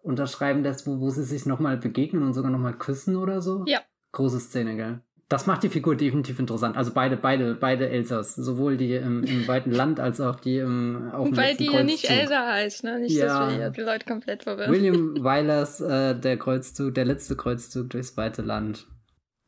unterschreiben 0.01 0.63
lässt, 0.63 0.87
wo, 0.87 0.99
wo 0.99 1.09
sie 1.09 1.23
sich 1.23 1.45
nochmal 1.45 1.77
begegnen 1.77 2.23
und 2.23 2.33
sogar 2.33 2.51
nochmal 2.51 2.77
küssen 2.77 3.15
oder 3.15 3.41
so? 3.41 3.63
Ja. 3.67 3.81
Große 4.11 4.39
Szene, 4.39 4.75
gell? 4.75 5.01
das 5.29 5.45
macht 5.45 5.63
die 5.63 5.69
Figur 5.69 5.95
definitiv 5.95 6.39
interessant. 6.39 6.77
Also 6.77 6.91
beide, 6.93 7.17
beide, 7.17 7.53
beide 7.55 7.89
Elsas. 7.89 8.35
Sowohl 8.35 8.77
die 8.77 8.93
im, 8.93 9.23
im 9.23 9.47
weiten 9.47 9.71
Land 9.73 9.99
als 9.99 10.21
auch 10.21 10.39
die 10.39 10.59
im 10.59 11.11
auf 11.11 11.27
Weil 11.35 11.55
die 11.55 11.65
ja 11.65 11.83
nicht 11.83 12.09
Elsa 12.09 12.47
heißt, 12.47 12.85
ne? 12.85 12.99
Nicht, 12.99 13.15
ja. 13.15 13.47
dass 13.47 13.57
wir 13.57 13.69
die 13.71 13.81
Leute 13.81 14.05
komplett 14.05 14.43
verwirren. 14.43 14.71
William 14.71 15.15
Wylers, 15.23 15.81
äh, 15.81 16.17
der 16.17 16.37
Kreuzzug, 16.37 16.95
der 16.95 17.05
letzte 17.05 17.35
Kreuzzug 17.35 17.89
durchs 17.89 18.15
weite 18.15 18.41
Land. 18.41 18.87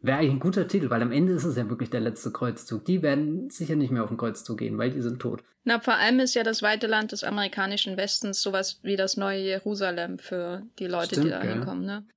Wäre 0.02 0.20
eigentlich 0.20 0.32
ein 0.32 0.39
guter 0.39 0.68
Titel, 0.68 0.89
weil 0.89 1.02
am 1.02 1.12
Ende 1.12 1.34
ist 1.34 1.43
es 1.43 1.58
ja 1.58 1.70
wirklich 1.70 1.89
der 1.89 2.00
letzte 2.00 2.32
Kreuzzug. 2.32 2.86
Die 2.86 3.02
werden 3.02 3.50
sicher 3.50 3.76
nicht 3.76 3.91
mehr 3.91 4.04
auf 4.04 4.10
den 4.10 4.18
Kreuzzug 4.18 4.58
gehen, 4.58 4.78
weil 4.78 4.91
die 4.91 5.02
sind 5.02 5.20
tot. 5.20 5.43
Na, 5.66 5.82
vor 5.82 5.95
allem 5.95 6.22
ist 6.22 6.36
ja 6.36 6.43
das 6.43 6.62
weite 6.62 6.88
Land 6.88 7.12
des 7.12 7.26
amerikanischen 7.26 7.97
Westens 7.97 8.41
sowas 8.41 8.80
wie 8.82 8.95
das 8.95 9.18
neue 9.18 9.39
Jerusalem 9.39 10.18
für 10.18 10.64
die 10.80 10.88
Leute, 10.88 11.16
Stimmt, 11.16 11.26
die 11.26 11.30
da 11.32 11.41
hinkommen, 11.41 11.86
ne? 11.86 12.08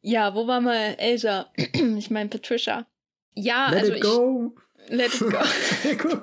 Ja, 0.00 0.34
wo 0.34 0.46
war 0.46 0.62
mal 0.62 0.94
Elsa? 0.98 1.50
ich 1.56 2.10
meine 2.10 2.30
Patricia. 2.30 2.86
Ja, 3.34 3.68
let 3.68 3.80
also 3.80 3.92
it 3.92 4.02
go. 4.02 4.54
Ich, 4.86 4.92
let 4.92 5.14
it 5.84 5.98
go. 5.98 6.18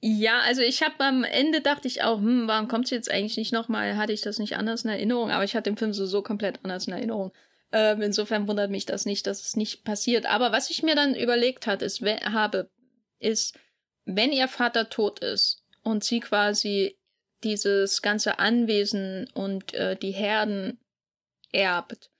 ja, 0.00 0.40
also 0.46 0.62
ich 0.62 0.82
habe 0.82 0.94
am 1.00 1.24
Ende 1.24 1.60
dachte 1.60 1.88
ich 1.88 2.02
auch, 2.02 2.20
hm, 2.20 2.48
warum 2.48 2.68
kommt 2.68 2.88
sie 2.88 2.94
jetzt 2.94 3.10
eigentlich 3.10 3.36
nicht 3.36 3.52
nochmal? 3.52 3.98
Hatte 3.98 4.14
ich 4.14 4.22
das 4.22 4.38
nicht 4.38 4.56
anders 4.56 4.84
in 4.84 4.90
Erinnerung? 4.90 5.30
Aber 5.30 5.44
ich 5.44 5.54
hatte 5.54 5.70
den 5.70 5.76
Film 5.76 5.92
so, 5.92 6.06
so 6.06 6.22
komplett 6.22 6.60
anders 6.62 6.86
in 6.86 6.94
Erinnerung. 6.94 7.32
Ähm, 7.76 8.02
insofern 8.02 8.46
wundert 8.46 8.70
mich 8.70 8.86
das 8.86 9.04
nicht, 9.04 9.26
dass 9.26 9.40
es 9.40 9.56
nicht 9.56 9.82
passiert. 9.82 10.26
Aber 10.26 10.52
was 10.52 10.70
ich 10.70 10.84
mir 10.84 10.94
dann 10.94 11.16
überlegt 11.16 11.66
hat, 11.66 11.82
ist, 11.82 12.02
habe, 12.02 12.70
ist, 13.18 13.58
wenn 14.04 14.30
ihr 14.30 14.46
Vater 14.46 14.88
tot 14.88 15.18
ist 15.18 15.64
und 15.82 16.04
sie 16.04 16.20
quasi 16.20 16.96
dieses 17.42 18.00
ganze 18.00 18.38
Anwesen 18.38 19.28
und 19.34 19.74
äh, 19.74 19.96
die 19.96 20.12
Herden 20.12 20.78
erbt, 21.50 22.12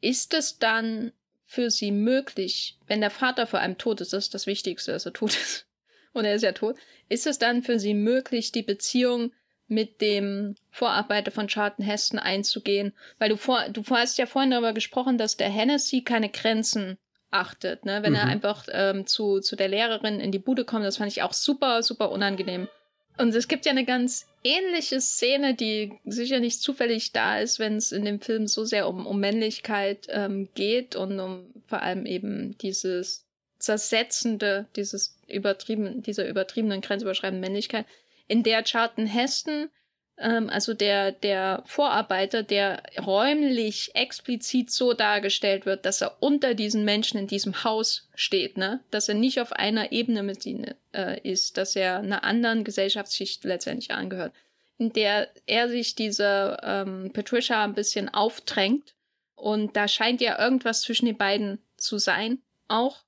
ist 0.00 0.32
es 0.32 0.58
dann 0.58 1.12
für 1.44 1.70
sie 1.70 1.92
möglich, 1.92 2.78
wenn 2.86 3.02
der 3.02 3.10
Vater 3.10 3.46
vor 3.46 3.60
allem 3.60 3.76
tot 3.76 4.00
ist, 4.00 4.14
das 4.14 4.24
ist 4.24 4.34
das 4.34 4.46
Wichtigste, 4.46 4.92
dass 4.92 5.04
er 5.04 5.12
tot 5.12 5.34
ist, 5.42 5.66
und 6.14 6.24
er 6.24 6.34
ist 6.34 6.42
ja 6.42 6.52
tot, 6.52 6.76
ist 7.10 7.26
es 7.26 7.38
dann 7.38 7.62
für 7.62 7.78
sie 7.78 7.92
möglich, 7.92 8.52
die 8.52 8.62
Beziehung 8.62 9.32
mit 9.74 10.00
dem 10.00 10.54
Vorarbeiter 10.70 11.30
von 11.30 11.48
Charlton 11.48 11.84
Heston 11.84 12.18
einzugehen? 12.18 12.92
Weil 13.18 13.28
du 13.28 13.36
vor, 13.36 13.68
du 13.68 13.82
hast 13.90 14.18
ja 14.18 14.26
vorhin 14.26 14.52
darüber 14.52 14.72
gesprochen, 14.72 15.18
dass 15.18 15.36
der 15.36 15.50
Hennessy 15.50 16.02
keine 16.02 16.30
Grenzen 16.30 16.98
achtet, 17.30 17.84
ne? 17.84 18.02
Wenn 18.02 18.12
mhm. 18.12 18.18
er 18.18 18.26
einfach 18.26 18.66
ähm, 18.70 19.06
zu, 19.06 19.40
zu 19.40 19.56
der 19.56 19.68
Lehrerin 19.68 20.20
in 20.20 20.32
die 20.32 20.38
Bude 20.38 20.64
kommt, 20.64 20.84
das 20.84 20.98
fand 20.98 21.10
ich 21.10 21.22
auch 21.22 21.32
super, 21.32 21.82
super 21.82 22.10
unangenehm. 22.10 22.68
Und 23.16 23.34
es 23.34 23.48
gibt 23.48 23.64
ja 23.64 23.72
eine 23.72 23.84
ganz 23.84 24.26
ähnliche 24.42 25.00
Szene, 25.00 25.54
die 25.54 25.92
sicher 26.04 26.40
nicht 26.40 26.60
zufällig 26.60 27.12
da 27.12 27.38
ist, 27.38 27.58
wenn 27.58 27.76
es 27.76 27.92
in 27.92 28.04
dem 28.04 28.20
Film 28.20 28.46
so 28.46 28.64
sehr 28.64 28.88
um, 28.88 29.06
um 29.06 29.20
Männlichkeit 29.20 30.06
ähm, 30.10 30.48
geht 30.54 30.96
und 30.96 31.20
um 31.20 31.46
vor 31.66 31.82
allem 31.82 32.06
eben 32.06 32.58
dieses 32.58 33.24
zersetzende, 33.58 34.66
dieses 34.76 35.16
übertrieben, 35.28 36.02
dieser 36.02 36.28
übertriebenen, 36.28 36.80
grenzüberschreitenden 36.80 37.40
Männlichkeit, 37.40 37.86
in 38.26 38.42
der 38.42 38.62
Charlton 38.64 39.06
Heston 39.06 39.70
ähm, 40.16 40.48
also 40.48 40.74
der, 40.74 41.12
der 41.12 41.62
Vorarbeiter, 41.66 42.42
der 42.42 42.82
räumlich 43.04 43.90
explizit 43.94 44.70
so 44.70 44.92
dargestellt 44.92 45.66
wird, 45.66 45.84
dass 45.84 46.00
er 46.00 46.16
unter 46.20 46.54
diesen 46.54 46.84
Menschen 46.84 47.18
in 47.18 47.26
diesem 47.26 47.64
Haus 47.64 48.08
steht, 48.14 48.56
ne? 48.56 48.80
Dass 48.90 49.08
er 49.08 49.16
nicht 49.16 49.40
auf 49.40 49.52
einer 49.52 49.92
Ebene 49.92 50.22
mit 50.22 50.46
ihnen 50.46 50.74
äh, 50.92 51.20
ist, 51.22 51.56
dass 51.56 51.74
er 51.74 51.98
einer 51.98 52.22
anderen 52.22 52.64
Gesellschaftsschicht 52.64 53.44
letztendlich 53.44 53.90
angehört, 53.90 54.32
in 54.78 54.92
der 54.92 55.28
er 55.46 55.68
sich 55.68 55.94
dieser 55.94 56.62
ähm, 56.62 57.10
Patricia 57.12 57.64
ein 57.64 57.74
bisschen 57.74 58.08
aufdrängt. 58.08 58.94
Und 59.34 59.76
da 59.76 59.88
scheint 59.88 60.20
ja 60.20 60.38
irgendwas 60.38 60.82
zwischen 60.82 61.06
den 61.06 61.18
beiden 61.18 61.58
zu 61.76 61.98
sein, 61.98 62.38
auch 62.68 63.02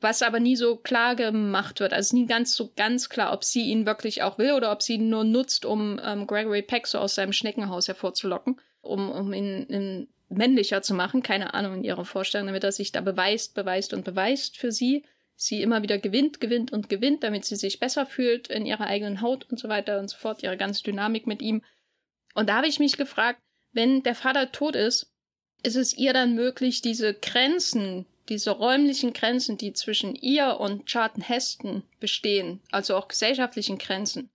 was 0.00 0.22
aber 0.22 0.40
nie 0.40 0.56
so 0.56 0.76
klar 0.76 1.16
gemacht 1.16 1.80
wird. 1.80 1.92
Also 1.92 2.16
nie 2.16 2.26
ganz 2.26 2.54
so 2.54 2.72
ganz 2.76 3.08
klar, 3.08 3.32
ob 3.32 3.44
sie 3.44 3.70
ihn 3.70 3.86
wirklich 3.86 4.22
auch 4.22 4.38
will 4.38 4.52
oder 4.52 4.72
ob 4.72 4.82
sie 4.82 4.94
ihn 4.94 5.08
nur 5.08 5.24
nutzt, 5.24 5.64
um 5.64 6.00
ähm, 6.04 6.26
Gregory 6.26 6.62
Peck 6.62 6.86
so 6.86 6.98
aus 6.98 7.14
seinem 7.14 7.32
Schneckenhaus 7.32 7.88
hervorzulocken, 7.88 8.60
um, 8.82 9.10
um 9.10 9.32
ihn, 9.32 9.66
ihn 9.68 10.08
männlicher 10.28 10.82
zu 10.82 10.94
machen. 10.94 11.22
Keine 11.22 11.54
Ahnung 11.54 11.74
in 11.74 11.84
ihrer 11.84 12.04
Vorstellung, 12.04 12.48
damit 12.48 12.64
er 12.64 12.72
sich 12.72 12.92
da 12.92 13.00
beweist, 13.00 13.54
beweist 13.54 13.94
und 13.94 14.04
beweist 14.04 14.58
für 14.58 14.72
sie. 14.72 15.04
Sie 15.38 15.60
immer 15.60 15.82
wieder 15.82 15.98
gewinnt, 15.98 16.40
gewinnt 16.40 16.72
und 16.72 16.88
gewinnt, 16.88 17.22
damit 17.22 17.44
sie 17.44 17.56
sich 17.56 17.78
besser 17.78 18.06
fühlt 18.06 18.48
in 18.48 18.64
ihrer 18.64 18.86
eigenen 18.86 19.20
Haut 19.20 19.46
und 19.50 19.58
so 19.58 19.68
weiter 19.68 19.98
und 19.98 20.08
so 20.08 20.16
fort, 20.16 20.42
ihre 20.42 20.56
ganze 20.56 20.82
Dynamik 20.82 21.26
mit 21.26 21.42
ihm. 21.42 21.62
Und 22.34 22.48
da 22.48 22.56
habe 22.56 22.68
ich 22.68 22.78
mich 22.78 22.96
gefragt, 22.96 23.38
wenn 23.72 24.02
der 24.02 24.14
Vater 24.14 24.50
tot 24.50 24.74
ist, 24.74 25.12
ist 25.62 25.76
es 25.76 25.96
ihr 25.96 26.12
dann 26.12 26.34
möglich, 26.34 26.80
diese 26.80 27.12
Grenzen, 27.12 28.06
diese 28.28 28.50
räumlichen 28.50 29.12
Grenzen, 29.12 29.56
die 29.56 29.72
zwischen 29.72 30.14
ihr 30.14 30.58
und 30.58 30.86
Charlton 30.86 31.22
Heston 31.22 31.82
bestehen, 32.00 32.60
also 32.70 32.96
auch 32.96 33.08
gesellschaftlichen 33.08 33.78
Grenzen, 33.78 34.30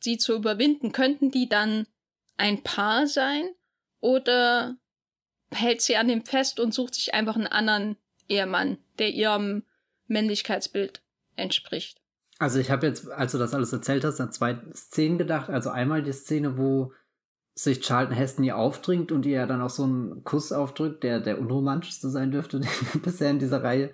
sie 0.00 0.18
zu 0.18 0.34
überwinden, 0.34 0.92
könnten 0.92 1.30
die 1.30 1.48
dann 1.48 1.86
ein 2.36 2.62
Paar 2.62 3.06
sein 3.06 3.48
oder 4.00 4.76
hält 5.52 5.80
sie 5.82 5.96
an 5.96 6.08
dem 6.08 6.24
fest 6.24 6.58
und 6.58 6.74
sucht 6.74 6.94
sich 6.94 7.14
einfach 7.14 7.36
einen 7.36 7.46
anderen 7.46 7.96
Ehemann, 8.28 8.78
der 8.98 9.10
ihrem 9.10 9.64
Männlichkeitsbild 10.06 11.02
entspricht? 11.36 12.00
Also 12.38 12.58
ich 12.58 12.70
habe 12.70 12.88
jetzt, 12.88 13.08
als 13.08 13.32
du 13.32 13.38
das 13.38 13.54
alles 13.54 13.72
erzählt 13.72 14.02
hast, 14.04 14.20
an 14.20 14.32
zwei 14.32 14.58
Szenen 14.74 15.18
gedacht. 15.18 15.48
Also 15.48 15.70
einmal 15.70 16.02
die 16.02 16.12
Szene, 16.12 16.58
wo 16.58 16.92
sich 17.54 17.80
Charlton 17.80 18.14
Heston 18.14 18.44
ihr 18.44 18.56
aufdringt 18.56 19.12
und 19.12 19.26
ihr 19.26 19.46
dann 19.46 19.60
auch 19.60 19.70
so 19.70 19.84
einen 19.84 20.24
Kuss 20.24 20.52
aufdrückt, 20.52 21.02
der 21.02 21.20
der 21.20 21.38
unromantischste 21.38 22.08
sein 22.08 22.30
dürfte, 22.30 22.60
den 22.60 22.70
wir 22.92 23.02
bisher 23.02 23.30
in 23.30 23.38
dieser 23.38 23.62
Reihe 23.62 23.90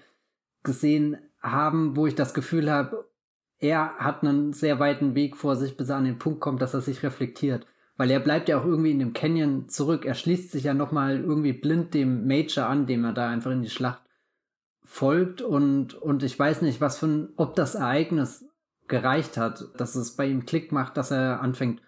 gesehen 0.62 1.18
haben, 1.40 1.96
wo 1.96 2.06
ich 2.06 2.14
das 2.14 2.34
Gefühl 2.34 2.70
habe, 2.70 3.09
er 3.59 3.96
hat 3.98 4.22
einen 4.22 4.52
sehr 4.52 4.78
weiten 4.78 5.14
Weg 5.14 5.36
vor 5.36 5.56
sich, 5.56 5.76
bis 5.76 5.88
er 5.88 5.96
an 5.96 6.04
den 6.04 6.18
Punkt 6.18 6.40
kommt, 6.40 6.62
dass 6.62 6.74
er 6.74 6.80
sich 6.80 7.02
reflektiert. 7.02 7.66
Weil 7.96 8.11
er 8.11 8.20
bleibt 8.20 8.48
ja 8.48 8.61
auch 8.61 8.64
irgendwie 8.64 8.92
in 8.92 9.00
dem 9.00 9.12
Canyon 9.12 9.68
zurück. 9.68 10.04
Er 10.04 10.14
schließt 10.14 10.52
sich 10.52 10.64
ja 10.64 10.74
nochmal 10.74 11.18
irgendwie 11.18 11.52
blind 11.52 11.94
dem 11.94 12.28
Major 12.28 12.66
an, 12.66 12.86
dem 12.86 13.04
er 13.04 13.12
da 13.12 13.28
einfach 13.28 13.50
in 13.50 13.62
die 13.62 13.70
Schlacht 13.70 14.02
folgt. 14.84 15.42
Und, 15.42 15.94
und 15.94 16.22
ich 16.22 16.38
weiß 16.38 16.62
nicht, 16.62 16.80
was 16.80 16.98
für 16.98 17.06
ein, 17.06 17.28
ob 17.36 17.56
das 17.56 17.74
Ereignis 17.74 18.46
gereicht 18.86 19.36
hat, 19.36 19.64
dass 19.76 19.96
es 19.96 20.14
bei 20.14 20.26
ihm 20.26 20.46
Klick 20.46 20.70
macht, 20.70 20.96
dass 20.96 21.11
er 21.11 21.40
anfängt 21.40 21.82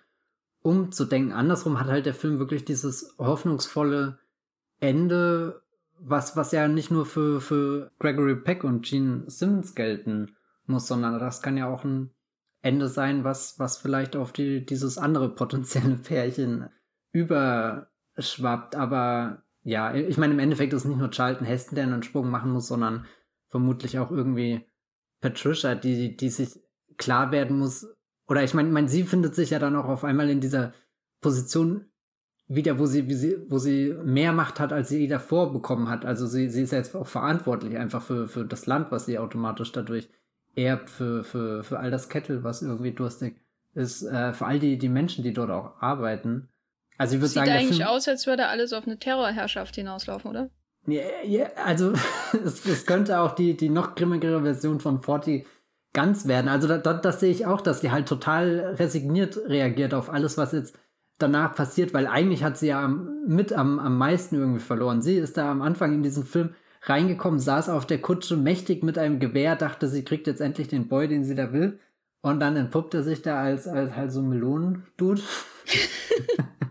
umzudenken. 0.62 1.32
Andersrum 1.32 1.80
hat 1.80 1.88
halt 1.88 2.06
der 2.06 2.14
Film 2.14 2.38
wirklich 2.38 2.64
dieses 2.64 3.14
hoffnungsvolle 3.18 4.18
Ende, 4.78 5.62
was, 5.98 6.36
was 6.36 6.52
ja 6.52 6.68
nicht 6.68 6.90
nur 6.90 7.06
für, 7.06 7.40
für 7.40 7.90
Gregory 7.98 8.36
Peck 8.36 8.64
und 8.64 8.84
Gene 8.84 9.24
Simmons 9.26 9.74
gelten 9.74 10.36
muss, 10.66 10.86
sondern 10.86 11.18
das 11.18 11.42
kann 11.42 11.56
ja 11.56 11.68
auch 11.68 11.84
ein 11.84 12.10
Ende 12.62 12.88
sein, 12.88 13.24
was, 13.24 13.58
was 13.58 13.78
vielleicht 13.78 14.16
auf 14.16 14.32
die, 14.32 14.64
dieses 14.64 14.98
andere 14.98 15.34
potenzielle 15.34 15.96
Pärchen 16.02 16.68
überschwappt. 17.12 18.76
Aber 18.76 19.42
ja, 19.62 19.94
ich 19.94 20.18
meine, 20.18 20.34
im 20.34 20.38
Endeffekt 20.38 20.72
ist 20.72 20.82
es 20.82 20.88
nicht 20.88 20.98
nur 20.98 21.10
Charlton 21.10 21.46
Heston, 21.46 21.76
der 21.76 21.84
einen 21.84 22.02
Sprung 22.02 22.30
machen 22.30 22.52
muss, 22.52 22.68
sondern 22.68 23.06
vermutlich 23.48 23.98
auch 23.98 24.10
irgendwie 24.10 24.66
Patricia, 25.20 25.74
die, 25.74 26.16
die 26.16 26.30
sich 26.30 26.60
klar 26.96 27.32
werden 27.32 27.58
muss, 27.58 27.86
oder 28.30 28.44
ich 28.44 28.54
meine, 28.54 28.68
mein, 28.70 28.86
sie 28.86 29.02
findet 29.02 29.34
sich 29.34 29.50
ja 29.50 29.58
dann 29.58 29.74
auch 29.74 29.86
auf 29.86 30.04
einmal 30.04 30.30
in 30.30 30.40
dieser 30.40 30.72
Position 31.20 31.86
wieder, 32.46 32.78
wo 32.78 32.86
sie, 32.86 33.08
wie 33.08 33.14
sie, 33.14 33.36
wo 33.48 33.58
sie 33.58 33.92
mehr 34.04 34.32
Macht 34.32 34.60
hat, 34.60 34.72
als 34.72 34.88
sie 34.88 35.08
davor 35.08 35.52
bekommen 35.52 35.88
hat. 35.88 36.04
Also 36.04 36.28
sie, 36.28 36.48
sie 36.48 36.62
ist 36.62 36.70
jetzt 36.70 36.94
auch 36.94 37.08
verantwortlich 37.08 37.76
einfach 37.76 38.02
für, 38.02 38.28
für 38.28 38.44
das 38.44 38.66
Land, 38.66 38.92
was 38.92 39.06
sie 39.06 39.18
automatisch 39.18 39.72
dadurch 39.72 40.08
erbt, 40.54 40.90
für, 40.90 41.24
für, 41.24 41.64
für 41.64 41.80
all 41.80 41.90
das 41.90 42.08
Kettel, 42.08 42.44
was 42.44 42.62
irgendwie 42.62 42.92
durstig 42.92 43.40
ist, 43.74 44.02
äh, 44.04 44.32
für 44.32 44.46
all 44.46 44.60
die, 44.60 44.78
die 44.78 44.88
Menschen, 44.88 45.24
die 45.24 45.32
dort 45.32 45.50
auch 45.50 45.82
arbeiten. 45.82 46.48
Also 46.98 47.16
ich 47.16 47.20
würde 47.20 47.32
sagen. 47.32 47.46
Sieht 47.46 47.56
eigentlich 47.56 47.76
Film, 47.78 47.88
aus, 47.88 48.06
als 48.06 48.28
würde 48.28 48.46
alles 48.46 48.72
auf 48.72 48.86
eine 48.86 48.98
Terrorherrschaft 48.98 49.74
hinauslaufen, 49.74 50.30
oder? 50.30 50.50
Ja, 50.86 51.02
ja 51.24 51.46
also 51.64 51.94
es, 52.44 52.64
es 52.64 52.86
könnte 52.86 53.18
auch 53.18 53.34
die, 53.34 53.56
die 53.56 53.70
noch 53.70 53.96
grimmigere 53.96 54.42
Version 54.42 54.78
von 54.78 55.02
Forty 55.02 55.46
ganz 55.92 56.26
werden. 56.26 56.48
Also 56.48 56.68
da, 56.68 56.78
da, 56.78 56.94
das 56.94 57.20
sehe 57.20 57.30
ich 57.30 57.46
auch, 57.46 57.60
dass 57.60 57.80
sie 57.80 57.90
halt 57.90 58.08
total 58.08 58.76
resigniert 58.78 59.36
reagiert 59.48 59.94
auf 59.94 60.10
alles, 60.10 60.38
was 60.38 60.52
jetzt 60.52 60.78
danach 61.18 61.54
passiert, 61.54 61.92
weil 61.92 62.06
eigentlich 62.06 62.44
hat 62.44 62.58
sie 62.58 62.68
ja 62.68 62.88
mit 62.88 63.52
am, 63.52 63.78
am 63.78 63.98
meisten 63.98 64.36
irgendwie 64.36 64.60
verloren. 64.60 65.02
Sie 65.02 65.16
ist 65.16 65.36
da 65.36 65.50
am 65.50 65.62
Anfang 65.62 65.92
in 65.94 66.02
diesem 66.02 66.24
Film 66.24 66.54
reingekommen, 66.82 67.38
saß 67.38 67.68
auf 67.68 67.86
der 67.86 68.00
Kutsche 68.00 68.36
mächtig 68.36 68.82
mit 68.82 68.96
einem 68.96 69.18
Gewehr, 69.18 69.56
dachte, 69.56 69.88
sie 69.88 70.04
kriegt 70.04 70.26
jetzt 70.26 70.40
endlich 70.40 70.68
den 70.68 70.88
Boy, 70.88 71.08
den 71.08 71.24
sie 71.24 71.34
da 71.34 71.52
will. 71.52 71.78
Und 72.22 72.40
dann 72.40 72.56
entpuppt 72.56 72.94
er 72.94 73.02
sich 73.02 73.22
da 73.22 73.40
als, 73.40 73.66
als 73.66 73.96
halt 73.96 74.12
so 74.12 74.22
Melonendude. 74.22 75.22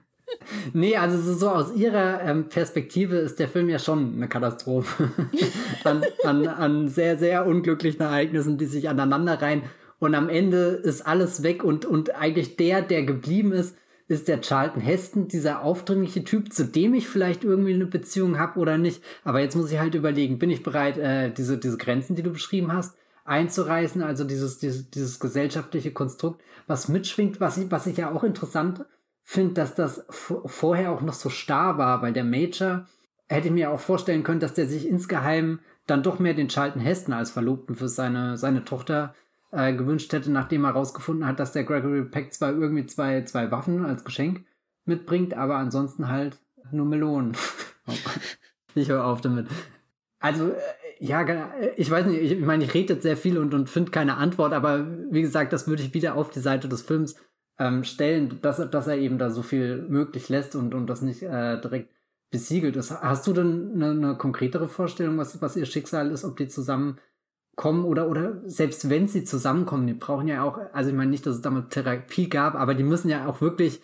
nee, 0.73 0.95
also 0.95 1.33
so 1.33 1.49
aus 1.49 1.75
ihrer 1.75 2.21
ähm, 2.21 2.49
Perspektive 2.49 3.17
ist 3.17 3.39
der 3.39 3.47
Film 3.47 3.69
ja 3.69 3.79
schon 3.79 4.15
eine 4.15 4.27
Katastrophe. 4.27 5.11
an, 5.83 6.03
an, 6.23 6.47
an 6.47 6.87
sehr, 6.87 7.17
sehr 7.17 7.45
unglücklichen 7.45 8.01
Ereignissen, 8.01 8.57
die 8.57 8.65
sich 8.65 8.89
aneinander 8.89 9.41
rein. 9.41 9.63
Und 9.99 10.15
am 10.15 10.29
Ende 10.29 10.81
ist 10.83 11.05
alles 11.05 11.43
weg 11.43 11.63
und, 11.63 11.85
und 11.85 12.15
eigentlich 12.15 12.55
der, 12.55 12.81
der 12.81 13.03
geblieben 13.03 13.51
ist, 13.51 13.75
ist 14.07 14.27
der 14.27 14.41
Charlton 14.41 14.81
Heston, 14.81 15.27
dieser 15.27 15.61
aufdringliche 15.61 16.23
Typ, 16.23 16.51
zu 16.51 16.65
dem 16.65 16.95
ich 16.95 17.07
vielleicht 17.07 17.43
irgendwie 17.43 17.73
eine 17.75 17.85
Beziehung 17.85 18.39
habe 18.39 18.59
oder 18.59 18.77
nicht. 18.77 19.03
Aber 19.23 19.39
jetzt 19.39 19.55
muss 19.55 19.71
ich 19.71 19.79
halt 19.79 19.93
überlegen, 19.93 20.39
bin 20.39 20.49
ich 20.49 20.63
bereit, 20.63 20.97
äh, 20.97 21.31
diese, 21.31 21.57
diese 21.57 21.77
Grenzen, 21.77 22.15
die 22.15 22.23
du 22.23 22.31
beschrieben 22.31 22.73
hast, 22.73 22.95
einzureißen, 23.25 24.01
also 24.01 24.23
dieses, 24.23 24.57
dieses, 24.57 24.89
dieses 24.89 25.19
gesellschaftliche 25.19 25.91
Konstrukt, 25.91 26.41
was 26.65 26.87
mitschwingt, 26.87 27.39
was 27.39 27.57
ich, 27.57 27.69
was 27.69 27.85
ich 27.85 27.97
ja 27.97 28.11
auch 28.11 28.23
interessant 28.23 28.83
finde, 29.29 29.53
dass 29.53 29.75
das 29.75 30.07
vorher 30.09 30.91
auch 30.91 31.01
noch 31.01 31.13
so 31.13 31.29
starr 31.29 31.77
war, 31.77 32.01
weil 32.01 32.13
der 32.13 32.23
Major 32.23 32.87
hätte 33.27 33.49
ich 33.49 33.53
mir 33.53 33.69
auch 33.69 33.79
vorstellen 33.79 34.23
können, 34.23 34.39
dass 34.39 34.55
der 34.55 34.65
sich 34.65 34.87
insgeheim 34.89 35.59
dann 35.85 36.01
doch 36.01 36.17
mehr 36.17 36.33
den 36.33 36.47
Charlton 36.47 36.81
Heston 36.81 37.13
als 37.13 37.29
Verlobten 37.29 37.75
für 37.75 37.89
seine, 37.89 38.37
seine 38.37 38.65
Tochter 38.65 39.13
äh, 39.51 39.71
gewünscht 39.73 40.11
hätte, 40.13 40.31
nachdem 40.31 40.63
er 40.63 40.73
herausgefunden 40.73 41.27
hat, 41.27 41.39
dass 41.39 41.51
der 41.51 41.63
Gregory 41.63 42.05
Peck 42.05 42.33
zwar 42.33 42.53
irgendwie 42.53 42.87
zwei, 42.87 43.21
zwei 43.21 43.51
Waffen 43.51 43.85
als 43.85 44.03
Geschenk 44.03 44.45
mitbringt, 44.85 45.35
aber 45.35 45.57
ansonsten 45.57 46.07
halt 46.07 46.39
nur 46.71 46.87
Melonen. 46.87 47.37
oh 47.87 47.93
ich 48.73 48.89
höre 48.89 49.05
auf 49.05 49.21
damit. 49.21 49.45
Also, 50.19 50.49
äh, 50.49 50.55
ja, 50.97 51.23
ich 51.77 51.91
weiß 51.91 52.07
nicht, 52.07 52.19
ich 52.19 52.39
meine, 52.39 52.63
ich 52.63 52.73
rede 52.73 52.95
jetzt 52.95 53.03
sehr 53.03 53.15
viel 53.15 53.37
und, 53.37 53.53
und 53.53 53.69
finde 53.69 53.91
keine 53.91 54.17
Antwort, 54.17 54.53
aber 54.53 54.87
wie 55.11 55.21
gesagt, 55.21 55.53
das 55.53 55.67
würde 55.67 55.83
ich 55.83 55.93
wieder 55.93 56.15
auf 56.15 56.31
die 56.31 56.39
Seite 56.39 56.67
des 56.67 56.81
Films 56.81 57.15
ähm, 57.59 57.83
stellen, 57.83 58.39
dass, 58.41 58.57
dass 58.71 58.87
er 58.87 58.97
eben 58.97 59.17
da 59.17 59.29
so 59.29 59.43
viel 59.43 59.81
möglich 59.89 60.29
lässt 60.29 60.55
und, 60.55 60.73
und 60.73 60.87
das 60.87 61.01
nicht 61.01 61.21
äh, 61.21 61.59
direkt 61.59 61.93
besiegelt 62.31 62.75
ist. 62.77 62.91
Hast 62.91 63.27
du 63.27 63.33
denn 63.33 63.73
eine, 63.75 63.89
eine 63.89 64.15
konkretere 64.15 64.67
Vorstellung, 64.67 65.17
was, 65.17 65.41
was 65.41 65.57
ihr 65.57 65.65
Schicksal 65.65 66.11
ist, 66.11 66.23
ob 66.23 66.37
die 66.37 66.47
zusammenkommen 66.47 67.83
oder, 67.83 68.07
oder 68.07 68.41
selbst 68.45 68.89
wenn 68.89 69.07
sie 69.07 69.25
zusammenkommen, 69.25 69.87
die 69.87 69.93
brauchen 69.93 70.27
ja 70.27 70.43
auch, 70.43 70.59
also 70.71 70.89
ich 70.89 70.95
meine 70.95 71.11
nicht, 71.11 71.25
dass 71.25 71.35
es 71.35 71.41
damals 71.41 71.69
Therapie 71.69 72.29
gab, 72.29 72.55
aber 72.55 72.75
die 72.75 72.83
müssen 72.83 73.09
ja 73.09 73.27
auch 73.27 73.41
wirklich 73.41 73.81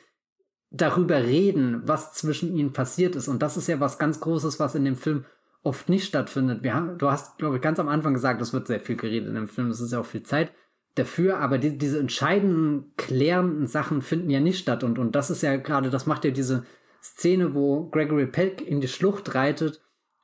darüber 0.72 1.24
reden, 1.24 1.82
was 1.86 2.14
zwischen 2.14 2.56
ihnen 2.56 2.74
passiert 2.74 3.16
ist. 3.16 3.28
Und 3.28 3.42
das 3.42 3.58
ist 3.58 3.68
ja 3.68 3.80
was 3.80 3.98
ganz 3.98 4.20
Großes, 4.20 4.60
was 4.60 4.76
in 4.76 4.86
dem 4.86 4.96
Film 4.96 5.26
oft 5.64 5.90
nicht 5.90 6.06
stattfindet. 6.06 6.64
Wir 6.64 6.76
haben, 6.76 6.98
du 6.98 7.10
hast, 7.10 7.38
glaube 7.40 7.56
ich, 7.56 7.62
ganz 7.62 7.80
am 7.80 7.90
Anfang 7.90 8.14
gesagt, 8.14 8.42
es 8.42 8.54
wird 8.54 8.68
sehr 8.68 8.80
viel 8.80 8.96
geredet 8.96 9.30
in 9.30 9.36
dem 9.36 9.48
Film, 9.48 9.70
es 9.70 9.82
ist 9.82 9.92
ja 9.92 10.00
auch 10.00 10.06
viel 10.06 10.24
Zeit 10.24 10.52
dafür, 10.96 11.40
aber 11.40 11.58
die, 11.58 11.78
diese 11.78 12.00
entscheidenden, 12.00 12.94
klärenden 12.98 13.68
Sachen 13.68 14.02
finden 14.02 14.30
ja 14.30 14.40
nicht 14.40 14.60
statt. 14.60 14.84
Und, 14.84 14.98
und 14.98 15.16
das 15.16 15.30
ist 15.30 15.44
ja 15.44 15.58
gerade, 15.58 15.90
das 15.90 16.06
macht 16.06 16.26
ja 16.26 16.32
diese 16.32 16.64
Szene, 17.04 17.54
wo 17.54 17.90
Gregory 17.90 18.26
Peck 18.26 18.66
in 18.66 18.82
die 18.82 18.88
Schlucht 18.88 19.36
reitet, 19.36 19.82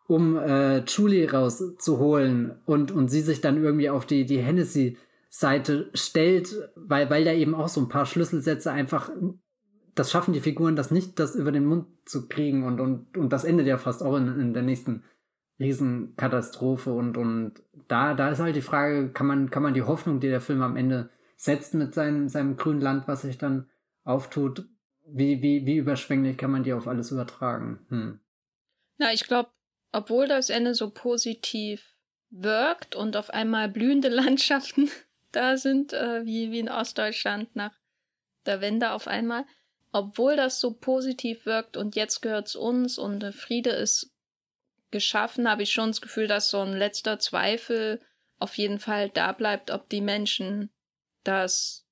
um 0.08 0.38
äh, 0.38 0.80
Julie 0.80 1.30
rauszuholen 1.32 2.60
und, 2.66 2.92
und 2.92 3.10
sie 3.10 3.22
sich 3.22 3.42
dann 3.42 3.62
irgendwie 3.62 3.90
auf 3.90 4.06
die, 4.06 4.26
die 4.26 4.40
Hennessy-Seite 4.40 5.90
stellt, 5.94 6.70
weil, 6.76 7.10
weil 7.10 7.24
da 7.24 7.34
eben 7.34 7.54
auch 7.54 7.68
so 7.68 7.82
ein 7.82 7.90
paar 7.90 8.06
Schlüsselsätze 8.06 8.72
einfach, 8.72 9.12
das 9.94 10.10
schaffen 10.10 10.34
die 10.34 10.42
Figuren, 10.42 10.76
das 10.76 10.92
nicht, 10.92 11.20
das 11.20 11.36
über 11.36 11.52
den 11.52 11.66
Mund 11.66 11.86
zu 12.06 12.28
kriegen 12.28 12.64
und, 12.64 12.80
und, 12.80 13.18
und 13.18 13.32
das 13.32 13.44
endet 13.44 13.68
ja 13.68 13.78
fast 13.78 14.02
auch 14.04 14.18
in, 14.18 14.40
in 14.40 14.54
der 14.54 14.64
nächsten 14.64 15.04
Riesenkatastrophe 15.62 16.92
und, 16.92 17.18
und 17.18 17.62
da, 17.88 18.14
da 18.14 18.30
ist 18.30 18.40
halt 18.40 18.56
die 18.56 18.62
Frage, 18.62 19.10
kann 19.10 19.28
man, 19.28 19.50
kann 19.50 19.64
man 19.64 19.74
die 19.74 19.84
Hoffnung, 19.84 20.20
die 20.20 20.28
der 20.28 20.42
Film 20.42 20.62
am 20.62 20.76
Ende 20.76 21.10
setzt 21.36 21.74
mit 21.76 21.94
seinem, 21.94 22.28
seinem 22.30 22.58
grünen 22.58 22.82
Land, 22.82 23.08
was 23.08 23.22
sich 23.22 23.38
dann 23.38 23.70
auftut, 24.04 24.66
wie, 25.06 25.42
wie, 25.42 25.66
wie 25.66 25.78
überschwänglich 25.78 26.38
kann 26.38 26.52
man 26.52 26.64
die 26.64 26.74
auf 26.74 26.88
alles 26.88 27.12
übertragen? 27.12 27.86
Hm. 27.90 28.20
Na, 28.98 29.14
ich 29.14 29.28
glaube, 29.28 29.50
obwohl 29.92 30.28
das 30.28 30.50
Ende 30.50 30.74
so 30.74 30.90
positiv 30.90 31.96
wirkt 32.30 32.96
und 32.96 33.16
auf 33.16 33.30
einmal 33.30 33.70
blühende 33.70 34.10
Landschaften 34.10 34.90
da 35.32 35.58
sind, 35.58 35.94
äh, 35.94 36.26
wie, 36.26 36.52
wie 36.52 36.60
in 36.60 36.70
Ostdeutschland 36.70 37.56
nach 37.56 37.74
der 38.46 38.62
Wende 38.62 38.92
auf 38.92 39.08
einmal, 39.08 39.46
obwohl 39.92 40.36
das 40.36 40.60
so 40.60 40.74
positiv 40.74 41.46
wirkt 41.46 41.78
und 41.78 41.96
jetzt 41.96 42.22
gehört's 42.22 42.56
uns 42.56 42.98
und 42.98 43.24
äh, 43.24 43.32
Friede 43.32 43.72
ist 43.72 44.11
geschaffen, 44.92 45.50
habe 45.50 45.64
ich 45.64 45.72
schon 45.72 45.90
das 45.90 46.02
Gefühl, 46.02 46.28
dass 46.28 46.50
so 46.50 46.60
ein 46.60 46.74
letzter 46.74 47.20
Zweifel 47.20 48.02
auf 48.40 48.58
jeden 48.58 48.80
Fall 48.80 49.10
da 49.10 49.32
bleibt, 49.32 49.72
ob 49.72 49.90
die 49.90 50.02
Menschen 50.02 50.70
das 51.24 51.86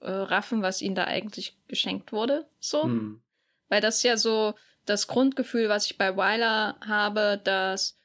äh, 0.00 0.10
raffen, 0.10 0.62
was 0.62 0.82
ihnen 0.82 0.94
da 0.94 1.04
eigentlich 1.04 1.56
geschenkt 1.66 2.12
wurde. 2.12 2.46
So. 2.58 2.84
Hm. 2.84 3.22
Weil 3.68 3.80
das 3.80 3.96
ist 3.96 4.02
ja 4.02 4.16
so 4.16 4.54
das 4.84 5.06
Grundgefühl, 5.06 5.68
was 5.68 5.86
ich 5.86 5.96
bei 5.96 6.16
Weiler 6.16 6.76
habe, 6.86 7.40
dass 7.42 7.96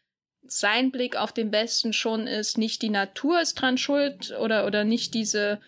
sein 0.43 0.91
Blick 0.91 1.15
auf 1.15 1.33
den 1.33 1.51
Westen 1.51 1.93
schon 1.93 2.25
ist, 2.25 2.57
nicht 2.57 2.81
die 2.81 2.89
Natur 2.89 3.41
ist 3.41 3.55
dran 3.55 3.77
schuld 3.77 4.31
oder, 4.39 4.65
oder 4.65 4.83
nicht 4.83 5.13
diese 5.13 5.59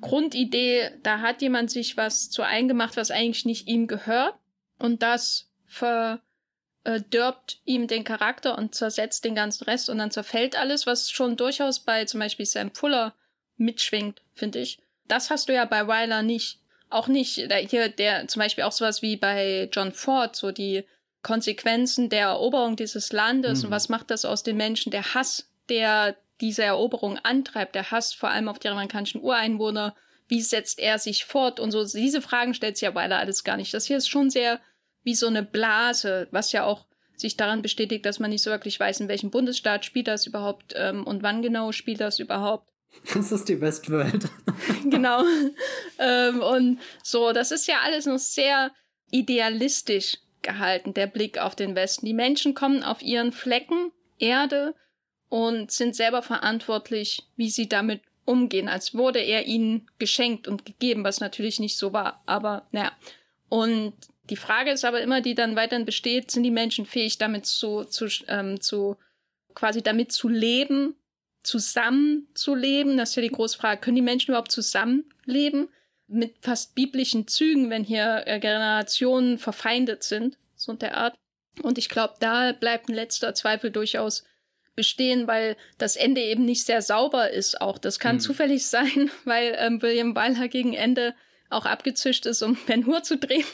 Grundidee, 0.00 0.90
da 1.02 1.20
hat 1.20 1.40
jemand 1.40 1.70
sich 1.70 1.96
was 1.96 2.30
zu 2.30 2.42
eingemacht, 2.42 2.96
was 2.96 3.10
eigentlich 3.10 3.44
nicht 3.44 3.66
ihm 3.68 3.86
gehört. 3.86 4.34
Und 4.78 5.02
das 5.02 5.50
ver 5.64 6.20
äh, 6.84 7.00
dirbt 7.00 7.58
ihm 7.64 7.86
den 7.86 8.04
Charakter 8.04 8.56
und 8.56 8.74
zersetzt 8.74 9.24
den 9.24 9.34
ganzen 9.34 9.64
Rest 9.64 9.88
und 9.88 9.98
dann 9.98 10.10
zerfällt 10.10 10.56
alles, 10.56 10.86
was 10.86 11.10
schon 11.10 11.36
durchaus 11.36 11.80
bei 11.80 12.04
zum 12.04 12.20
Beispiel 12.20 12.46
Sam 12.46 12.74
Fuller 12.74 13.14
mitschwingt, 13.56 14.20
finde 14.34 14.60
ich. 14.60 14.78
Das 15.08 15.30
hast 15.30 15.48
du 15.48 15.54
ja 15.54 15.64
bei 15.64 15.86
Wyler 15.86 16.22
nicht. 16.22 16.60
Auch 16.90 17.08
nicht, 17.08 17.50
der, 17.50 17.58
hier, 17.58 17.88
der, 17.88 18.28
zum 18.28 18.40
Beispiel 18.40 18.64
auch 18.64 18.72
sowas 18.72 19.02
wie 19.02 19.16
bei 19.16 19.68
John 19.72 19.92
Ford, 19.92 20.36
so 20.36 20.52
die 20.52 20.84
Konsequenzen 21.22 22.10
der 22.10 22.26
Eroberung 22.26 22.76
dieses 22.76 23.12
Landes 23.12 23.60
mhm. 23.60 23.66
und 23.66 23.70
was 23.72 23.88
macht 23.88 24.10
das 24.10 24.24
aus 24.24 24.42
den 24.42 24.56
Menschen, 24.56 24.92
der 24.92 25.14
Hass, 25.14 25.48
der 25.68 26.14
diese 26.40 26.62
Eroberung 26.62 27.18
antreibt, 27.18 27.74
der 27.74 27.90
Hass 27.90 28.12
vor 28.12 28.28
allem 28.28 28.48
auf 28.48 28.58
die 28.58 28.68
amerikanischen 28.68 29.22
Ureinwohner, 29.22 29.96
wie 30.28 30.42
setzt 30.42 30.78
er 30.78 30.98
sich 30.98 31.24
fort 31.24 31.60
und 31.60 31.70
so, 31.70 31.84
diese 31.84 32.20
Fragen 32.22 32.54
stellt 32.54 32.76
sich 32.76 32.86
ja 32.86 32.94
Weiler 32.94 33.18
alles 33.18 33.42
gar 33.42 33.56
nicht. 33.56 33.72
Das 33.72 33.86
hier 33.86 33.96
ist 33.96 34.08
schon 34.08 34.30
sehr 34.30 34.60
wie 35.04 35.14
so 35.14 35.26
eine 35.26 35.42
Blase, 35.42 36.28
was 36.30 36.52
ja 36.52 36.64
auch 36.64 36.86
sich 37.16 37.36
daran 37.36 37.62
bestätigt, 37.62 38.04
dass 38.04 38.18
man 38.18 38.30
nicht 38.30 38.42
so 38.42 38.50
wirklich 38.50 38.80
weiß, 38.80 39.00
in 39.00 39.08
welchem 39.08 39.30
Bundesstaat 39.30 39.84
spielt 39.84 40.08
das 40.08 40.26
überhaupt 40.26 40.74
ähm, 40.76 41.04
und 41.04 41.22
wann 41.22 41.42
genau 41.42 41.70
spielt 41.72 42.00
das 42.00 42.18
überhaupt. 42.18 42.70
Das 43.12 43.32
ist 43.32 43.48
die 43.48 43.60
Westworld. 43.60 44.28
genau. 44.84 45.22
ähm, 45.98 46.40
und 46.40 46.80
so, 47.02 47.32
das 47.32 47.50
ist 47.50 47.66
ja 47.66 47.76
alles 47.84 48.06
noch 48.06 48.18
sehr 48.18 48.72
idealistisch 49.10 50.18
gehalten, 50.42 50.94
der 50.94 51.06
Blick 51.06 51.38
auf 51.38 51.54
den 51.54 51.74
Westen. 51.74 52.06
Die 52.06 52.14
Menschen 52.14 52.54
kommen 52.54 52.82
auf 52.82 53.02
ihren 53.02 53.32
Flecken 53.32 53.92
Erde 54.18 54.74
und 55.28 55.70
sind 55.72 55.96
selber 55.96 56.22
verantwortlich, 56.22 57.22
wie 57.36 57.50
sie 57.50 57.68
damit 57.68 58.02
umgehen, 58.24 58.68
als 58.68 58.94
wurde 58.94 59.18
er 59.18 59.46
ihnen 59.46 59.90
geschenkt 59.98 60.48
und 60.48 60.64
gegeben, 60.64 61.04
was 61.04 61.20
natürlich 61.20 61.60
nicht 61.60 61.76
so 61.76 61.92
war. 61.92 62.22
Aber 62.26 62.66
naja. 62.70 62.92
Und 63.48 63.94
die 64.30 64.36
Frage 64.36 64.70
ist 64.70 64.84
aber 64.84 65.02
immer, 65.02 65.20
die 65.20 65.34
dann 65.34 65.56
weiterhin 65.56 65.84
besteht, 65.84 66.30
sind 66.30 66.44
die 66.44 66.50
Menschen 66.50 66.86
fähig, 66.86 67.18
damit 67.18 67.46
zu, 67.46 67.84
zu, 67.84 68.06
ähm, 68.28 68.60
zu 68.60 68.96
quasi 69.54 69.82
damit 69.82 70.12
zu 70.12 70.28
leben, 70.28 70.94
zusammenzuleben? 71.42 72.96
Das 72.96 73.10
ist 73.10 73.16
ja 73.16 73.22
die 73.22 73.28
große 73.28 73.58
Frage. 73.58 73.80
Können 73.80 73.96
die 73.96 74.02
Menschen 74.02 74.30
überhaupt 74.30 74.52
zusammenleben? 74.52 75.68
Mit 76.06 76.36
fast 76.40 76.74
biblischen 76.74 77.28
Zügen, 77.28 77.70
wenn 77.70 77.84
hier 77.84 78.24
äh, 78.26 78.38
Generationen 78.40 79.38
verfeindet 79.38 80.02
sind, 80.02 80.38
so 80.54 80.72
der 80.72 80.96
Art. 80.96 81.14
Und 81.62 81.78
ich 81.78 81.88
glaube, 81.88 82.14
da 82.20 82.52
bleibt 82.52 82.88
ein 82.88 82.94
letzter 82.94 83.34
Zweifel 83.34 83.70
durchaus 83.70 84.24
bestehen, 84.74 85.26
weil 85.26 85.56
das 85.78 85.96
Ende 85.96 86.20
eben 86.20 86.44
nicht 86.44 86.64
sehr 86.66 86.82
sauber 86.82 87.30
ist. 87.30 87.60
Auch 87.60 87.78
das 87.78 87.98
kann 87.98 88.16
hm. 88.16 88.20
zufällig 88.20 88.66
sein, 88.68 89.10
weil 89.24 89.54
ähm, 89.58 89.82
William 89.82 90.16
Wyler 90.16 90.48
gegen 90.48 90.72
Ende 90.72 91.14
auch 91.50 91.66
abgezischt 91.66 92.24
ist, 92.24 92.42
um 92.42 92.56
Ben 92.66 92.86
Hur 92.86 93.02
zu 93.02 93.18
drehen 93.18 93.44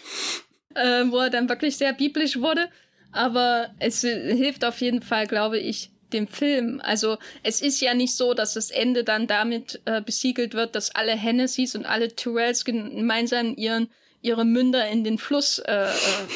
äh, 0.75 1.05
wo 1.09 1.19
er 1.19 1.31
dann 1.31 1.49
wirklich 1.49 1.77
sehr 1.77 1.93
biblisch 1.93 2.39
wurde. 2.39 2.69
Aber 3.13 3.71
es 3.79 4.03
hilft 4.03 4.65
auf 4.65 4.81
jeden 4.81 5.03
Fall, 5.03 5.27
glaube 5.27 5.59
ich, 5.59 5.91
dem 6.13 6.27
Film. 6.27 6.81
Also 6.85 7.19
es 7.43 7.61
ist 7.61 7.81
ja 7.81 7.95
nicht 7.95 8.15
so, 8.15 8.35
dass 8.35 8.55
das 8.55 8.71
Ende 8.71 9.05
dann 9.05 9.27
damit 9.27 9.81
äh, 9.85 10.01
besiegelt 10.01 10.55
wird, 10.55 10.75
dass 10.75 10.95
alle 10.95 11.13
Hennessy's 11.13 11.75
und 11.75 11.87
alle 11.87 12.15
Tyrells 12.15 12.65
gemeinsam 12.65 13.55
ihren 13.57 13.89
ihre 14.23 14.45
Münder 14.45 14.87
in 14.89 15.03
den 15.05 15.19
Fluss 15.19 15.59
äh, 15.61 15.85
äh, 15.85 15.89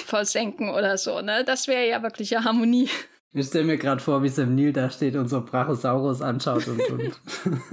versenken 0.06 0.70
oder 0.70 0.96
so. 0.96 1.20
Ne, 1.20 1.44
das 1.44 1.68
wäre 1.68 1.86
ja 1.86 2.02
wirkliche 2.02 2.44
Harmonie. 2.44 2.88
Ich 3.36 3.46
stelle 3.46 3.64
mir 3.64 3.78
gerade 3.78 4.00
vor, 4.00 4.22
wie 4.22 4.28
Sam 4.28 4.54
Neill 4.54 4.72
da 4.72 4.88
steht 4.88 5.16
und 5.16 5.26
so 5.26 5.44
Brachiosaurus 5.44 6.22
anschaut 6.22 6.68
und. 6.68 6.80
und. 6.88 7.20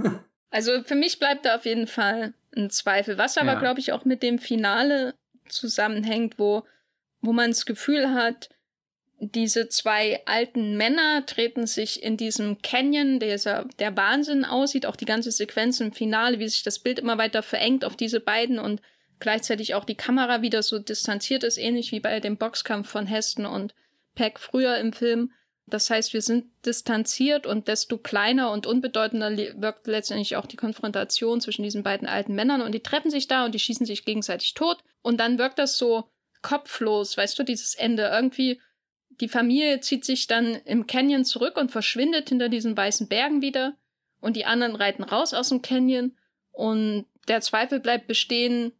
also 0.50 0.82
für 0.82 0.96
mich 0.96 1.20
bleibt 1.20 1.46
da 1.46 1.54
auf 1.54 1.66
jeden 1.66 1.86
Fall 1.86 2.34
ein 2.58 2.72
Zweifel. 2.72 3.20
Was 3.20 3.38
aber, 3.38 3.54
ja. 3.54 3.60
glaube 3.60 3.80
ich, 3.80 3.92
auch 3.94 4.04
mit 4.04 4.24
dem 4.24 4.40
Finale 4.40 5.14
zusammenhängt, 5.54 6.40
wo, 6.40 6.64
wo 7.22 7.34
man 7.34 7.52
das 7.52 7.66
Gefühl 7.66 8.14
hat, 8.14 8.50
diese 9.24 9.70
zwei 9.70 10.20
alten 10.26 10.78
Männer 10.78 11.24
treten 11.28 11.68
sich 11.68 12.02
in 12.02 12.18
diesem 12.18 12.64
Canyon, 12.64 13.20
der, 13.20 13.66
der 13.78 13.96
Wahnsinn 13.96 14.44
aussieht, 14.44 14.88
auch 14.88 14.96
die 14.96 15.06
ganze 15.06 15.32
Sequenz 15.32 15.80
im 15.80 15.94
Finale, 15.94 16.40
wie 16.40 16.50
sich 16.50 16.64
das 16.64 16.80
Bild 16.80 16.98
immer 16.98 17.20
weiter 17.20 17.44
verengt 17.44 17.86
auf 17.86 17.96
diese 17.96 18.20
beiden 18.20 18.58
und 18.58 18.82
gleichzeitig 19.20 19.76
auch 19.76 19.86
die 19.86 19.96
Kamera 19.96 20.42
wieder 20.42 20.64
so 20.64 20.80
distanziert 20.80 21.44
ist, 21.44 21.60
ähnlich 21.60 21.92
wie 21.92 22.00
bei 22.00 22.20
dem 22.20 22.38
Boxkampf 22.38 22.90
von 22.90 23.06
Heston 23.06 23.46
und 23.46 23.76
Peck 24.16 24.40
früher 24.40 24.78
im 24.78 24.92
Film. 24.92 25.32
Das 25.68 25.92
heißt, 25.92 26.14
wir 26.14 26.24
sind 26.24 26.46
distanziert 26.66 27.46
und 27.46 27.68
desto 27.68 28.00
kleiner 28.00 28.52
und 28.52 28.66
unbedeutender 28.66 29.38
wirkt 29.38 29.86
letztendlich 29.86 30.36
auch 30.36 30.48
die 30.48 30.58
Konfrontation 30.58 31.40
zwischen 31.40 31.62
diesen 31.62 31.84
beiden 31.84 32.08
alten 32.08 32.34
Männern 32.34 32.62
und 32.62 32.74
die 32.74 32.82
treffen 32.82 33.12
sich 33.12 33.28
da 33.28 33.46
und 33.46 33.54
die 33.54 33.60
schießen 33.60 33.86
sich 33.86 34.04
gegenseitig 34.04 34.56
tot 34.56 34.80
und 35.02 35.20
dann 35.20 35.38
wirkt 35.38 35.60
das 35.60 35.78
so 35.78 36.10
kopflos, 36.42 37.18
weißt 37.18 37.38
du, 37.38 37.44
dieses 37.44 37.76
Ende 37.76 38.10
irgendwie 38.14 38.60
die 39.22 39.30
Familie 39.30 39.80
zieht 39.82 40.04
sich 40.04 40.28
dann 40.28 40.56
im 40.66 40.88
Canyon 40.88 41.24
zurück 41.24 41.58
und 41.58 41.72
verschwindet 41.72 42.30
hinter 42.30 42.50
diesen 42.50 42.76
weißen 42.76 43.08
Bergen 43.08 43.42
wieder. 43.42 43.76
Und 44.20 44.36
die 44.36 44.46
anderen 44.46 44.76
reiten 44.76 45.04
raus 45.04 45.34
aus 45.34 45.50
dem 45.50 45.62
Canyon. 45.62 46.14
Und 46.52 47.06
der 47.28 47.42
Zweifel 47.42 47.80
bleibt 47.80 48.08
bestehen, 48.08 48.72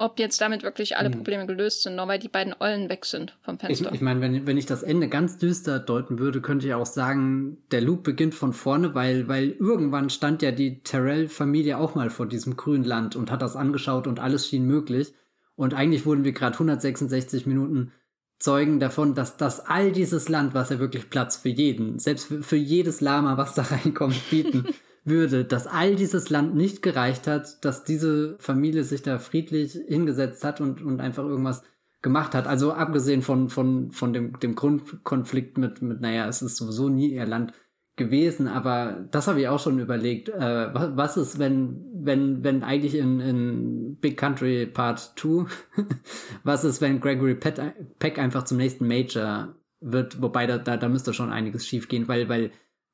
ob 0.00 0.20
jetzt 0.20 0.40
damit 0.40 0.62
wirklich 0.62 0.96
alle 0.96 1.08
hm. 1.08 1.16
Probleme 1.16 1.46
gelöst 1.46 1.82
sind, 1.82 1.96
nur 1.96 2.06
weil 2.06 2.20
die 2.20 2.28
beiden 2.28 2.54
Eulen 2.60 2.88
weg 2.88 3.04
sind 3.04 3.36
vom 3.42 3.58
Fenster. 3.58 3.88
Ich, 3.88 3.94
ich 3.94 4.00
meine, 4.00 4.20
wenn, 4.20 4.46
wenn 4.46 4.56
ich 4.56 4.66
das 4.66 4.84
Ende 4.84 5.08
ganz 5.08 5.38
düster 5.38 5.80
deuten 5.80 6.20
würde, 6.20 6.40
könnte 6.40 6.66
ich 6.68 6.74
auch 6.74 6.86
sagen, 6.86 7.58
der 7.72 7.80
Loop 7.80 8.04
beginnt 8.04 8.34
von 8.34 8.52
vorne, 8.52 8.94
weil, 8.94 9.26
weil 9.26 9.50
irgendwann 9.50 10.10
stand 10.10 10.42
ja 10.42 10.52
die 10.52 10.82
Terrell-Familie 10.82 11.78
auch 11.78 11.96
mal 11.96 12.10
vor 12.10 12.26
diesem 12.26 12.56
grünen 12.56 12.84
Land 12.84 13.16
und 13.16 13.32
hat 13.32 13.42
das 13.42 13.56
angeschaut 13.56 14.06
und 14.06 14.20
alles 14.20 14.48
schien 14.48 14.64
möglich. 14.64 15.12
Und 15.58 15.74
eigentlich 15.74 16.06
wurden 16.06 16.22
wir 16.22 16.30
gerade 16.30 16.52
166 16.52 17.44
Minuten 17.44 17.90
Zeugen 18.38 18.78
davon, 18.78 19.16
dass 19.16 19.36
das 19.36 19.58
all 19.58 19.90
dieses 19.90 20.28
Land, 20.28 20.54
was 20.54 20.70
ja 20.70 20.78
wirklich 20.78 21.10
Platz 21.10 21.38
für 21.38 21.48
jeden, 21.48 21.98
selbst 21.98 22.28
für, 22.28 22.44
für 22.44 22.56
jedes 22.56 23.00
Lama, 23.00 23.36
was 23.36 23.54
da 23.54 23.62
reinkommt, 23.70 24.30
bieten 24.30 24.66
würde, 25.04 25.44
dass 25.44 25.66
all 25.66 25.96
dieses 25.96 26.30
Land 26.30 26.54
nicht 26.54 26.80
gereicht 26.80 27.26
hat, 27.26 27.64
dass 27.64 27.82
diese 27.82 28.36
Familie 28.38 28.84
sich 28.84 29.02
da 29.02 29.18
friedlich 29.18 29.72
hingesetzt 29.88 30.44
hat 30.44 30.60
und, 30.60 30.80
und 30.80 31.00
einfach 31.00 31.24
irgendwas 31.24 31.64
gemacht 32.02 32.36
hat. 32.36 32.46
Also 32.46 32.72
abgesehen 32.72 33.22
von, 33.22 33.48
von, 33.48 33.90
von 33.90 34.12
dem, 34.12 34.38
dem 34.38 34.54
Grundkonflikt 34.54 35.58
mit, 35.58 35.82
mit, 35.82 36.00
naja, 36.00 36.28
es 36.28 36.40
ist 36.40 36.56
sowieso 36.56 36.88
nie 36.88 37.12
ihr 37.12 37.26
Land 37.26 37.52
gewesen, 37.98 38.48
aber 38.48 39.06
das 39.10 39.28
habe 39.28 39.40
ich 39.40 39.48
auch 39.48 39.60
schon 39.60 39.78
überlegt. 39.78 40.30
Äh, 40.30 40.74
was, 40.74 40.96
was 40.96 41.16
ist, 41.16 41.38
wenn, 41.38 41.84
wenn, 41.92 42.42
wenn 42.42 42.62
eigentlich 42.62 42.94
in, 42.94 43.20
in 43.20 43.96
Big 44.00 44.16
Country 44.16 44.66
Part 44.66 45.12
2, 45.16 45.46
was 46.44 46.64
ist, 46.64 46.80
wenn 46.80 47.00
Gregory 47.00 47.34
Peck, 47.34 47.60
Peck 47.98 48.18
einfach 48.18 48.44
zum 48.44 48.56
nächsten 48.56 48.86
Major 48.86 49.54
wird, 49.80 50.22
wobei 50.22 50.46
da, 50.46 50.58
da, 50.58 50.76
da 50.76 50.88
müsste 50.88 51.12
schon 51.12 51.30
einiges 51.30 51.66
schief 51.66 51.88
gehen, 51.88 52.08
weil, 52.08 52.28
weil 52.28 52.50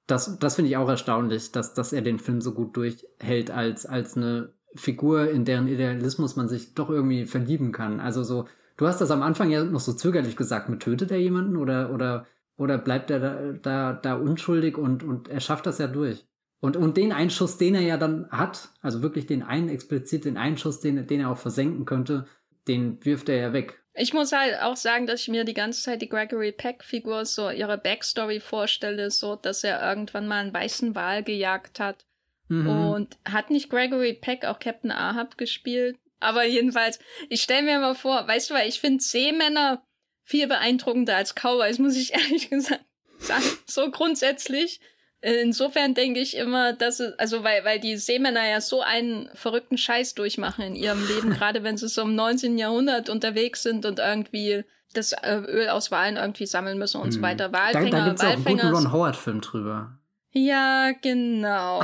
das, 0.07 0.39
das 0.39 0.57
finde 0.57 0.71
ich 0.71 0.77
auch 0.77 0.89
erstaunlich, 0.89 1.53
dass, 1.53 1.75
dass 1.75 1.93
er 1.93 2.03
den 2.03 2.19
Film 2.19 2.41
so 2.41 2.53
gut 2.53 2.77
durchhält 2.77 3.51
als, 3.51 3.87
als 3.87 4.17
eine 4.17 4.53
Figur, 4.75 5.31
in 5.31 5.45
deren 5.45 5.69
Idealismus 5.69 6.37
man 6.37 6.49
sich 6.49 6.75
doch 6.75 6.91
irgendwie 6.91 7.27
verlieben 7.27 7.73
kann. 7.73 8.01
Also 8.01 8.23
so, 8.23 8.47
du 8.77 8.87
hast 8.87 9.01
das 9.01 9.11
am 9.11 9.23
Anfang 9.23 9.51
ja 9.51 9.65
noch 9.65 9.81
so 9.81 9.93
zögerlich 9.93 10.37
gesagt, 10.37 10.69
mit 10.69 10.81
tötet 10.81 11.11
er 11.11 11.21
jemanden 11.21 11.57
oder, 11.57 11.93
oder 11.93 12.27
oder 12.57 12.79
bleibt 12.79 13.11
er 13.11 13.21
da, 13.21 13.53
da, 13.53 13.93
da 13.93 14.15
unschuldig 14.15 14.77
und, 14.77 15.03
und 15.03 15.29
er 15.29 15.41
schafft 15.41 15.67
das 15.67 15.79
ja 15.79 15.87
durch? 15.87 16.25
Und, 16.61 16.77
und 16.77 16.97
den 16.97 17.13
Einschuss, 17.13 17.59
den 17.59 17.75
er 17.75 17.83
ja 17.83 17.99
dann 17.99 18.29
hat, 18.31 18.71
also 18.81 19.03
wirklich 19.03 19.27
den 19.27 19.43
einen 19.43 19.69
explizit, 19.69 20.25
den 20.25 20.39
Einschuss, 20.39 20.81
den, 20.81 21.07
den 21.07 21.21
er 21.21 21.31
auch 21.31 21.37
versenken 21.37 21.85
könnte, 21.85 22.27
den 22.67 23.05
wirft 23.05 23.29
er 23.29 23.37
ja 23.37 23.53
weg. 23.53 23.83
Ich 23.93 24.13
muss 24.13 24.33
halt 24.33 24.61
auch 24.61 24.77
sagen, 24.77 25.07
dass 25.07 25.21
ich 25.21 25.29
mir 25.29 25.45
die 25.45 25.55
ganze 25.55 25.83
Zeit 25.83 26.03
die 26.03 26.09
Gregory 26.09 26.53
Peck-Figur 26.53 27.27
so 27.27 27.51
ihre 27.51 27.79
Backstory 27.79 28.41
vorstelle, 28.41 29.11
so 29.11 29.37
dass 29.37 29.63
er 29.63 29.87
irgendwann 29.89 30.27
mal 30.27 30.41
einen 30.41 30.55
weißen 30.55 30.95
Wal 30.95 31.23
gejagt 31.23 31.81
hat. 31.81 32.07
Mhm. 32.49 32.67
Und 32.67 33.19
hat 33.25 33.51
nicht 33.51 33.71
Gregory 33.71 34.15
Peck 34.15 34.45
auch 34.45 34.59
Captain 34.59 34.91
Ahab 34.91 35.39
gespielt? 35.39 35.97
Aber 36.19 36.45
jedenfalls, 36.45 36.99
ich 37.29 37.43
stelle 37.43 37.63
mir 37.63 37.79
mal 37.79 37.95
vor, 37.95 38.27
weißt 38.27 38.51
du, 38.51 38.55
weil 38.55 38.69
ich 38.69 38.81
finde 38.81 39.03
Seemänner 39.03 39.85
viel 40.25 40.47
beeindruckender 40.49 41.17
als 41.17 41.35
Cowboys, 41.35 41.79
muss 41.79 41.97
ich 41.97 42.13
ehrlich 42.15 42.51
gesagt 42.51 42.85
sagen. 43.19 43.45
So 43.67 43.91
grundsätzlich. 43.91 44.81
Insofern 45.21 45.95
denke 45.95 46.21
ich 46.21 46.37
immer, 46.37 46.75
dass 46.75 47.01
es, 47.01 47.19
also 47.19 47.43
weil, 47.45 47.65
weil 47.65 47.81
die 47.81 47.97
Seemänner 47.97 48.47
ja 48.47 48.61
so 48.61 48.83
einen 48.83 49.31
verrückten 49.33 49.79
Scheiß 49.79 50.15
durchmachen 50.15 50.63
in 50.63 50.75
ihrem 50.75 51.07
Leben, 51.07 51.31
gerade 51.35 51.63
wenn 51.63 51.79
sie 51.79 51.89
so 51.89 52.03
im 52.03 52.15
19. 52.15 52.59
Jahrhundert 52.59 53.09
unterwegs 53.09 53.63
sind 53.63 53.87
und 53.87 54.01
irgendwie 54.01 54.65
das 54.93 55.13
äh, 55.13 55.37
Öl 55.37 55.71
aus 55.71 55.91
Wahlen 55.91 56.17
irgendwie 56.17 56.47
sammeln 56.47 56.79
müssen 56.79 57.01
und 57.01 57.07
hm. 57.07 57.13
so 57.13 57.23
weiter. 57.23 57.53
Walfänger, 57.53 57.91
da, 57.91 57.99
da 57.99 58.05
gibt's 58.07 58.23
Walfänger. 58.23 58.45
Auch 58.45 58.47
einen 58.47 58.59
guten 58.59 58.87
Ron 58.87 58.93
Howard-Film 58.93 59.41
drüber. 59.41 59.99
Ja, 60.33 60.93
genau. 61.01 61.83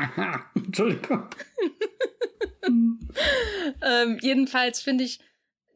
Entschuldigung. 0.54 1.26
ähm, 3.82 4.18
jedenfalls 4.20 4.80
finde 4.82 5.04
ich, 5.04 5.20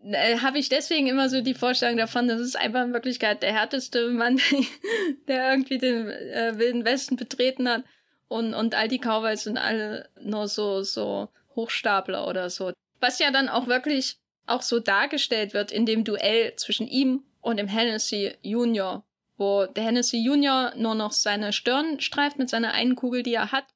äh, 0.04 0.38
habe 0.38 0.58
ich 0.58 0.68
deswegen 0.68 1.06
immer 1.06 1.28
so 1.28 1.40
die 1.40 1.54
Vorstellung 1.54 1.96
davon, 1.96 2.28
das 2.28 2.40
ist 2.40 2.56
einfach 2.56 2.82
in 2.82 2.92
Wirklichkeit 2.92 3.42
der 3.42 3.52
härteste 3.52 4.08
Mann, 4.10 4.40
der 5.28 5.50
irgendwie 5.50 5.78
den 5.78 6.08
äh, 6.08 6.52
Wilden 6.56 6.84
Westen 6.84 7.16
betreten 7.16 7.68
hat. 7.68 7.84
Und, 8.28 8.54
und 8.54 8.74
all 8.74 8.88
die 8.88 8.98
Cowboys 8.98 9.44
sind 9.44 9.58
alle 9.58 10.08
nur 10.20 10.48
so, 10.48 10.82
so 10.82 11.28
Hochstapler 11.54 12.26
oder 12.26 12.48
so. 12.50 12.72
Was 13.00 13.18
ja 13.18 13.30
dann 13.30 13.48
auch 13.48 13.66
wirklich 13.66 14.16
auch 14.46 14.62
so 14.62 14.80
dargestellt 14.80 15.54
wird 15.54 15.70
in 15.70 15.86
dem 15.86 16.04
Duell 16.04 16.54
zwischen 16.56 16.88
ihm 16.88 17.24
und 17.40 17.58
dem 17.58 17.68
Hennessy 17.68 18.34
Junior, 18.42 19.04
wo 19.36 19.66
der 19.66 19.84
Hennessy 19.84 20.18
Junior 20.18 20.72
nur 20.76 20.94
noch 20.94 21.12
seine 21.12 21.52
Stirn 21.52 22.00
streift 22.00 22.38
mit 22.38 22.48
seiner 22.48 22.72
einen 22.72 22.96
Kugel, 22.96 23.22
die 23.22 23.34
er 23.34 23.52
hat, 23.52 23.66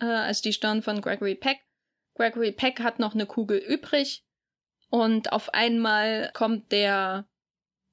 äh, 0.00 0.04
als 0.04 0.42
die 0.42 0.52
Stirn 0.52 0.82
von 0.82 1.00
Gregory 1.00 1.34
Peck. 1.34 1.60
Gregory 2.14 2.52
Peck 2.52 2.80
hat 2.80 2.98
noch 2.98 3.14
eine 3.14 3.26
Kugel 3.26 3.58
übrig 3.58 4.24
und 4.92 5.32
auf 5.32 5.54
einmal 5.54 6.30
kommt 6.34 6.70
der 6.70 7.24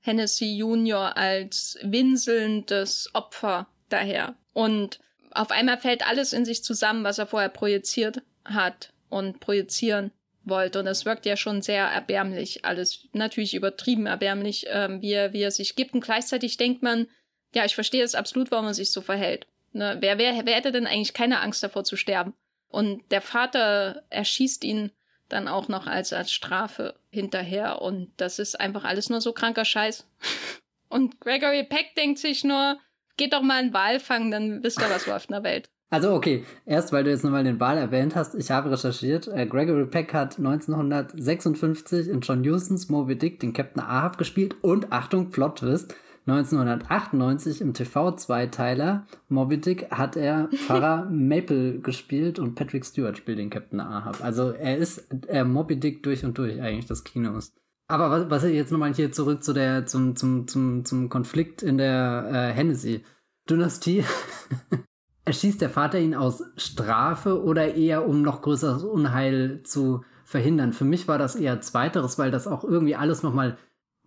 Hennessy 0.02 0.58
Junior 0.58 1.16
als 1.16 1.80
winselndes 1.82 3.10
Opfer 3.14 3.70
daher. 3.88 4.36
Und 4.52 5.00
auf 5.32 5.50
einmal 5.50 5.78
fällt 5.78 6.06
alles 6.06 6.34
in 6.34 6.44
sich 6.44 6.62
zusammen, 6.62 7.06
was 7.06 7.18
er 7.18 7.26
vorher 7.26 7.48
projiziert 7.48 8.22
hat 8.44 8.92
und 9.08 9.40
projizieren 9.40 10.12
wollte. 10.44 10.80
Und 10.80 10.88
es 10.88 11.06
wirkt 11.06 11.26
ja 11.26 11.38
schon 11.38 11.62
sehr 11.62 11.86
erbärmlich, 11.86 12.66
alles 12.66 13.08
natürlich 13.14 13.54
übertrieben 13.54 14.06
erbärmlich, 14.06 14.66
ähm, 14.68 15.02
wie, 15.02 15.14
er, 15.14 15.32
wie 15.32 15.44
er 15.44 15.52
sich 15.52 15.78
gibt. 15.78 15.94
Und 15.94 16.04
gleichzeitig 16.04 16.58
denkt 16.58 16.84
man, 16.84 17.08
ja, 17.56 17.64
ich 17.64 17.76
verstehe 17.76 18.04
es 18.04 18.14
absolut, 18.14 18.52
warum 18.52 18.66
er 18.66 18.74
sich 18.74 18.92
so 18.92 19.00
verhält. 19.00 19.48
Ne? 19.72 19.96
Wer, 20.02 20.18
wer, 20.18 20.46
wer 20.46 20.56
hätte 20.56 20.74
denn 20.74 20.86
eigentlich 20.86 21.14
keine 21.14 21.40
Angst 21.40 21.64
davor 21.64 21.86
zu 21.86 21.96
sterben? 21.96 22.34
Und 22.68 23.10
der 23.10 23.22
Vater 23.22 24.04
erschießt 24.10 24.66
ihn 24.66 24.92
dann 25.30 25.47
auch 25.47 25.68
noch 25.68 25.88
als, 25.88 26.11
als 26.14 26.31
Strafe 26.31 26.95
hinterher. 27.10 27.81
Und 27.81 28.11
das 28.18 28.39
ist 28.39 28.60
einfach 28.60 28.84
alles 28.84 29.10
nur 29.10 29.22
so 29.22 29.34
kranker 29.34 29.65
Scheiß. 29.65 30.07
Und 30.89 31.22
Gregory 31.22 31.64
Peck 31.64 31.95
denkt 31.95 32.18
sich 32.18 32.43
nur, 32.43 32.80
geht 33.15 33.34
doch 33.34 33.43
mal 33.43 33.60
einen 33.60 33.73
Wal 33.73 33.99
fangen, 33.99 34.31
dann 34.31 34.64
wisst 34.64 34.81
ihr, 34.81 34.89
was 34.89 35.06
läuft 35.06 35.30
in 35.30 35.34
der 35.34 35.43
Welt. 35.43 35.69
Also 35.91 36.14
okay, 36.14 36.45
erst 36.65 36.91
weil 36.91 37.03
du 37.03 37.10
jetzt 37.10 37.23
nochmal 37.23 37.43
den 37.43 37.60
Wal 37.60 37.77
erwähnt 37.77 38.15
hast, 38.15 38.35
ich 38.35 38.51
habe 38.51 38.72
recherchiert. 38.72 39.27
Äh, 39.27 39.47
Gregory 39.47 39.85
Peck 39.88 40.14
hat 40.14 40.38
1956 40.38 42.10
in 42.10 42.22
John 42.22 42.47
Hustons 42.47 42.89
Moby 42.89 43.18
Dick 43.18 43.39
den 43.39 43.53
Captain 43.53 43.81
Ahab 43.81 44.18
gespielt 44.19 44.56
und 44.61 44.91
Achtung, 44.91 45.31
Plot 45.31 45.60
Twist, 45.60 45.95
1998 46.30 47.61
im 47.61 47.73
TV-Zweiteiler 47.73 49.07
Moby 49.30 49.60
Dick 49.60 49.89
hat 49.91 50.15
er 50.15 50.49
Pfarrer 50.53 51.06
Maple 51.11 51.80
gespielt 51.80 52.38
und 52.38 52.56
Patrick 52.56 52.85
Stewart 52.85 53.18
spielt 53.18 53.39
den 53.39 53.49
Captain 53.49 53.80
Ahab. 53.80 54.23
Also 54.23 54.51
er 54.51 54.77
ist 54.77 55.07
äh, 55.27 55.43
Moby 55.43 55.80
Dick 55.80 56.03
durch 56.03 56.23
und 56.23 56.38
durch 56.38 56.61
eigentlich 56.61 56.85
des 56.85 57.03
Kinos. 57.03 57.53
Aber 57.88 58.11
was, 58.11 58.30
was 58.30 58.51
jetzt 58.51 58.72
nochmal 58.72 58.93
hier 58.93 59.11
zurück 59.11 59.43
zu 59.43 59.53
der, 59.53 59.88
zum, 59.88 60.15
zum, 60.15 60.47
zum, 60.47 60.85
zum 60.85 61.10
Konflikt 61.10 61.64
in 61.64 61.80
der 61.80 62.30
äh, 62.31 62.53
Hennessy-Dynastie. 62.53 64.06
Erschießt 65.26 65.61
der 65.61 65.69
Vater 65.69 65.99
ihn 65.99 66.15
aus 66.15 66.43
Strafe 66.56 67.43
oder 67.43 67.73
eher 67.76 68.07
um 68.07 68.22
noch 68.22 68.41
größeres 68.41 68.84
Unheil 68.84 69.61
zu 69.64 70.03
verhindern? 70.23 70.73
Für 70.73 70.85
mich 70.85 71.07
war 71.07 71.18
das 71.18 71.35
eher 71.35 71.61
zweiteres, 71.61 72.19
weil 72.19 72.30
das 72.30 72.47
auch 72.47 72.64
irgendwie 72.64 72.95
alles 72.95 73.23
nochmal 73.23 73.57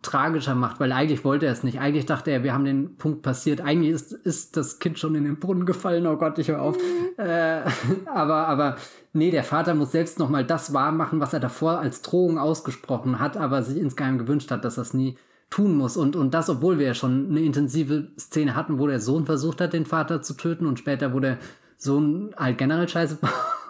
tragischer 0.02 0.54
macht, 0.54 0.80
weil 0.80 0.92
eigentlich 0.92 1.24
wollte 1.24 1.46
er 1.46 1.52
es 1.52 1.62
nicht. 1.62 1.80
Eigentlich 1.80 2.06
dachte 2.06 2.30
er, 2.30 2.42
wir 2.42 2.52
haben 2.52 2.64
den 2.64 2.96
Punkt 2.96 3.22
passiert. 3.22 3.60
Eigentlich 3.60 3.92
ist, 3.92 4.12
ist 4.12 4.56
das 4.56 4.80
Kind 4.80 4.98
schon 4.98 5.14
in 5.14 5.24
den 5.24 5.38
Brunnen 5.38 5.64
gefallen. 5.64 6.06
Oh 6.06 6.16
Gott, 6.16 6.38
ich 6.38 6.48
höre 6.48 6.60
auf. 6.60 6.76
Mhm. 6.76 7.24
Äh, 7.24 7.62
aber, 8.06 8.48
aber 8.48 8.76
nee, 9.12 9.30
der 9.30 9.44
Vater 9.44 9.74
muss 9.74 9.92
selbst 9.92 10.18
nochmal 10.18 10.44
das 10.44 10.74
wahr 10.74 10.92
machen, 10.92 11.20
was 11.20 11.32
er 11.32 11.40
davor 11.40 11.78
als 11.78 12.02
Drohung 12.02 12.38
ausgesprochen 12.38 13.20
hat, 13.20 13.36
aber 13.36 13.62
sich 13.62 13.78
insgeheim 13.78 14.18
gewünscht 14.18 14.50
hat, 14.50 14.64
dass 14.64 14.74
das 14.74 14.92
nie 14.92 15.16
tun 15.50 15.76
muss. 15.76 15.96
Und, 15.96 16.16
und 16.16 16.34
das, 16.34 16.50
obwohl 16.50 16.78
wir 16.78 16.86
ja 16.86 16.94
schon 16.94 17.30
eine 17.30 17.40
intensive 17.40 18.08
Szene 18.18 18.56
hatten, 18.56 18.78
wo 18.78 18.86
der 18.86 19.00
Sohn 19.00 19.24
versucht 19.24 19.60
hat, 19.60 19.72
den 19.72 19.86
Vater 19.86 20.20
zu 20.22 20.34
töten 20.34 20.66
und 20.66 20.78
später, 20.78 21.12
wo 21.12 21.20
der 21.20 21.38
Sohn 21.76 22.34
halt 22.36 22.58
generell 22.58 22.88
scheiße 22.88 23.18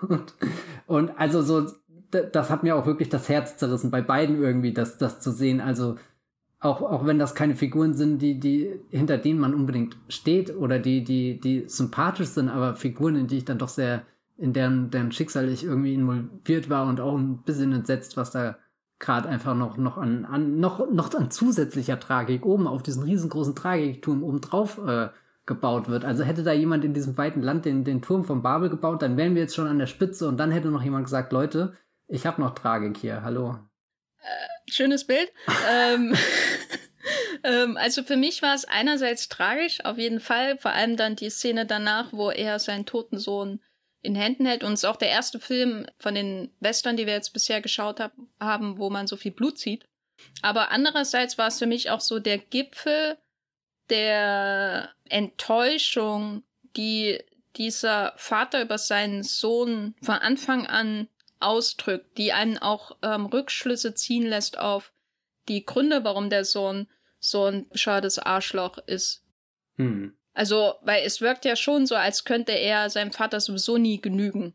und, 0.09 0.35
und 0.87 1.11
also 1.19 1.43
so, 1.43 1.67
das 2.11 2.51
hat 2.51 2.63
mir 2.63 2.77
auch 2.77 2.87
wirklich 2.87 3.09
das 3.09 3.29
Herz 3.29 3.57
zerrissen, 3.57 3.91
bei 3.91 4.03
beiden 4.03 4.41
irgendwie 4.41 4.73
das, 4.73 4.99
das 4.99 5.21
zu 5.21 5.31
sehen. 5.31 5.61
Also, 5.61 5.97
auch, 6.63 6.81
auch 6.81 7.05
wenn 7.05 7.19
das 7.19 7.35
keine 7.35 7.57
Figuren 7.57 7.93
sind, 7.93 8.23
die, 8.23 8.39
die, 8.39 8.71
hinter 8.91 9.19
denen 9.19 9.41
man 9.41 9.53
unbedingt 9.53 9.97
steht 10.09 10.57
oder 10.57 10.79
die, 10.79 11.03
die, 11.03 11.41
die 11.41 11.65
sympathisch 11.69 12.29
sind, 12.29 12.49
aber 12.49 12.77
Figuren, 12.77 13.17
in 13.17 13.27
die 13.27 13.39
ich 13.39 13.45
dann 13.45 13.59
doch 13.59 13.69
sehr, 13.69 14.03
in 14.37 14.53
deren, 14.53 14.91
deren 14.91 15.11
Schicksal 15.11 15.49
ich 15.49 15.65
irgendwie 15.65 15.95
involviert 15.95 16.71
war 16.71 16.87
und 16.87 17.01
auch 17.01 17.17
ein 17.17 17.43
bisschen 17.43 17.73
entsetzt, 17.73 18.17
was 18.17 18.31
da 18.31 18.57
gerade 19.01 19.29
einfach 19.29 19.57
noch, 19.57 19.77
noch 19.77 19.99
an, 19.99 20.25
an, 20.25 20.61
noch, 20.61 20.89
noch 20.89 21.13
an 21.15 21.33
zusätzlicher 21.33 21.99
Tragik 21.99 22.47
oben 22.47 22.69
auf 22.69 22.85
diesen 22.85 23.03
riesengroßen 23.03 23.57
Tragikturm 23.57 24.23
oben 24.23 24.41
drauf 24.41 24.79
äh, 24.87 25.09
gebaut 25.47 25.89
wird. 25.89 26.05
Also 26.05 26.23
hätte 26.23 26.45
da 26.45 26.53
jemand 26.53 26.85
in 26.85 26.95
diesem 26.95 27.19
weiten 27.19 27.43
Land 27.43 27.65
den, 27.65 27.83
den 27.83 28.03
Turm 28.03 28.23
von 28.23 28.43
Babel 28.43 28.71
gebaut, 28.71 29.03
dann 29.03 29.17
wären 29.17 29.35
wir 29.35 29.43
jetzt 29.43 29.57
schon 29.57 29.67
an 29.67 29.81
der 29.81 29.87
Spitze 29.87 30.29
und 30.29 30.39
dann 30.39 30.53
hätte 30.53 30.69
noch 30.69 30.83
jemand 30.83 31.07
gesagt, 31.07 31.33
Leute, 31.33 31.77
ich 32.07 32.25
habe 32.25 32.41
noch 32.41 32.55
Tragik 32.55 32.97
hier, 32.97 33.25
hallo. 33.25 33.59
Äh, 34.19 34.52
schönes 34.69 35.07
Bild. 35.07 35.33
ähm, 35.71 36.17
ähm, 37.45 37.77
also 37.77 38.03
für 38.03 38.17
mich 38.17 38.43
war 38.43 38.55
es 38.55 38.65
einerseits 38.65 39.29
tragisch, 39.29 39.85
auf 39.85 39.99
jeden 39.99 40.21
Fall, 40.21 40.59
vor 40.59 40.73
allem 40.73 40.97
dann 40.97 41.17
die 41.17 41.31
Szene 41.31 41.67
danach, 41.67 42.13
wo 42.13 42.31
er 42.31 42.59
seinen 42.59 42.87
toten 42.87 43.19
Sohn 43.19 43.61
in 44.03 44.15
Händen 44.15 44.47
hält. 44.47 44.65
Und 44.65 44.75
es 44.75 44.81
ist 44.81 44.89
auch 44.89 44.97
der 44.97 45.11
erste 45.11 45.39
Film 45.39 45.87
von 45.99 46.15
den 46.15 46.53
Western, 46.61 46.97
die 46.97 47.07
wir 47.07 47.15
jetzt 47.15 47.33
bisher 47.33 47.61
geschaut 47.61 48.01
hab, 48.01 48.13
haben, 48.41 48.79
wo 48.79 48.91
man 48.91 49.07
so 49.07 49.17
viel 49.17 49.33
Blut 49.33 49.59
sieht. 49.59 49.87
Aber 50.43 50.71
andererseits 50.71 51.39
war 51.39 51.49
es 51.49 51.59
für 51.59 51.67
mich 51.67 51.91
auch 51.91 52.01
so 52.01 52.19
der 52.19 52.39
Gipfel 52.39 53.17
der 53.91 54.91
Enttäuschung, 55.09 56.43
die 56.77 57.19
dieser 57.57 58.15
Vater 58.17 58.63
über 58.63 58.79
seinen 58.79 59.23
Sohn 59.23 59.95
von 60.03 60.15
Anfang 60.15 60.67
an 60.67 61.09
ausdrückt, 61.43 62.19
die 62.19 62.33
einen 62.33 62.59
auch 62.59 62.97
ähm, 63.03 63.27
Rückschlüsse 63.27 63.95
ziehen 63.95 64.27
lässt 64.27 64.59
auf 64.59 64.93
die 65.49 65.65
Gründe, 65.65 66.05
warum 66.05 66.31
der 66.31 66.45
Sohn 66.45 66.89
so 67.19 67.45
ein 67.45 67.69
bescheuertes 67.69 68.19
Arschloch 68.19 68.79
ist. 68.87 69.25
Hm. 69.77 70.17
Also, 70.35 70.75
weil 70.83 71.05
es 71.05 71.21
wirkt 71.21 71.45
ja 71.45 71.57
schon 71.57 71.87
so, 71.87 71.95
als 71.95 72.25
könnte 72.25 72.53
er 72.53 72.89
seinem 72.91 73.13
Vater 73.13 73.41
sowieso 73.41 73.77
nie 73.77 74.01
genügen. 74.01 74.55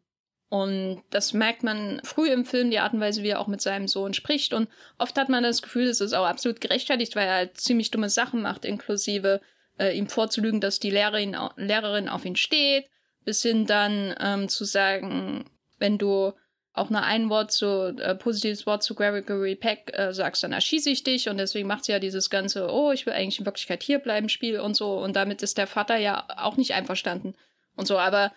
Und 0.49 1.03
das 1.09 1.33
merkt 1.33 1.63
man 1.63 1.99
früh 2.03 2.31
im 2.31 2.45
Film, 2.45 2.71
die 2.71 2.79
Art 2.79 2.93
und 2.93 3.01
Weise, 3.01 3.21
wie 3.21 3.29
er 3.29 3.39
auch 3.39 3.47
mit 3.47 3.61
seinem 3.61 3.87
Sohn 3.87 4.13
spricht. 4.13 4.53
Und 4.53 4.69
oft 4.97 5.17
hat 5.17 5.29
man 5.29 5.43
das 5.43 5.61
Gefühl, 5.61 5.87
es 5.87 5.99
ist 5.99 6.13
auch 6.13 6.25
absolut 6.25 6.61
gerechtfertigt, 6.61 7.15
weil 7.15 7.27
er 7.27 7.35
halt 7.35 7.57
ziemlich 7.57 7.91
dumme 7.91 8.09
Sachen 8.09 8.41
macht, 8.41 8.63
inklusive 8.63 9.41
äh, 9.77 9.95
ihm 9.97 10.07
vorzulügen, 10.07 10.61
dass 10.61 10.79
die 10.79 10.89
Lehrerin, 10.89 11.35
Lehrerin 11.57 12.07
auf 12.07 12.23
ihn 12.23 12.37
steht, 12.37 12.89
bis 13.25 13.41
hin 13.41 13.65
dann 13.65 14.15
ähm, 14.21 14.47
zu 14.47 14.63
sagen, 14.63 15.45
wenn 15.79 15.97
du 15.97 16.31
auch 16.77 16.89
nur 16.89 17.03
ein 17.03 17.29
Wort 17.29 17.51
zu, 17.51 17.95
äh, 17.97 18.15
positives 18.15 18.65
Wort 18.65 18.83
zu 18.83 18.95
Gregory 18.95 19.55
Peck 19.55 19.91
äh, 19.93 20.13
sagst, 20.13 20.43
dann 20.43 20.53
erschieße 20.53 20.89
ich 20.89 21.03
dich. 21.03 21.29
Und 21.29 21.37
deswegen 21.37 21.67
macht 21.67 21.85
sie 21.85 21.91
ja 21.91 21.99
dieses 21.99 22.29
ganze, 22.29 22.71
oh, 22.71 22.91
ich 22.91 23.05
will 23.05 23.13
eigentlich 23.13 23.39
in 23.39 23.45
Wirklichkeit 23.45 23.83
hier 23.83 23.99
bleiben 23.99 24.29
Spiel 24.29 24.59
und 24.59 24.75
so. 24.75 24.97
Und 24.97 25.15
damit 25.15 25.41
ist 25.41 25.57
der 25.57 25.67
Vater 25.67 25.97
ja 25.97 26.27
auch 26.37 26.57
nicht 26.57 26.73
einverstanden 26.73 27.35
und 27.75 27.87
so, 27.87 27.97
aber 27.97 28.33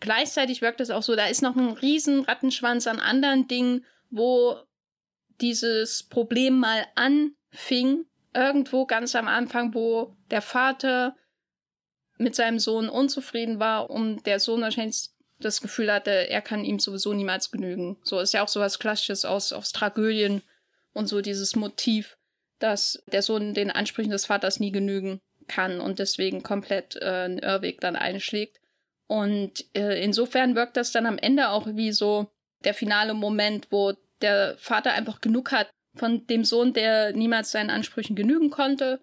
gleichzeitig 0.00 0.60
wirkt 0.60 0.80
es 0.80 0.90
auch 0.90 1.02
so, 1.02 1.16
da 1.16 1.26
ist 1.26 1.42
noch 1.42 1.56
ein 1.56 1.70
riesen 1.70 2.24
Rattenschwanz 2.24 2.86
an 2.86 2.98
anderen 2.98 3.46
Dingen, 3.48 3.84
wo 4.10 4.56
dieses 5.40 6.02
Problem 6.02 6.58
mal 6.58 6.86
anfing, 6.94 8.04
irgendwo 8.34 8.86
ganz 8.86 9.14
am 9.14 9.28
Anfang, 9.28 9.74
wo 9.74 10.16
der 10.30 10.42
Vater 10.42 11.16
mit 12.18 12.34
seinem 12.34 12.58
Sohn 12.58 12.88
unzufrieden 12.88 13.58
war, 13.58 13.90
um 13.90 14.22
der 14.22 14.40
Sohn 14.40 14.60
wahrscheinlich 14.60 15.10
das 15.44 15.60
Gefühl 15.60 15.92
hatte, 15.92 16.10
er 16.10 16.40
kann 16.40 16.64
ihm 16.64 16.78
sowieso 16.78 17.12
niemals 17.12 17.50
genügen. 17.50 17.98
So 18.02 18.18
ist 18.18 18.32
ja 18.32 18.42
auch 18.42 18.48
so 18.48 18.60
was 18.60 18.78
Klassisches 18.78 19.24
aus, 19.24 19.52
aus 19.52 19.72
Tragödien 19.72 20.42
und 20.92 21.06
so 21.06 21.20
dieses 21.20 21.56
Motiv, 21.56 22.16
dass 22.58 23.02
der 23.06 23.22
Sohn 23.22 23.54
den 23.54 23.70
Ansprüchen 23.70 24.10
des 24.10 24.26
Vaters 24.26 24.60
nie 24.60 24.72
genügen 24.72 25.20
kann 25.48 25.80
und 25.80 25.98
deswegen 25.98 26.42
komplett 26.42 26.96
äh, 26.96 27.06
einen 27.06 27.38
Irrweg 27.38 27.80
dann 27.80 27.96
einschlägt. 27.96 28.60
Und 29.06 29.64
äh, 29.74 30.02
insofern 30.02 30.54
wirkt 30.54 30.76
das 30.76 30.92
dann 30.92 31.06
am 31.06 31.18
Ende 31.18 31.50
auch 31.50 31.66
wie 31.66 31.92
so 31.92 32.30
der 32.64 32.74
finale 32.74 33.14
Moment, 33.14 33.66
wo 33.70 33.92
der 34.22 34.56
Vater 34.58 34.92
einfach 34.92 35.20
genug 35.20 35.52
hat 35.52 35.70
von 35.96 36.26
dem 36.26 36.44
Sohn, 36.44 36.72
der 36.72 37.12
niemals 37.12 37.50
seinen 37.50 37.70
Ansprüchen 37.70 38.16
genügen 38.16 38.50
konnte. 38.50 39.00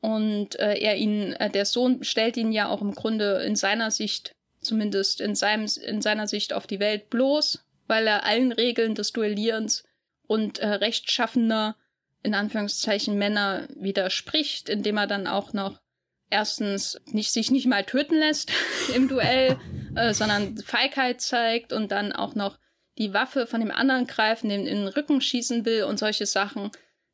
Und 0.00 0.58
äh, 0.58 0.74
er 0.78 0.96
ihn, 0.96 1.32
äh, 1.34 1.50
der 1.50 1.64
Sohn 1.64 2.04
stellt 2.04 2.36
ihn 2.36 2.52
ja 2.52 2.68
auch 2.68 2.82
im 2.82 2.94
Grunde 2.94 3.42
in 3.42 3.56
seiner 3.56 3.90
Sicht 3.90 4.32
zumindest 4.68 5.20
in, 5.20 5.34
seinem, 5.34 5.66
in 5.82 6.02
seiner 6.02 6.28
Sicht 6.28 6.52
auf 6.52 6.66
die 6.66 6.78
Welt 6.78 7.10
bloß, 7.10 7.64
weil 7.86 8.06
er 8.06 8.24
allen 8.24 8.52
Regeln 8.52 8.94
des 8.94 9.12
Duellierens 9.12 9.84
und 10.26 10.58
äh, 10.58 10.68
rechtschaffener, 10.68 11.76
in 12.22 12.34
Anführungszeichen, 12.34 13.16
Männer 13.16 13.66
widerspricht, 13.74 14.68
indem 14.68 14.98
er 14.98 15.06
dann 15.06 15.26
auch 15.26 15.52
noch 15.52 15.80
erstens 16.30 17.00
nicht, 17.06 17.32
sich 17.32 17.50
nicht 17.50 17.66
mal 17.66 17.84
töten 17.84 18.16
lässt 18.16 18.52
im 18.94 19.08
Duell, 19.08 19.58
äh, 19.96 20.12
sondern 20.12 20.58
Feigheit 20.58 21.22
zeigt 21.22 21.72
und 21.72 21.90
dann 21.90 22.12
auch 22.12 22.34
noch 22.34 22.58
die 22.98 23.14
Waffe 23.14 23.46
von 23.46 23.60
dem 23.60 23.70
anderen 23.70 24.06
greifen, 24.06 24.50
den 24.50 24.66
in 24.66 24.84
den 24.84 24.88
Rücken 24.88 25.20
schießen 25.20 25.64
will 25.64 25.84
und 25.84 25.98
solche 25.98 26.26
Sachen. 26.26 26.70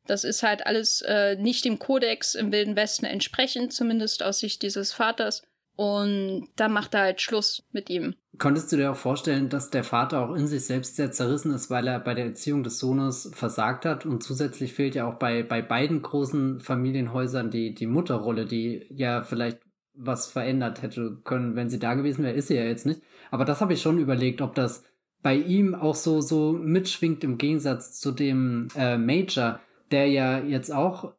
Das 0.07 0.23
ist 0.23 0.43
halt 0.43 0.67
alles 0.67 1.01
äh, 1.01 1.35
nicht 1.37 1.63
dem 1.63 1.79
Kodex 1.79 2.35
im 2.35 2.51
Wilden 2.51 2.75
Westen 2.75 3.05
entsprechend, 3.05 3.71
zumindest 3.71 4.23
aus 4.23 4.39
Sicht 4.39 4.61
dieses 4.61 4.91
Vaters. 4.91 5.43
Und 5.75 6.47
da 6.55 6.69
macht 6.69 6.93
er 6.93 7.01
halt 7.01 7.21
Schluss 7.21 7.63
mit 7.71 7.89
ihm. 7.89 8.15
Konntest 8.37 8.71
du 8.71 8.77
dir 8.77 8.91
auch 8.91 8.97
vorstellen, 8.97 9.49
dass 9.49 9.69
der 9.69 9.83
Vater 9.83 10.21
auch 10.21 10.33
in 10.35 10.47
sich 10.47 10.65
selbst 10.65 10.95
sehr 10.95 11.11
zerrissen 11.11 11.53
ist, 11.53 11.69
weil 11.69 11.87
er 11.87 11.99
bei 11.99 12.13
der 12.13 12.25
Erziehung 12.25 12.63
des 12.63 12.79
Sohnes 12.79 13.29
versagt 13.33 13.85
hat? 13.85 14.05
Und 14.05 14.23
zusätzlich 14.23 14.73
fehlt 14.73 14.95
ja 14.95 15.07
auch 15.07 15.15
bei, 15.15 15.43
bei 15.43 15.61
beiden 15.61 16.01
großen 16.01 16.59
Familienhäusern 16.59 17.51
die, 17.51 17.73
die 17.73 17.87
Mutterrolle, 17.87 18.45
die 18.45 18.85
ja 18.89 19.23
vielleicht 19.23 19.59
was 19.97 20.27
verändert 20.27 20.81
hätte 20.81 21.17
können, 21.23 21.55
wenn 21.55 21.69
sie 21.69 21.79
da 21.79 21.93
gewesen 21.93 22.23
wäre, 22.23 22.35
ist 22.35 22.47
sie 22.47 22.55
ja 22.55 22.65
jetzt 22.65 22.85
nicht. 22.85 23.01
Aber 23.31 23.45
das 23.45 23.61
habe 23.61 23.73
ich 23.73 23.81
schon 23.81 23.97
überlegt, 23.97 24.41
ob 24.41 24.53
das 24.55 24.83
bei 25.21 25.35
ihm 25.35 25.73
auch 25.73 25.95
so, 25.95 26.21
so 26.21 26.51
mitschwingt 26.51 27.23
im 27.23 27.37
Gegensatz 27.37 27.99
zu 27.99 28.11
dem 28.11 28.67
äh, 28.75 28.97
Major, 28.97 29.59
der 29.91 30.07
ja 30.07 30.39
jetzt 30.39 30.71
auch 30.71 31.13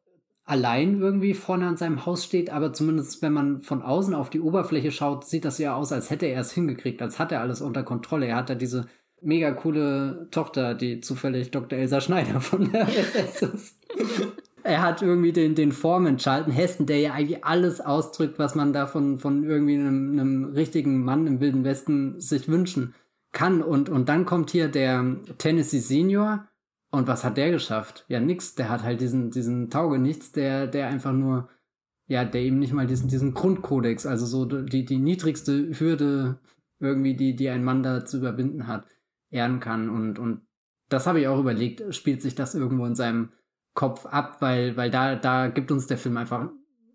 allein 0.46 1.00
irgendwie 1.00 1.34
vorne 1.34 1.66
an 1.66 1.76
seinem 1.76 2.06
Haus 2.06 2.24
steht, 2.24 2.50
aber 2.50 2.72
zumindest 2.72 3.20
wenn 3.20 3.32
man 3.32 3.60
von 3.60 3.82
außen 3.82 4.14
auf 4.14 4.30
die 4.30 4.40
Oberfläche 4.40 4.92
schaut, 4.92 5.26
sieht 5.26 5.44
das 5.44 5.58
ja 5.58 5.74
aus, 5.74 5.92
als 5.92 6.08
hätte 6.08 6.26
er 6.26 6.40
es 6.40 6.52
hingekriegt, 6.52 7.02
als 7.02 7.18
hat 7.18 7.32
er 7.32 7.40
alles 7.40 7.60
unter 7.60 7.82
Kontrolle. 7.82 8.26
Er 8.26 8.36
hat 8.36 8.48
da 8.48 8.54
diese 8.54 8.86
mega 9.20 9.50
coole 9.50 10.28
Tochter, 10.30 10.74
die 10.74 11.00
zufällig 11.00 11.50
Dr. 11.50 11.78
Elsa 11.78 12.00
Schneider 12.00 12.40
von 12.40 12.70
der 12.70 12.88
SS 12.96 13.42
ist. 13.42 13.86
er 14.62 14.82
hat 14.82 15.02
irgendwie 15.02 15.32
den, 15.32 15.56
den 15.56 15.72
Foreman 15.72 16.18
Charlton 16.18 16.52
Heston, 16.52 16.86
der 16.86 17.00
ja 17.00 17.12
eigentlich 17.12 17.44
alles 17.44 17.80
ausdrückt, 17.80 18.38
was 18.38 18.54
man 18.54 18.72
da 18.72 18.86
von, 18.86 19.18
von 19.18 19.42
irgendwie 19.42 19.74
einem, 19.74 20.12
einem 20.12 20.44
richtigen 20.44 21.02
Mann 21.02 21.26
im 21.26 21.40
Wilden 21.40 21.64
Westen 21.64 22.20
sich 22.20 22.48
wünschen 22.48 22.94
kann. 23.32 23.62
Und, 23.62 23.88
und 23.88 24.08
dann 24.08 24.26
kommt 24.26 24.50
hier 24.50 24.68
der 24.68 25.16
Tennessee 25.38 25.80
Senior, 25.80 26.46
und 26.90 27.06
was 27.06 27.24
hat 27.24 27.36
der 27.36 27.50
geschafft? 27.50 28.04
Ja, 28.08 28.20
nix. 28.20 28.54
Der 28.54 28.68
hat 28.68 28.82
halt 28.82 29.00
diesen, 29.00 29.30
diesen 29.30 29.70
Taugenichts, 29.70 30.32
der, 30.32 30.66
der 30.66 30.88
einfach 30.88 31.12
nur, 31.12 31.48
ja, 32.06 32.24
der 32.24 32.42
eben 32.42 32.58
nicht 32.58 32.72
mal 32.72 32.86
diesen, 32.86 33.08
diesen 33.08 33.34
Grundkodex, 33.34 34.06
also 34.06 34.26
so 34.26 34.44
die, 34.44 34.84
die 34.84 34.98
niedrigste 34.98 35.78
Hürde 35.78 36.38
irgendwie, 36.78 37.16
die, 37.16 37.34
die 37.34 37.48
ein 37.48 37.64
Mann 37.64 37.82
da 37.82 38.04
zu 38.04 38.18
überwinden 38.18 38.66
hat, 38.66 38.86
ehren 39.30 39.60
kann. 39.60 39.88
Und, 39.90 40.18
und 40.18 40.42
das 40.88 41.06
habe 41.06 41.20
ich 41.20 41.28
auch 41.28 41.40
überlegt, 41.40 41.94
spielt 41.94 42.22
sich 42.22 42.34
das 42.34 42.54
irgendwo 42.54 42.86
in 42.86 42.94
seinem 42.94 43.32
Kopf 43.74 44.06
ab, 44.06 44.40
weil, 44.40 44.76
weil 44.76 44.90
da, 44.90 45.16
da 45.16 45.48
gibt 45.48 45.72
uns 45.72 45.86
der 45.86 45.98
Film 45.98 46.16
einfach 46.16 46.48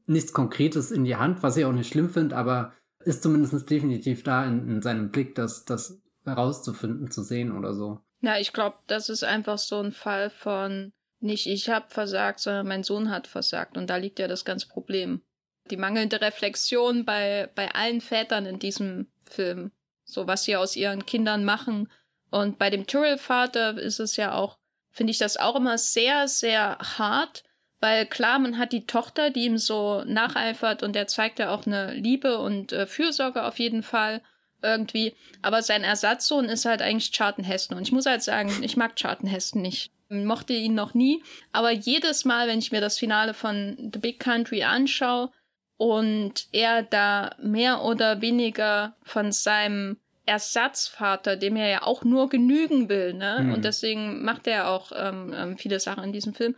nichts 0.07 0.33
Konkretes 0.33 0.91
in 0.91 1.03
die 1.03 1.15
Hand, 1.15 1.43
was 1.43 1.57
ich 1.57 1.65
auch 1.65 1.73
nicht 1.73 1.91
schlimm 1.91 2.09
finde, 2.09 2.35
aber 2.35 2.73
ist 3.03 3.23
zumindest 3.23 3.69
definitiv 3.69 4.23
da 4.23 4.45
in, 4.45 4.67
in 4.67 4.81
seinem 4.81 5.11
Blick, 5.11 5.35
das, 5.35 5.65
das 5.65 6.01
herauszufinden, 6.23 7.09
zu 7.11 7.23
sehen 7.23 7.51
oder 7.51 7.73
so. 7.73 8.01
Ja, 8.21 8.37
ich 8.37 8.53
glaube, 8.53 8.77
das 8.87 9.09
ist 9.09 9.23
einfach 9.23 9.57
so 9.57 9.79
ein 9.79 9.91
Fall 9.91 10.29
von 10.29 10.93
nicht 11.21 11.47
ich 11.47 11.69
habe 11.69 11.85
versagt, 11.89 12.39
sondern 12.39 12.67
mein 12.67 12.83
Sohn 12.83 13.11
hat 13.11 13.27
versagt. 13.27 13.77
Und 13.77 13.89
da 13.89 13.97
liegt 13.97 14.19
ja 14.19 14.27
das 14.27 14.43
ganze 14.43 14.67
Problem. 14.67 15.21
Die 15.69 15.77
mangelnde 15.77 16.19
Reflexion 16.19 17.05
bei, 17.05 17.49
bei 17.53 17.73
allen 17.73 18.01
Vätern 18.01 18.45
in 18.45 18.59
diesem 18.59 19.11
Film. 19.25 19.71
So 20.03 20.27
was 20.27 20.43
sie 20.43 20.55
aus 20.55 20.75
ihren 20.75 21.05
Kindern 21.05 21.45
machen. 21.45 21.91
Und 22.31 22.57
bei 22.57 22.69
dem 22.69 22.87
Tyrrell-Vater 22.87 23.77
ist 23.77 23.99
es 23.99 24.15
ja 24.15 24.33
auch, 24.33 24.57
finde 24.89 25.11
ich 25.11 25.19
das 25.19 25.37
auch 25.37 25.55
immer 25.55 25.77
sehr, 25.77 26.27
sehr 26.27 26.77
hart. 26.79 27.43
Weil 27.79 28.05
klar, 28.05 28.39
man 28.39 28.57
hat 28.57 28.73
die 28.73 28.85
Tochter, 28.85 29.29
die 29.29 29.45
ihm 29.45 29.57
so 29.57 30.03
nacheifert 30.05 30.83
und 30.83 30.93
der 30.93 31.07
zeigt 31.07 31.39
ja 31.39 31.51
auch 31.51 31.65
eine 31.65 31.93
Liebe 31.93 32.37
und 32.37 32.71
äh, 32.73 32.85
Fürsorge 32.85 33.43
auf 33.43 33.57
jeden 33.59 33.83
Fall 33.83 34.21
irgendwie. 34.61 35.15
Aber 35.41 35.61
sein 35.61 35.83
Ersatzsohn 35.83 36.45
ist 36.45 36.65
halt 36.65 36.81
eigentlich 36.81 37.11
Charlton 37.11 37.45
Heston. 37.45 37.77
Und 37.77 37.83
ich 37.83 37.91
muss 37.91 38.05
halt 38.05 38.23
sagen, 38.23 38.51
ich 38.61 38.77
mag 38.77 38.95
Charlton 38.95 39.29
Heston 39.29 39.61
nicht. 39.61 39.91
Ich 40.09 40.25
mochte 40.25 40.53
ihn 40.53 40.75
noch 40.75 40.93
nie. 40.93 41.23
Aber 41.51 41.71
jedes 41.71 42.25
Mal, 42.25 42.47
wenn 42.47 42.59
ich 42.59 42.71
mir 42.71 42.81
das 42.81 42.97
Finale 42.97 43.33
von 43.33 43.91
The 43.93 43.99
Big 43.99 44.19
Country 44.19 44.63
anschaue 44.63 45.31
und 45.77 46.47
er 46.51 46.83
da 46.83 47.35
mehr 47.41 47.83
oder 47.83 48.21
weniger 48.21 48.95
von 49.03 49.31
seinem 49.31 49.97
Ersatzvater, 50.25 51.35
dem 51.35 51.55
er 51.55 51.67
ja 51.67 51.83
auch 51.83 52.03
nur 52.03 52.29
genügen 52.29 52.89
will, 52.89 53.13
ne? 53.13 53.39
Mhm. 53.41 53.53
Und 53.53 53.65
deswegen 53.65 54.23
macht 54.23 54.47
er 54.47 54.69
auch 54.69 54.91
ähm, 54.95 55.33
ähm 55.35 55.57
viele 55.57 55.79
Sachen 55.79 56.03
in 56.03 56.13
diesem 56.13 56.33
Film 56.33 56.55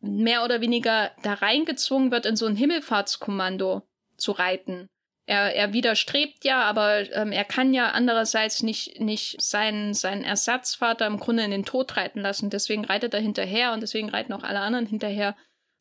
mehr 0.00 0.44
oder 0.44 0.60
weniger 0.60 1.12
da 1.22 1.34
reingezwungen 1.34 2.10
wird, 2.10 2.26
in 2.26 2.36
so 2.36 2.46
ein 2.46 2.56
Himmelfahrtskommando 2.56 3.82
zu 4.16 4.32
reiten. 4.32 4.88
Er, 5.26 5.54
er 5.54 5.72
widerstrebt 5.72 6.44
ja, 6.44 6.62
aber 6.62 7.10
ähm, 7.12 7.32
er 7.32 7.44
kann 7.44 7.72
ja 7.72 7.90
andererseits 7.92 8.62
nicht, 8.62 9.00
nicht 9.00 9.40
seinen, 9.40 9.94
seinen 9.94 10.22
Ersatzvater 10.22 11.06
im 11.06 11.18
Grunde 11.18 11.44
in 11.44 11.50
den 11.50 11.64
Tod 11.64 11.96
reiten 11.96 12.20
lassen. 12.20 12.50
Deswegen 12.50 12.84
reitet 12.84 13.14
er 13.14 13.20
hinterher 13.20 13.72
und 13.72 13.80
deswegen 13.80 14.10
reiten 14.10 14.34
auch 14.34 14.42
alle 14.42 14.60
anderen 14.60 14.86
hinterher. 14.86 15.34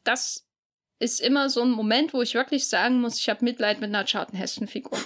Das 0.05 0.47
ist 0.99 1.19
immer 1.19 1.49
so 1.49 1.61
ein 1.61 1.71
Moment, 1.71 2.13
wo 2.13 2.21
ich 2.21 2.35
wirklich 2.35 2.69
sagen 2.69 3.01
muss, 3.01 3.19
ich 3.19 3.29
habe 3.29 3.43
Mitleid 3.43 3.81
mit 3.81 3.89
einer 3.89 4.05
Charlton 4.05 4.37
Heston-Figur. 4.37 4.97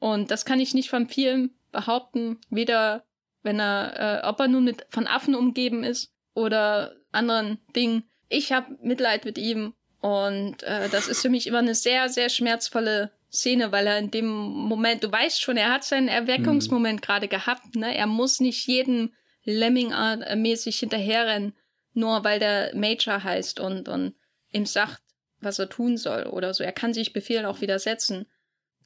Und 0.00 0.32
das 0.32 0.44
kann 0.44 0.58
ich 0.58 0.74
nicht 0.74 0.90
von 0.90 1.08
vielen 1.08 1.54
behaupten, 1.70 2.40
weder 2.50 3.04
wenn 3.44 3.60
er, 3.60 4.22
äh, 4.24 4.26
ob 4.26 4.40
er 4.40 4.48
nun 4.48 4.64
mit 4.64 4.86
von 4.90 5.06
Affen 5.06 5.36
umgeben 5.36 5.84
ist 5.84 6.12
oder 6.34 6.96
anderen 7.12 7.58
Dingen. 7.76 8.10
Ich 8.28 8.50
habe 8.50 8.76
Mitleid 8.82 9.24
mit 9.24 9.38
ihm 9.38 9.74
und 10.00 10.64
äh, 10.64 10.88
das 10.88 11.06
ist 11.06 11.22
für 11.22 11.28
mich 11.28 11.46
immer 11.46 11.58
eine 11.58 11.76
sehr, 11.76 12.08
sehr 12.08 12.28
schmerzvolle 12.28 13.12
Szene, 13.32 13.72
weil 13.72 13.86
er 13.86 13.98
in 13.98 14.10
dem 14.10 14.26
Moment, 14.26 15.02
du 15.02 15.10
weißt 15.10 15.40
schon, 15.40 15.56
er 15.56 15.72
hat 15.72 15.84
seinen 15.84 16.08
Erweckungsmoment 16.08 17.00
mhm. 17.00 17.04
gerade 17.04 17.28
gehabt, 17.28 17.74
ne? 17.74 17.96
Er 17.96 18.06
muss 18.06 18.40
nicht 18.40 18.66
jedem 18.66 19.12
Lemming-mäßig 19.44 20.78
hinterherrennen, 20.78 21.54
nur 21.94 22.24
weil 22.24 22.38
der 22.38 22.74
Major 22.74 23.24
heißt 23.24 23.58
und, 23.58 23.88
und 23.88 24.14
ihm 24.52 24.66
sagt, 24.66 25.00
was 25.40 25.58
er 25.58 25.68
tun 25.68 25.96
soll 25.96 26.24
oder 26.24 26.52
so. 26.54 26.62
Er 26.62 26.72
kann 26.72 26.94
sich 26.94 27.12
Befehlen 27.12 27.46
auch 27.46 27.60
widersetzen. 27.60 28.26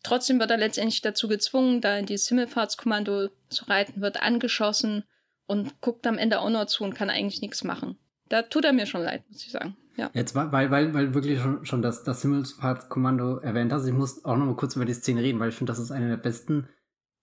Trotzdem 0.03 0.39
wird 0.39 0.51
er 0.51 0.57
letztendlich 0.57 1.03
dazu 1.03 1.27
gezwungen, 1.29 1.81
da 1.81 1.99
in 1.99 2.07
dieses 2.07 2.29
Himmelfahrtskommando 2.29 3.29
zu 3.49 3.65
reiten, 3.65 4.01
wird 4.01 4.23
angeschossen 4.23 5.05
und 5.47 5.81
guckt 5.81 6.07
am 6.07 6.19
Ende 6.19 6.41
auch 6.41 6.51
nur 6.51 6.67
zu 6.69 6.85
und 6.85 6.95
kann 6.95 7.11
eigentlich 7.11 7.43
nichts 7.43 7.65
machen. 7.65 7.99
Da 8.29 8.43
tut 8.43 8.65
er 8.65 8.73
mir 8.73 8.87
schon 8.87 9.03
leid, 9.03 9.23
muss 9.29 9.45
ich 9.45 9.51
sagen. 9.51 9.77
Ja. 9.97 10.11
Jetzt, 10.13 10.35
weil, 10.35 10.71
weil, 10.71 10.93
weil 10.93 11.15
wirklich 11.15 11.41
schon, 11.41 11.65
schon 11.65 11.81
das, 11.81 12.05
das 12.05 12.21
Himmelfahrtskommando 12.23 13.39
erwähnt 13.39 13.73
hast, 13.73 13.87
ich 13.87 13.95
muss 13.95 14.25
auch 14.25 14.37
noch 14.37 14.45
mal 14.45 14.57
kurz 14.57 14.77
über 14.77 14.85
die 14.85 14.93
Szene 14.93 15.23
reden, 15.23 15.41
weil 15.41 15.49
ich 15.49 15.55
finde, 15.55 15.73
das 15.73 15.79
ist 15.79 15.91
eine 15.91 16.09
der 16.09 16.17
besten 16.19 16.69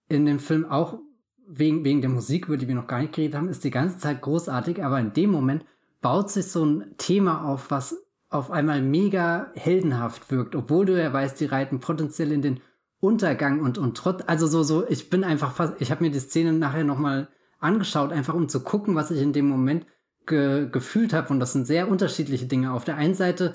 in 0.08 0.26
dem 0.26 0.40
Film, 0.40 0.68
auch 0.68 0.98
wegen, 1.46 1.84
wegen 1.84 2.00
der 2.00 2.10
Musik, 2.10 2.46
über 2.46 2.56
die 2.56 2.66
wir 2.66 2.74
noch 2.74 2.86
gar 2.86 3.00
nicht 3.00 3.12
geredet 3.12 3.36
haben, 3.36 3.48
ist 3.48 3.64
die 3.64 3.70
ganze 3.70 3.98
Zeit 3.98 4.22
großartig, 4.22 4.82
aber 4.82 4.98
in 4.98 5.12
dem 5.12 5.30
Moment 5.30 5.64
baut 6.00 6.30
sich 6.30 6.46
so 6.46 6.64
ein 6.64 6.96
Thema 6.98 7.44
auf, 7.44 7.70
was 7.70 7.96
auf 8.28 8.50
einmal 8.50 8.82
mega 8.82 9.52
heldenhaft 9.54 10.30
wirkt, 10.30 10.56
obwohl 10.56 10.86
du 10.86 11.00
ja 11.00 11.12
weißt, 11.12 11.40
die 11.40 11.46
reiten 11.46 11.80
potenziell 11.80 12.32
in 12.32 12.42
den 12.42 12.60
Untergang 13.04 13.60
und 13.60 13.76
und 13.76 13.98
trotz 13.98 14.22
also 14.26 14.46
so 14.46 14.62
so 14.62 14.88
ich 14.88 15.10
bin 15.10 15.24
einfach 15.24 15.52
fast 15.52 15.74
ich 15.78 15.90
habe 15.90 16.02
mir 16.02 16.10
die 16.10 16.20
Szene 16.20 16.54
nachher 16.54 16.84
noch 16.84 16.98
mal 16.98 17.28
angeschaut 17.58 18.12
einfach 18.12 18.32
um 18.32 18.48
zu 18.48 18.60
gucken 18.60 18.94
was 18.94 19.10
ich 19.10 19.20
in 19.20 19.34
dem 19.34 19.46
Moment 19.46 19.84
ge 20.26 20.68
gefühlt 20.70 21.12
habe 21.12 21.28
und 21.32 21.40
das 21.40 21.52
sind 21.52 21.66
sehr 21.66 21.88
unterschiedliche 21.88 22.46
Dinge. 22.46 22.72
Auf 22.72 22.84
der 22.84 22.96
einen 22.96 23.14
Seite 23.14 23.54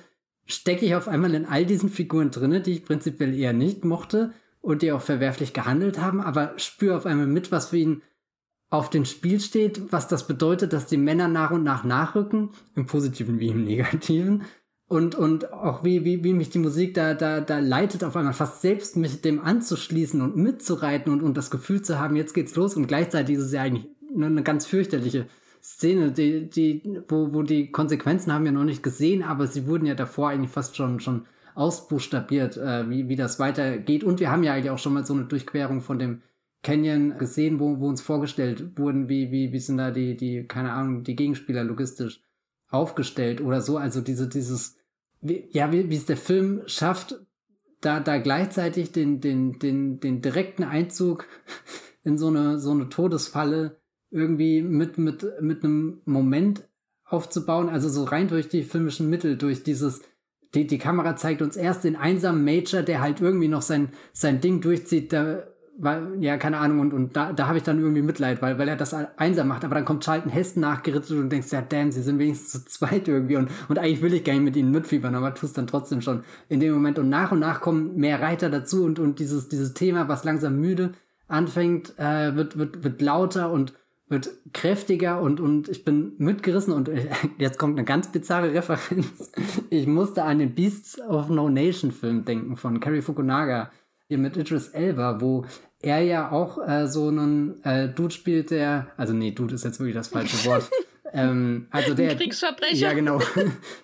stecke 0.50 0.86
ich 0.86 0.96
auf 0.96 1.08
einmal 1.08 1.34
in 1.36 1.46
all 1.46 1.66
diesen 1.66 1.90
Figuren 1.90 2.32
drinne 2.32 2.62
die 2.62 2.74
ich 2.74 2.86
prinzipiell 2.86 3.38
eher 3.38 3.54
nicht 3.54 3.86
mochte 3.86 4.34
und 4.62 4.82
die 4.82 4.92
auch 4.92 5.02
verwerflich 5.02 5.54
gehandelt 5.54 6.00
haben 6.02 6.22
aber 6.22 6.54
spüre 6.58 6.98
auf 6.98 7.06
einmal 7.06 7.28
mit 7.28 7.52
was 7.52 7.68
für 7.68 7.78
ihn 7.78 8.02
auf 8.72 8.90
dem 8.90 9.06
Spiel 9.06 9.40
steht 9.40 9.92
was 9.92 10.08
das 10.08 10.28
bedeutet 10.28 10.74
dass 10.74 10.88
die 10.88 10.98
Männer 10.98 11.28
nach 11.28 11.52
und 11.52 11.64
nach 11.64 11.84
nachrücken 11.84 12.50
im 12.76 12.88
positiven 12.88 13.40
wie 13.40 13.50
im 13.50 13.64
negativen. 13.64 14.44
Und, 14.92 15.14
und 15.14 15.54
auch 15.54 15.84
wie, 15.84 16.04
wie, 16.04 16.24
wie 16.24 16.34
mich 16.34 16.50
die 16.50 16.58
Musik 16.58 16.96
da, 16.96 17.14
da, 17.14 17.42
da 17.42 17.60
leitet, 17.60 18.04
auf 18.04 18.16
einmal 18.16 18.34
fast 18.34 18.62
selbst 18.62 18.98
mich 18.98 19.22
dem 19.22 19.40
anzuschließen 19.40 20.20
und 20.20 20.36
mitzureiten 20.36 21.14
und, 21.14 21.22
und 21.22 21.38
das 21.38 21.52
Gefühl 21.52 21.84
zu 21.84 22.00
haben, 22.00 22.16
jetzt 22.16 22.34
geht's 22.34 22.56
los 22.56 22.76
und 22.76 22.88
gleichzeitig 22.88 23.36
ist 23.36 23.44
es 23.44 23.52
ja 23.52 23.62
eigentlich 23.62 23.86
eine 24.16 24.42
ganz 24.42 24.66
fürchterliche 24.66 25.28
Szene, 25.62 26.12
die, 26.12 26.50
die, 26.50 27.02
wo, 27.08 27.34
wo 27.34 27.44
die 27.44 27.72
Konsequenzen 27.72 28.34
haben 28.34 28.46
wir 28.46 28.52
noch 28.52 28.64
nicht 28.64 28.84
gesehen, 28.84 29.24
aber 29.24 29.48
sie 29.48 29.68
wurden 29.68 29.86
ja 29.86 29.96
davor 29.96 30.30
eigentlich 30.30 30.52
fast 30.52 30.76
schon, 30.76 31.00
schon 31.00 31.26
ausbuchstabiert, 31.56 32.58
äh, 32.58 32.90
wie, 32.90 33.10
wie 33.10 33.16
das 33.16 33.40
weitergeht. 33.40 34.04
Und 34.04 34.20
wir 34.20 34.32
haben 34.32 34.44
ja 34.44 34.54
eigentlich 34.54 34.70
auch 34.70 34.78
schon 34.78 34.94
mal 34.94 35.06
so 35.06 35.14
eine 35.14 35.26
Durchquerung 35.26 35.82
von 35.82 36.00
dem 36.00 36.22
Canyon 36.64 37.18
gesehen, 37.18 37.60
wo, 37.60 37.80
wo 37.80 37.88
uns 37.88 38.02
vorgestellt 38.02 38.78
wurden, 38.78 39.10
wie, 39.10 39.32
wie, 39.32 39.52
wie 39.52 39.60
sind 39.60 39.78
da 39.78 39.92
die, 39.92 40.16
die, 40.16 40.46
keine 40.46 40.72
Ahnung, 40.74 41.04
die 41.04 41.16
Gegenspieler 41.16 41.64
logistisch 41.64 42.22
aufgestellt 42.70 43.42
oder 43.42 43.62
so. 43.62 43.78
Also 43.78 44.02
diese, 44.02 44.28
dieses, 44.28 44.78
wie, 45.22 45.48
ja, 45.52 45.72
wie, 45.72 45.90
wie 45.90 45.96
es 45.96 46.06
der 46.06 46.18
Film 46.18 46.62
schafft, 46.66 47.20
da, 47.82 48.00
da 48.00 48.18
gleichzeitig 48.18 48.92
den, 48.92 49.22
den, 49.22 49.60
den, 49.60 50.00
den 50.00 50.22
direkten 50.22 50.64
Einzug 50.64 51.28
in 52.04 52.18
so 52.18 52.28
eine, 52.28 52.60
so 52.60 52.72
eine 52.72 52.90
Todesfalle 52.90 53.79
irgendwie 54.12 54.62
mit, 54.62 54.98
mit, 54.98 55.26
mit 55.42 55.64
einem 55.64 56.02
Moment 56.06 56.68
aufzubauen, 57.06 57.70
also 57.70 57.90
so 57.90 58.04
rein 58.04 58.28
durch 58.28 58.50
die 58.50 58.64
filmischen 58.64 59.10
Mittel, 59.10 59.38
durch 59.38 59.64
dieses, 59.64 60.02
die, 60.54 60.68
die 60.68 60.78
Kamera 60.78 61.16
zeigt 61.16 61.42
uns 61.42 61.58
erst 61.58 61.84
den 61.84 61.96
einsamen 61.96 62.44
Major, 62.44 62.82
der 62.82 63.02
halt 63.02 63.22
irgendwie 63.22 63.48
noch 63.48 63.62
sein, 63.62 63.90
sein 64.14 64.42
Ding 64.42 64.62
durchzieht, 64.62 65.14
da 65.14 65.44
weil, 65.82 66.22
ja, 66.22 66.38
keine 66.38 66.58
Ahnung, 66.58 66.80
und, 66.80 66.94
und 66.94 67.16
da, 67.16 67.32
da 67.32 67.48
habe 67.48 67.58
ich 67.58 67.64
dann 67.64 67.80
irgendwie 67.80 68.02
Mitleid, 68.02 68.42
weil, 68.42 68.60
weil 68.60 68.68
er 68.68 68.76
das 68.76 68.94
einsam 68.94 69.48
macht, 69.48 69.64
aber 69.64 69.76
dann 69.76 69.86
kommt 69.86 70.04
Charlton 70.04 70.32
Heston 70.32 70.62
nachgerittet 70.62 71.12
und 71.12 71.30
denkst, 71.30 71.52
ja, 71.52 71.62
damn, 71.62 71.92
sie 71.92 72.02
sind 72.02 72.20
wenigstens 72.20 72.52
zu 72.52 72.66
zweit 72.66 73.08
irgendwie 73.08 73.38
und, 73.38 73.50
und 73.70 73.80
eigentlich 73.80 74.02
will 74.02 74.14
ich 74.14 74.26
gar 74.26 74.34
nicht 74.34 74.44
mit 74.44 74.58
ihnen 74.58 74.72
mitfiebern, 74.72 75.16
aber 75.16 75.34
tust 75.34 75.58
dann 75.58 75.68
trotzdem 75.68 76.02
schon 76.02 76.24
in 76.50 76.60
dem 76.60 76.74
Moment. 76.74 77.00
Und 77.00 77.08
nach 77.08 77.32
und 77.32 77.40
nach 77.40 77.62
kommen 77.62 77.96
mehr 77.96 78.22
Reiter 78.22 78.50
dazu 78.50 78.84
und, 78.84 79.00
und 79.00 79.20
dieses, 79.20 79.48
dieses 79.48 79.74
Thema, 79.74 80.10
was 80.10 80.26
langsam 80.26 80.60
müde 80.60 80.92
anfängt, 81.30 81.98
äh, 81.98 82.36
wird, 82.36 82.58
wird, 82.58 82.84
wird 82.84 83.02
lauter 83.02 83.50
und 83.52 83.74
wird 84.10 84.32
kräftiger 84.54 85.22
und, 85.22 85.40
und 85.40 85.70
ich 85.70 85.86
bin 85.86 86.14
mitgerissen 86.18 86.74
und 86.74 86.90
jetzt 87.38 87.58
kommt 87.58 87.78
eine 87.78 87.86
ganz 87.86 88.12
bizarre 88.12 88.54
Referenz. 88.54 89.32
Ich 89.72 89.86
musste 89.86 90.24
an 90.24 90.40
den 90.40 90.56
Beasts 90.56 91.00
of 91.00 91.30
No 91.30 91.48
Nation 91.48 91.92
Film 91.92 92.26
denken 92.26 92.58
von 92.58 92.80
Cary 92.80 93.04
Fukunaga 93.04 93.72
hier 94.08 94.18
mit 94.18 94.36
Idris 94.36 94.70
Elba, 94.70 95.22
wo 95.22 95.46
er 95.82 96.02
ja 96.02 96.32
auch 96.32 96.58
äh, 96.68 96.88
so 96.88 97.08
einen 97.08 97.64
äh, 97.64 97.88
Dude 97.90 98.14
spielt, 98.14 98.50
der, 98.50 98.88
also 98.98 99.14
nee, 99.14 99.32
Dude 99.32 99.54
ist 99.54 99.64
jetzt 99.64 99.80
wirklich 99.80 99.96
das 99.96 100.08
falsche 100.08 100.44
Wort. 100.50 100.70
ähm, 101.14 101.68
also 101.70 101.94
der, 101.94 102.12
Ein 102.12 102.18
Kriegsverbrecher. 102.18 102.76
Ja, 102.76 102.94
genau. 102.94 103.22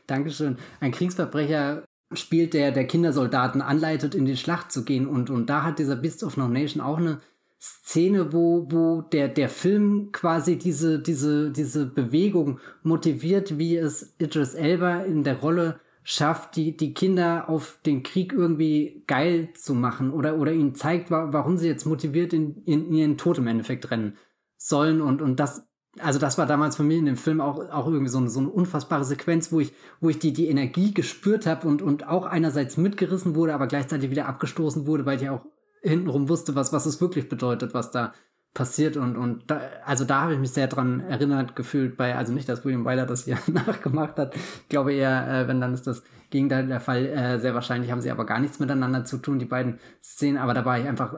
Dankeschön. 0.07 0.57
Ein 0.79 0.91
Kriegsverbrecher 0.91 1.83
spielt, 2.13 2.53
der 2.55 2.71
der 2.71 2.87
Kindersoldaten 2.87 3.61
anleitet, 3.61 4.15
in 4.15 4.25
die 4.25 4.37
Schlacht 4.37 4.71
zu 4.71 4.83
gehen. 4.83 5.05
Und, 5.07 5.29
und 5.29 5.49
da 5.49 5.63
hat 5.63 5.77
dieser 5.77 5.95
Beast 5.95 6.23
of 6.23 6.37
No 6.37 6.47
Nation 6.47 6.81
auch 6.81 6.97
eine 6.97 7.19
Szene, 7.65 8.31
wo, 8.31 8.67
wo 8.69 9.01
der, 9.01 9.27
der 9.27 9.49
Film 9.49 10.11
quasi 10.11 10.57
diese, 10.57 10.99
diese, 10.99 11.49
diese 11.51 11.87
Bewegung 11.87 12.59
motiviert, 12.83 13.57
wie 13.57 13.75
es 13.75 14.13
Idris 14.19 14.53
Elba 14.53 14.99
in 14.99 15.23
der 15.23 15.37
Rolle 15.37 15.79
schafft, 16.03 16.57
die, 16.57 16.77
die 16.77 16.93
Kinder 16.93 17.49
auf 17.49 17.79
den 17.83 18.03
Krieg 18.03 18.33
irgendwie 18.33 19.03
geil 19.07 19.49
zu 19.55 19.73
machen 19.73 20.11
oder, 20.11 20.37
oder 20.37 20.53
ihnen 20.53 20.75
zeigt, 20.75 21.09
wa 21.09 21.29
warum 21.31 21.57
sie 21.57 21.67
jetzt 21.67 21.85
motiviert 21.85 22.33
in, 22.33 22.63
in, 22.65 22.93
ihren 22.93 23.17
Tod 23.17 23.39
im 23.39 23.47
Endeffekt 23.47 23.89
rennen 23.89 24.15
sollen. 24.57 25.01
Und, 25.01 25.23
und 25.23 25.39
das, 25.39 25.67
also 25.97 26.19
das 26.19 26.37
war 26.37 26.45
damals 26.45 26.75
für 26.75 26.83
mich 26.83 26.99
in 26.99 27.07
dem 27.07 27.17
Film 27.17 27.41
auch, 27.41 27.57
auch 27.71 27.87
irgendwie 27.87 28.11
so 28.11 28.19
eine, 28.19 28.29
so 28.29 28.41
eine 28.41 28.49
unfassbare 28.49 29.05
Sequenz, 29.05 29.51
wo 29.51 29.59
ich, 29.59 29.73
wo 29.99 30.09
ich 30.09 30.19
die, 30.19 30.33
die 30.33 30.49
Energie 30.49 30.93
gespürt 30.93 31.47
habe 31.47 31.67
und, 31.67 31.81
und 31.81 32.07
auch 32.07 32.27
einerseits 32.27 32.77
mitgerissen 32.77 33.33
wurde, 33.33 33.55
aber 33.55 33.65
gleichzeitig 33.65 34.11
wieder 34.11 34.27
abgestoßen 34.27 34.85
wurde, 34.85 35.07
weil 35.07 35.19
ich 35.19 35.29
auch 35.29 35.41
hintenrum 35.89 36.29
wusste, 36.29 36.55
was, 36.55 36.73
was 36.73 36.85
es 36.85 36.99
wirklich 36.99 37.29
bedeutet, 37.29 37.73
was 37.73 37.91
da 37.91 38.13
passiert 38.55 38.95
und 38.95 39.17
und 39.17 39.51
da, 39.51 39.61
also 39.83 40.05
da 40.05 40.21
habe 40.21 40.33
ich 40.33 40.39
mich 40.39 40.51
sehr 40.51 40.67
dran 40.67 41.01
erinnert 41.01 41.57
gefühlt 41.57 41.97
bei 41.97 42.15
also 42.15 42.31
nicht 42.31 42.47
dass 42.47 42.63
William 42.63 42.85
Wyler 42.85 43.05
das 43.05 43.25
hier 43.25 43.37
nachgemacht 43.47 44.17
hat. 44.17 44.33
Ich 44.35 44.69
glaube 44.69 44.93
eher 44.93 45.27
äh, 45.27 45.47
wenn 45.47 45.61
dann 45.61 45.73
ist 45.73 45.85
das 45.85 46.03
Gegenteil 46.29 46.67
der 46.67 46.79
Fall. 46.79 47.05
Äh, 47.05 47.39
sehr 47.39 47.53
wahrscheinlich 47.53 47.91
haben 47.91 48.01
sie 48.01 48.09
aber 48.09 48.25
gar 48.25 48.39
nichts 48.39 48.59
miteinander 48.59 49.05
zu 49.05 49.17
tun 49.17 49.39
die 49.39 49.45
beiden 49.45 49.79
Szenen. 50.01 50.37
Aber 50.37 50.53
da 50.53 50.65
war 50.65 50.79
ich 50.79 50.87
einfach 50.87 51.15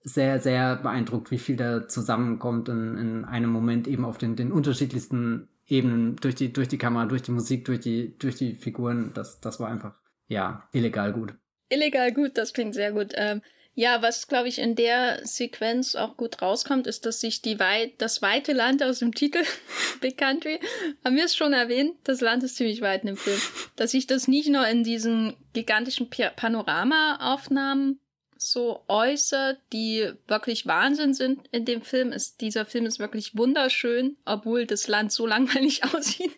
sehr 0.00 0.38
sehr 0.38 0.76
beeindruckt 0.76 1.32
wie 1.32 1.38
viel 1.38 1.56
da 1.56 1.88
zusammenkommt 1.88 2.68
in, 2.68 2.96
in 2.96 3.24
einem 3.24 3.50
Moment 3.50 3.88
eben 3.88 4.04
auf 4.04 4.16
den 4.16 4.36
den 4.36 4.52
unterschiedlichsten 4.52 5.48
Ebenen 5.66 6.14
durch 6.16 6.36
die 6.36 6.52
durch 6.52 6.68
die 6.68 6.78
Kamera 6.78 7.06
durch 7.06 7.22
die 7.22 7.32
Musik 7.32 7.64
durch 7.64 7.80
die 7.80 8.16
durch 8.16 8.36
die 8.36 8.54
Figuren. 8.54 9.10
Das 9.12 9.40
das 9.40 9.58
war 9.58 9.68
einfach 9.68 9.98
ja 10.28 10.68
illegal 10.72 11.12
gut. 11.12 11.34
Illegal 11.68 12.12
gut 12.12 12.38
das 12.38 12.52
klingt 12.52 12.74
sehr 12.74 12.92
gut. 12.92 13.12
Ähm 13.16 13.42
ja, 13.78 14.00
was 14.00 14.26
glaube 14.26 14.48
ich 14.48 14.58
in 14.58 14.74
der 14.74 15.20
Sequenz 15.26 15.96
auch 15.96 16.16
gut 16.16 16.40
rauskommt, 16.40 16.86
ist, 16.86 17.04
dass 17.04 17.20
sich 17.20 17.42
die 17.42 17.60
weit, 17.60 17.92
das 17.98 18.22
weite 18.22 18.54
Land 18.54 18.82
aus 18.82 19.00
dem 19.00 19.14
Titel 19.14 19.42
Big 20.00 20.16
Country, 20.16 20.58
haben 21.04 21.14
wir 21.14 21.26
es 21.26 21.36
schon 21.36 21.52
erwähnt, 21.52 21.94
das 22.04 22.22
Land 22.22 22.42
ist 22.42 22.56
ziemlich 22.56 22.80
weit 22.80 23.02
in 23.02 23.08
dem 23.08 23.16
Film, 23.18 23.38
dass 23.76 23.90
sich 23.90 24.06
das 24.06 24.28
nicht 24.28 24.48
nur 24.48 24.66
in 24.66 24.82
diesen 24.82 25.36
gigantischen 25.52 26.08
Panorama-Aufnahmen 26.08 28.00
so 28.38 28.82
äußert, 28.88 29.60
die 29.74 30.10
wirklich 30.26 30.66
Wahnsinn 30.66 31.12
sind 31.12 31.46
in 31.52 31.66
dem 31.66 31.82
Film. 31.82 32.12
Ist, 32.12 32.40
dieser 32.40 32.64
Film 32.64 32.86
ist 32.86 32.98
wirklich 32.98 33.36
wunderschön, 33.36 34.16
obwohl 34.24 34.64
das 34.64 34.88
Land 34.88 35.12
so 35.12 35.26
langweilig 35.26 35.84
aussieht. 35.84 36.32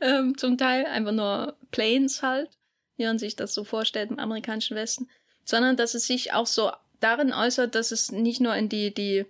Ähm, 0.00 0.36
zum 0.36 0.58
Teil 0.58 0.86
einfach 0.86 1.12
nur 1.12 1.56
Plains 1.70 2.22
halt, 2.22 2.50
wie 2.96 3.04
man 3.04 3.20
sich 3.20 3.36
das 3.36 3.54
so 3.54 3.62
vorstellt 3.62 4.10
im 4.10 4.18
amerikanischen 4.18 4.76
Westen 4.76 5.08
sondern 5.44 5.76
dass 5.76 5.94
es 5.94 6.06
sich 6.06 6.32
auch 6.32 6.46
so 6.46 6.70
darin 7.00 7.32
äußert, 7.32 7.74
dass 7.74 7.92
es 7.92 8.12
nicht 8.12 8.40
nur 8.40 8.54
in 8.54 8.68
die, 8.68 8.92
die 8.92 9.26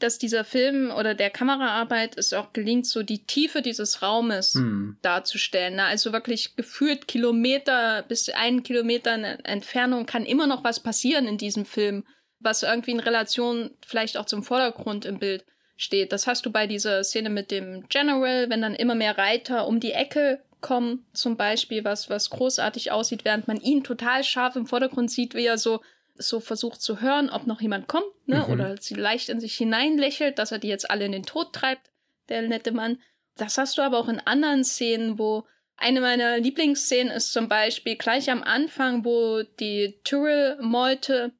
dass 0.00 0.18
dieser 0.18 0.44
Film 0.44 0.90
oder 0.90 1.14
der 1.14 1.30
Kameraarbeit 1.30 2.18
es 2.18 2.32
auch 2.32 2.52
gelingt, 2.52 2.86
so 2.86 3.02
die 3.02 3.24
Tiefe 3.24 3.62
dieses 3.62 4.02
Raumes 4.02 4.54
hm. 4.54 4.98
darzustellen. 5.02 5.76
Ne? 5.76 5.84
Also 5.84 6.12
wirklich 6.12 6.56
gefühlt 6.56 7.06
Kilometer 7.06 8.02
bis 8.02 8.28
einen 8.28 8.62
Kilometer 8.62 9.38
Entfernung 9.44 10.04
kann 10.04 10.26
immer 10.26 10.46
noch 10.46 10.64
was 10.64 10.80
passieren 10.80 11.26
in 11.26 11.38
diesem 11.38 11.64
Film, 11.64 12.04
was 12.40 12.64
irgendwie 12.64 12.90
in 12.90 13.00
Relation 13.00 13.70
vielleicht 13.86 14.16
auch 14.16 14.26
zum 14.26 14.42
Vordergrund 14.42 15.04
im 15.04 15.18
Bild 15.18 15.44
steht. 15.76 16.12
Das 16.12 16.26
hast 16.26 16.44
du 16.44 16.50
bei 16.50 16.66
dieser 16.66 17.02
Szene 17.04 17.30
mit 17.30 17.50
dem 17.50 17.88
General, 17.88 18.50
wenn 18.50 18.62
dann 18.62 18.74
immer 18.74 18.94
mehr 18.94 19.16
Reiter 19.16 19.66
um 19.66 19.80
die 19.80 19.92
Ecke 19.92 20.42
kommen, 20.64 21.06
zum 21.12 21.36
Beispiel, 21.36 21.84
was, 21.84 22.08
was 22.08 22.30
großartig 22.30 22.90
aussieht, 22.90 23.26
während 23.26 23.46
man 23.46 23.60
ihn 23.60 23.84
total 23.84 24.24
scharf 24.24 24.56
im 24.56 24.66
Vordergrund 24.66 25.10
sieht, 25.10 25.34
wie 25.34 25.44
er 25.44 25.58
so 25.58 25.80
so 26.16 26.40
versucht 26.40 26.80
zu 26.80 27.00
hören, 27.00 27.28
ob 27.28 27.46
noch 27.46 27.60
jemand 27.60 27.86
kommt, 27.88 28.06
ne? 28.26 28.44
Mhm. 28.46 28.52
Oder 28.52 28.76
sie 28.80 28.94
leicht 28.94 29.28
in 29.28 29.40
sich 29.40 29.56
hineinlächelt, 29.56 30.38
dass 30.38 30.52
er 30.52 30.58
die 30.58 30.68
jetzt 30.68 30.90
alle 30.90 31.04
in 31.04 31.12
den 31.12 31.24
Tod 31.24 31.52
treibt, 31.52 31.90
der 32.28 32.42
nette 32.42 32.72
Mann. 32.72 32.98
Das 33.36 33.58
hast 33.58 33.76
du 33.76 33.82
aber 33.82 33.98
auch 33.98 34.08
in 34.08 34.20
anderen 34.20 34.64
Szenen, 34.64 35.18
wo 35.18 35.44
eine 35.76 36.00
meiner 36.00 36.38
Lieblingsszenen 36.38 37.12
ist 37.12 37.32
zum 37.32 37.48
Beispiel 37.48 37.96
gleich 37.96 38.30
am 38.30 38.42
Anfang, 38.42 39.04
wo 39.04 39.42
die 39.42 39.98
Tyrrell-Meute, 40.04 41.32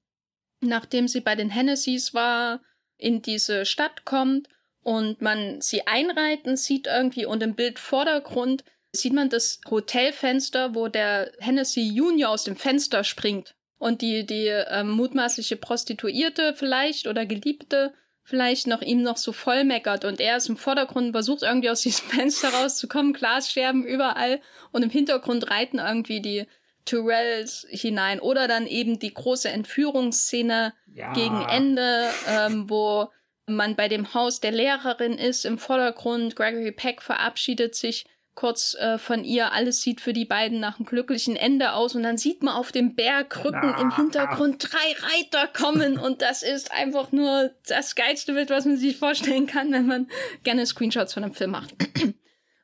nachdem 0.61 1.07
sie 1.07 1.21
bei 1.21 1.37
den 1.37 1.51
Hennessy's 1.51 2.13
war, 2.13 2.61
in 2.97 3.23
diese 3.23 3.65
Stadt 3.65 4.05
kommt 4.05 4.49
und 4.83 5.23
man 5.23 5.61
sie 5.61 5.87
einreiten 5.87 6.57
sieht 6.57 6.89
irgendwie 6.89 7.27
und 7.27 7.43
im 7.45 7.55
Bildvordergrund 7.55 8.65
sieht 8.97 9.13
man 9.13 9.29
das 9.29 9.61
Hotelfenster, 9.69 10.75
wo 10.75 10.89
der 10.89 11.33
Hennessy 11.39 11.83
Junior 11.83 12.31
aus 12.31 12.45
dem 12.45 12.57
Fenster 12.57 13.05
springt. 13.05 13.55
Und 13.79 14.03
die, 14.03 14.25
die 14.25 14.47
ähm, 14.47 14.91
mutmaßliche 14.91 15.57
Prostituierte 15.57 16.55
vielleicht 16.55 17.07
oder 17.07 17.27
Geliebte 17.27 17.93
vielleicht 18.23 18.67
noch 18.67 18.81
ihm 18.81 19.03
noch 19.03 19.19
so 19.19 19.33
voll 19.33 19.65
meckert 19.65 20.07
und 20.07 20.19
er 20.19 20.39
ist 20.39 20.49
im 20.49 20.57
Vordergrund 20.57 21.13
versucht 21.13 21.43
irgendwie 21.43 21.69
aus 21.69 21.83
diesem 21.83 22.09
Fenster 22.09 22.49
rauszukommen, 22.49 23.13
Glasscherben 23.13 23.85
überall. 23.85 24.41
Und 24.73 24.83
im 24.83 24.91
Hintergrund 24.91 25.51
reiten 25.51 25.79
irgendwie 25.79 26.21
die 26.21 26.47
Tyrells 26.85 27.67
hinein. 27.69 28.21
Oder 28.21 28.49
dann 28.49 28.67
eben 28.67 28.99
die 28.99 29.13
große 29.13 29.49
Entführungsszene 29.49 30.73
ja. 30.93 31.13
gegen 31.13 31.43
Ende, 31.43 32.11
ähm, 32.29 32.69
wo 32.69 33.09
man 33.47 33.77
bei 33.77 33.89
dem 33.89 34.15
Haus 34.15 34.41
der 34.41 34.53
Lehrerin 34.53 35.15
ist. 35.15 35.45
Im 35.45 35.59
Vordergrund, 35.59 36.37
Gregory 36.37 36.73
Peck 36.73 37.03
verabschiedet 37.03 37.75
sich 37.75 38.07
kurz 38.35 38.75
äh, 38.75 38.99
von 38.99 39.25
ihr. 39.25 39.53
Alles 39.53 39.83
sieht 39.83 40.01
für 40.01 40.13
die 40.13 40.25
beiden 40.25 40.61
nach 40.61 40.79
einem 40.79 40.87
glücklichen 40.87 41.37
Ende 41.37 41.73
aus. 41.73 41.95
Und 41.95 42.03
dann 42.03 42.19
sieht 42.19 42.43
man 42.43 42.55
auf 42.55 42.73
dem 42.73 42.95
Bergrücken 42.95 43.75
im 43.81 43.95
Hintergrund 43.95 44.73
drei 44.73 44.97
Reiter 45.07 45.47
kommen. 45.49 45.99
und 45.99 46.23
das 46.23 46.43
ist 46.43 46.73
einfach 46.73 47.13
nur 47.13 47.51
das 47.67 47.95
geilste 47.95 48.35
Bild, 48.35 48.51
was 48.51 48.65
man 48.65 48.77
sich 48.77 48.97
vorstellen 48.97 49.47
kann, 49.47 49.73
wenn 49.73 49.87
man 49.87 50.09
gerne 50.43 50.67
Screenshots 50.67 51.15
von 51.15 51.25
einem 51.25 51.35
Film 51.35 51.53
macht. 51.53 51.75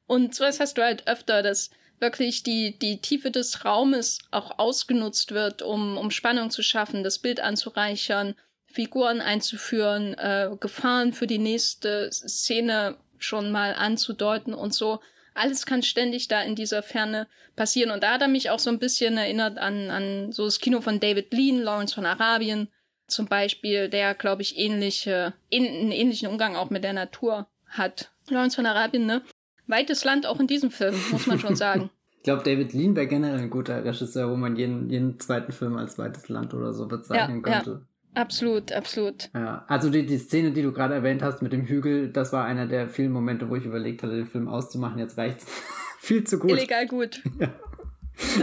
und 0.07 0.35
sowas 0.35 0.61
hast 0.61 0.79
du 0.79 0.83
halt 0.83 1.07
öfter, 1.07 1.43
dass 1.43 1.71
wirklich 2.01 2.43
die, 2.43 2.79
die 2.79 3.01
Tiefe 3.01 3.31
des 3.31 3.65
Raumes 3.65 4.21
auch 4.31 4.59
ausgenutzt 4.59 5.33
wird, 5.33 5.63
um, 5.63 5.99
um 5.99 6.11
Spannung 6.11 6.51
zu 6.51 6.63
schaffen, 6.63 7.05
das 7.05 7.19
Bild 7.19 7.41
anzureichern, 7.41 8.35
Figuren 8.67 9.21
einzuführen, 9.21 10.15
äh, 10.15 10.51
Gefahren 10.59 11.13
für 11.13 11.27
die 11.27 11.39
nächste 11.39 12.11
Szene 12.13 12.97
schon 13.19 13.53
mal 13.53 13.75
anzudeuten 13.75 14.55
und 14.55 14.73
so 14.73 15.01
alles 15.35 15.67
kann 15.67 15.83
ständig 15.83 16.29
da 16.29 16.43
in 16.43 16.55
dieser 16.55 16.83
Ferne 16.83 17.27
passieren. 17.57 17.91
Und 17.91 18.03
da 18.03 18.15
hat 18.15 18.23
er 18.23 18.29
mich 18.29 18.51
auch 18.51 18.59
so 18.59 18.71
ein 18.71 18.79
bisschen 18.79 19.17
erinnert 19.17 19.59
an, 19.59 19.91
an 19.91 20.33
so 20.33 20.45
das 20.45 20.61
Kino 20.61 20.81
von 20.81 21.01
David 21.01 21.33
Lean, 21.33 21.59
Lawrence 21.59 21.95
von 21.95 22.07
Arabien 22.07 22.69
zum 23.11 23.27
Beispiel, 23.27 23.89
der, 23.89 24.15
glaube 24.15 24.43
ich, 24.43 24.59
ähnliche, 24.59 25.35
in, 25.49 25.67
einen 25.67 25.93
ähnlichen 25.93 26.29
Umgang 26.29 26.57
auch 26.57 26.71
mit 26.71 26.85
der 26.85 26.93
Natur 26.93 27.47
hat. 27.67 28.13
Lawrence 28.29 28.57
von 28.57 28.67
Arabien, 28.67 29.07
ne? 29.07 29.23
Weites 29.67 30.05
Land 30.05 30.27
auch 30.27 30.41
in 30.41 30.47
diesem 30.47 30.71
Film, 30.71 30.95
muss 31.11 31.27
man 31.27 31.39
schon 31.39 31.57
sagen. 31.57 31.91
ich 32.17 32.23
glaube, 32.23 32.43
David 32.45 32.73
Lean 32.73 32.97
wäre 32.97 33.07
generell 33.07 33.39
ein 33.39 33.51
guter 33.51 33.85
Regisseur, 33.85 34.31
wo 34.31 34.37
man 34.37 34.57
jeden, 34.57 34.91
jeden 34.91 35.19
zweiten 35.21 35.53
Film 35.53 35.77
als 35.77 35.99
weites 35.99 36.29
Land 36.29 36.55
oder 36.55 36.73
so 36.73 36.87
bezeichnen 36.87 37.43
ja, 37.45 37.53
könnte. 37.53 37.71
Ja. 37.71 37.87
Absolut, 38.15 38.73
absolut. 38.73 39.31
Ja, 39.35 39.65
also 39.69 39.89
die, 39.89 40.05
die 40.05 40.19
Szene, 40.19 40.51
die 40.51 40.63
du 40.63 40.73
gerade 40.73 40.95
erwähnt 40.95 41.23
hast 41.23 41.43
mit 41.43 41.53
dem 41.53 41.67
Hügel, 41.67 42.09
das 42.09 42.33
war 42.33 42.45
einer 42.45 42.67
der 42.67 42.89
vielen 42.89 43.13
Momente, 43.13 43.49
wo 43.49 43.57
ich 43.57 43.65
überlegt 43.65 44.03
hatte, 44.03 44.17
den 44.17 44.27
Film 44.27 44.49
auszumachen. 44.49 44.99
Jetzt 44.99 45.17
reicht's 45.17 45.47
viel 46.01 46.25
zu 46.25 46.39
gut. 46.39 46.51
Illegal 46.51 46.87
gut. 46.87 47.23
Ja. 47.39 47.49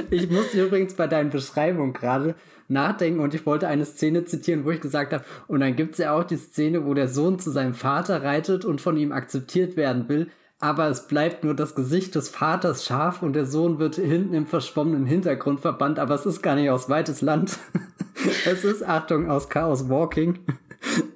Ich 0.09 0.29
musste 0.29 0.65
übrigens 0.65 0.95
bei 0.95 1.07
deinen 1.07 1.29
Beschreibungen 1.29 1.93
gerade 1.93 2.35
nachdenken 2.67 3.19
und 3.19 3.33
ich 3.33 3.45
wollte 3.45 3.67
eine 3.67 3.85
Szene 3.85 4.25
zitieren, 4.25 4.65
wo 4.65 4.71
ich 4.71 4.81
gesagt 4.81 5.13
habe, 5.13 5.23
und 5.47 5.59
dann 5.59 5.75
gibt's 5.75 5.99
ja 5.99 6.13
auch 6.13 6.23
die 6.23 6.37
Szene, 6.37 6.85
wo 6.85 6.93
der 6.93 7.07
Sohn 7.07 7.39
zu 7.39 7.51
seinem 7.51 7.73
Vater 7.73 8.23
reitet 8.23 8.65
und 8.65 8.81
von 8.81 8.97
ihm 8.97 9.11
akzeptiert 9.11 9.77
werden 9.77 10.09
will, 10.09 10.29
aber 10.59 10.87
es 10.87 11.07
bleibt 11.07 11.43
nur 11.43 11.53
das 11.53 11.75
Gesicht 11.75 12.15
des 12.15 12.29
Vaters 12.29 12.85
scharf 12.85 13.21
und 13.21 13.33
der 13.33 13.45
Sohn 13.45 13.77
wird 13.79 13.95
hinten 13.95 14.33
im 14.33 14.47
verschwommenen 14.47 15.05
Hintergrund 15.05 15.59
verbannt, 15.59 15.99
aber 15.99 16.15
es 16.15 16.25
ist 16.25 16.41
gar 16.41 16.55
nicht 16.55 16.69
aus 16.69 16.89
weites 16.89 17.21
Land. 17.21 17.59
es 18.45 18.63
ist, 18.63 18.87
Achtung, 18.87 19.29
aus 19.29 19.49
Chaos 19.49 19.87
Walking. 19.89 20.39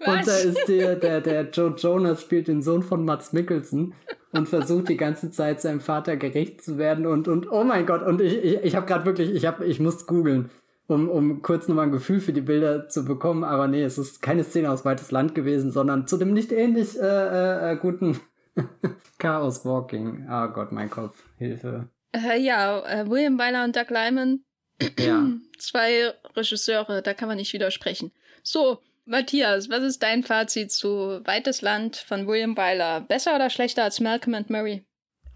Was? 0.05 0.07
Und 0.07 0.27
da 0.27 0.37
ist 0.37 0.67
der, 0.67 0.95
der, 0.95 1.21
der 1.21 1.49
Joe 1.49 1.73
Jonas 1.75 2.21
spielt 2.21 2.47
den 2.47 2.61
Sohn 2.61 2.83
von 2.83 3.03
Mats 3.03 3.33
Mikkelsen 3.33 3.93
und 4.31 4.47
versucht 4.47 4.89
die 4.89 4.97
ganze 4.97 5.31
Zeit 5.31 5.61
seinem 5.61 5.81
Vater 5.81 6.17
gerecht 6.17 6.63
zu 6.63 6.77
werden 6.77 7.05
und, 7.05 7.27
und 7.27 7.51
oh 7.51 7.63
mein 7.63 7.85
Gott, 7.85 8.03
und 8.03 8.21
ich, 8.21 8.37
ich, 8.43 8.63
ich 8.63 8.75
habe 8.75 8.85
gerade 8.85 9.05
wirklich, 9.05 9.33
ich, 9.33 9.45
hab, 9.45 9.61
ich 9.61 9.79
muss 9.79 10.05
googeln, 10.05 10.51
um, 10.87 11.09
um 11.09 11.41
kurz 11.41 11.67
nochmal 11.67 11.85
ein 11.85 11.91
Gefühl 11.91 12.19
für 12.19 12.33
die 12.33 12.41
Bilder 12.41 12.89
zu 12.89 13.05
bekommen, 13.05 13.43
aber 13.43 13.67
nee, 13.67 13.83
es 13.83 13.97
ist 13.97 14.21
keine 14.21 14.43
Szene 14.43 14.71
aus 14.71 14.85
weites 14.85 15.11
Land 15.11 15.33
gewesen, 15.35 15.71
sondern 15.71 16.05
zu 16.05 16.17
dem 16.17 16.33
nicht 16.33 16.51
ähnlich 16.51 16.99
äh, 16.99 17.03
äh, 17.03 17.73
äh 17.73 17.77
guten 17.77 18.19
Chaos 19.17 19.65
Walking. 19.65 20.27
Oh 20.29 20.47
Gott, 20.47 20.71
mein 20.71 20.89
Kopf. 20.89 21.23
Hilfe. 21.37 21.89
Äh, 22.13 22.39
ja, 22.39 22.79
äh, 22.81 23.09
William 23.09 23.37
Wyler 23.37 23.63
und 23.63 23.75
Doug 23.75 23.89
Lyman. 23.89 24.43
Ja. 24.97 25.27
Zwei 25.59 26.11
Regisseure, 26.35 27.03
da 27.03 27.13
kann 27.13 27.27
man 27.27 27.37
nicht 27.37 27.53
widersprechen. 27.53 28.11
So, 28.41 28.79
Matthias, 29.05 29.69
was 29.69 29.83
ist 29.83 30.01
dein 30.01 30.23
Fazit 30.23 30.71
zu 30.71 31.21
Weites 31.23 31.61
Land 31.61 31.97
von 31.97 32.25
William 32.25 32.57
Wyler? 32.57 33.01
Besser 33.01 33.35
oder 33.35 33.51
schlechter 33.51 33.83
als 33.83 33.99
Malcolm 33.99 34.33
and 34.33 34.49
Murray? 34.49 34.83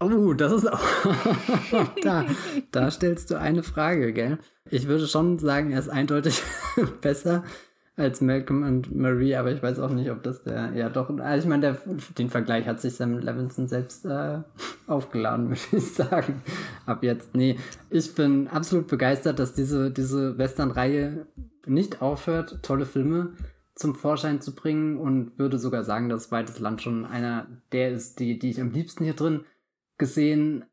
Oh, 0.00 0.32
das 0.32 0.52
ist 0.52 0.66
auch. 0.66 0.80
da, 2.02 2.26
da 2.72 2.90
stellst 2.90 3.30
du 3.30 3.36
eine 3.38 3.62
Frage, 3.62 4.12
gell? 4.12 4.38
Ich 4.68 4.88
würde 4.88 5.06
schon 5.06 5.38
sagen, 5.38 5.70
er 5.70 5.78
ist 5.78 5.88
eindeutig 5.88 6.42
besser 7.00 7.44
als 7.96 8.20
Malcolm 8.20 8.62
und 8.62 8.94
Marie, 8.94 9.34
aber 9.36 9.52
ich 9.52 9.62
weiß 9.62 9.78
auch 9.78 9.90
nicht, 9.90 10.10
ob 10.10 10.22
das 10.22 10.42
der, 10.42 10.72
ja 10.74 10.90
doch, 10.90 11.08
also 11.18 11.44
ich 11.44 11.48
meine, 11.48 11.78
den 12.18 12.28
Vergleich 12.28 12.66
hat 12.66 12.80
sich 12.80 12.94
Sam 12.94 13.18
Levinson 13.18 13.68
selbst 13.68 14.04
äh, 14.04 14.40
aufgeladen, 14.86 15.48
würde 15.50 15.60
ich 15.72 15.94
sagen. 15.94 16.42
Ab 16.84 17.02
jetzt, 17.02 17.34
nee. 17.34 17.58
Ich 17.88 18.14
bin 18.14 18.48
absolut 18.48 18.86
begeistert, 18.86 19.38
dass 19.38 19.54
diese, 19.54 19.90
diese 19.90 20.36
Western-Reihe 20.36 21.26
nicht 21.64 22.02
aufhört, 22.02 22.62
tolle 22.62 22.84
Filme 22.84 23.32
zum 23.74 23.94
Vorschein 23.94 24.40
zu 24.40 24.54
bringen 24.54 24.98
und 24.98 25.38
würde 25.38 25.58
sogar 25.58 25.84
sagen, 25.84 26.08
dass 26.08 26.30
Weites 26.30 26.58
Land 26.58 26.82
schon 26.82 27.04
einer 27.04 27.46
der 27.72 27.92
ist, 27.92 28.20
die, 28.20 28.38
die 28.38 28.50
ich 28.50 28.60
am 28.60 28.70
liebsten 28.70 29.04
hier 29.04 29.14
drin 29.14 29.44
gesehen 29.98 30.64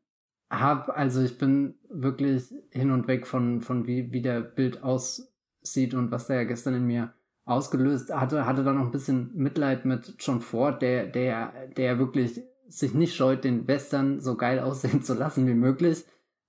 habe. 0.50 0.94
Also 0.94 1.22
ich 1.22 1.38
bin 1.38 1.74
wirklich 1.88 2.54
hin 2.70 2.90
und 2.90 3.08
weg 3.08 3.26
von, 3.26 3.60
von 3.60 3.86
wie, 3.86 4.12
wie 4.12 4.22
der 4.22 4.40
Bild 4.40 4.82
aus 4.82 5.33
sieht 5.64 5.94
und 5.94 6.10
was 6.10 6.26
der 6.26 6.36
ja 6.36 6.44
gestern 6.44 6.74
in 6.74 6.86
mir 6.86 7.12
ausgelöst 7.44 8.12
hatte, 8.12 8.46
hatte 8.46 8.64
dann 8.64 8.76
noch 8.76 8.86
ein 8.86 8.90
bisschen 8.90 9.30
Mitleid 9.34 9.84
mit 9.84 10.14
John 10.18 10.40
Ford, 10.40 10.80
der, 10.82 11.06
der, 11.06 11.52
der 11.76 11.98
wirklich 11.98 12.42
sich 12.68 12.94
nicht 12.94 13.14
scheut, 13.14 13.44
den 13.44 13.66
Western 13.68 14.20
so 14.20 14.36
geil 14.36 14.58
aussehen 14.60 15.02
zu 15.02 15.14
lassen 15.14 15.46
wie 15.46 15.54
möglich. 15.54 16.04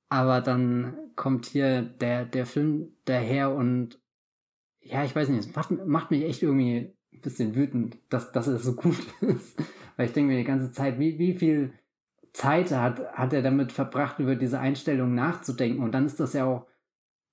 Aber 0.09 0.41
dann 0.41 0.95
kommt 1.15 1.45
hier 1.45 1.81
der, 1.81 2.25
der 2.25 2.45
Film 2.45 2.89
daher 3.05 3.53
und 3.53 3.99
ja, 4.81 5.03
ich 5.03 5.15
weiß 5.15 5.29
nicht, 5.29 5.39
es 5.39 5.55
macht, 5.55 5.71
macht 5.85 6.11
mich 6.11 6.23
echt 6.23 6.43
irgendwie 6.43 6.93
ein 7.11 7.21
bisschen 7.21 7.55
wütend, 7.55 7.97
dass, 8.09 8.31
dass 8.31 8.47
er 8.47 8.59
so 8.59 8.73
gut 8.73 8.97
ist. 9.21 9.57
Weil 9.97 10.07
ich 10.07 10.13
denke 10.13 10.31
mir 10.31 10.37
die 10.37 10.43
ganze 10.43 10.71
Zeit, 10.71 10.99
wie, 10.99 11.17
wie 11.17 11.33
viel 11.33 11.73
Zeit 12.33 12.71
hat, 12.71 13.13
hat 13.13 13.33
er 13.33 13.41
damit 13.41 13.71
verbracht, 13.71 14.19
über 14.19 14.35
diese 14.35 14.59
Einstellung 14.59 15.15
nachzudenken. 15.15 15.81
Und 15.81 15.93
dann 15.93 16.05
ist 16.05 16.19
das 16.19 16.33
ja 16.33 16.45
auch 16.45 16.67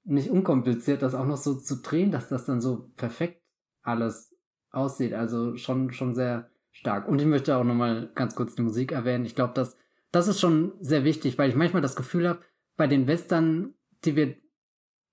nicht 0.04 0.30
unkompliziert, 0.30 1.02
das 1.02 1.14
auch 1.14 1.26
noch 1.26 1.36
so 1.36 1.54
zu 1.54 1.76
drehen, 1.76 2.10
dass 2.10 2.28
das 2.28 2.44
dann 2.44 2.60
so 2.60 2.90
perfekt 2.96 3.42
alles 3.82 4.34
aussieht. 4.70 5.12
Also 5.14 5.56
schon, 5.56 5.92
schon 5.92 6.14
sehr 6.14 6.50
stark. 6.70 7.08
Und 7.08 7.20
ich 7.20 7.26
möchte 7.26 7.56
auch 7.56 7.64
nochmal 7.64 8.10
ganz 8.14 8.34
kurz 8.34 8.54
die 8.54 8.62
Musik 8.62 8.92
erwähnen. 8.92 9.24
Ich 9.24 9.34
glaube, 9.34 9.54
das, 9.54 9.76
das 10.10 10.28
ist 10.28 10.40
schon 10.40 10.72
sehr 10.80 11.04
wichtig, 11.04 11.38
weil 11.38 11.50
ich 11.50 11.56
manchmal 11.56 11.82
das 11.82 11.96
Gefühl 11.96 12.28
habe, 12.28 12.40
bei 12.76 12.86
den 12.86 13.06
Western, 13.06 13.74
die 14.04 14.16
wir 14.16 14.34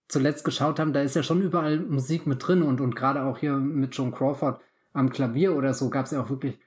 zuletzt 0.07 0.43
geschaut 0.43 0.79
haben, 0.79 0.93
da 0.93 1.01
ist 1.01 1.15
ja 1.15 1.23
schon 1.23 1.41
überall 1.41 1.79
Musik 1.79 2.25
mit 2.25 2.45
drin 2.45 2.63
und, 2.63 2.81
und 2.81 2.95
gerade 2.95 3.23
auch 3.23 3.37
hier 3.37 3.53
mit 3.57 3.95
Joan 3.95 4.11
Crawford 4.11 4.59
am 4.93 5.11
Klavier 5.11 5.55
oder 5.55 5.73
so 5.73 5.89
gab 5.89 6.05
es 6.05 6.11
ja 6.11 6.23
auch 6.23 6.29
wirklich 6.29 6.57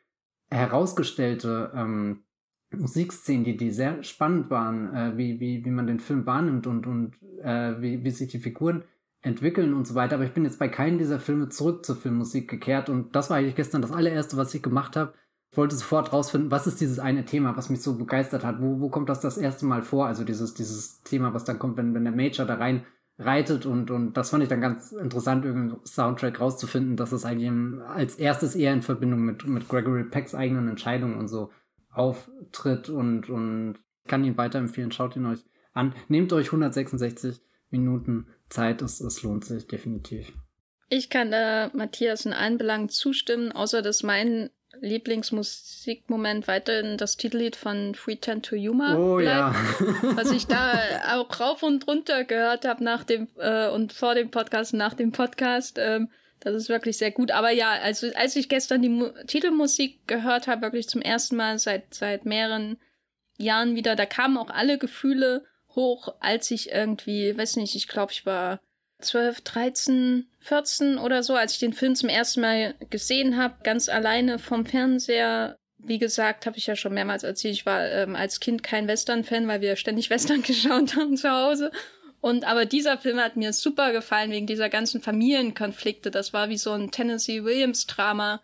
herausgestellte 0.50 1.72
ähm, 1.74 2.22
Musikszenen, 2.76 3.44
die, 3.44 3.56
die 3.56 3.70
sehr 3.70 4.02
spannend 4.02 4.50
waren, 4.50 4.94
äh, 4.94 5.16
wie, 5.16 5.40
wie, 5.40 5.64
wie 5.64 5.70
man 5.70 5.86
den 5.86 6.00
Film 6.00 6.26
wahrnimmt 6.26 6.66
und, 6.66 6.86
und 6.86 7.14
äh, 7.42 7.80
wie, 7.80 8.04
wie 8.04 8.10
sich 8.10 8.28
die 8.28 8.38
Figuren 8.38 8.84
entwickeln 9.22 9.74
und 9.74 9.86
so 9.86 9.94
weiter. 9.94 10.16
Aber 10.16 10.24
ich 10.24 10.32
bin 10.32 10.44
jetzt 10.44 10.58
bei 10.58 10.68
keinem 10.68 10.98
dieser 10.98 11.20
Filme 11.20 11.48
zurück 11.48 11.84
zur 11.84 11.96
Filmmusik 11.96 12.48
gekehrt 12.48 12.88
und 12.88 13.14
das 13.14 13.30
war 13.30 13.36
eigentlich 13.36 13.54
gestern 13.54 13.82
das 13.82 13.92
allererste, 13.92 14.36
was 14.36 14.54
ich 14.54 14.62
gemacht 14.62 14.96
habe. 14.96 15.14
Ich 15.50 15.56
wollte 15.58 15.76
sofort 15.76 16.12
rausfinden, 16.12 16.50
was 16.50 16.66
ist 16.66 16.80
dieses 16.80 16.98
eine 16.98 17.24
Thema, 17.24 17.56
was 17.56 17.68
mich 17.68 17.82
so 17.82 17.96
begeistert 17.98 18.42
hat. 18.44 18.60
Wo, 18.60 18.80
wo 18.80 18.88
kommt 18.88 19.08
das 19.08 19.20
das 19.20 19.36
erste 19.36 19.66
Mal 19.66 19.82
vor? 19.82 20.06
Also 20.06 20.24
dieses, 20.24 20.54
dieses 20.54 21.02
Thema, 21.02 21.34
was 21.34 21.44
dann 21.44 21.58
kommt, 21.58 21.76
wenn, 21.76 21.94
wenn 21.94 22.04
der 22.04 22.14
Major 22.14 22.46
da 22.46 22.54
rein 22.54 22.84
reitet 23.18 23.66
und, 23.66 23.90
und 23.90 24.14
das 24.16 24.30
fand 24.30 24.42
ich 24.42 24.48
dann 24.48 24.60
ganz 24.60 24.92
interessant, 24.92 25.44
irgendeinen 25.44 25.84
Soundtrack 25.84 26.40
rauszufinden, 26.40 26.96
dass 26.96 27.12
es 27.12 27.24
eigentlich 27.24 27.50
als 27.86 28.16
erstes 28.16 28.54
eher 28.54 28.72
in 28.72 28.82
Verbindung 28.82 29.20
mit, 29.20 29.46
mit 29.46 29.68
Gregory 29.68 30.04
Pecks 30.04 30.34
eigenen 30.34 30.68
Entscheidungen 30.68 31.18
und 31.18 31.28
so 31.28 31.50
auftritt 31.92 32.88
und, 32.88 33.28
und 33.28 33.78
kann 34.06 34.24
ihn 34.24 34.36
weiterempfehlen. 34.36 34.92
Schaut 34.92 35.16
ihn 35.16 35.26
euch 35.26 35.40
an. 35.72 35.94
Nehmt 36.08 36.32
euch 36.32 36.46
166 36.46 37.40
Minuten 37.70 38.26
Zeit. 38.48 38.82
Es, 38.82 39.00
es 39.00 39.22
lohnt 39.22 39.44
sich 39.44 39.66
definitiv. 39.66 40.32
Ich 40.88 41.08
kann 41.08 41.30
da 41.30 41.70
Matthias 41.72 42.26
in 42.26 42.32
allen 42.32 42.58
Belangen 42.58 42.88
zustimmen, 42.88 43.52
außer 43.52 43.80
dass 43.80 44.02
mein 44.02 44.50
Lieblingsmusikmoment 44.80 46.48
weiterhin 46.48 46.96
das 46.96 47.16
Titellied 47.16 47.56
von 47.56 47.94
Free 47.94 48.16
Ten 48.16 48.42
to 48.42 48.56
Yuma 48.56 48.96
oh, 48.96 49.16
bleibt, 49.16 49.54
ja. 49.80 50.16
was 50.16 50.30
ich 50.32 50.46
da 50.46 50.78
auch 51.14 51.40
rauf 51.40 51.62
und 51.62 51.86
runter 51.86 52.24
gehört 52.24 52.66
habe 52.66 52.82
nach 52.82 53.04
dem 53.04 53.28
äh, 53.38 53.68
und 53.68 53.92
vor 53.92 54.14
dem 54.14 54.30
Podcast, 54.30 54.74
nach 54.74 54.94
dem 54.94 55.12
Podcast. 55.12 55.78
Ähm, 55.78 56.08
das 56.42 56.54
ist 56.54 56.68
wirklich 56.68 56.98
sehr 56.98 57.12
gut. 57.12 57.30
Aber 57.30 57.50
ja, 57.50 57.70
also 57.70 58.08
als 58.14 58.36
ich 58.36 58.48
gestern 58.48 58.82
die 58.82 58.88
Mu 58.88 59.10
Titelmusik 59.26 60.06
gehört 60.06 60.48
habe, 60.48 60.62
wirklich 60.62 60.88
zum 60.88 61.00
ersten 61.00 61.36
Mal 61.36 61.58
seit 61.58 61.94
seit 61.94 62.24
mehreren 62.24 62.78
Jahren 63.38 63.76
wieder, 63.76 63.96
da 63.96 64.06
kamen 64.06 64.36
auch 64.36 64.50
alle 64.50 64.78
Gefühle 64.78 65.44
hoch, 65.74 66.14
als 66.20 66.50
ich 66.50 66.70
irgendwie, 66.70 67.36
weiß 67.36 67.56
nicht, 67.56 67.74
ich 67.74 67.88
glaube, 67.88 68.12
ich 68.12 68.26
war 68.26 68.60
12, 69.00 69.40
13, 69.40 70.26
14 70.40 70.98
oder 70.98 71.22
so, 71.22 71.34
als 71.34 71.54
ich 71.54 71.58
den 71.58 71.72
Film 71.72 71.94
zum 71.94 72.08
ersten 72.08 72.40
Mal 72.40 72.74
gesehen 72.90 73.36
habe, 73.36 73.56
ganz 73.62 73.88
alleine 73.88 74.38
vom 74.38 74.66
Fernseher. 74.66 75.56
Wie 75.78 75.98
gesagt, 75.98 76.46
habe 76.46 76.58
ich 76.58 76.66
ja 76.66 76.76
schon 76.76 76.94
mehrmals 76.94 77.24
erzählt, 77.24 77.54
ich 77.54 77.66
war 77.66 77.84
ähm, 77.88 78.14
als 78.14 78.38
Kind 78.38 78.62
kein 78.62 78.86
Western-Fan, 78.86 79.48
weil 79.48 79.60
wir 79.60 79.76
ständig 79.76 80.10
Western 80.10 80.42
geschaut 80.42 80.96
haben 80.96 81.16
zu 81.16 81.30
Hause. 81.30 81.70
Und 82.22 82.44
aber 82.44 82.66
dieser 82.66 82.98
Film 82.98 83.18
hat 83.18 83.36
mir 83.36 83.52
super 83.52 83.90
gefallen 83.90 84.30
wegen 84.30 84.46
dieser 84.46 84.68
ganzen 84.68 85.02
Familienkonflikte. 85.02 86.12
Das 86.12 86.32
war 86.32 86.48
wie 86.48 86.56
so 86.56 86.70
ein 86.70 86.92
Tennessee 86.92 87.42
Williams-Drama. 87.42 88.40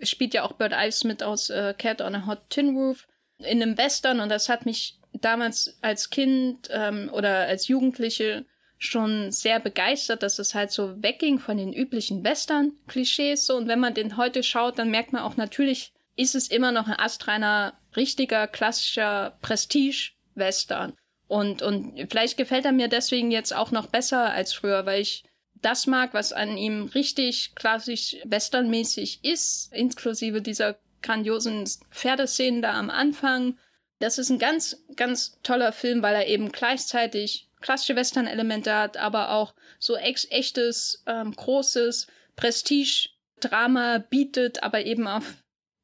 Spielt 0.00 0.34
ja 0.34 0.42
auch 0.42 0.52
Bird 0.52 0.74
Ives 0.76 1.04
mit 1.04 1.22
aus 1.22 1.48
äh, 1.48 1.72
Cat 1.72 2.02
on 2.02 2.14
a 2.14 2.26
Hot 2.26 2.50
Tin 2.50 2.76
Roof 2.76 3.08
in 3.38 3.62
einem 3.62 3.78
Western 3.78 4.20
und 4.20 4.28
das 4.28 4.50
hat 4.50 4.66
mich 4.66 4.98
damals 5.14 5.78
als 5.80 6.10
Kind 6.10 6.68
ähm, 6.70 7.08
oder 7.14 7.46
als 7.46 7.66
Jugendliche 7.66 8.44
schon 8.76 9.32
sehr 9.32 9.58
begeistert, 9.58 10.22
dass 10.22 10.38
es 10.38 10.54
halt 10.54 10.70
so 10.70 11.02
wegging 11.02 11.38
von 11.38 11.56
den 11.56 11.72
üblichen 11.72 12.22
Western-Klischees 12.24 13.46
so. 13.46 13.56
Und 13.56 13.68
wenn 13.68 13.80
man 13.80 13.94
den 13.94 14.18
heute 14.18 14.42
schaut, 14.42 14.78
dann 14.78 14.90
merkt 14.90 15.14
man 15.14 15.22
auch 15.22 15.38
natürlich, 15.38 15.94
ist 16.14 16.34
es 16.34 16.48
immer 16.48 16.72
noch 16.72 16.88
ein 16.88 16.98
astreiner, 16.98 17.72
richtiger, 17.96 18.46
klassischer 18.48 19.38
Prestige-Western. 19.40 20.92
Und, 21.34 21.62
und 21.62 22.06
vielleicht 22.10 22.36
gefällt 22.36 22.64
er 22.64 22.72
mir 22.72 22.88
deswegen 22.88 23.30
jetzt 23.30 23.54
auch 23.54 23.70
noch 23.70 23.86
besser 23.86 24.30
als 24.30 24.52
früher, 24.52 24.86
weil 24.86 25.00
ich 25.00 25.24
das 25.54 25.86
mag, 25.86 26.14
was 26.14 26.32
an 26.32 26.56
ihm 26.56 26.84
richtig 26.94 27.54
klassisch 27.54 28.16
westernmäßig 28.24 29.24
ist, 29.24 29.72
inklusive 29.72 30.42
dieser 30.42 30.76
grandiosen 31.02 31.64
Pferdeszenen 31.90 32.62
da 32.62 32.74
am 32.74 32.90
Anfang 32.90 33.56
das 34.04 34.18
ist 34.18 34.30
ein 34.30 34.38
ganz, 34.38 34.84
ganz 34.96 35.38
toller 35.42 35.72
Film, 35.72 36.02
weil 36.02 36.14
er 36.14 36.26
eben 36.26 36.52
gleichzeitig 36.52 37.48
klassische 37.60 37.96
Western-Elemente 37.96 38.74
hat, 38.74 38.96
aber 38.96 39.30
auch 39.30 39.54
so 39.78 39.96
echtes, 39.96 41.02
ähm, 41.06 41.32
großes 41.34 42.08
Prestige-Drama 42.36 43.98
bietet, 43.98 44.62
aber 44.62 44.84
eben 44.84 45.06
auch 45.06 45.22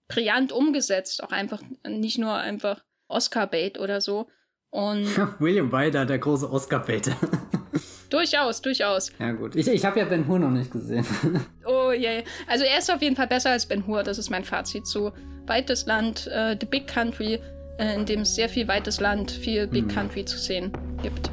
brillant 0.09 0.53
umgesetzt. 0.53 1.23
Auch 1.23 1.33
einfach, 1.33 1.63
nicht 1.89 2.19
nur 2.19 2.35
einfach 2.35 2.85
Oscar-Bait 3.09 3.79
oder 3.79 4.01
so. 4.01 4.29
Und 4.71 5.07
William 5.41 5.73
Wyler, 5.73 6.07
der 6.07 6.19
große 6.19 6.51
Oscar-Bait. 6.51 7.11
durchaus, 8.11 8.63
durchaus. 8.63 9.11
Ja, 9.19 9.33
gut. 9.33 9.57
Ich, 9.57 9.67
ich 9.67 9.85
habe 9.85 9.99
ja 9.99 10.05
Ben 10.05 10.27
Hur 10.29 10.39
noch 10.39 10.51
nicht 10.51 10.71
gesehen. 10.71 11.05
oh, 11.67 11.91
je. 11.91 12.03
Yeah. 12.03 12.23
Also, 12.47 12.65
er 12.65 12.79
ist 12.79 12.91
auf 12.91 13.03
jeden 13.03 13.17
Fall 13.17 13.27
besser 13.27 13.51
als 13.51 13.67
Ben 13.67 13.87
Hur. 13.87 14.05
Das 14.05 14.19
ist 14.19 14.31
mein 14.31 14.45
Fazit 14.45 14.87
zu 14.87 15.13
Weites 15.47 15.87
Land, 15.87 16.31
uh, 16.33 16.55
The 16.59 16.67
Big 16.67 16.87
Country. 16.87 17.41
Äh, 17.79 17.97
in 17.97 18.07
dem 18.07 18.21
es 18.21 18.37
sehr 18.37 18.49
viel 18.49 18.69
weites 18.69 19.01
Land, 19.01 19.33
viel 19.33 19.67
Big 19.67 19.87
mhm. 19.87 19.89
Country 19.89 20.25
zu 20.25 20.39
sehen 20.39 20.71
gibt. 21.03 21.31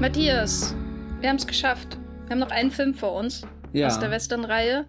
Matthias, 0.00 0.74
wir 1.20 1.28
haben 1.28 1.36
es 1.36 1.46
geschafft. 1.46 1.96
Wir 2.32 2.40
haben 2.40 2.48
noch 2.48 2.56
einen 2.56 2.70
Film 2.70 2.94
vor 2.94 3.12
uns 3.12 3.42
ja. 3.74 3.88
aus 3.88 3.98
der 3.98 4.10
Western-Reihe. 4.10 4.86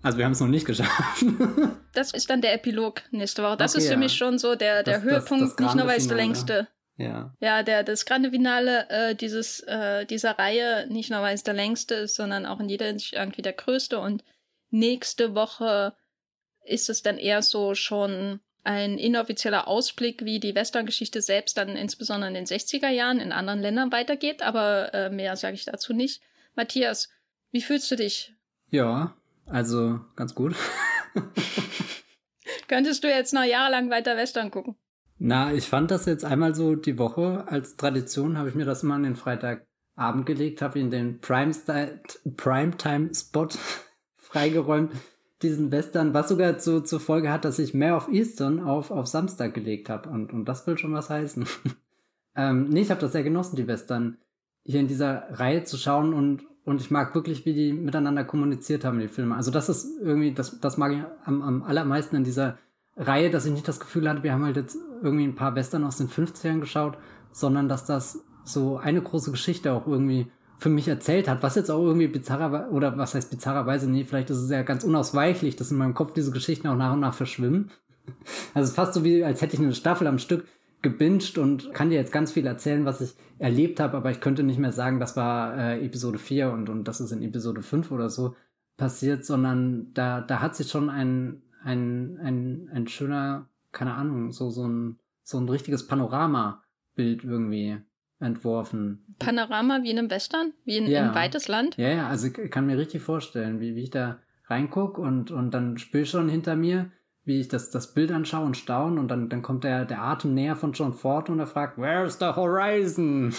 Also 0.00 0.16
wir 0.16 0.24
haben 0.24 0.32
es 0.32 0.40
noch 0.40 0.48
nicht 0.48 0.64
geschafft. 0.64 1.26
das 1.92 2.14
ist 2.14 2.30
dann 2.30 2.40
der 2.40 2.54
Epilog 2.54 3.02
nächste 3.10 3.42
Woche. 3.42 3.58
Das 3.58 3.74
okay, 3.74 3.82
ist 3.82 3.88
für 3.88 3.92
ja. 3.92 3.98
mich 3.98 4.14
schon 4.14 4.38
so 4.38 4.54
der, 4.54 4.82
der 4.82 4.94
das, 4.94 5.02
Höhepunkt, 5.02 5.44
das, 5.44 5.56
das 5.56 5.66
nicht 5.66 5.74
nur 5.76 5.86
weil 5.86 5.98
es 5.98 6.08
der 6.08 6.16
längste 6.16 6.68
ja. 6.96 7.34
Ja, 7.38 7.62
der, 7.62 7.82
das 7.82 8.06
grande 8.06 8.30
Finale 8.30 8.88
äh, 8.88 9.14
dieses, 9.14 9.60
äh, 9.60 10.06
dieser 10.06 10.38
Reihe, 10.38 10.86
nicht 10.88 11.10
nur 11.10 11.20
weil 11.20 11.34
es 11.34 11.42
der 11.42 11.52
längste 11.52 11.96
ist, 11.96 12.14
sondern 12.14 12.46
auch 12.46 12.60
in 12.60 12.70
jeder 12.70 12.86
Hinsicht 12.86 13.12
irgendwie 13.12 13.42
der 13.42 13.52
größte. 13.52 13.98
Und 13.98 14.24
nächste 14.70 15.34
Woche 15.34 15.92
ist 16.64 16.88
es 16.88 17.02
dann 17.02 17.18
eher 17.18 17.42
so 17.42 17.74
schon 17.74 18.40
ein 18.64 18.96
inoffizieller 18.96 19.68
Ausblick, 19.68 20.24
wie 20.24 20.40
die 20.40 20.54
Western-Geschichte 20.54 21.20
selbst 21.20 21.58
dann 21.58 21.76
insbesondere 21.76 22.28
in 22.28 22.34
den 22.34 22.46
60er 22.46 22.88
Jahren 22.88 23.20
in 23.20 23.32
anderen 23.32 23.60
Ländern 23.60 23.92
weitergeht, 23.92 24.40
aber 24.40 24.94
äh, 24.94 25.10
mehr 25.10 25.36
sage 25.36 25.56
ich 25.56 25.66
dazu 25.66 25.92
nicht. 25.92 26.22
Matthias, 26.54 27.08
wie 27.52 27.62
fühlst 27.62 27.90
du 27.90 27.96
dich? 27.96 28.34
Ja, 28.70 29.16
also 29.46 30.00
ganz 30.16 30.34
gut. 30.34 30.54
Könntest 32.68 33.02
du 33.02 33.08
jetzt 33.08 33.34
noch 33.34 33.44
jahrelang 33.44 33.90
weiter 33.90 34.16
Western 34.16 34.50
gucken? 34.50 34.76
Na, 35.18 35.52
ich 35.52 35.66
fand 35.66 35.90
das 35.90 36.06
jetzt 36.06 36.24
einmal 36.24 36.54
so 36.54 36.76
die 36.76 36.98
Woche 36.98 37.44
als 37.46 37.76
Tradition, 37.76 38.38
habe 38.38 38.48
ich 38.48 38.54
mir 38.54 38.64
das 38.64 38.82
immer 38.82 38.94
an 38.94 39.02
den 39.02 39.16
Freitagabend 39.16 40.24
gelegt, 40.24 40.62
habe 40.62 40.78
ihn 40.78 40.90
den 40.90 41.20
Primetime-Spot 41.20 43.48
freigeräumt, 44.16 44.92
diesen 45.42 45.72
Western, 45.72 46.14
was 46.14 46.28
sogar 46.28 46.58
zu, 46.58 46.82
zur 46.82 47.00
Folge 47.00 47.32
hat, 47.32 47.44
dass 47.44 47.58
ich 47.58 47.74
mehr 47.74 47.96
auf 47.96 48.08
Eastern 48.08 48.60
auf, 48.60 48.90
auf 48.90 49.06
Samstag 49.06 49.54
gelegt 49.54 49.88
habe. 49.88 50.08
Und, 50.08 50.32
und 50.32 50.44
das 50.46 50.66
will 50.66 50.78
schon 50.78 50.94
was 50.94 51.10
heißen. 51.10 51.46
ähm, 52.36 52.68
nee, 52.68 52.82
ich 52.82 52.90
habe 52.90 53.00
das 53.00 53.12
sehr 53.12 53.22
genossen, 53.22 53.56
die 53.56 53.66
Western 53.66 54.18
hier 54.64 54.80
in 54.80 54.88
dieser 54.88 55.24
Reihe 55.32 55.64
zu 55.64 55.76
schauen 55.76 56.12
und, 56.12 56.42
und 56.64 56.80
ich 56.80 56.90
mag 56.90 57.14
wirklich, 57.14 57.44
wie 57.46 57.54
die 57.54 57.72
miteinander 57.72 58.24
kommuniziert 58.24 58.84
haben, 58.84 59.00
die 59.00 59.08
Filme. 59.08 59.34
Also 59.34 59.50
das 59.50 59.68
ist 59.68 60.00
irgendwie, 60.00 60.32
das, 60.32 60.60
das 60.60 60.76
mag 60.76 60.92
ich 60.92 61.02
am, 61.24 61.42
am 61.42 61.62
allermeisten 61.62 62.16
in 62.16 62.24
dieser 62.24 62.58
Reihe, 62.96 63.30
dass 63.30 63.46
ich 63.46 63.52
nicht 63.52 63.66
das 63.66 63.80
Gefühl 63.80 64.08
hatte, 64.08 64.22
wir 64.22 64.32
haben 64.32 64.44
halt 64.44 64.56
jetzt 64.56 64.76
irgendwie 65.02 65.24
ein 65.24 65.34
paar 65.34 65.54
Western 65.54 65.84
aus 65.84 65.96
den 65.96 66.08
50ern 66.08 66.60
geschaut, 66.60 66.98
sondern 67.32 67.68
dass 67.68 67.86
das 67.86 68.24
so 68.44 68.76
eine 68.76 69.00
große 69.00 69.30
Geschichte 69.30 69.72
auch 69.72 69.86
irgendwie 69.86 70.30
für 70.58 70.68
mich 70.68 70.88
erzählt 70.88 71.26
hat, 71.26 71.42
was 71.42 71.54
jetzt 71.54 71.70
auch 71.70 71.82
irgendwie 71.82 72.08
bizarrer, 72.08 72.70
oder 72.70 72.98
was 72.98 73.14
heißt 73.14 73.30
bizarrerweise, 73.30 73.90
nee, 73.90 74.04
vielleicht 74.04 74.28
ist 74.28 74.38
es 74.38 74.50
ja 74.50 74.62
ganz 74.62 74.84
unausweichlich, 74.84 75.56
dass 75.56 75.70
in 75.70 75.78
meinem 75.78 75.94
Kopf 75.94 76.12
diese 76.12 76.32
Geschichten 76.32 76.68
auch 76.68 76.76
nach 76.76 76.92
und 76.92 77.00
nach 77.00 77.14
verschwimmen. 77.14 77.70
Also 78.54 78.72
fast 78.72 78.94
so 78.94 79.04
wie, 79.04 79.22
als 79.22 79.40
hätte 79.40 79.54
ich 79.54 79.62
eine 79.62 79.72
Staffel 79.72 80.08
am 80.08 80.18
Stück 80.18 80.44
gebinged 80.82 81.38
und 81.38 81.74
kann 81.74 81.90
dir 81.90 81.96
jetzt 81.96 82.12
ganz 82.12 82.32
viel 82.32 82.46
erzählen, 82.46 82.84
was 82.84 83.00
ich 83.00 83.14
erlebt 83.38 83.80
habe, 83.80 83.96
aber 83.96 84.10
ich 84.10 84.20
könnte 84.20 84.42
nicht 84.42 84.58
mehr 84.58 84.72
sagen, 84.72 85.00
das 85.00 85.16
war 85.16 85.56
äh, 85.56 85.84
Episode 85.84 86.18
4 86.18 86.50
und, 86.52 86.68
und 86.68 86.84
das 86.84 87.00
ist 87.00 87.12
in 87.12 87.22
Episode 87.22 87.62
5 87.62 87.90
oder 87.90 88.08
so 88.08 88.34
passiert, 88.76 89.24
sondern 89.24 89.92
da, 89.92 90.20
da 90.20 90.40
hat 90.40 90.56
sich 90.56 90.68
schon 90.68 90.88
ein, 90.88 91.42
ein, 91.62 92.18
ein, 92.22 92.70
ein 92.72 92.86
schöner, 92.86 93.48
keine 93.72 93.94
Ahnung, 93.94 94.32
so, 94.32 94.50
so 94.50 94.66
ein, 94.66 94.98
so 95.22 95.38
ein 95.38 95.48
richtiges 95.48 95.86
Panoramabild 95.86 97.24
irgendwie 97.24 97.78
entworfen. 98.20 99.04
Panorama 99.18 99.80
wie 99.82 99.90
in 99.90 99.98
einem 99.98 100.10
Western? 100.10 100.52
Wie 100.64 100.76
in, 100.76 100.86
ja. 100.86 101.08
ein 101.08 101.14
weites 101.14 101.48
Land? 101.48 101.76
Ja, 101.76 101.90
ja, 101.90 102.08
also 102.08 102.26
ich 102.26 102.50
kann 102.50 102.66
mir 102.66 102.78
richtig 102.78 103.02
vorstellen, 103.02 103.60
wie, 103.60 103.74
wie 103.74 103.84
ich 103.84 103.90
da 103.90 104.18
reinguck 104.46 104.98
und, 104.98 105.30
und 105.30 105.52
dann 105.52 105.76
ich 105.76 106.10
schon 106.10 106.28
hinter 106.28 106.56
mir, 106.56 106.90
wie 107.24 107.40
ich 107.40 107.48
das, 107.48 107.70
das 107.70 107.92
Bild 107.94 108.10
anschaue 108.10 108.46
und 108.46 108.56
staune 108.56 109.00
und 109.00 109.08
dann, 109.08 109.28
dann 109.28 109.42
kommt 109.42 109.64
der, 109.64 109.84
der 109.84 110.02
Atem 110.02 110.34
näher 110.34 110.56
von 110.56 110.72
John 110.72 110.94
Ford 110.94 111.28
und 111.28 111.38
er 111.38 111.46
fragt, 111.46 111.78
Where's 111.78 112.18
the 112.18 112.34
horizon? 112.36 113.34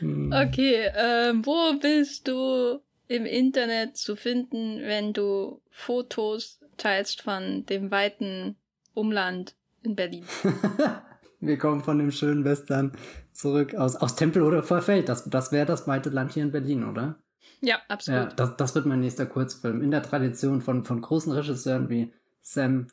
okay, 0.30 0.86
äh, 0.86 1.32
wo 1.34 1.78
bist 1.78 2.28
du 2.28 2.80
im 3.08 3.26
Internet 3.26 3.96
zu 3.96 4.16
finden, 4.16 4.80
wenn 4.82 5.12
du 5.12 5.60
Fotos 5.70 6.60
teilst 6.76 7.22
von 7.22 7.66
dem 7.66 7.90
weiten 7.90 8.56
Umland 8.94 9.54
in 9.82 9.94
Berlin. 9.94 10.24
Wir 11.40 11.58
kommen 11.58 11.82
von 11.82 11.98
dem 11.98 12.12
schönen 12.12 12.44
Western 12.44 12.92
zurück 13.32 13.74
aus, 13.74 13.96
aus 13.96 14.14
Tempel 14.14 14.42
oder 14.42 14.62
Vorfeld. 14.62 15.08
Das, 15.08 15.28
das 15.28 15.50
wäre 15.50 15.66
das 15.66 15.88
weite 15.88 16.10
Land 16.10 16.32
hier 16.32 16.44
in 16.44 16.52
Berlin, 16.52 16.84
oder? 16.84 17.16
Ja, 17.62 17.80
absolut. 17.88 18.30
Ja, 18.30 18.36
das, 18.36 18.56
das 18.56 18.74
wird 18.74 18.86
mein 18.86 19.00
nächster 19.00 19.24
Kurzfilm. 19.24 19.82
In 19.82 19.90
der 19.90 20.02
Tradition 20.02 20.60
von, 20.60 20.84
von 20.84 21.00
großen 21.00 21.32
Regisseuren 21.32 21.88
wie 21.88 22.12
Sam 22.42 22.88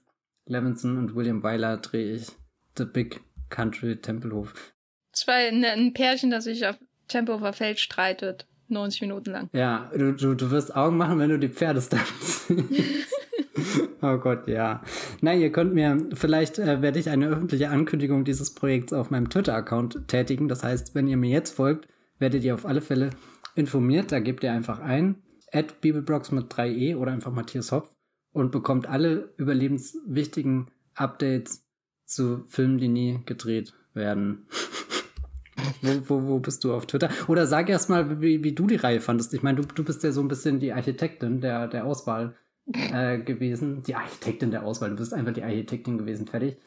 Levinson 0.46 0.98
und 0.98 1.16
William 1.16 1.44
Wyler 1.44 1.78
drehe 1.78 2.14
ich 2.14 2.28
The 2.78 2.86
Big 2.86 3.22
Country 3.50 3.98
Tempelhof. 3.98 4.54
Zwei, 5.12 5.52
ne, 5.52 5.72
ein 5.72 5.94
Pärchen, 5.94 6.30
das 6.30 6.44
sich 6.44 6.66
auf 6.68 6.78
Tempelhofer 7.08 7.54
Feld 7.54 7.80
streitet. 7.80 8.46
90 8.68 9.02
Minuten 9.02 9.32
lang. 9.32 9.50
Ja, 9.52 9.90
du, 9.96 10.14
du, 10.14 10.36
du 10.36 10.52
wirst 10.52 10.76
Augen 10.76 10.98
machen, 10.98 11.18
wenn 11.18 11.30
du 11.30 11.40
die 11.40 11.50
Pferdestunts 11.50 12.48
siehst. 12.48 13.16
oh 14.02 14.18
Gott, 14.18 14.48
ja. 14.48 14.84
Na, 15.22 15.34
ihr 15.34 15.52
könnt 15.52 15.74
mir, 15.74 15.98
vielleicht 16.14 16.60
äh, 16.60 16.82
werde 16.84 17.00
ich 17.00 17.10
eine 17.10 17.28
öffentliche 17.28 17.70
Ankündigung 17.70 18.26
dieses 18.26 18.54
Projekts 18.54 18.94
auf 18.94 19.10
meinem 19.10 19.30
Twitter-Account 19.30 20.08
tätigen. 20.08 20.48
Das 20.48 20.64
heißt, 20.64 20.94
wenn 20.94 21.08
ihr 21.08 21.18
mir 21.18 21.32
jetzt 21.32 21.56
folgt, 21.56 21.88
werdet 22.20 22.44
ihr 22.44 22.54
auf 22.54 22.68
alle 22.68 22.82
Fälle 22.82 23.10
informiert. 23.60 24.12
Da 24.12 24.20
gebt 24.20 24.44
ihr 24.44 24.52
einfach 24.52 24.80
ein, 24.80 25.24
at 25.52 25.82
Bibelbrox 25.82 26.32
mit 26.32 26.52
3e 26.52 26.96
oder 26.96 27.12
einfach 27.12 27.32
Matthias 27.32 27.72
Hopf 27.72 27.94
und 28.32 28.52
bekommt 28.52 28.88
alle 28.88 29.34
überlebenswichtigen 29.38 30.72
Updates 30.96 31.66
zu 32.06 32.44
Filmen, 32.48 32.78
die 32.78 32.88
nie 32.88 33.20
gedreht 33.26 33.74
werden. 33.94 34.48
wo, 35.82 36.02
wo, 36.08 36.28
wo 36.28 36.40
bist 36.40 36.64
du 36.64 36.74
auf 36.74 36.88
Twitter? 36.88 37.10
Oder 37.28 37.48
sag 37.48 37.70
erst 37.70 37.90
mal, 37.90 38.22
wie, 38.22 38.44
wie 38.44 38.54
du 38.54 38.68
die 38.68 38.76
Reihe 38.76 39.02
fandest. 39.02 39.34
Ich 39.34 39.44
meine, 39.44 39.62
du, 39.62 39.68
du 39.68 39.84
bist 39.84 40.04
ja 40.04 40.12
so 40.12 40.22
ein 40.22 40.28
bisschen 40.28 40.60
die 40.60 40.74
Architektin 40.74 41.42
der, 41.42 41.68
der 41.68 41.86
Auswahl 41.86 42.36
äh, 42.74 43.20
gewesen. 43.20 43.84
Die 43.84 43.96
Architektin 43.96 44.52
der 44.52 44.64
Auswahl. 44.64 44.92
Du 44.92 44.98
bist 44.98 45.14
einfach 45.14 45.34
die 45.34 45.44
Architektin 45.44 45.98
gewesen. 45.98 46.28
Fertig. 46.28 46.58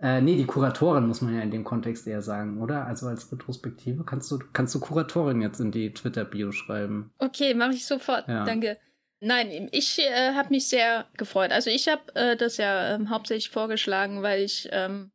Äh, 0.00 0.20
nee, 0.20 0.36
die 0.36 0.44
Kuratorin 0.44 1.06
muss 1.06 1.22
man 1.22 1.34
ja 1.34 1.40
in 1.40 1.50
dem 1.50 1.64
Kontext 1.64 2.06
eher 2.06 2.20
sagen, 2.20 2.60
oder? 2.60 2.86
Also 2.86 3.06
als 3.06 3.32
Retrospektive 3.32 4.04
kannst 4.04 4.30
du, 4.30 4.38
kannst 4.52 4.74
du 4.74 4.80
Kuratorin 4.80 5.40
jetzt 5.40 5.58
in 5.58 5.70
die 5.70 5.92
Twitter-Bio 5.92 6.52
schreiben. 6.52 7.12
Okay, 7.18 7.54
mache 7.54 7.72
ich 7.72 7.86
sofort. 7.86 8.28
Ja. 8.28 8.44
Danke. 8.44 8.78
Nein, 9.20 9.68
ich 9.72 9.98
äh, 9.98 10.34
habe 10.34 10.50
mich 10.50 10.68
sehr 10.68 11.06
gefreut. 11.16 11.50
Also 11.50 11.70
ich 11.70 11.88
habe 11.88 12.14
äh, 12.14 12.36
das 12.36 12.58
ja 12.58 12.94
ähm, 12.94 13.08
hauptsächlich 13.08 13.48
vorgeschlagen, 13.48 14.22
weil 14.22 14.42
ich 14.42 14.68
ähm, 14.70 15.10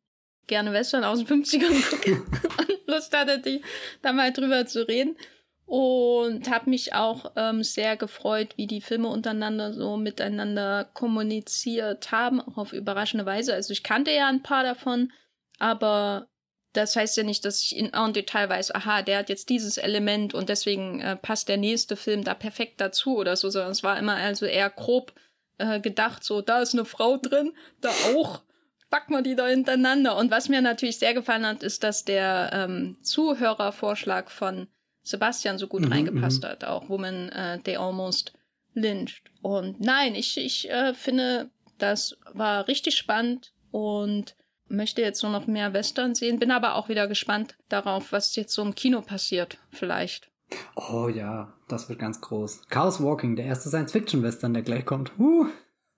gerne 0.48 0.72
Western 0.72 1.04
aus 1.04 1.24
den 1.24 1.42
50ern 1.42 1.90
gucke 1.90 2.22
und 2.58 2.86
Lust 2.88 3.16
hatte, 3.16 3.38
die, 3.38 3.62
da 4.02 4.12
mal 4.12 4.32
drüber 4.32 4.66
zu 4.66 4.86
reden. 4.88 5.16
Und 5.64 6.50
habe 6.50 6.68
mich 6.68 6.92
auch 6.94 7.32
ähm, 7.36 7.62
sehr 7.62 7.96
gefreut, 7.96 8.54
wie 8.56 8.66
die 8.66 8.82
Filme 8.82 9.08
untereinander 9.08 9.72
so 9.72 9.96
miteinander 9.96 10.84
kommuniziert 10.92 12.12
haben, 12.12 12.40
auch 12.40 12.58
auf 12.58 12.72
überraschende 12.72 13.24
Weise. 13.24 13.54
Also 13.54 13.72
ich 13.72 13.82
kannte 13.82 14.10
ja 14.10 14.28
ein 14.28 14.42
paar 14.42 14.64
davon, 14.64 15.12
aber 15.58 16.28
das 16.72 16.96
heißt 16.96 17.16
ja 17.16 17.22
nicht, 17.22 17.44
dass 17.44 17.62
ich 17.62 17.76
in 17.76 17.92
en 17.92 18.12
Detail 18.12 18.48
weiß, 18.48 18.74
aha, 18.74 19.02
der 19.02 19.18
hat 19.18 19.28
jetzt 19.28 19.48
dieses 19.50 19.76
Element 19.76 20.34
und 20.34 20.48
deswegen 20.48 21.00
äh, 21.00 21.16
passt 21.16 21.48
der 21.48 21.58
nächste 21.58 21.96
Film 21.96 22.24
da 22.24 22.34
perfekt 22.34 22.80
dazu 22.80 23.16
oder 23.16 23.36
so, 23.36 23.50
sondern 23.50 23.72
es 23.72 23.82
war 23.82 23.98
immer 23.98 24.14
also 24.14 24.46
eher 24.46 24.70
grob 24.70 25.12
äh, 25.58 25.80
gedacht, 25.80 26.24
so, 26.24 26.40
da 26.40 26.60
ist 26.60 26.74
eine 26.74 26.84
Frau 26.84 27.18
drin, 27.18 27.52
da 27.80 27.90
auch, 28.16 28.42
packen 28.90 29.14
wir 29.14 29.22
die 29.22 29.36
da 29.36 29.46
hintereinander. 29.46 30.16
Und 30.16 30.30
was 30.30 30.48
mir 30.48 30.60
natürlich 30.60 30.98
sehr 30.98 31.14
gefallen 31.14 31.46
hat, 31.46 31.62
ist, 31.62 31.82
dass 31.82 32.04
der 32.04 32.50
ähm, 32.52 32.96
Zuhörervorschlag 33.02 34.30
von 34.30 34.68
Sebastian 35.02 35.58
so 35.58 35.66
gut 35.66 35.82
mhm, 35.82 35.92
reingepasst 35.92 36.42
mhm. 36.42 36.48
hat, 36.48 36.64
auch 36.64 36.88
Woman 36.88 37.30
uh, 37.34 37.60
They 37.62 37.76
Almost 37.76 38.32
Lynched. 38.74 39.30
Und 39.42 39.80
nein, 39.80 40.14
ich, 40.14 40.36
ich 40.38 40.70
äh, 40.70 40.94
finde, 40.94 41.50
das 41.78 42.16
war 42.32 42.68
richtig 42.68 42.96
spannend 42.96 43.52
und 43.70 44.36
möchte 44.68 45.02
jetzt 45.02 45.22
nur 45.22 45.32
noch 45.32 45.46
mehr 45.46 45.74
Western 45.74 46.14
sehen, 46.14 46.38
bin 46.38 46.50
aber 46.50 46.76
auch 46.76 46.88
wieder 46.88 47.06
gespannt 47.06 47.56
darauf, 47.68 48.12
was 48.12 48.34
jetzt 48.36 48.54
so 48.54 48.62
im 48.62 48.74
Kino 48.74 49.02
passiert, 49.02 49.58
vielleicht. 49.70 50.30
Oh 50.76 51.08
ja, 51.08 51.52
das 51.68 51.88
wird 51.88 51.98
ganz 51.98 52.20
groß. 52.20 52.68
Chaos 52.68 53.02
Walking, 53.02 53.36
der 53.36 53.46
erste 53.46 53.68
Science-Fiction-Western, 53.68 54.54
der 54.54 54.62
gleich 54.62 54.84
kommt. 54.84 55.12
Uh. 55.18 55.46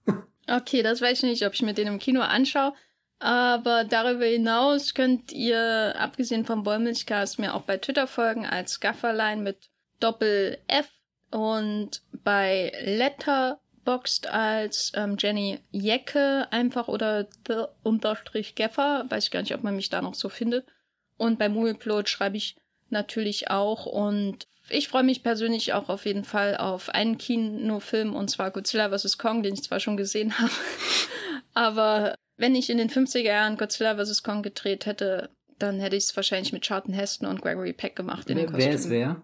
okay, 0.49 0.83
das 0.83 1.01
weiß 1.01 1.19
ich 1.19 1.31
nicht, 1.31 1.47
ob 1.47 1.55
ich 1.55 1.63
mir 1.63 1.75
den 1.75 1.89
im 1.89 1.99
Kino 1.99 2.21
anschaue. 2.21 2.73
Aber 3.19 3.85
darüber 3.85 4.27
hinaus 4.27 4.95
könnt 4.95 5.33
ihr, 5.33 5.95
abgesehen 5.99 6.45
vom 6.45 6.67
Wollmilchcast, 6.67 7.39
mir 7.39 7.55
auch 7.55 7.63
bei 7.63 7.79
Twitter 7.79 8.07
folgen 8.07 8.45
als 8.45 8.81
Gafferlein 8.81 9.43
mit 9.43 9.71
Doppel 10.01 10.59
F 10.67 10.89
und 11.31 12.03
bei 12.13 12.73
Letterboxd 12.83 14.27
als 14.27 14.93
ähm, 14.95 15.17
Jenny 15.19 15.61
Jecke 15.71 16.49
einfach 16.51 16.89
oder 16.89 17.27
the 17.47 17.65
unterstrich 17.83 18.55
Geffer. 18.55 19.07
Weiß 19.09 19.25
ich 19.25 19.31
gar 19.31 19.41
nicht, 19.41 19.55
ob 19.55 19.63
man 19.63 19.77
mich 19.77 19.91
da 19.91 20.03
noch 20.03 20.15
so 20.15 20.29
findet. 20.29 20.67
Und 21.17 21.39
bei 21.39 21.49
Movieplot 21.49 22.09
schreibe 22.09 22.37
ich 22.37 22.57
natürlich 22.91 23.51
auch 23.51 23.87
und 23.87 24.47
ich 24.69 24.89
freue 24.89 25.03
mich 25.03 25.23
persönlich 25.23 25.73
auch 25.73 25.89
auf 25.89 26.07
jeden 26.07 26.25
Fall 26.25 26.57
auf 26.57 26.89
einen 26.89 27.19
Kinofilm 27.19 28.15
und 28.15 28.31
zwar 28.31 28.51
Godzilla 28.51 28.97
vs. 28.97 29.19
Kong, 29.19 29.43
den 29.43 29.55
ich 29.55 29.63
zwar 29.63 29.81
schon 29.81 29.97
gesehen 29.97 30.39
habe, 30.39 30.53
aber 31.53 32.15
wenn 32.37 32.55
ich 32.55 32.71
in 32.71 32.79
den 32.79 32.91
50er 32.91 33.21
Jahren 33.21 33.57
Godzilla 33.57 33.97
vs. 33.97 34.23
Kong 34.23 34.43
gedreht 34.43 34.87
hätte, 34.87 35.31
dann 35.59 35.81
hätte 35.81 35.97
ich 35.97 36.05
es 36.05 36.17
wahrscheinlich 36.17 36.53
mit 36.53 36.65
Charlton 36.65 36.95
Heston 36.95 37.29
und 37.29 37.43
Gregory 37.43 37.73
Peck 37.73 37.97
gemacht 37.97 38.29
in 38.29 38.37
wer, 38.37 38.45
den 38.45 38.53
Kostümen. 38.53 38.73
Wer 38.73 38.79
ist 38.79 38.91
wer? 38.91 39.23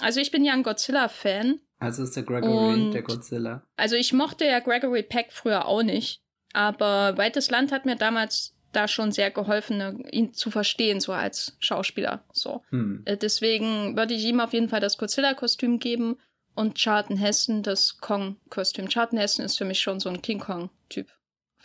Also 0.00 0.20
ich 0.20 0.30
bin 0.30 0.44
ja 0.44 0.52
ein 0.52 0.62
Godzilla-Fan. 0.62 1.60
Also 1.78 2.02
ist 2.02 2.16
der 2.16 2.22
Gregory 2.22 2.90
der 2.90 3.02
Godzilla. 3.02 3.62
Also 3.76 3.96
ich 3.96 4.12
mochte 4.12 4.44
ja 4.44 4.60
Gregory 4.60 5.02
Peck 5.02 5.32
früher 5.32 5.66
auch 5.66 5.82
nicht. 5.82 6.22
Aber 6.52 7.18
Weites 7.18 7.50
Land 7.50 7.72
hat 7.72 7.84
mir 7.84 7.96
damals 7.96 8.54
da 8.72 8.88
schon 8.88 9.12
sehr 9.12 9.30
geholfen, 9.30 9.78
ne, 9.78 9.98
ihn 10.10 10.32
zu 10.34 10.50
verstehen, 10.50 11.00
so 11.00 11.12
als 11.12 11.56
Schauspieler. 11.58 12.24
So. 12.32 12.62
Hm. 12.70 13.02
Äh, 13.04 13.16
deswegen 13.16 13.96
würde 13.96 14.14
ich 14.14 14.24
ihm 14.24 14.40
auf 14.40 14.52
jeden 14.52 14.68
Fall 14.68 14.80
das 14.80 14.98
Godzilla-Kostüm 14.98 15.78
geben 15.78 16.18
und 16.54 16.76
Charlton 16.76 17.16
Heston 17.16 17.62
das 17.62 17.98
Kong-Kostüm. 17.98 18.88
Charlton 18.88 19.18
Heston 19.18 19.44
ist 19.44 19.58
für 19.58 19.64
mich 19.64 19.80
schon 19.80 20.00
so 20.00 20.08
ein 20.08 20.22
King 20.22 20.40
Kong-Typ. 20.40 21.08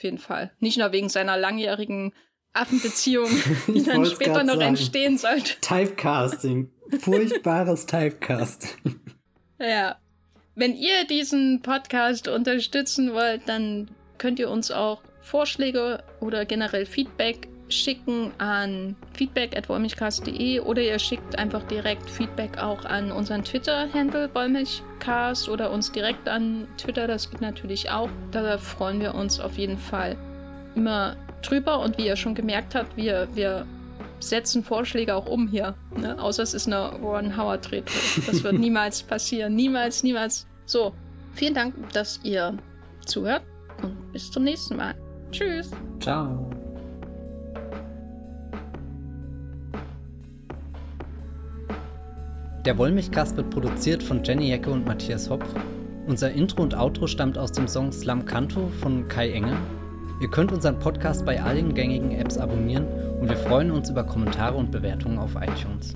Auf 0.01 0.03
jeden 0.03 0.17
Fall. 0.17 0.49
Nicht 0.59 0.79
nur 0.79 0.91
wegen 0.93 1.09
seiner 1.09 1.37
langjährigen 1.37 2.11
Affenbeziehung, 2.53 3.29
die 3.67 3.83
dann 3.83 4.03
später 4.07 4.43
noch 4.43 4.55
sagen. 4.55 4.69
entstehen 4.69 5.19
sollte. 5.19 5.61
Typecasting. 5.61 6.71
Furchtbares 6.99 7.85
Typecasting. 7.85 8.99
Ja. 9.59 9.97
Wenn 10.55 10.75
ihr 10.75 11.05
diesen 11.05 11.61
Podcast 11.61 12.27
unterstützen 12.27 13.13
wollt, 13.13 13.47
dann 13.47 13.91
könnt 14.17 14.39
ihr 14.39 14.49
uns 14.49 14.71
auch 14.71 15.03
Vorschläge 15.21 16.03
oder 16.19 16.45
generell 16.45 16.87
Feedback 16.87 17.47
schicken 17.71 18.31
an 18.37 18.95
feedback.wollmilchcast.de 19.13 20.59
oder 20.61 20.81
ihr 20.81 20.99
schickt 20.99 21.37
einfach 21.37 21.63
direkt 21.63 22.09
Feedback 22.09 22.57
auch 22.57 22.85
an 22.85 23.11
unseren 23.11 23.43
Twitter-Handle 23.43 24.29
Wollmilchcast 24.33 25.49
oder 25.49 25.71
uns 25.71 25.91
direkt 25.91 26.27
an 26.27 26.67
Twitter, 26.77 27.07
das 27.07 27.29
geht 27.29 27.41
natürlich 27.41 27.89
auch. 27.89 28.09
Da 28.31 28.57
freuen 28.57 28.99
wir 28.99 29.15
uns 29.15 29.39
auf 29.39 29.57
jeden 29.57 29.77
Fall 29.77 30.17
immer 30.75 31.15
drüber 31.41 31.79
und 31.79 31.97
wie 31.97 32.05
ihr 32.05 32.15
schon 32.15 32.35
gemerkt 32.35 32.75
habt, 32.75 32.95
wir, 32.95 33.27
wir 33.33 33.65
setzen 34.19 34.63
Vorschläge 34.63 35.15
auch 35.15 35.25
um 35.25 35.47
hier. 35.47 35.75
Ne? 35.95 36.21
Außer 36.21 36.43
es 36.43 36.53
ist 36.53 36.67
eine 36.67 36.93
Ron 36.95 37.35
Howard 37.35 37.71
Retro. 37.71 37.93
Das 38.27 38.43
wird 38.43 38.53
niemals 38.59 39.03
passieren. 39.03 39.55
Niemals, 39.55 40.03
niemals. 40.03 40.47
So, 40.65 40.93
vielen 41.33 41.53
Dank, 41.53 41.73
dass 41.93 42.19
ihr 42.23 42.57
zuhört 43.05 43.43
und 43.81 44.11
bis 44.13 44.31
zum 44.31 44.43
nächsten 44.43 44.77
Mal. 44.77 44.95
Tschüss. 45.31 45.71
Ciao. 45.99 46.60
Der 52.65 52.77
Wollmilchcast 52.77 53.37
wird 53.37 53.49
produziert 53.49 54.03
von 54.03 54.23
Jenny 54.23 54.49
Jecke 54.49 54.69
und 54.69 54.85
Matthias 54.85 55.31
Hopf. 55.31 55.47
Unser 56.05 56.31
Intro 56.31 56.61
und 56.61 56.77
Outro 56.77 57.07
stammt 57.07 57.35
aus 57.35 57.51
dem 57.51 57.67
Song 57.67 57.91
Slam 57.91 58.23
Canto 58.23 58.67
von 58.81 59.07
Kai 59.07 59.31
Engel. 59.31 59.57
Ihr 60.21 60.29
könnt 60.29 60.51
unseren 60.51 60.77
Podcast 60.77 61.25
bei 61.25 61.41
allen 61.41 61.73
gängigen 61.73 62.11
Apps 62.11 62.37
abonnieren 62.37 62.85
und 63.19 63.29
wir 63.29 63.37
freuen 63.37 63.71
uns 63.71 63.89
über 63.89 64.03
Kommentare 64.03 64.55
und 64.55 64.69
Bewertungen 64.69 65.17
auf 65.17 65.31
iTunes. 65.33 65.95